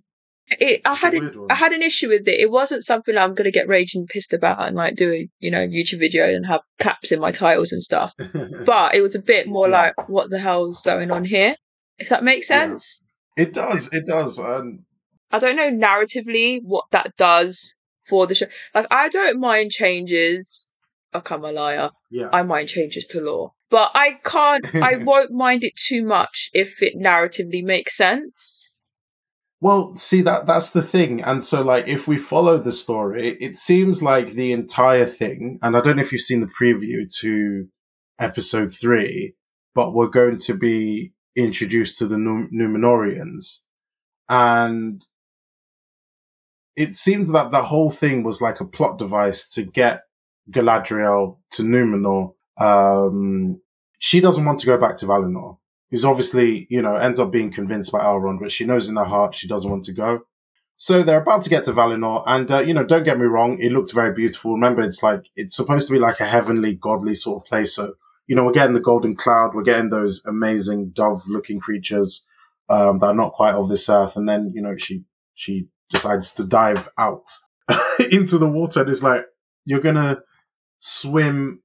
It, 0.49 0.81
I 0.85 0.93
It's 0.93 1.01
had, 1.01 1.13
a. 1.13 1.31
I 1.49 1.55
had 1.55 1.73
an 1.73 1.81
issue 1.81 2.07
with 2.07 2.25
it. 2.27 2.39
It 2.39 2.49
wasn't 2.49 2.83
something 2.85 3.17
I'm 3.17 3.33
going 3.35 3.43
to 3.45 3.51
get 3.51 3.67
raging 3.67 4.07
pissed 4.07 4.31
about 4.31 4.65
and 4.65 4.77
like 4.77 4.95
do 4.95 5.11
a, 5.11 5.27
you 5.39 5.51
know, 5.51 5.67
YouTube 5.67 5.99
video 5.99 6.25
and 6.33 6.45
have 6.45 6.61
caps 6.79 7.11
in 7.11 7.19
my 7.19 7.31
titles 7.31 7.73
and 7.73 7.81
stuff. 7.81 8.13
But 8.65 8.95
it 8.95 9.01
was 9.01 9.13
a 9.13 9.21
bit 9.21 9.47
more 9.47 9.67
Yeah. 9.67 9.91
like, 9.97 10.09
what 10.09 10.29
the 10.29 10.39
hell's 10.39 10.81
going 10.81 11.11
on 11.11 11.25
here? 11.25 11.55
If 11.97 12.07
that 12.09 12.23
makes 12.23 12.49
Yeah. 12.49 12.67
sense. 12.67 13.01
it 13.35 13.53
does, 13.53 13.89
it 13.93 14.05
does. 14.05 14.39
Um, 14.39 14.85
I 15.31 15.39
don't 15.39 15.55
know 15.55 15.69
narratively 15.69 16.59
what 16.63 16.85
that 16.91 17.15
does 17.17 17.75
for 18.07 18.27
the 18.27 18.35
show. 18.35 18.45
Like, 18.73 18.87
I 18.89 19.09
don't 19.09 19.39
mind 19.39 19.71
changes. 19.71 20.75
Oh, 21.13 21.21
I'm 21.29 21.43
a 21.43 21.51
liar. 21.51 21.89
yeah. 22.11 22.29
I 22.31 22.43
mind 22.43 22.69
changes 22.69 23.05
to 23.07 23.21
lore. 23.21 23.53
But 23.69 23.91
I 23.93 24.19
can't, 24.23 24.73
I 24.75 24.97
won't 25.03 25.31
mind 25.31 25.63
it 25.63 25.73
too 25.75 26.05
much 26.05 26.49
if 26.53 26.81
it 26.81 26.95
narratively 26.97 27.63
makes 27.63 27.97
sense. 27.97 28.75
Well, 29.59 29.95
see 29.95 30.21
that 30.21 30.45
that's 30.45 30.69
the 30.69 30.83
thing. 30.83 31.21
And 31.23 31.43
so 31.43 31.63
like 31.63 31.87
if 31.87 32.07
we 32.07 32.17
follow 32.17 32.57
the 32.59 32.71
story, 32.71 33.29
it 33.41 33.57
seems 33.57 34.03
like 34.03 34.31
the 34.31 34.51
entire 34.51 35.05
thing, 35.05 35.57
and 35.63 35.75
I 35.75 35.81
don't 35.81 35.95
know 35.95 36.01
if 36.03 36.11
you've 36.11 36.21
seen 36.21 36.41
the 36.41 36.47
preview 36.61 37.11
to 37.21 37.67
episode 38.19 38.71
3, 38.71 39.33
but 39.73 39.93
we're 39.93 40.07
going 40.07 40.37
to 40.37 40.53
be 40.55 41.13
introduced 41.35 41.97
to 41.99 42.05
the 42.05 42.17
Num- 42.17 42.49
Numenoreans. 42.53 43.61
And 44.29 45.03
it 46.77 46.95
seems 46.95 47.31
that 47.31 47.51
the 47.51 47.63
whole 47.63 47.91
thing 47.91 48.23
was 48.23 48.41
like 48.41 48.61
a 48.61 48.65
plot 48.65 48.97
device 48.97 49.49
to 49.55 49.63
get 49.63 50.03
Galadriel 50.49 51.37
to 51.51 51.63
Numenor. 51.63 52.33
Um, 52.57 53.59
she 53.99 54.21
doesn't 54.21 54.45
want 54.45 54.59
to 54.59 54.65
go 54.65 54.77
back 54.77 54.95
to 54.97 55.05
Valinor 55.05 55.57
who's 55.89 56.05
obviously, 56.05 56.67
you 56.69 56.81
know, 56.81 56.95
ends 56.95 57.19
up 57.19 57.31
being 57.31 57.51
convinced 57.51 57.91
by 57.91 57.99
Elrond, 57.99 58.39
but 58.41 58.51
she 58.51 58.65
knows 58.65 58.89
in 58.89 58.97
her 58.97 59.05
heart 59.05 59.35
she 59.35 59.47
doesn't 59.47 59.69
want 59.69 59.85
to 59.85 59.93
go. 59.93 60.21
So 60.75 61.01
they're 61.01 61.21
about 61.21 61.41
to 61.43 61.49
get 61.49 61.63
to 61.63 61.71
Valinor, 61.71 62.23
and 62.27 62.51
uh, 62.51 62.59
you 62.59 62.73
know, 62.73 62.83
don't 62.83 63.05
get 63.05 63.17
me 63.17 63.25
wrong, 63.25 63.57
it 63.59 63.71
looks 63.71 63.91
very 63.91 64.13
beautiful. 64.13 64.53
Remember, 64.53 64.81
it's 64.81 65.01
like 65.01 65.29
it's 65.35 65.55
supposed 65.55 65.87
to 65.87 65.93
be 65.93 65.99
like 65.99 66.19
a 66.19 66.25
heavenly, 66.25 66.75
godly 66.75 67.15
sort 67.15 67.41
of 67.41 67.47
place. 67.47 67.73
So 67.73 67.93
you 68.27 68.35
know, 68.35 68.45
we're 68.45 68.51
getting 68.51 68.73
the 68.73 68.81
golden 68.81 69.15
cloud, 69.15 69.55
we're 69.55 69.63
getting 69.63 69.89
those 69.89 70.21
amazing 70.25 70.89
dove-looking 70.89 71.59
creatures. 71.59 72.25
um, 72.69 72.99
that 72.99 73.07
are 73.07 73.15
not 73.15 73.33
quite 73.33 73.53
of 73.53 73.69
this 73.69 73.89
earth. 73.89 74.15
And 74.15 74.27
then, 74.27 74.51
you 74.53 74.61
know, 74.61 74.75
she, 74.77 75.03
she 75.35 75.67
decides 75.89 76.33
to 76.35 76.43
dive 76.43 76.89
out 76.97 77.29
into 78.11 78.37
the 78.37 78.49
water 78.49 78.81
and 78.81 78.89
it's 78.89 79.03
like, 79.03 79.25
you're 79.65 79.81
gonna 79.81 80.21
swim. 80.79 81.61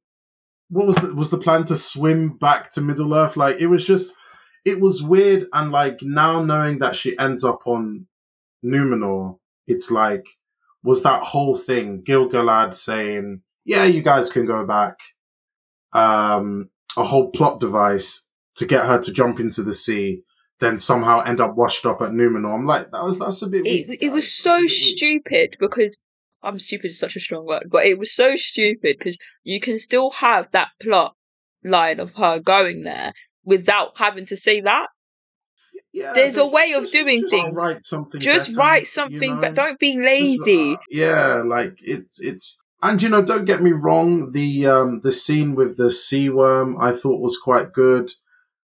What 0.69 0.87
was 0.87 0.97
the, 0.97 1.15
was 1.15 1.31
the 1.31 1.39
plan 1.39 1.65
to 1.67 1.77
swim 1.77 2.39
back 2.39 2.71
to 2.73 2.81
Middle 2.81 3.15
Earth? 3.15 3.37
Like, 3.37 3.61
it 3.61 3.67
was 3.67 3.85
just, 3.85 4.15
it 4.65 4.81
was 4.81 5.03
weird. 5.03 5.47
And 5.53 5.71
like 5.71 6.01
now 6.03 6.43
knowing 6.43 6.79
that 6.79 6.97
she 6.97 7.19
ends 7.19 7.45
up 7.45 7.61
on 7.67 8.07
Numenor, 8.65 9.39
it's 9.67 9.91
like, 9.91 10.27
was 10.83 11.03
that 11.03 11.23
whole 11.23 11.55
thing 11.55 12.03
Gil-galad 12.03 12.75
saying, 12.75 13.43
yeah, 13.65 13.85
you 13.85 14.03
guys 14.03 14.29
can 14.29 14.47
go 14.47 14.67
back. 14.67 14.99
Um, 15.93 16.71
a 16.97 17.05
whole 17.05 17.31
plot 17.31 17.61
device 17.61 18.29
to 18.57 18.67
get 18.67 18.87
her 18.87 19.01
to 19.01 19.13
jump 19.13 19.41
into 19.41 19.63
the 19.63 19.73
sea, 19.73 20.23
then 20.63 20.79
somehow 20.79 21.21
end 21.21 21.41
up 21.41 21.55
washed 21.57 21.85
up 21.85 22.01
at 22.01 22.13
Numenor. 22.13 22.55
I'm 22.55 22.65
like, 22.67 22.91
that 22.93 23.05
was 23.05 23.19
that's 23.19 23.43
a 23.43 23.49
bit. 23.49 23.67
It, 23.67 23.89
weak, 23.89 24.03
it 24.03 24.13
was 24.13 24.33
so 24.33 24.51
That's 24.51 24.63
a 24.63 24.63
bit 24.63 24.71
weak. 24.71 24.97
stupid 24.97 25.57
because 25.61 26.03
I'm 26.43 26.59
stupid 26.59 26.87
is 26.87 26.99
such 26.99 27.17
a 27.17 27.21
strong 27.21 27.47
word, 27.47 27.69
but 27.71 27.85
it 27.85 27.99
was 27.99 28.15
so 28.15 28.37
stupid 28.37 28.97
because 28.99 29.19
you 29.45 29.61
can 29.61 29.79
still 29.79 30.11
have 30.13 30.51
that 30.53 30.69
plot 30.81 31.15
line 31.65 32.01
of 32.01 32.15
her 32.15 32.39
going 32.41 32.83
there 32.85 33.13
without 33.45 33.99
having 33.99 34.27
to 34.27 34.37
say 34.37 34.61
that. 34.63 34.87
Yeah, 35.93 36.13
There's 36.15 36.39
a 36.39 36.47
way 36.47 36.73
of 36.73 36.91
doing 36.91 37.21
just 37.21 37.31
things. 37.31 37.55
Write 37.55 37.77
something. 37.77 38.21
Just 38.21 38.51
better, 38.51 38.59
write 38.61 38.81
you 38.83 38.87
something, 38.87 39.35
know? 39.35 39.41
but 39.43 39.55
don't 39.55 39.79
be 39.79 39.95
Just, 39.95 40.05
lazy. 40.07 40.77
yeah, 40.91 41.43
like 41.45 41.77
it's 41.83 42.19
it's 42.21 42.63
and 42.83 43.01
you 43.03 43.09
know, 43.11 43.23
don't 43.23 43.45
get 43.45 43.63
me 43.63 43.73
wrong, 43.73 44.33
the 44.33 44.67
um 44.67 45.01
the 45.03 45.13
scene 45.13 45.55
with 45.55 45.77
the 45.77 45.91
sea 45.91 46.31
worm 46.31 46.77
I 46.81 46.93
thought 46.93 47.21
was 47.21 47.37
quite 47.37 47.73
good. 47.73 48.11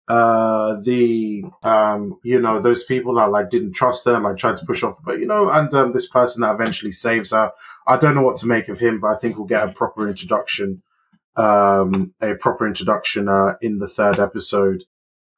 Uh 0.08 0.76
the 0.84 1.44
um 1.64 2.20
you 2.24 2.40
know, 2.40 2.60
those 2.60 2.84
people 2.84 3.16
that 3.16 3.32
like 3.32 3.50
didn't 3.50 3.74
trust 3.74 4.06
her, 4.06 4.20
like 4.20 4.38
tried 4.38 4.58
to 4.58 4.66
push 4.66 4.84
off 4.84 5.00
but 5.06 5.20
you 5.20 5.26
know, 5.26 5.50
and 5.50 5.74
um 5.74 5.94
this 5.94 6.10
person 6.10 6.42
that 6.42 6.54
eventually 6.56 6.92
saves 6.92 7.32
her. 7.32 7.52
I 7.88 7.98
don't 7.98 8.16
know 8.16 8.22
what 8.24 8.38
to 8.38 8.48
make 8.48 8.68
of 8.68 8.80
him, 8.80 9.00
but 9.00 9.08
I 9.08 9.16
think 9.16 9.38
we'll 9.38 9.48
get 9.48 9.68
a 9.68 9.72
proper 9.72 10.08
introduction 10.08 10.84
um 11.36 12.14
a 12.22 12.36
proper 12.36 12.68
introduction 12.68 13.28
uh 13.28 13.54
in 13.62 13.78
the 13.78 13.88
third 13.88 14.20
episode 14.20 14.84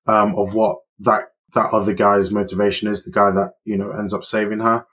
um 0.08 0.36
of 0.36 0.54
what 0.54 0.80
that 1.00 1.26
that 1.56 1.74
other 1.74 1.94
guy's 1.94 2.32
motivation 2.32 2.88
is, 2.88 3.04
the 3.04 3.12
guy 3.12 3.32
that, 3.32 3.54
you 3.64 3.78
know, 3.78 3.90
ends 3.90 4.14
up 4.14 4.24
saving 4.24 4.60
her. 4.60 4.86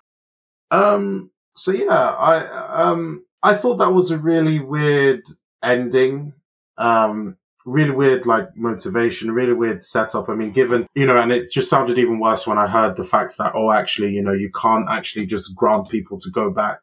Um, 0.71 1.31
so 1.55 1.73
yeah, 1.73 2.15
I, 2.19 2.47
um, 2.83 3.27
I 3.43 3.55
thought 3.55 3.77
that 3.77 3.93
was 3.93 4.11
a 4.11 4.17
really 4.17 4.59
weird 4.61 5.23
ending. 5.63 6.33
Um, 6.79 7.37
really 7.65 7.91
weird, 7.91 8.27
like 8.27 8.57
motivation, 8.57 9.33
really 9.33 9.53
weird 9.53 9.85
setup. 9.85 10.29
I 10.29 10.35
mean, 10.35 10.51
given, 10.51 10.87
you 10.95 11.07
know, 11.07 11.17
and 11.17 11.33
it 11.33 11.51
just 11.51 11.71
sounded 11.71 11.99
even 11.99 12.19
worse 12.19 12.47
when 12.47 12.59
I 12.59 12.67
heard 12.67 12.97
the 12.97 13.05
facts 13.05 13.37
that, 13.37 13.53
oh, 13.55 13.71
actually, 13.71 14.13
you 14.13 14.23
know, 14.23 14.33
you 14.33 14.51
can't 14.51 14.89
actually 14.89 15.27
just 15.27 15.55
grant 15.55 15.89
people 15.89 16.19
to 16.21 16.31
go 16.31 16.51
back 16.51 16.81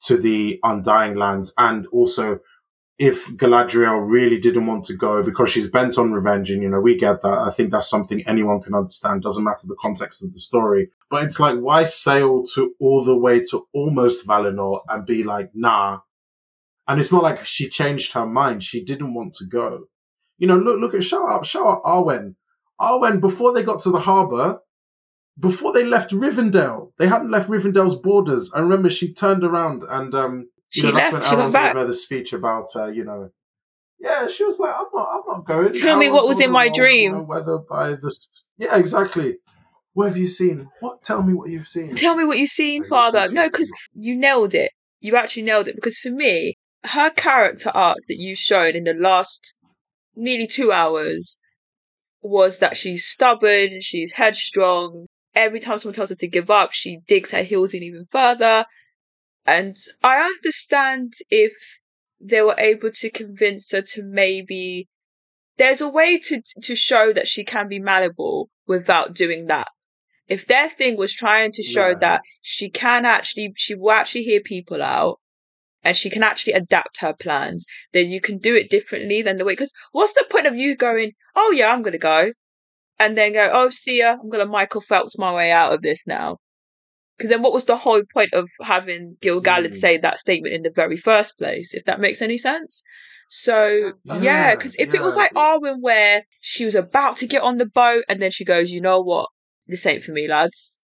to 0.00 0.16
the 0.16 0.58
Undying 0.62 1.14
Lands. 1.14 1.54
And 1.58 1.86
also, 1.88 2.40
if 2.98 3.28
Galadriel 3.36 4.10
really 4.10 4.38
didn't 4.38 4.66
want 4.66 4.84
to 4.86 4.94
go 4.96 5.22
because 5.22 5.50
she's 5.50 5.70
bent 5.70 5.98
on 5.98 6.12
revenge, 6.12 6.50
and 6.50 6.62
you 6.62 6.68
know, 6.68 6.80
we 6.80 6.96
get 6.96 7.20
that. 7.20 7.38
I 7.38 7.50
think 7.50 7.70
that's 7.70 7.88
something 7.88 8.22
anyone 8.26 8.60
can 8.60 8.74
understand. 8.74 9.22
Doesn't 9.22 9.44
matter 9.44 9.68
the 9.68 9.76
context 9.80 10.24
of 10.24 10.32
the 10.32 10.38
story. 10.38 10.90
But 11.08 11.22
it's 11.22 11.38
like, 11.38 11.58
why 11.58 11.84
sail 11.84 12.42
to 12.54 12.74
all 12.80 13.04
the 13.04 13.16
way 13.16 13.40
to 13.50 13.66
almost 13.72 14.26
Valinor 14.26 14.80
and 14.88 15.06
be 15.06 15.22
like, 15.22 15.50
nah. 15.54 16.00
And 16.88 16.98
it's 16.98 17.12
not 17.12 17.22
like 17.22 17.46
she 17.46 17.68
changed 17.68 18.14
her 18.14 18.26
mind. 18.26 18.64
She 18.64 18.82
didn't 18.82 19.14
want 19.14 19.34
to 19.34 19.46
go. 19.46 19.84
You 20.38 20.46
know, 20.46 20.56
look, 20.56 20.80
look 20.80 20.94
at, 20.94 21.02
shout 21.02 21.28
out, 21.28 21.44
shout 21.44 21.66
out 21.66 21.82
Arwen. 21.82 22.36
Arwen, 22.80 23.20
before 23.20 23.52
they 23.52 23.62
got 23.62 23.80
to 23.80 23.90
the 23.90 24.00
harbor, 24.00 24.60
before 25.38 25.72
they 25.72 25.84
left 25.84 26.12
Rivendell, 26.12 26.92
they 26.98 27.08
hadn't 27.08 27.30
left 27.30 27.48
Rivendell's 27.48 27.94
borders. 27.94 28.50
I 28.54 28.60
remember 28.60 28.88
she 28.90 29.12
turned 29.12 29.44
around 29.44 29.82
and, 29.88 30.14
um, 30.14 30.48
you 30.72 30.82
She 30.82 30.86
know, 30.86 30.94
that's 30.94 31.12
left, 31.12 31.12
when 31.12 31.22
she 31.30 31.36
went 31.36 31.52
back. 31.52 31.72
gave 31.72 31.80
her 31.82 31.86
the 31.86 31.92
speech 31.92 32.32
about, 32.32 32.66
uh, 32.76 32.86
you 32.86 33.04
know, 33.04 33.30
yeah, 34.00 34.28
she 34.28 34.44
was 34.44 34.60
like, 34.60 34.74
I'm 34.76 34.86
not, 34.92 35.08
I'm 35.12 35.22
not 35.26 35.44
going. 35.44 35.72
Tell 35.72 35.98
me 35.98 36.08
what 36.08 36.26
was 36.26 36.40
in 36.40 36.52
my 36.52 36.66
well, 36.66 36.74
dream. 36.74 37.12
You 37.12 37.18
know, 37.18 37.24
whether 37.24 37.58
by 37.58 37.90
the, 37.90 38.16
yeah, 38.56 38.76
exactly. 38.76 39.38
What 39.94 40.06
have 40.06 40.16
you 40.16 40.28
seen? 40.28 40.70
What? 40.78 41.02
Tell 41.02 41.24
me 41.24 41.34
what 41.34 41.50
you've 41.50 41.66
seen. 41.66 41.96
Tell 41.96 42.14
me 42.14 42.22
what 42.22 42.38
you've 42.38 42.48
seen, 42.48 42.84
Father. 42.84 43.32
No, 43.32 43.48
because 43.48 43.72
you 43.94 44.14
nailed 44.14 44.54
it. 44.54 44.70
You 45.00 45.16
actually 45.16 45.42
nailed 45.42 45.66
it. 45.66 45.74
Because 45.74 45.98
for 45.98 46.10
me, 46.10 46.56
her 46.84 47.10
character 47.10 47.70
arc 47.74 47.98
that 48.06 48.16
you've 48.16 48.38
shown 48.38 48.76
in 48.76 48.84
the 48.84 48.94
last 48.94 49.56
nearly 50.18 50.46
two 50.46 50.72
hours 50.72 51.38
was 52.20 52.58
that 52.58 52.76
she's 52.76 53.04
stubborn, 53.06 53.80
she's 53.80 54.14
headstrong. 54.14 55.06
Every 55.34 55.60
time 55.60 55.78
someone 55.78 55.94
tells 55.94 56.10
her 56.10 56.16
to 56.16 56.28
give 56.28 56.50
up, 56.50 56.72
she 56.72 56.98
digs 57.06 57.30
her 57.30 57.42
heels 57.44 57.72
in 57.74 57.82
even 57.82 58.04
further. 58.06 58.66
And 59.46 59.76
I 60.02 60.16
understand 60.20 61.12
if 61.30 61.52
they 62.20 62.42
were 62.42 62.56
able 62.58 62.90
to 62.90 63.10
convince 63.10 63.70
her 63.72 63.82
to 63.82 64.02
maybe 64.02 64.88
there's 65.56 65.80
a 65.80 65.88
way 65.88 66.18
to 66.18 66.42
to 66.62 66.74
show 66.74 67.12
that 67.12 67.28
she 67.28 67.44
can 67.44 67.68
be 67.68 67.78
malleable 67.78 68.50
without 68.66 69.14
doing 69.14 69.46
that. 69.46 69.68
If 70.26 70.46
their 70.46 70.68
thing 70.68 70.96
was 70.96 71.14
trying 71.14 71.52
to 71.52 71.62
show 71.62 71.88
Yeah. 71.88 71.94
that 72.00 72.20
she 72.42 72.68
can 72.68 73.06
actually 73.06 73.52
she 73.56 73.74
will 73.74 73.92
actually 73.92 74.24
hear 74.24 74.40
people 74.40 74.82
out 74.82 75.20
and 75.82 75.96
she 75.96 76.10
can 76.10 76.22
actually 76.22 76.52
adapt 76.52 77.00
her 77.00 77.14
plans, 77.14 77.66
then 77.92 78.10
you 78.10 78.20
can 78.20 78.38
do 78.38 78.54
it 78.56 78.70
differently 78.70 79.22
than 79.22 79.36
the 79.36 79.44
way 79.44 79.52
because 79.52 79.72
what's 79.92 80.12
the 80.14 80.26
point 80.30 80.46
of 80.46 80.56
you 80.56 80.76
going, 80.76 81.12
Oh 81.34 81.52
yeah, 81.52 81.72
I'm 81.72 81.82
gonna 81.82 81.98
go 81.98 82.32
and 82.98 83.16
then 83.16 83.32
go, 83.32 83.50
Oh 83.52 83.70
see 83.70 83.98
ya, 84.00 84.16
I'm 84.20 84.28
gonna 84.28 84.46
Michael 84.46 84.80
Phelps 84.80 85.18
my 85.18 85.32
way 85.32 85.50
out 85.50 85.72
of 85.72 85.82
this 85.82 86.06
now. 86.06 86.38
Because 87.16 87.30
then 87.30 87.42
what 87.42 87.52
was 87.52 87.64
the 87.64 87.76
whole 87.76 88.02
point 88.14 88.32
of 88.32 88.48
having 88.62 89.16
Gil 89.20 89.42
Galad 89.42 89.70
Mm. 89.70 89.74
say 89.74 89.96
that 89.98 90.18
statement 90.18 90.54
in 90.54 90.62
the 90.62 90.70
very 90.70 90.96
first 90.96 91.36
place, 91.36 91.74
if 91.74 91.84
that 91.84 92.00
makes 92.00 92.22
any 92.22 92.38
sense? 92.38 92.84
So 93.28 93.92
yeah, 94.04 94.22
Yeah, 94.22 94.54
because 94.54 94.74
if 94.76 94.94
it 94.94 95.02
was 95.02 95.16
like 95.16 95.32
Arwen 95.34 95.80
where 95.80 96.22
she 96.40 96.64
was 96.64 96.74
about 96.74 97.16
to 97.18 97.26
get 97.26 97.42
on 97.42 97.58
the 97.58 97.66
boat 97.66 98.04
and 98.08 98.22
then 98.22 98.30
she 98.30 98.44
goes, 98.44 98.70
you 98.70 98.80
know 98.80 99.00
what, 99.00 99.28
this 99.66 99.84
ain't 99.84 100.02
for 100.02 100.12
me, 100.12 100.28
lads. 100.28 100.80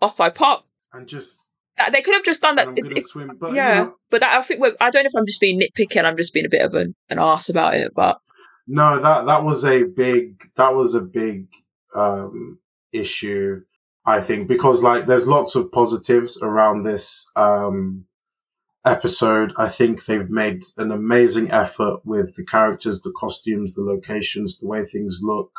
Off 0.00 0.20
I 0.20 0.30
pop. 0.30 0.66
And 0.92 1.06
just, 1.06 1.51
They 1.90 2.00
could 2.02 2.14
have 2.14 2.24
just 2.24 2.42
done 2.42 2.54
that. 2.56 2.68
I'm 2.68 2.76
if- 2.76 2.84
gonna 2.84 2.96
if- 2.96 3.06
swim. 3.06 3.36
But 3.40 3.54
yeah, 3.54 3.68
you 3.78 3.84
know, 3.86 3.94
but 4.10 4.20
that, 4.20 4.38
I 4.38 4.42
think 4.42 4.62
I 4.80 4.90
don't 4.90 5.04
know 5.04 5.08
if 5.08 5.16
I'm 5.16 5.26
just 5.26 5.40
being 5.40 5.60
nitpicky 5.60 5.96
and 5.96 6.06
I'm 6.06 6.16
just 6.16 6.32
being 6.34 6.46
a 6.46 6.50
bit 6.50 6.62
of 6.62 6.74
an, 6.74 6.94
an 7.10 7.18
arse 7.18 7.48
about 7.48 7.74
it. 7.74 7.92
But 7.94 8.18
No, 8.66 8.98
that 8.98 9.26
that 9.26 9.44
was 9.44 9.64
a 9.64 9.84
big 9.84 10.50
that 10.56 10.74
was 10.74 10.94
a 10.94 11.00
big 11.00 11.46
um 11.94 12.58
issue, 12.92 13.62
I 14.06 14.20
think, 14.20 14.48
because 14.48 14.82
like 14.82 15.06
there's 15.06 15.26
lots 15.28 15.54
of 15.54 15.72
positives 15.72 16.40
around 16.42 16.82
this 16.82 17.30
um 17.36 18.04
episode. 18.84 19.52
I 19.56 19.68
think 19.68 20.04
they've 20.04 20.30
made 20.30 20.64
an 20.76 20.90
amazing 20.92 21.50
effort 21.50 22.00
with 22.04 22.34
the 22.34 22.44
characters, 22.44 23.00
the 23.00 23.12
costumes, 23.16 23.74
the 23.74 23.82
locations, 23.82 24.58
the 24.58 24.66
way 24.66 24.84
things 24.84 25.20
look. 25.22 25.50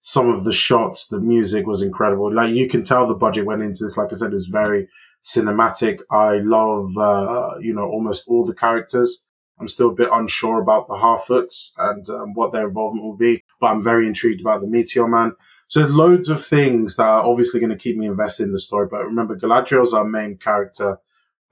Some 0.00 0.28
of 0.30 0.44
the 0.44 0.52
shots, 0.52 1.08
the 1.08 1.20
music 1.20 1.66
was 1.66 1.82
incredible. 1.82 2.32
Like 2.32 2.54
you 2.54 2.68
can 2.68 2.84
tell 2.84 3.06
the 3.06 3.14
budget 3.14 3.46
went 3.46 3.62
into 3.62 3.82
this. 3.84 3.96
Like 3.96 4.12
I 4.12 4.16
said, 4.16 4.32
it's 4.32 4.46
very 4.46 4.88
cinematic. 5.26 6.00
I 6.10 6.38
love, 6.38 6.96
uh, 6.96 7.56
you 7.60 7.74
know, 7.74 7.84
almost 7.84 8.28
all 8.28 8.44
the 8.44 8.54
characters. 8.54 9.24
I'm 9.58 9.68
still 9.68 9.88
a 9.88 9.94
bit 9.94 10.10
unsure 10.12 10.60
about 10.60 10.86
the 10.86 10.94
Harfoots 10.94 11.72
and 11.78 12.08
um, 12.10 12.34
what 12.34 12.52
their 12.52 12.68
involvement 12.68 13.04
will 13.04 13.16
be, 13.16 13.42
but 13.60 13.68
I'm 13.68 13.82
very 13.82 14.06
intrigued 14.06 14.42
about 14.42 14.60
the 14.60 14.66
Meteor 14.66 15.08
Man. 15.08 15.32
So 15.66 15.86
loads 15.86 16.28
of 16.28 16.44
things 16.44 16.96
that 16.96 17.06
are 17.06 17.24
obviously 17.24 17.58
going 17.58 17.70
to 17.70 17.76
keep 17.76 17.96
me 17.96 18.06
invested 18.06 18.44
in 18.44 18.52
the 18.52 18.58
story. 18.58 18.86
But 18.90 19.04
remember, 19.04 19.34
Galadriel's 19.34 19.94
our 19.94 20.04
main 20.04 20.36
character, 20.36 20.98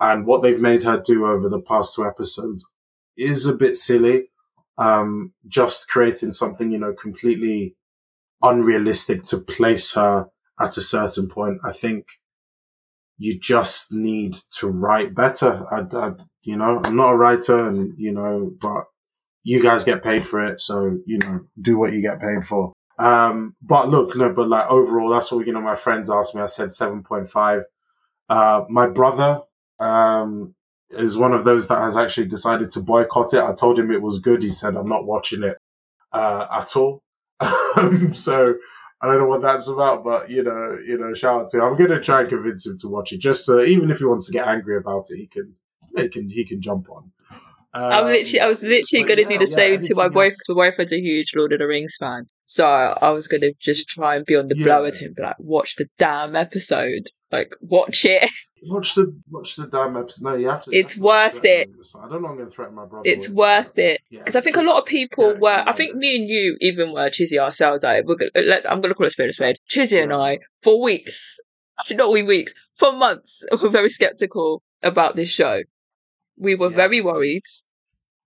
and 0.00 0.26
what 0.26 0.42
they've 0.42 0.60
made 0.60 0.82
her 0.82 1.00
do 1.00 1.26
over 1.26 1.48
the 1.48 1.62
past 1.62 1.94
two 1.94 2.04
episodes 2.04 2.68
is 3.16 3.46
a 3.46 3.56
bit 3.56 3.74
silly. 3.74 4.28
Um, 4.76 5.32
just 5.48 5.88
creating 5.88 6.32
something, 6.32 6.70
you 6.72 6.78
know, 6.78 6.92
completely 6.92 7.76
unrealistic 8.42 9.24
to 9.24 9.38
place 9.38 9.94
her 9.94 10.28
at 10.60 10.76
a 10.76 10.82
certain 10.82 11.28
point. 11.28 11.60
I 11.64 11.72
think 11.72 12.06
you 13.24 13.38
just 13.38 13.90
need 13.90 14.36
to 14.50 14.68
write 14.68 15.14
better. 15.14 15.64
I, 15.70 15.80
I, 15.96 16.12
you 16.42 16.56
know, 16.56 16.82
I'm 16.84 16.94
not 16.94 17.12
a 17.12 17.16
writer 17.16 17.66
and, 17.66 17.94
you 17.96 18.12
know, 18.12 18.52
but 18.60 18.84
you 19.42 19.62
guys 19.62 19.82
get 19.82 20.04
paid 20.04 20.26
for 20.26 20.44
it. 20.44 20.60
So, 20.60 20.98
you 21.06 21.18
know, 21.18 21.40
do 21.58 21.78
what 21.78 21.94
you 21.94 22.02
get 22.02 22.20
paid 22.20 22.44
for. 22.44 22.74
Um, 22.98 23.56
but 23.62 23.88
look, 23.88 24.14
no, 24.14 24.30
but 24.30 24.48
like 24.48 24.70
overall, 24.70 25.08
that's 25.08 25.32
what, 25.32 25.46
you 25.46 25.54
know, 25.54 25.62
my 25.62 25.74
friends 25.74 26.10
asked 26.10 26.34
me. 26.34 26.42
I 26.42 26.46
said 26.46 26.68
7.5. 26.68 27.62
Uh, 28.28 28.64
my 28.68 28.88
brother, 28.88 29.40
um, 29.80 30.54
is 30.90 31.16
one 31.16 31.32
of 31.32 31.44
those 31.44 31.66
that 31.68 31.80
has 31.80 31.96
actually 31.96 32.26
decided 32.26 32.70
to 32.72 32.80
boycott 32.80 33.32
it. 33.32 33.40
I 33.40 33.54
told 33.54 33.78
him 33.78 33.90
it 33.90 34.02
was 34.02 34.18
good. 34.18 34.42
He 34.42 34.50
said, 34.50 34.76
I'm 34.76 34.88
not 34.88 35.06
watching 35.06 35.42
it, 35.42 35.56
uh, 36.12 36.46
at 36.52 36.76
all. 36.76 37.00
Um, 37.76 38.14
so 38.14 38.54
I 39.04 39.08
don't 39.08 39.18
know 39.18 39.26
what 39.26 39.42
that's 39.42 39.68
about, 39.68 40.02
but 40.02 40.30
you 40.30 40.42
know, 40.42 40.78
you 40.82 40.96
know, 40.96 41.12
shout 41.12 41.42
out 41.42 41.48
to 41.50 41.58
him. 41.58 41.64
I'm 41.64 41.76
to 41.90 42.00
try 42.00 42.20
and 42.20 42.28
convince 42.30 42.64
him 42.64 42.78
to 42.78 42.88
watch 42.88 43.12
it 43.12 43.18
just 43.18 43.44
so 43.44 43.60
even 43.60 43.90
if 43.90 43.98
he 43.98 44.06
wants 44.06 44.24
to 44.26 44.32
get 44.32 44.48
angry 44.48 44.78
about 44.78 45.10
it, 45.10 45.18
he 45.18 45.26
can, 45.26 45.56
he 45.94 46.08
can, 46.08 46.30
he 46.30 46.42
can 46.42 46.62
jump 46.62 46.88
on. 46.88 47.12
I'm 47.74 48.04
um, 48.04 48.12
literally, 48.12 48.40
I 48.40 48.48
was 48.48 48.62
literally 48.62 49.04
going 49.04 49.16
to 49.16 49.22
yeah, 49.22 49.38
do 49.38 49.44
the 49.44 49.50
yeah, 49.50 49.56
same 49.56 49.80
to 49.80 49.94
my 49.94 50.08
boyfriend. 50.08 50.36
My 50.48 50.54
boyfriend's 50.54 50.92
a 50.92 51.00
huge 51.00 51.32
Lord 51.34 51.52
of 51.52 51.58
the 51.58 51.66
Rings 51.66 51.96
fan, 51.98 52.28
so 52.44 52.66
I 52.66 53.10
was 53.10 53.26
going 53.26 53.40
to 53.40 53.52
just 53.60 53.88
try 53.88 54.16
and 54.16 54.24
be 54.24 54.36
on 54.36 54.48
the 54.48 54.56
Yeah. 54.56 54.64
blower 54.64 54.90
to 54.90 55.04
him, 55.04 55.14
be 55.16 55.22
like, 55.22 55.36
watch 55.38 55.76
the 55.76 55.88
damn 55.98 56.36
episode, 56.36 57.08
like 57.32 57.54
watch 57.60 58.04
it. 58.04 58.30
Watch 58.66 58.94
the 58.94 59.14
watch 59.28 59.56
the 59.56 59.66
damn 59.66 59.94
episode. 59.94 60.24
No, 60.24 60.34
you 60.36 60.48
have 60.48 60.62
to. 60.62 60.70
It's 60.72 60.94
have 60.94 60.98
to 60.98 61.04
worth 61.04 61.44
it. 61.44 61.68
him 61.68 61.74
with 61.76 61.86
something. 61.86 62.08
I 62.08 62.12
don't 62.14 62.22
know. 62.22 62.28
I'm 62.30 62.36
going 62.36 62.48
to 62.48 62.54
threaten 62.54 62.74
my 62.74 62.86
brother. 62.86 63.02
It's 63.04 63.28
worth 63.28 63.78
it. 63.78 64.00
Because 64.10 64.36
I 64.36 64.40
think 64.40 64.56
a 64.56 64.62
lot 64.62 64.78
of 64.78 64.86
people 64.86 65.34
were. 65.34 65.62
I 65.66 65.72
think 65.72 65.96
me 65.96 66.16
and 66.16 66.30
you 66.30 66.56
even 66.62 66.94
were 66.94 67.10
cheesy 67.10 67.38
ourselves. 67.38 67.82
Like 67.82 68.06
we're 68.06 68.14
gonna, 68.14 68.30
let's. 68.36 68.64
I'm 68.64 68.80
gonna 68.80 68.94
call 68.94 69.04
it 69.04 69.10
spade 69.10 69.28
a 69.28 69.34
spade. 69.34 69.56
Chizzy 69.68 70.02
and 70.02 70.14
I, 70.14 70.38
for 70.62 70.82
weeks, 70.82 71.38
actually 71.78 71.98
not 71.98 72.10
we 72.10 72.22
weeks, 72.22 72.54
for 72.74 72.92
months, 72.92 73.44
were 73.62 73.68
very 73.68 73.90
skeptical 73.90 74.62
about 74.82 75.14
this 75.14 75.28
show. 75.28 75.60
We 76.36 76.54
were 76.54 76.70
Yeah. 76.70 76.76
very 76.76 77.00
worried. 77.00 77.42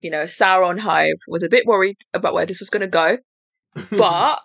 You 0.01 0.11
know, 0.11 0.23
Sauron 0.23 0.79
Hive 0.79 1.19
was 1.27 1.43
a 1.43 1.49
bit 1.49 1.65
worried 1.65 1.97
about 2.13 2.33
where 2.33 2.45
this 2.45 2.59
was 2.59 2.69
gonna 2.69 2.87
go. 2.87 3.17
But 3.91 4.39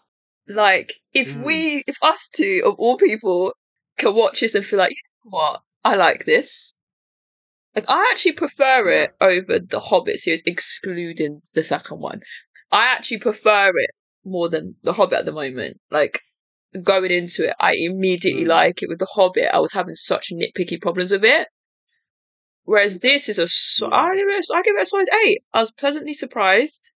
like, 0.47 0.95
if 1.13 1.29
Mm. 1.35 1.45
we, 1.45 1.85
if 1.87 1.97
us 2.03 2.29
two 2.29 2.63
of 2.67 2.75
all 2.79 2.99
people 2.99 3.55
can 3.97 4.15
watch 4.15 4.41
this 4.41 4.55
and 4.55 4.65
feel 4.65 4.79
like, 4.79 4.91
you 4.91 4.97
know 5.25 5.31
what, 5.39 5.61
I 5.85 5.95
like 5.95 6.25
this. 6.27 6.75
Like, 7.75 7.87
I 7.89 8.09
actually 8.11 8.33
prefer 8.33 8.89
it 8.89 9.15
over 9.21 9.59
the 9.59 9.81
Hobbit 9.81 10.19
series, 10.19 10.43
excluding 10.47 11.41
the 11.55 11.63
second 11.63 11.99
one. 12.01 12.21
I 12.71 12.87
actually 12.95 13.19
prefer 13.19 13.71
it 13.77 13.91
more 14.25 14.49
than 14.49 14.77
the 14.83 14.93
Hobbit 14.93 15.21
at 15.21 15.25
the 15.25 15.33
moment. 15.33 15.81
Like, 15.91 16.21
going 16.83 17.11
into 17.11 17.49
it, 17.49 17.57
I 17.59 17.75
immediately 17.77 18.45
Mm. 18.45 18.49
like 18.49 18.83
it. 18.83 18.89
With 18.89 18.99
the 18.99 19.07
Hobbit, 19.07 19.49
I 19.53 19.59
was 19.61 19.73
having 19.73 19.95
such 19.95 20.31
nitpicky 20.33 20.81
problems 20.81 21.11
with 21.11 21.25
it. 21.25 21.49
Whereas 22.65 23.01
this 23.01 23.29
is 23.29 23.39
a, 23.39 23.47
so- 23.47 23.89
Yeah. 23.89 23.95
I 23.97 24.17
give 24.17 24.29
it, 24.29 24.45
a- 24.51 24.57
I 24.57 24.63
give 24.63 24.75
it 24.77 24.83
a 24.83 24.87
solid 24.87 25.09
eight. 25.27 25.43
I 25.53 25.61
was 25.61 25.71
pleasantly 25.73 26.15
surprised. 26.15 26.93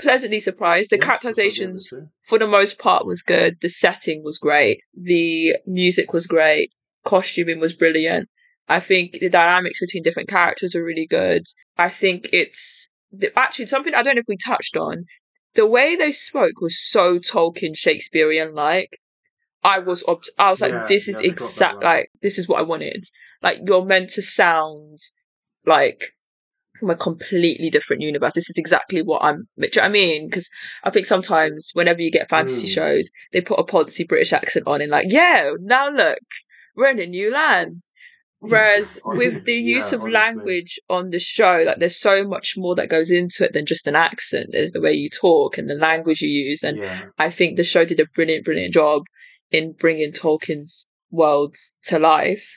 Pleasantly 0.00 0.38
surprised. 0.38 0.90
The 0.90 0.96
Yeah, 0.96 1.06
that's 1.06 1.24
what 1.24 1.30
I 1.30 1.32
gave 1.32 1.48
it 1.48 1.50
characterizations 1.50 1.92
for 2.22 2.38
the 2.38 2.46
most 2.46 2.78
part 2.78 3.04
was 3.04 3.22
good. 3.22 3.56
The 3.60 3.68
setting 3.68 4.22
was 4.22 4.38
great. 4.38 4.80
The 4.94 5.56
music 5.66 6.12
was 6.12 6.26
great. 6.26 6.70
Costuming 7.04 7.58
was 7.58 7.72
brilliant. 7.72 8.28
I 8.68 8.78
think 8.80 9.12
the 9.14 9.28
dynamics 9.28 9.80
between 9.80 10.02
different 10.04 10.28
characters 10.28 10.76
are 10.76 10.84
really 10.84 11.06
good. 11.06 11.42
I 11.76 11.88
think 11.88 12.28
it's 12.32 12.88
the, 13.10 13.36
actually 13.36 13.66
something 13.66 13.94
I 13.94 14.02
don't 14.02 14.14
know 14.14 14.20
if 14.20 14.26
we 14.28 14.36
touched 14.36 14.76
on. 14.76 15.06
The 15.54 15.66
way 15.66 15.96
they 15.96 16.12
spoke 16.12 16.60
was 16.60 16.78
so 16.78 17.18
Tolkien 17.18 17.76
Shakespearean 17.76 18.54
like. 18.54 18.98
I 19.64 19.80
was 19.80 20.04
obs- 20.06 20.30
I 20.38 20.50
was 20.50 20.60
like, 20.60 20.70
Yeah, 20.72 20.86
this 20.86 21.08
is 21.08 21.16
yeah, 21.16 21.22
they 21.22 21.34
got 21.34 21.38
that 21.38 21.50
exact 21.50 21.74
right. 21.76 21.84
like 21.84 22.10
this 22.22 22.38
is 22.38 22.46
what 22.46 22.60
I 22.60 22.62
wanted. 22.62 23.02
Like 23.42 23.58
you're 23.64 23.84
meant 23.84 24.10
to 24.10 24.22
sound 24.22 24.98
like 25.66 26.12
from 26.78 26.90
a 26.90 26.96
completely 26.96 27.70
different 27.70 28.02
universe. 28.02 28.34
This 28.34 28.50
is 28.50 28.56
exactly 28.58 29.02
what 29.02 29.22
I'm. 29.22 29.48
Do 29.58 29.64
you 29.66 29.70
know 29.76 29.82
what 29.82 29.84
I 29.84 29.88
mean? 29.88 30.26
Because 30.28 30.48
I 30.84 30.90
think 30.90 31.06
sometimes 31.06 31.70
whenever 31.74 32.00
you 32.00 32.10
get 32.10 32.28
fantasy 32.28 32.66
Mm. 32.66 32.74
shows, 32.74 33.10
they 33.32 33.40
put 33.40 33.58
a 33.58 33.64
policy 33.64 34.04
British 34.04 34.32
accent 34.32 34.66
on 34.66 34.80
and 34.80 34.90
like, 34.90 35.06
yeah, 35.10 35.52
now 35.60 35.88
look, 35.90 36.18
we're 36.76 36.90
in 36.90 37.00
a 37.00 37.06
new 37.06 37.32
land. 37.32 37.78
Whereas 38.40 39.00
with 39.04 39.44
the 39.44 39.54
Yeah, 39.54 39.76
use 39.76 39.92
of 39.92 40.02
honestly. 40.02 40.14
language 40.14 40.78
on 40.88 41.10
the 41.10 41.18
show, 41.18 41.64
like 41.66 41.78
there's 41.78 41.98
so 42.00 42.24
much 42.24 42.54
more 42.56 42.74
that 42.76 42.88
goes 42.88 43.10
into 43.10 43.44
it 43.44 43.52
than 43.52 43.66
just 43.66 43.86
an 43.88 43.96
accent. 43.96 44.50
There's 44.52 44.72
the 44.72 44.80
way 44.80 44.92
you 44.92 45.10
talk 45.10 45.58
and 45.58 45.68
the 45.68 45.74
language 45.74 46.20
you 46.22 46.28
use, 46.28 46.62
and 46.62 46.78
yeah, 46.78 47.00
I 47.18 47.30
think 47.30 47.56
the 47.56 47.64
show 47.64 47.84
did 47.84 47.98
a 48.00 48.06
brilliant, 48.14 48.44
brilliant 48.44 48.72
job 48.74 49.02
in 49.50 49.72
bringing 49.72 50.12
Tolkien's 50.12 50.86
worlds 51.10 51.74
to 51.84 51.98
life. 51.98 52.48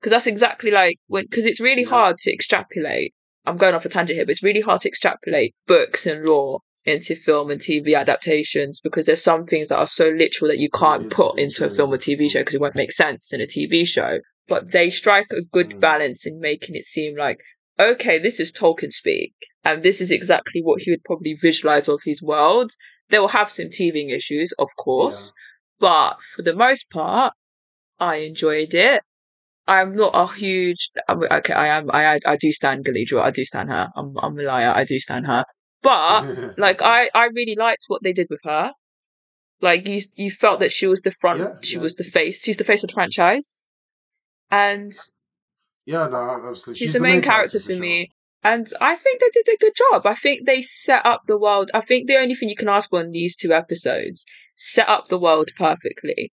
Because 0.00 0.12
that's 0.12 0.26
exactly 0.26 0.70
like 0.70 0.96
when, 1.08 1.24
because 1.24 1.46
it's 1.46 1.60
really 1.60 1.82
Yeah. 1.82 1.88
hard 1.90 2.16
to 2.18 2.32
extrapolate. 2.32 3.12
I'm 3.46 3.56
going 3.58 3.74
off 3.74 3.84
a 3.84 3.88
tangent 3.88 4.16
here, 4.16 4.24
but 4.24 4.30
it's 4.32 4.42
really 4.42 4.60
hard 4.60 4.80
to 4.82 4.88
extrapolate 4.88 5.54
books 5.66 6.06
and 6.06 6.24
lore 6.24 6.60
into 6.84 7.14
film 7.14 7.50
and 7.50 7.60
TV 7.60 7.94
adaptations 7.94 8.80
because 8.80 9.04
there's 9.06 9.22
some 9.22 9.44
things 9.46 9.68
that 9.68 9.78
are 9.78 9.86
so 9.86 10.08
literal 10.08 10.48
that 10.48 10.58
you 10.58 10.70
can't 10.70 11.06
it's- 11.06 11.16
put 11.16 11.38
it's 11.38 11.58
into 11.58 11.70
a 11.70 11.74
film 11.74 11.92
or 11.92 11.98
TV 11.98 12.30
show 12.30 12.40
because 12.40 12.54
it 12.54 12.60
won't 12.60 12.74
make 12.74 12.92
sense 12.92 13.32
in 13.32 13.40
a 13.40 13.46
TV 13.46 13.84
show. 13.86 14.20
But 14.48 14.72
they 14.72 14.88
strike 14.90 15.28
a 15.32 15.42
good 15.42 15.70
Mm. 15.70 15.80
balance 15.80 16.26
in 16.26 16.40
making 16.40 16.74
it 16.76 16.84
seem 16.84 17.16
like, 17.16 17.38
okay, 17.78 18.18
this 18.18 18.40
is 18.40 18.52
Tolkien 18.52 18.90
speak, 18.90 19.32
and 19.64 19.82
this 19.82 20.00
is 20.00 20.10
exactly 20.10 20.62
what 20.62 20.82
he 20.82 20.90
would 20.90 21.04
probably 21.04 21.34
visualize 21.34 21.88
of 21.88 22.00
his 22.04 22.22
world. 22.22 22.70
They 23.10 23.18
will 23.18 23.28
have 23.28 23.50
some 23.52 23.68
teething 23.70 24.08
issues, 24.10 24.52
of 24.58 24.68
course, 24.76 25.32
but 25.78 26.22
for 26.22 26.42
the 26.42 26.54
most 26.54 26.90
part, 26.90 27.34
I 27.98 28.16
enjoyed 28.16 28.72
it. 28.74 29.02
I'm 29.70 29.94
not 29.94 30.10
a 30.14 30.26
huge. 30.26 30.90
I'm, 31.06 31.22
okay, 31.22 31.52
I 31.52 31.68
am. 31.68 31.90
I 31.92 32.18
I 32.26 32.36
do 32.36 32.50
stand 32.50 32.84
Galadriel. 32.84 33.20
I 33.20 33.30
do 33.30 33.44
stand 33.44 33.70
her. 33.70 33.88
I'm 33.94 34.16
I'm 34.18 34.36
a 34.36 34.42
liar. 34.42 34.72
I 34.74 34.82
do 34.82 34.98
stand 34.98 35.26
her. 35.26 35.44
But 35.80 36.58
like 36.58 36.82
I 36.82 37.08
I 37.14 37.26
really 37.26 37.54
liked 37.54 37.84
what 37.86 38.02
they 38.02 38.12
did 38.12 38.26
with 38.28 38.40
her. 38.44 38.72
Like 39.60 39.86
you 39.86 40.00
you 40.16 40.28
felt 40.28 40.58
that 40.58 40.72
she 40.72 40.88
was 40.88 41.02
the 41.02 41.12
front. 41.12 41.38
Yeah, 41.38 41.54
she 41.62 41.76
yeah. 41.76 41.82
was 41.82 41.94
the 41.94 42.02
face. 42.02 42.42
She's 42.42 42.56
the 42.56 42.64
face 42.64 42.82
of 42.82 42.88
the 42.88 42.94
franchise, 42.94 43.62
and 44.50 44.92
yeah, 45.86 46.08
no, 46.08 46.48
absolutely. 46.48 46.74
she's, 46.84 46.94
the 46.94 47.00
main, 47.00 47.22
character, 47.22 47.60
for 47.60 47.76
me. 47.76 48.08
And 48.42 48.66
I 48.80 48.96
think 48.96 49.20
they 49.20 49.30
did 49.32 49.54
a 49.54 49.58
good 49.58 49.74
job. 49.76 50.04
I 50.04 50.14
think 50.14 50.46
they 50.46 50.62
set 50.62 51.06
up 51.06 51.22
the 51.28 51.38
world. 51.38 51.70
I 51.74 51.80
think 51.80 52.08
the 52.08 52.16
only 52.16 52.34
thing 52.34 52.48
you 52.48 52.56
can 52.56 52.68
ask 52.68 52.90
for 52.90 53.00
in 53.00 53.12
these 53.12 53.36
two 53.36 53.52
episodes 53.52 54.26
set 54.56 54.88
up 54.88 55.06
the 55.08 55.18
world 55.18 55.50
perfectly. 55.56 56.32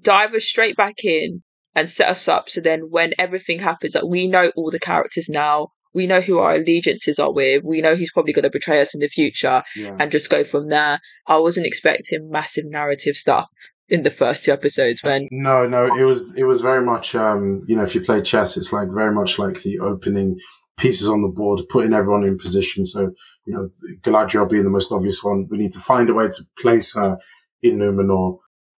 Dive 0.00 0.34
us 0.34 0.44
straight 0.44 0.76
back 0.76 1.04
in 1.04 1.42
and 1.74 1.88
set 1.88 2.08
us 2.08 2.28
up 2.28 2.48
so 2.48 2.60
then 2.60 2.90
when 2.90 3.12
everything 3.18 3.60
happens, 3.60 3.94
like 3.94 4.04
we 4.04 4.28
know 4.28 4.52
all 4.56 4.70
the 4.70 4.80
characters 4.80 5.28
now. 5.28 5.68
We 5.94 6.06
know 6.06 6.22
who 6.22 6.38
our 6.38 6.54
allegiances 6.54 7.18
are 7.18 7.30
with. 7.30 7.64
We 7.64 7.82
know 7.82 7.94
who's 7.94 8.10
probably 8.10 8.32
going 8.32 8.44
to 8.44 8.50
betray 8.50 8.80
us 8.80 8.94
in 8.94 9.00
the 9.00 9.08
future 9.08 9.62
Yeah, 9.76 9.94
and 10.00 10.10
just 10.10 10.30
go 10.30 10.42
from 10.42 10.70
there. 10.70 11.00
I 11.26 11.36
wasn't 11.36 11.66
expecting 11.66 12.30
massive 12.30 12.64
narrative 12.64 13.14
stuff 13.14 13.50
in 13.90 14.02
the 14.02 14.10
first 14.10 14.42
two 14.42 14.52
episodes 14.52 15.02
when 15.02 15.28
No, 15.30 15.66
no, 15.66 15.94
it 15.94 16.04
was 16.04 16.34
it 16.34 16.44
was 16.44 16.62
very 16.62 16.82
much 16.82 17.14
um, 17.14 17.62
you 17.68 17.76
know, 17.76 17.82
if 17.82 17.94
you 17.94 18.00
play 18.00 18.22
chess, 18.22 18.56
it's 18.56 18.72
like 18.72 18.88
very 18.90 19.14
much 19.14 19.38
like 19.38 19.62
the 19.62 19.78
opening 19.80 20.38
pieces 20.78 21.08
on 21.08 21.20
the 21.20 21.28
board, 21.28 21.60
putting 21.68 21.92
everyone 21.92 22.24
in 22.24 22.38
position. 22.38 22.84
So, 22.84 23.10
you 23.44 23.54
know, 23.54 23.68
Galadriel 24.00 24.48
being 24.48 24.64
the 24.64 24.70
most 24.70 24.92
obvious 24.92 25.22
one, 25.22 25.46
we 25.50 25.58
need 25.58 25.72
to 25.72 25.78
find 25.78 26.08
a 26.08 26.14
way 26.14 26.28
to 26.28 26.44
place 26.58 26.96
her 26.96 27.18
in 27.62 27.78
Numenor. 27.78 28.38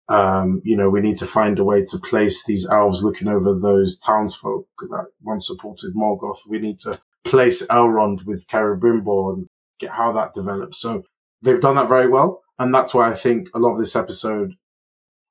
Um, 0.09 0.61
you 0.63 0.75
know, 0.75 0.89
we 0.89 1.01
need 1.01 1.17
to 1.17 1.25
find 1.25 1.57
a 1.59 1.63
way 1.63 1.83
to 1.85 1.97
place 1.97 2.45
these 2.45 2.67
elves 2.69 3.03
looking 3.03 3.27
over 3.27 3.57
those 3.57 3.97
townsfolk 3.97 4.67
that 4.89 5.07
once 5.21 5.47
supported 5.47 5.95
Morgoth. 5.95 6.39
We 6.47 6.59
need 6.59 6.79
to 6.79 6.99
place 7.23 7.65
Elrond 7.67 8.25
with 8.25 8.45
Celebrimbor 8.47 9.33
and 9.33 9.47
get 9.79 9.91
how 9.91 10.11
that 10.11 10.33
develops. 10.33 10.79
So 10.79 11.03
they've 11.41 11.61
done 11.61 11.75
that 11.75 11.87
very 11.87 12.09
well. 12.09 12.41
And 12.59 12.73
that's 12.73 12.93
why 12.93 13.09
I 13.09 13.13
think 13.13 13.49
a 13.53 13.59
lot 13.59 13.73
of 13.73 13.79
this 13.79 13.95
episode 13.95 14.55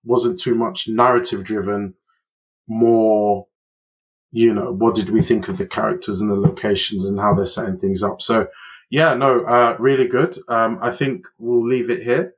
wasn't 0.05 0.41
too 0.41 0.55
much 0.55 0.89
narrative 0.89 1.45
driven, 1.45 1.95
more, 2.69 3.47
you 4.31 4.53
know, 4.53 4.73
what 4.73 4.95
did 4.95 5.11
we 5.11 5.21
think 5.21 5.49
of 5.49 5.59
the 5.59 5.67
characters 5.67 6.21
and 6.21 6.31
the 6.31 6.35
locations 6.35 7.05
and 7.07 7.21
how 7.21 7.35
they're 7.35 7.47
setting 7.47 7.79
things 7.79 8.03
up. 8.03 8.23
So 8.23 8.49
yeah, 8.91 9.15
no, 9.15 9.41
uh, 9.43 9.77
really 9.79 10.09
good. 10.09 10.35
Um, 10.49 10.79
I 10.83 10.91
think 10.91 11.27
we'll 11.39 11.65
leave 11.67 11.89
it 11.89 12.03
here. 12.03 12.35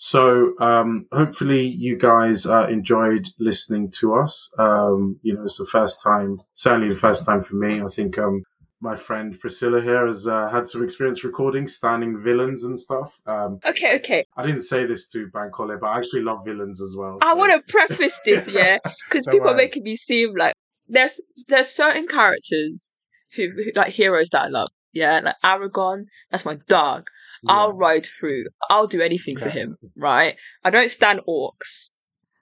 So, 0.00 0.54
um, 0.60 1.08
hopefully 1.10 1.66
you 1.66 1.96
guys, 1.98 2.46
uh, 2.46 2.68
enjoyed 2.70 3.28
listening 3.40 3.90
to 3.98 4.14
us. 4.14 4.48
Um, 4.56 5.18
you 5.22 5.34
know, 5.34 5.42
it's 5.42 5.58
the 5.58 5.66
first 5.66 6.02
time, 6.02 6.40
certainly 6.54 6.88
the 6.88 6.94
first 6.94 7.26
time 7.26 7.40
for 7.40 7.56
me. 7.56 7.82
I 7.82 7.88
think, 7.88 8.16
um, 8.16 8.44
my 8.80 8.94
friend 8.94 9.38
Priscilla 9.40 9.80
here 9.80 10.06
has 10.06 10.28
uh, 10.28 10.48
had 10.50 10.68
some 10.68 10.84
experience 10.84 11.24
recording, 11.24 11.66
standing 11.66 12.16
villains 12.16 12.62
and 12.62 12.78
stuff. 12.78 13.20
Um, 13.26 13.58
okay, 13.66 13.96
okay. 13.96 14.24
I 14.36 14.46
didn't 14.46 14.60
say 14.62 14.86
this 14.86 15.04
to 15.08 15.26
Bankole, 15.28 15.80
but 15.80 15.88
I 15.88 15.96
actually 15.96 16.22
love 16.22 16.44
villains 16.44 16.80
as 16.80 16.94
well. 16.96 17.18
I 17.22 17.34
want 17.34 17.52
to 17.52 17.72
preface 17.72 18.20
this, 18.24 18.48
yeah, 18.52 18.78
because 19.08 19.26
people 19.26 19.48
are 19.48 19.56
making 19.56 19.82
me 19.82 19.96
seem 19.96 20.36
like 20.36 20.54
there's 20.86 21.20
there's 21.48 21.68
certain 21.68 22.04
characters 22.04 22.96
who, 23.34 23.48
who 23.50 23.72
like 23.74 23.92
heroes 23.92 24.28
that 24.30 24.44
I 24.44 24.48
love. 24.48 24.68
Yeah, 24.92 25.20
like 25.24 25.36
Aragorn, 25.44 26.04
that's 26.30 26.44
my 26.44 26.58
dog. 26.68 27.08
I'll 27.46 27.72
ride 27.72 28.06
through. 28.06 28.44
I'll 28.68 28.86
do 28.86 29.00
anything 29.00 29.36
for 29.36 29.48
him, 29.48 29.76
right? 29.96 30.36
I 30.64 30.70
don't 30.70 30.90
stand 30.90 31.20
orcs. 31.28 31.90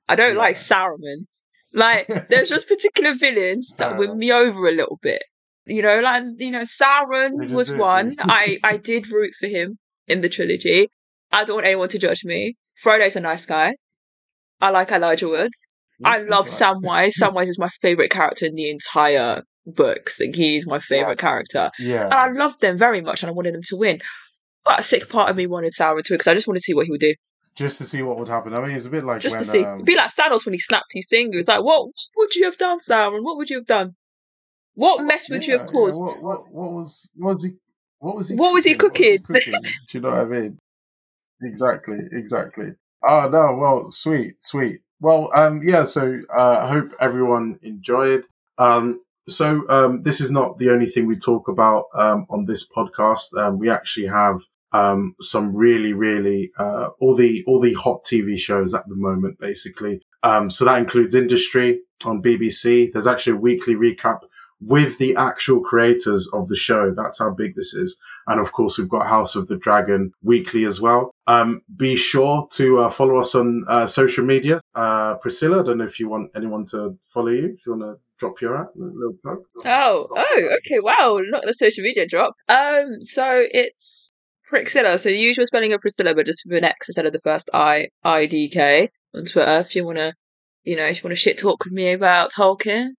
I 0.08 0.14
don't 0.16 0.32
Yeah. 0.34 0.38
like 0.38 0.54
Saruman. 0.56 1.26
Like, 1.72 2.06
there's 2.28 2.48
just 2.48 2.68
particular 2.74 3.12
villains 3.14 3.74
that 3.78 3.98
win 3.98 4.16
me 4.18 4.32
over 4.32 4.68
a 4.68 4.72
little 4.72 4.98
bit. 5.02 5.22
You 5.66 5.82
know, 5.82 6.00
like 6.00 6.22
you 6.38 6.50
know, 6.52 6.60
Sauron 6.62 7.32
was 7.52 7.68
do 7.68 7.74
it 7.74 7.76
for 7.76 7.82
one. 7.82 8.14
I 8.20 8.58
I 8.62 8.76
did 8.76 9.10
root 9.10 9.34
for 9.38 9.48
him 9.48 9.78
in 10.06 10.20
the 10.20 10.28
trilogy. 10.28 10.88
I 11.32 11.44
don't 11.44 11.56
want 11.56 11.66
anyone 11.66 11.88
to 11.88 11.98
judge 11.98 12.24
me. 12.24 12.54
Frodo's 12.80 13.16
a 13.16 13.20
nice 13.20 13.46
guy. 13.46 13.74
I 14.60 14.70
like 14.70 14.92
Elijah 14.92 15.28
Woods. 15.28 15.68
I 16.04 16.18
love 16.18 16.44
right. 16.46 17.10
Samwise. 17.10 17.12
Samwise 17.20 17.48
is 17.48 17.58
my 17.58 17.68
favorite 17.82 18.10
character 18.12 18.46
in 18.46 18.54
the 18.54 18.70
entire 18.70 19.42
books. 19.66 20.20
Like 20.20 20.36
he's 20.36 20.66
my 20.68 20.78
favorite 20.78 21.18
character, 21.18 21.70
Yeah. 21.80 22.04
and 22.04 22.14
I 22.14 22.30
loved 22.30 22.60
them 22.60 22.78
very 22.78 23.00
much, 23.00 23.22
and 23.24 23.28
I 23.30 23.32
wanted 23.32 23.54
them 23.54 23.62
to 23.64 23.76
win. 23.76 24.00
A 24.68 24.82
sick 24.82 25.08
part 25.08 25.30
of 25.30 25.36
me 25.36 25.46
wanted 25.46 25.72
Sauron 25.72 26.02
to 26.04 26.14
because 26.14 26.26
I 26.26 26.34
just 26.34 26.46
wanted 26.46 26.60
to 26.60 26.64
see 26.64 26.74
what 26.74 26.86
he 26.86 26.90
would 26.90 27.00
do, 27.00 27.14
Just 27.54 27.78
to 27.78 27.84
see 27.84 28.02
what 28.02 28.18
would 28.18 28.28
happen. 28.28 28.54
I 28.54 28.60
mean, 28.60 28.72
it's 28.72 28.84
a 28.86 28.90
bit 28.90 29.04
like 29.04 29.20
just 29.20 29.36
when, 29.36 29.44
to 29.44 29.48
see. 29.48 29.64
um, 29.64 29.76
It'd 29.76 29.86
be 29.86 29.96
like 29.96 30.14
Thanos 30.14 30.44
when 30.44 30.52
he 30.54 30.58
snapped 30.58 30.92
his 30.92 31.06
finger. 31.08 31.38
It's 31.38 31.48
like, 31.48 31.62
what, 31.62 31.86
what 31.86 31.94
would 32.16 32.34
you 32.34 32.44
have 32.44 32.58
done, 32.58 32.78
Sauron? 32.78 33.22
What 33.22 33.36
would 33.36 33.50
you 33.50 33.56
have 33.56 33.66
done? 33.66 33.94
What 34.74 35.04
mess 35.04 35.30
would 35.30 35.46
you 35.46 35.54
yeah, 35.54 35.60
have 35.60 35.68
yeah, 35.68 35.72
caused? 35.72 36.22
what, 36.22 36.22
what, 36.22 36.40
what 36.52 36.72
was 36.72 37.10
what 37.14 37.32
was 37.32 37.44
he 37.44 37.50
What 37.98 38.16
was 38.16 38.28
he? 38.28 38.36
What 38.36 38.52
was 38.52 38.64
he 38.64 38.74
cooking? 38.74 39.24
Do 39.28 39.40
you 39.94 40.00
know 40.00 40.10
what 40.10 40.20
I 40.20 40.24
mean? 40.26 40.58
Exactly, 41.42 41.98
exactly. 42.12 42.72
Oh 43.08 43.28
no, 43.30 43.54
well, 43.56 43.90
sweet, 43.90 44.42
sweet. 44.42 44.80
Well, 45.00 45.30
um, 45.34 45.62
yeah. 45.66 45.84
So 45.84 46.20
uh, 46.34 46.58
I 46.62 46.68
hope 46.68 46.92
everyone 47.00 47.58
enjoyed. 47.62 48.26
Um, 48.58 49.00
so 49.28 49.62
um, 49.68 50.02
this 50.02 50.20
is 50.20 50.30
not 50.30 50.58
the 50.58 50.70
only 50.70 50.86
thing 50.86 51.06
we 51.06 51.16
talk 51.16 51.48
about 51.48 51.86
um, 51.94 52.26
on 52.30 52.44
this 52.46 52.68
podcast. 52.68 53.36
Um, 53.36 53.58
we 53.58 53.68
actually 53.70 54.06
have 54.06 54.40
um, 54.72 55.14
some 55.20 55.54
really, 55.54 55.92
really 55.92 56.50
uh, 56.58 56.90
all 57.00 57.14
the 57.14 57.42
all 57.46 57.60
the 57.60 57.74
hot 57.74 58.04
TV 58.04 58.38
shows 58.38 58.74
at 58.74 58.88
the 58.88 58.96
moment, 58.96 59.38
basically. 59.38 60.00
Um, 60.22 60.50
so 60.50 60.64
that 60.64 60.78
includes 60.78 61.14
Industry 61.14 61.80
on 62.04 62.22
BBC. 62.22 62.90
There's 62.92 63.06
actually 63.06 63.34
a 63.34 63.40
weekly 63.40 63.74
recap 63.74 64.20
with 64.60 64.98
the 64.98 65.14
actual 65.16 65.60
creators 65.60 66.28
of 66.32 66.48
the 66.48 66.56
show. 66.56 66.92
That's 66.96 67.18
how 67.18 67.30
big 67.30 67.54
this 67.54 67.74
is. 67.74 67.98
And 68.26 68.40
of 68.40 68.52
course, 68.52 68.78
we've 68.78 68.88
got 68.88 69.06
House 69.06 69.36
of 69.36 69.48
the 69.48 69.56
Dragon 69.56 70.12
weekly 70.22 70.64
as 70.64 70.80
well. 70.80 71.10
Um, 71.26 71.62
be 71.76 71.96
sure 71.96 72.48
to 72.52 72.78
uh, 72.78 72.88
follow 72.88 73.16
us 73.16 73.34
on 73.34 73.64
uh, 73.68 73.86
social 73.86 74.24
media. 74.24 74.60
Uh, 74.74 75.14
Priscilla, 75.16 75.60
I 75.60 75.62
don't 75.64 75.78
know 75.78 75.84
if 75.84 76.00
you 76.00 76.08
want 76.08 76.30
anyone 76.34 76.64
to 76.70 76.98
follow 77.06 77.28
you. 77.28 77.54
If 77.58 77.66
you 77.66 77.72
want 77.72 77.82
to 77.82 78.00
drop 78.18 78.40
your 78.40 78.56
at, 78.56 78.68
a 78.68 78.78
little 78.78 79.16
plug. 79.22 79.38
Oh, 79.64 80.08
oh, 80.16 80.48
okay. 80.58 80.80
Wow, 80.80 81.20
not 81.22 81.42
the 81.44 81.52
social 81.52 81.84
media 81.84 82.06
drop. 82.06 82.34
Um, 82.48 83.00
so 83.00 83.44
it's 83.50 84.12
Priscilla. 84.46 84.98
So 84.98 85.08
the 85.08 85.16
usual 85.16 85.46
spelling 85.46 85.72
of 85.72 85.80
Priscilla, 85.80 86.14
but 86.14 86.26
just 86.26 86.42
with 86.46 86.58
an 86.58 86.64
X 86.64 86.88
instead 86.88 87.06
of 87.06 87.12
the 87.12 87.20
first 87.20 87.50
I, 87.52 87.88
I 88.02 88.26
D 88.26 88.48
K 88.48 88.90
on 89.14 89.24
Twitter. 89.24 89.58
If 89.58 89.74
you 89.74 89.84
want 89.84 89.98
to, 89.98 90.14
you 90.64 90.76
know, 90.76 90.86
if 90.86 90.98
you 90.98 91.08
want 91.08 91.16
to 91.16 91.20
shit 91.20 91.38
talk 91.38 91.64
with 91.64 91.72
me 91.72 91.92
about 91.92 92.32
Tolkien, 92.32 92.90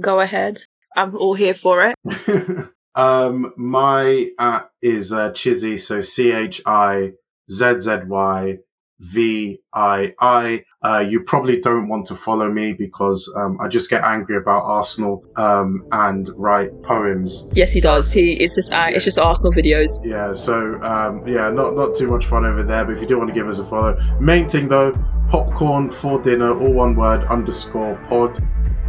go 0.00 0.20
ahead. 0.20 0.60
I'm 0.96 1.16
all 1.16 1.34
here 1.34 1.54
for 1.54 1.82
it. 1.84 2.68
um, 2.94 3.52
my 3.56 4.30
at 4.38 4.70
is 4.80 5.12
uh, 5.12 5.30
Chizzy, 5.30 5.78
so 5.78 6.00
C 6.00 6.32
H 6.32 6.60
I 6.66 7.12
Z 7.50 7.78
Z 7.78 7.90
Y 8.06 8.58
V 9.04 9.58
I 9.74 10.14
I. 10.20 10.64
Uh, 10.82 11.04
you 11.06 11.20
probably 11.20 11.60
don't 11.60 11.88
want 11.88 12.06
to 12.06 12.14
follow 12.14 12.50
me 12.50 12.72
because 12.72 13.32
um, 13.36 13.58
I 13.60 13.68
just 13.68 13.90
get 13.90 14.02
angry 14.02 14.36
about 14.36 14.64
Arsenal 14.64 15.24
um, 15.36 15.86
and 15.92 16.30
write 16.36 16.82
poems. 16.82 17.48
Yes, 17.52 17.72
he 17.72 17.80
does. 17.80 18.12
He 18.12 18.32
it's 18.34 18.54
just 18.54 18.72
uh, 18.72 18.86
it's 18.88 19.04
just 19.04 19.18
Arsenal 19.18 19.52
videos. 19.52 19.90
Yeah, 20.04 20.32
so 20.32 20.80
um, 20.82 21.26
yeah, 21.26 21.50
not 21.50 21.74
not 21.74 21.94
too 21.94 22.08
much 22.08 22.26
fun 22.26 22.44
over 22.44 22.62
there. 22.62 22.84
But 22.84 22.94
if 22.94 23.00
you 23.00 23.06
do 23.06 23.18
want 23.18 23.28
to 23.28 23.34
give 23.34 23.46
us 23.46 23.58
a 23.58 23.64
follow, 23.64 23.98
main 24.20 24.48
thing 24.48 24.68
though, 24.68 24.92
popcorn 25.28 25.90
for 25.90 26.18
dinner, 26.20 26.58
all 26.58 26.72
one 26.72 26.94
word 26.94 27.24
underscore 27.24 27.96
pod. 28.08 28.42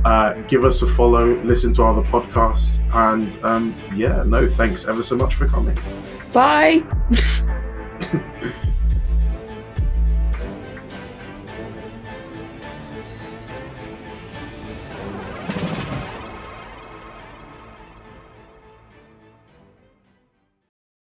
Uh, 0.05 0.33
give 0.41 0.63
us 0.63 0.83
a 0.83 0.87
follow, 0.87 1.35
listen 1.41 1.73
to 1.73 1.83
other 1.83 2.03
podcasts, 2.03 2.83
and 2.93 3.43
um, 3.43 3.75
yeah, 3.95 4.23
no, 4.23 4.47
thanks 4.47 4.87
ever 4.87 5.01
so 5.01 5.15
much 5.15 5.33
for 5.33 5.47
coming. 5.47 5.77
Bye. 6.31 6.83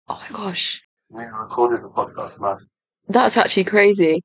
oh 0.07 0.21
my 0.29 0.37
gosh. 0.37 0.81
We 1.09 1.23
recorded 1.23 1.83
a 1.83 1.89
podcast, 1.89 2.41
man. 2.41 2.57
That's 3.07 3.37
actually 3.37 3.65
crazy. 3.65 4.21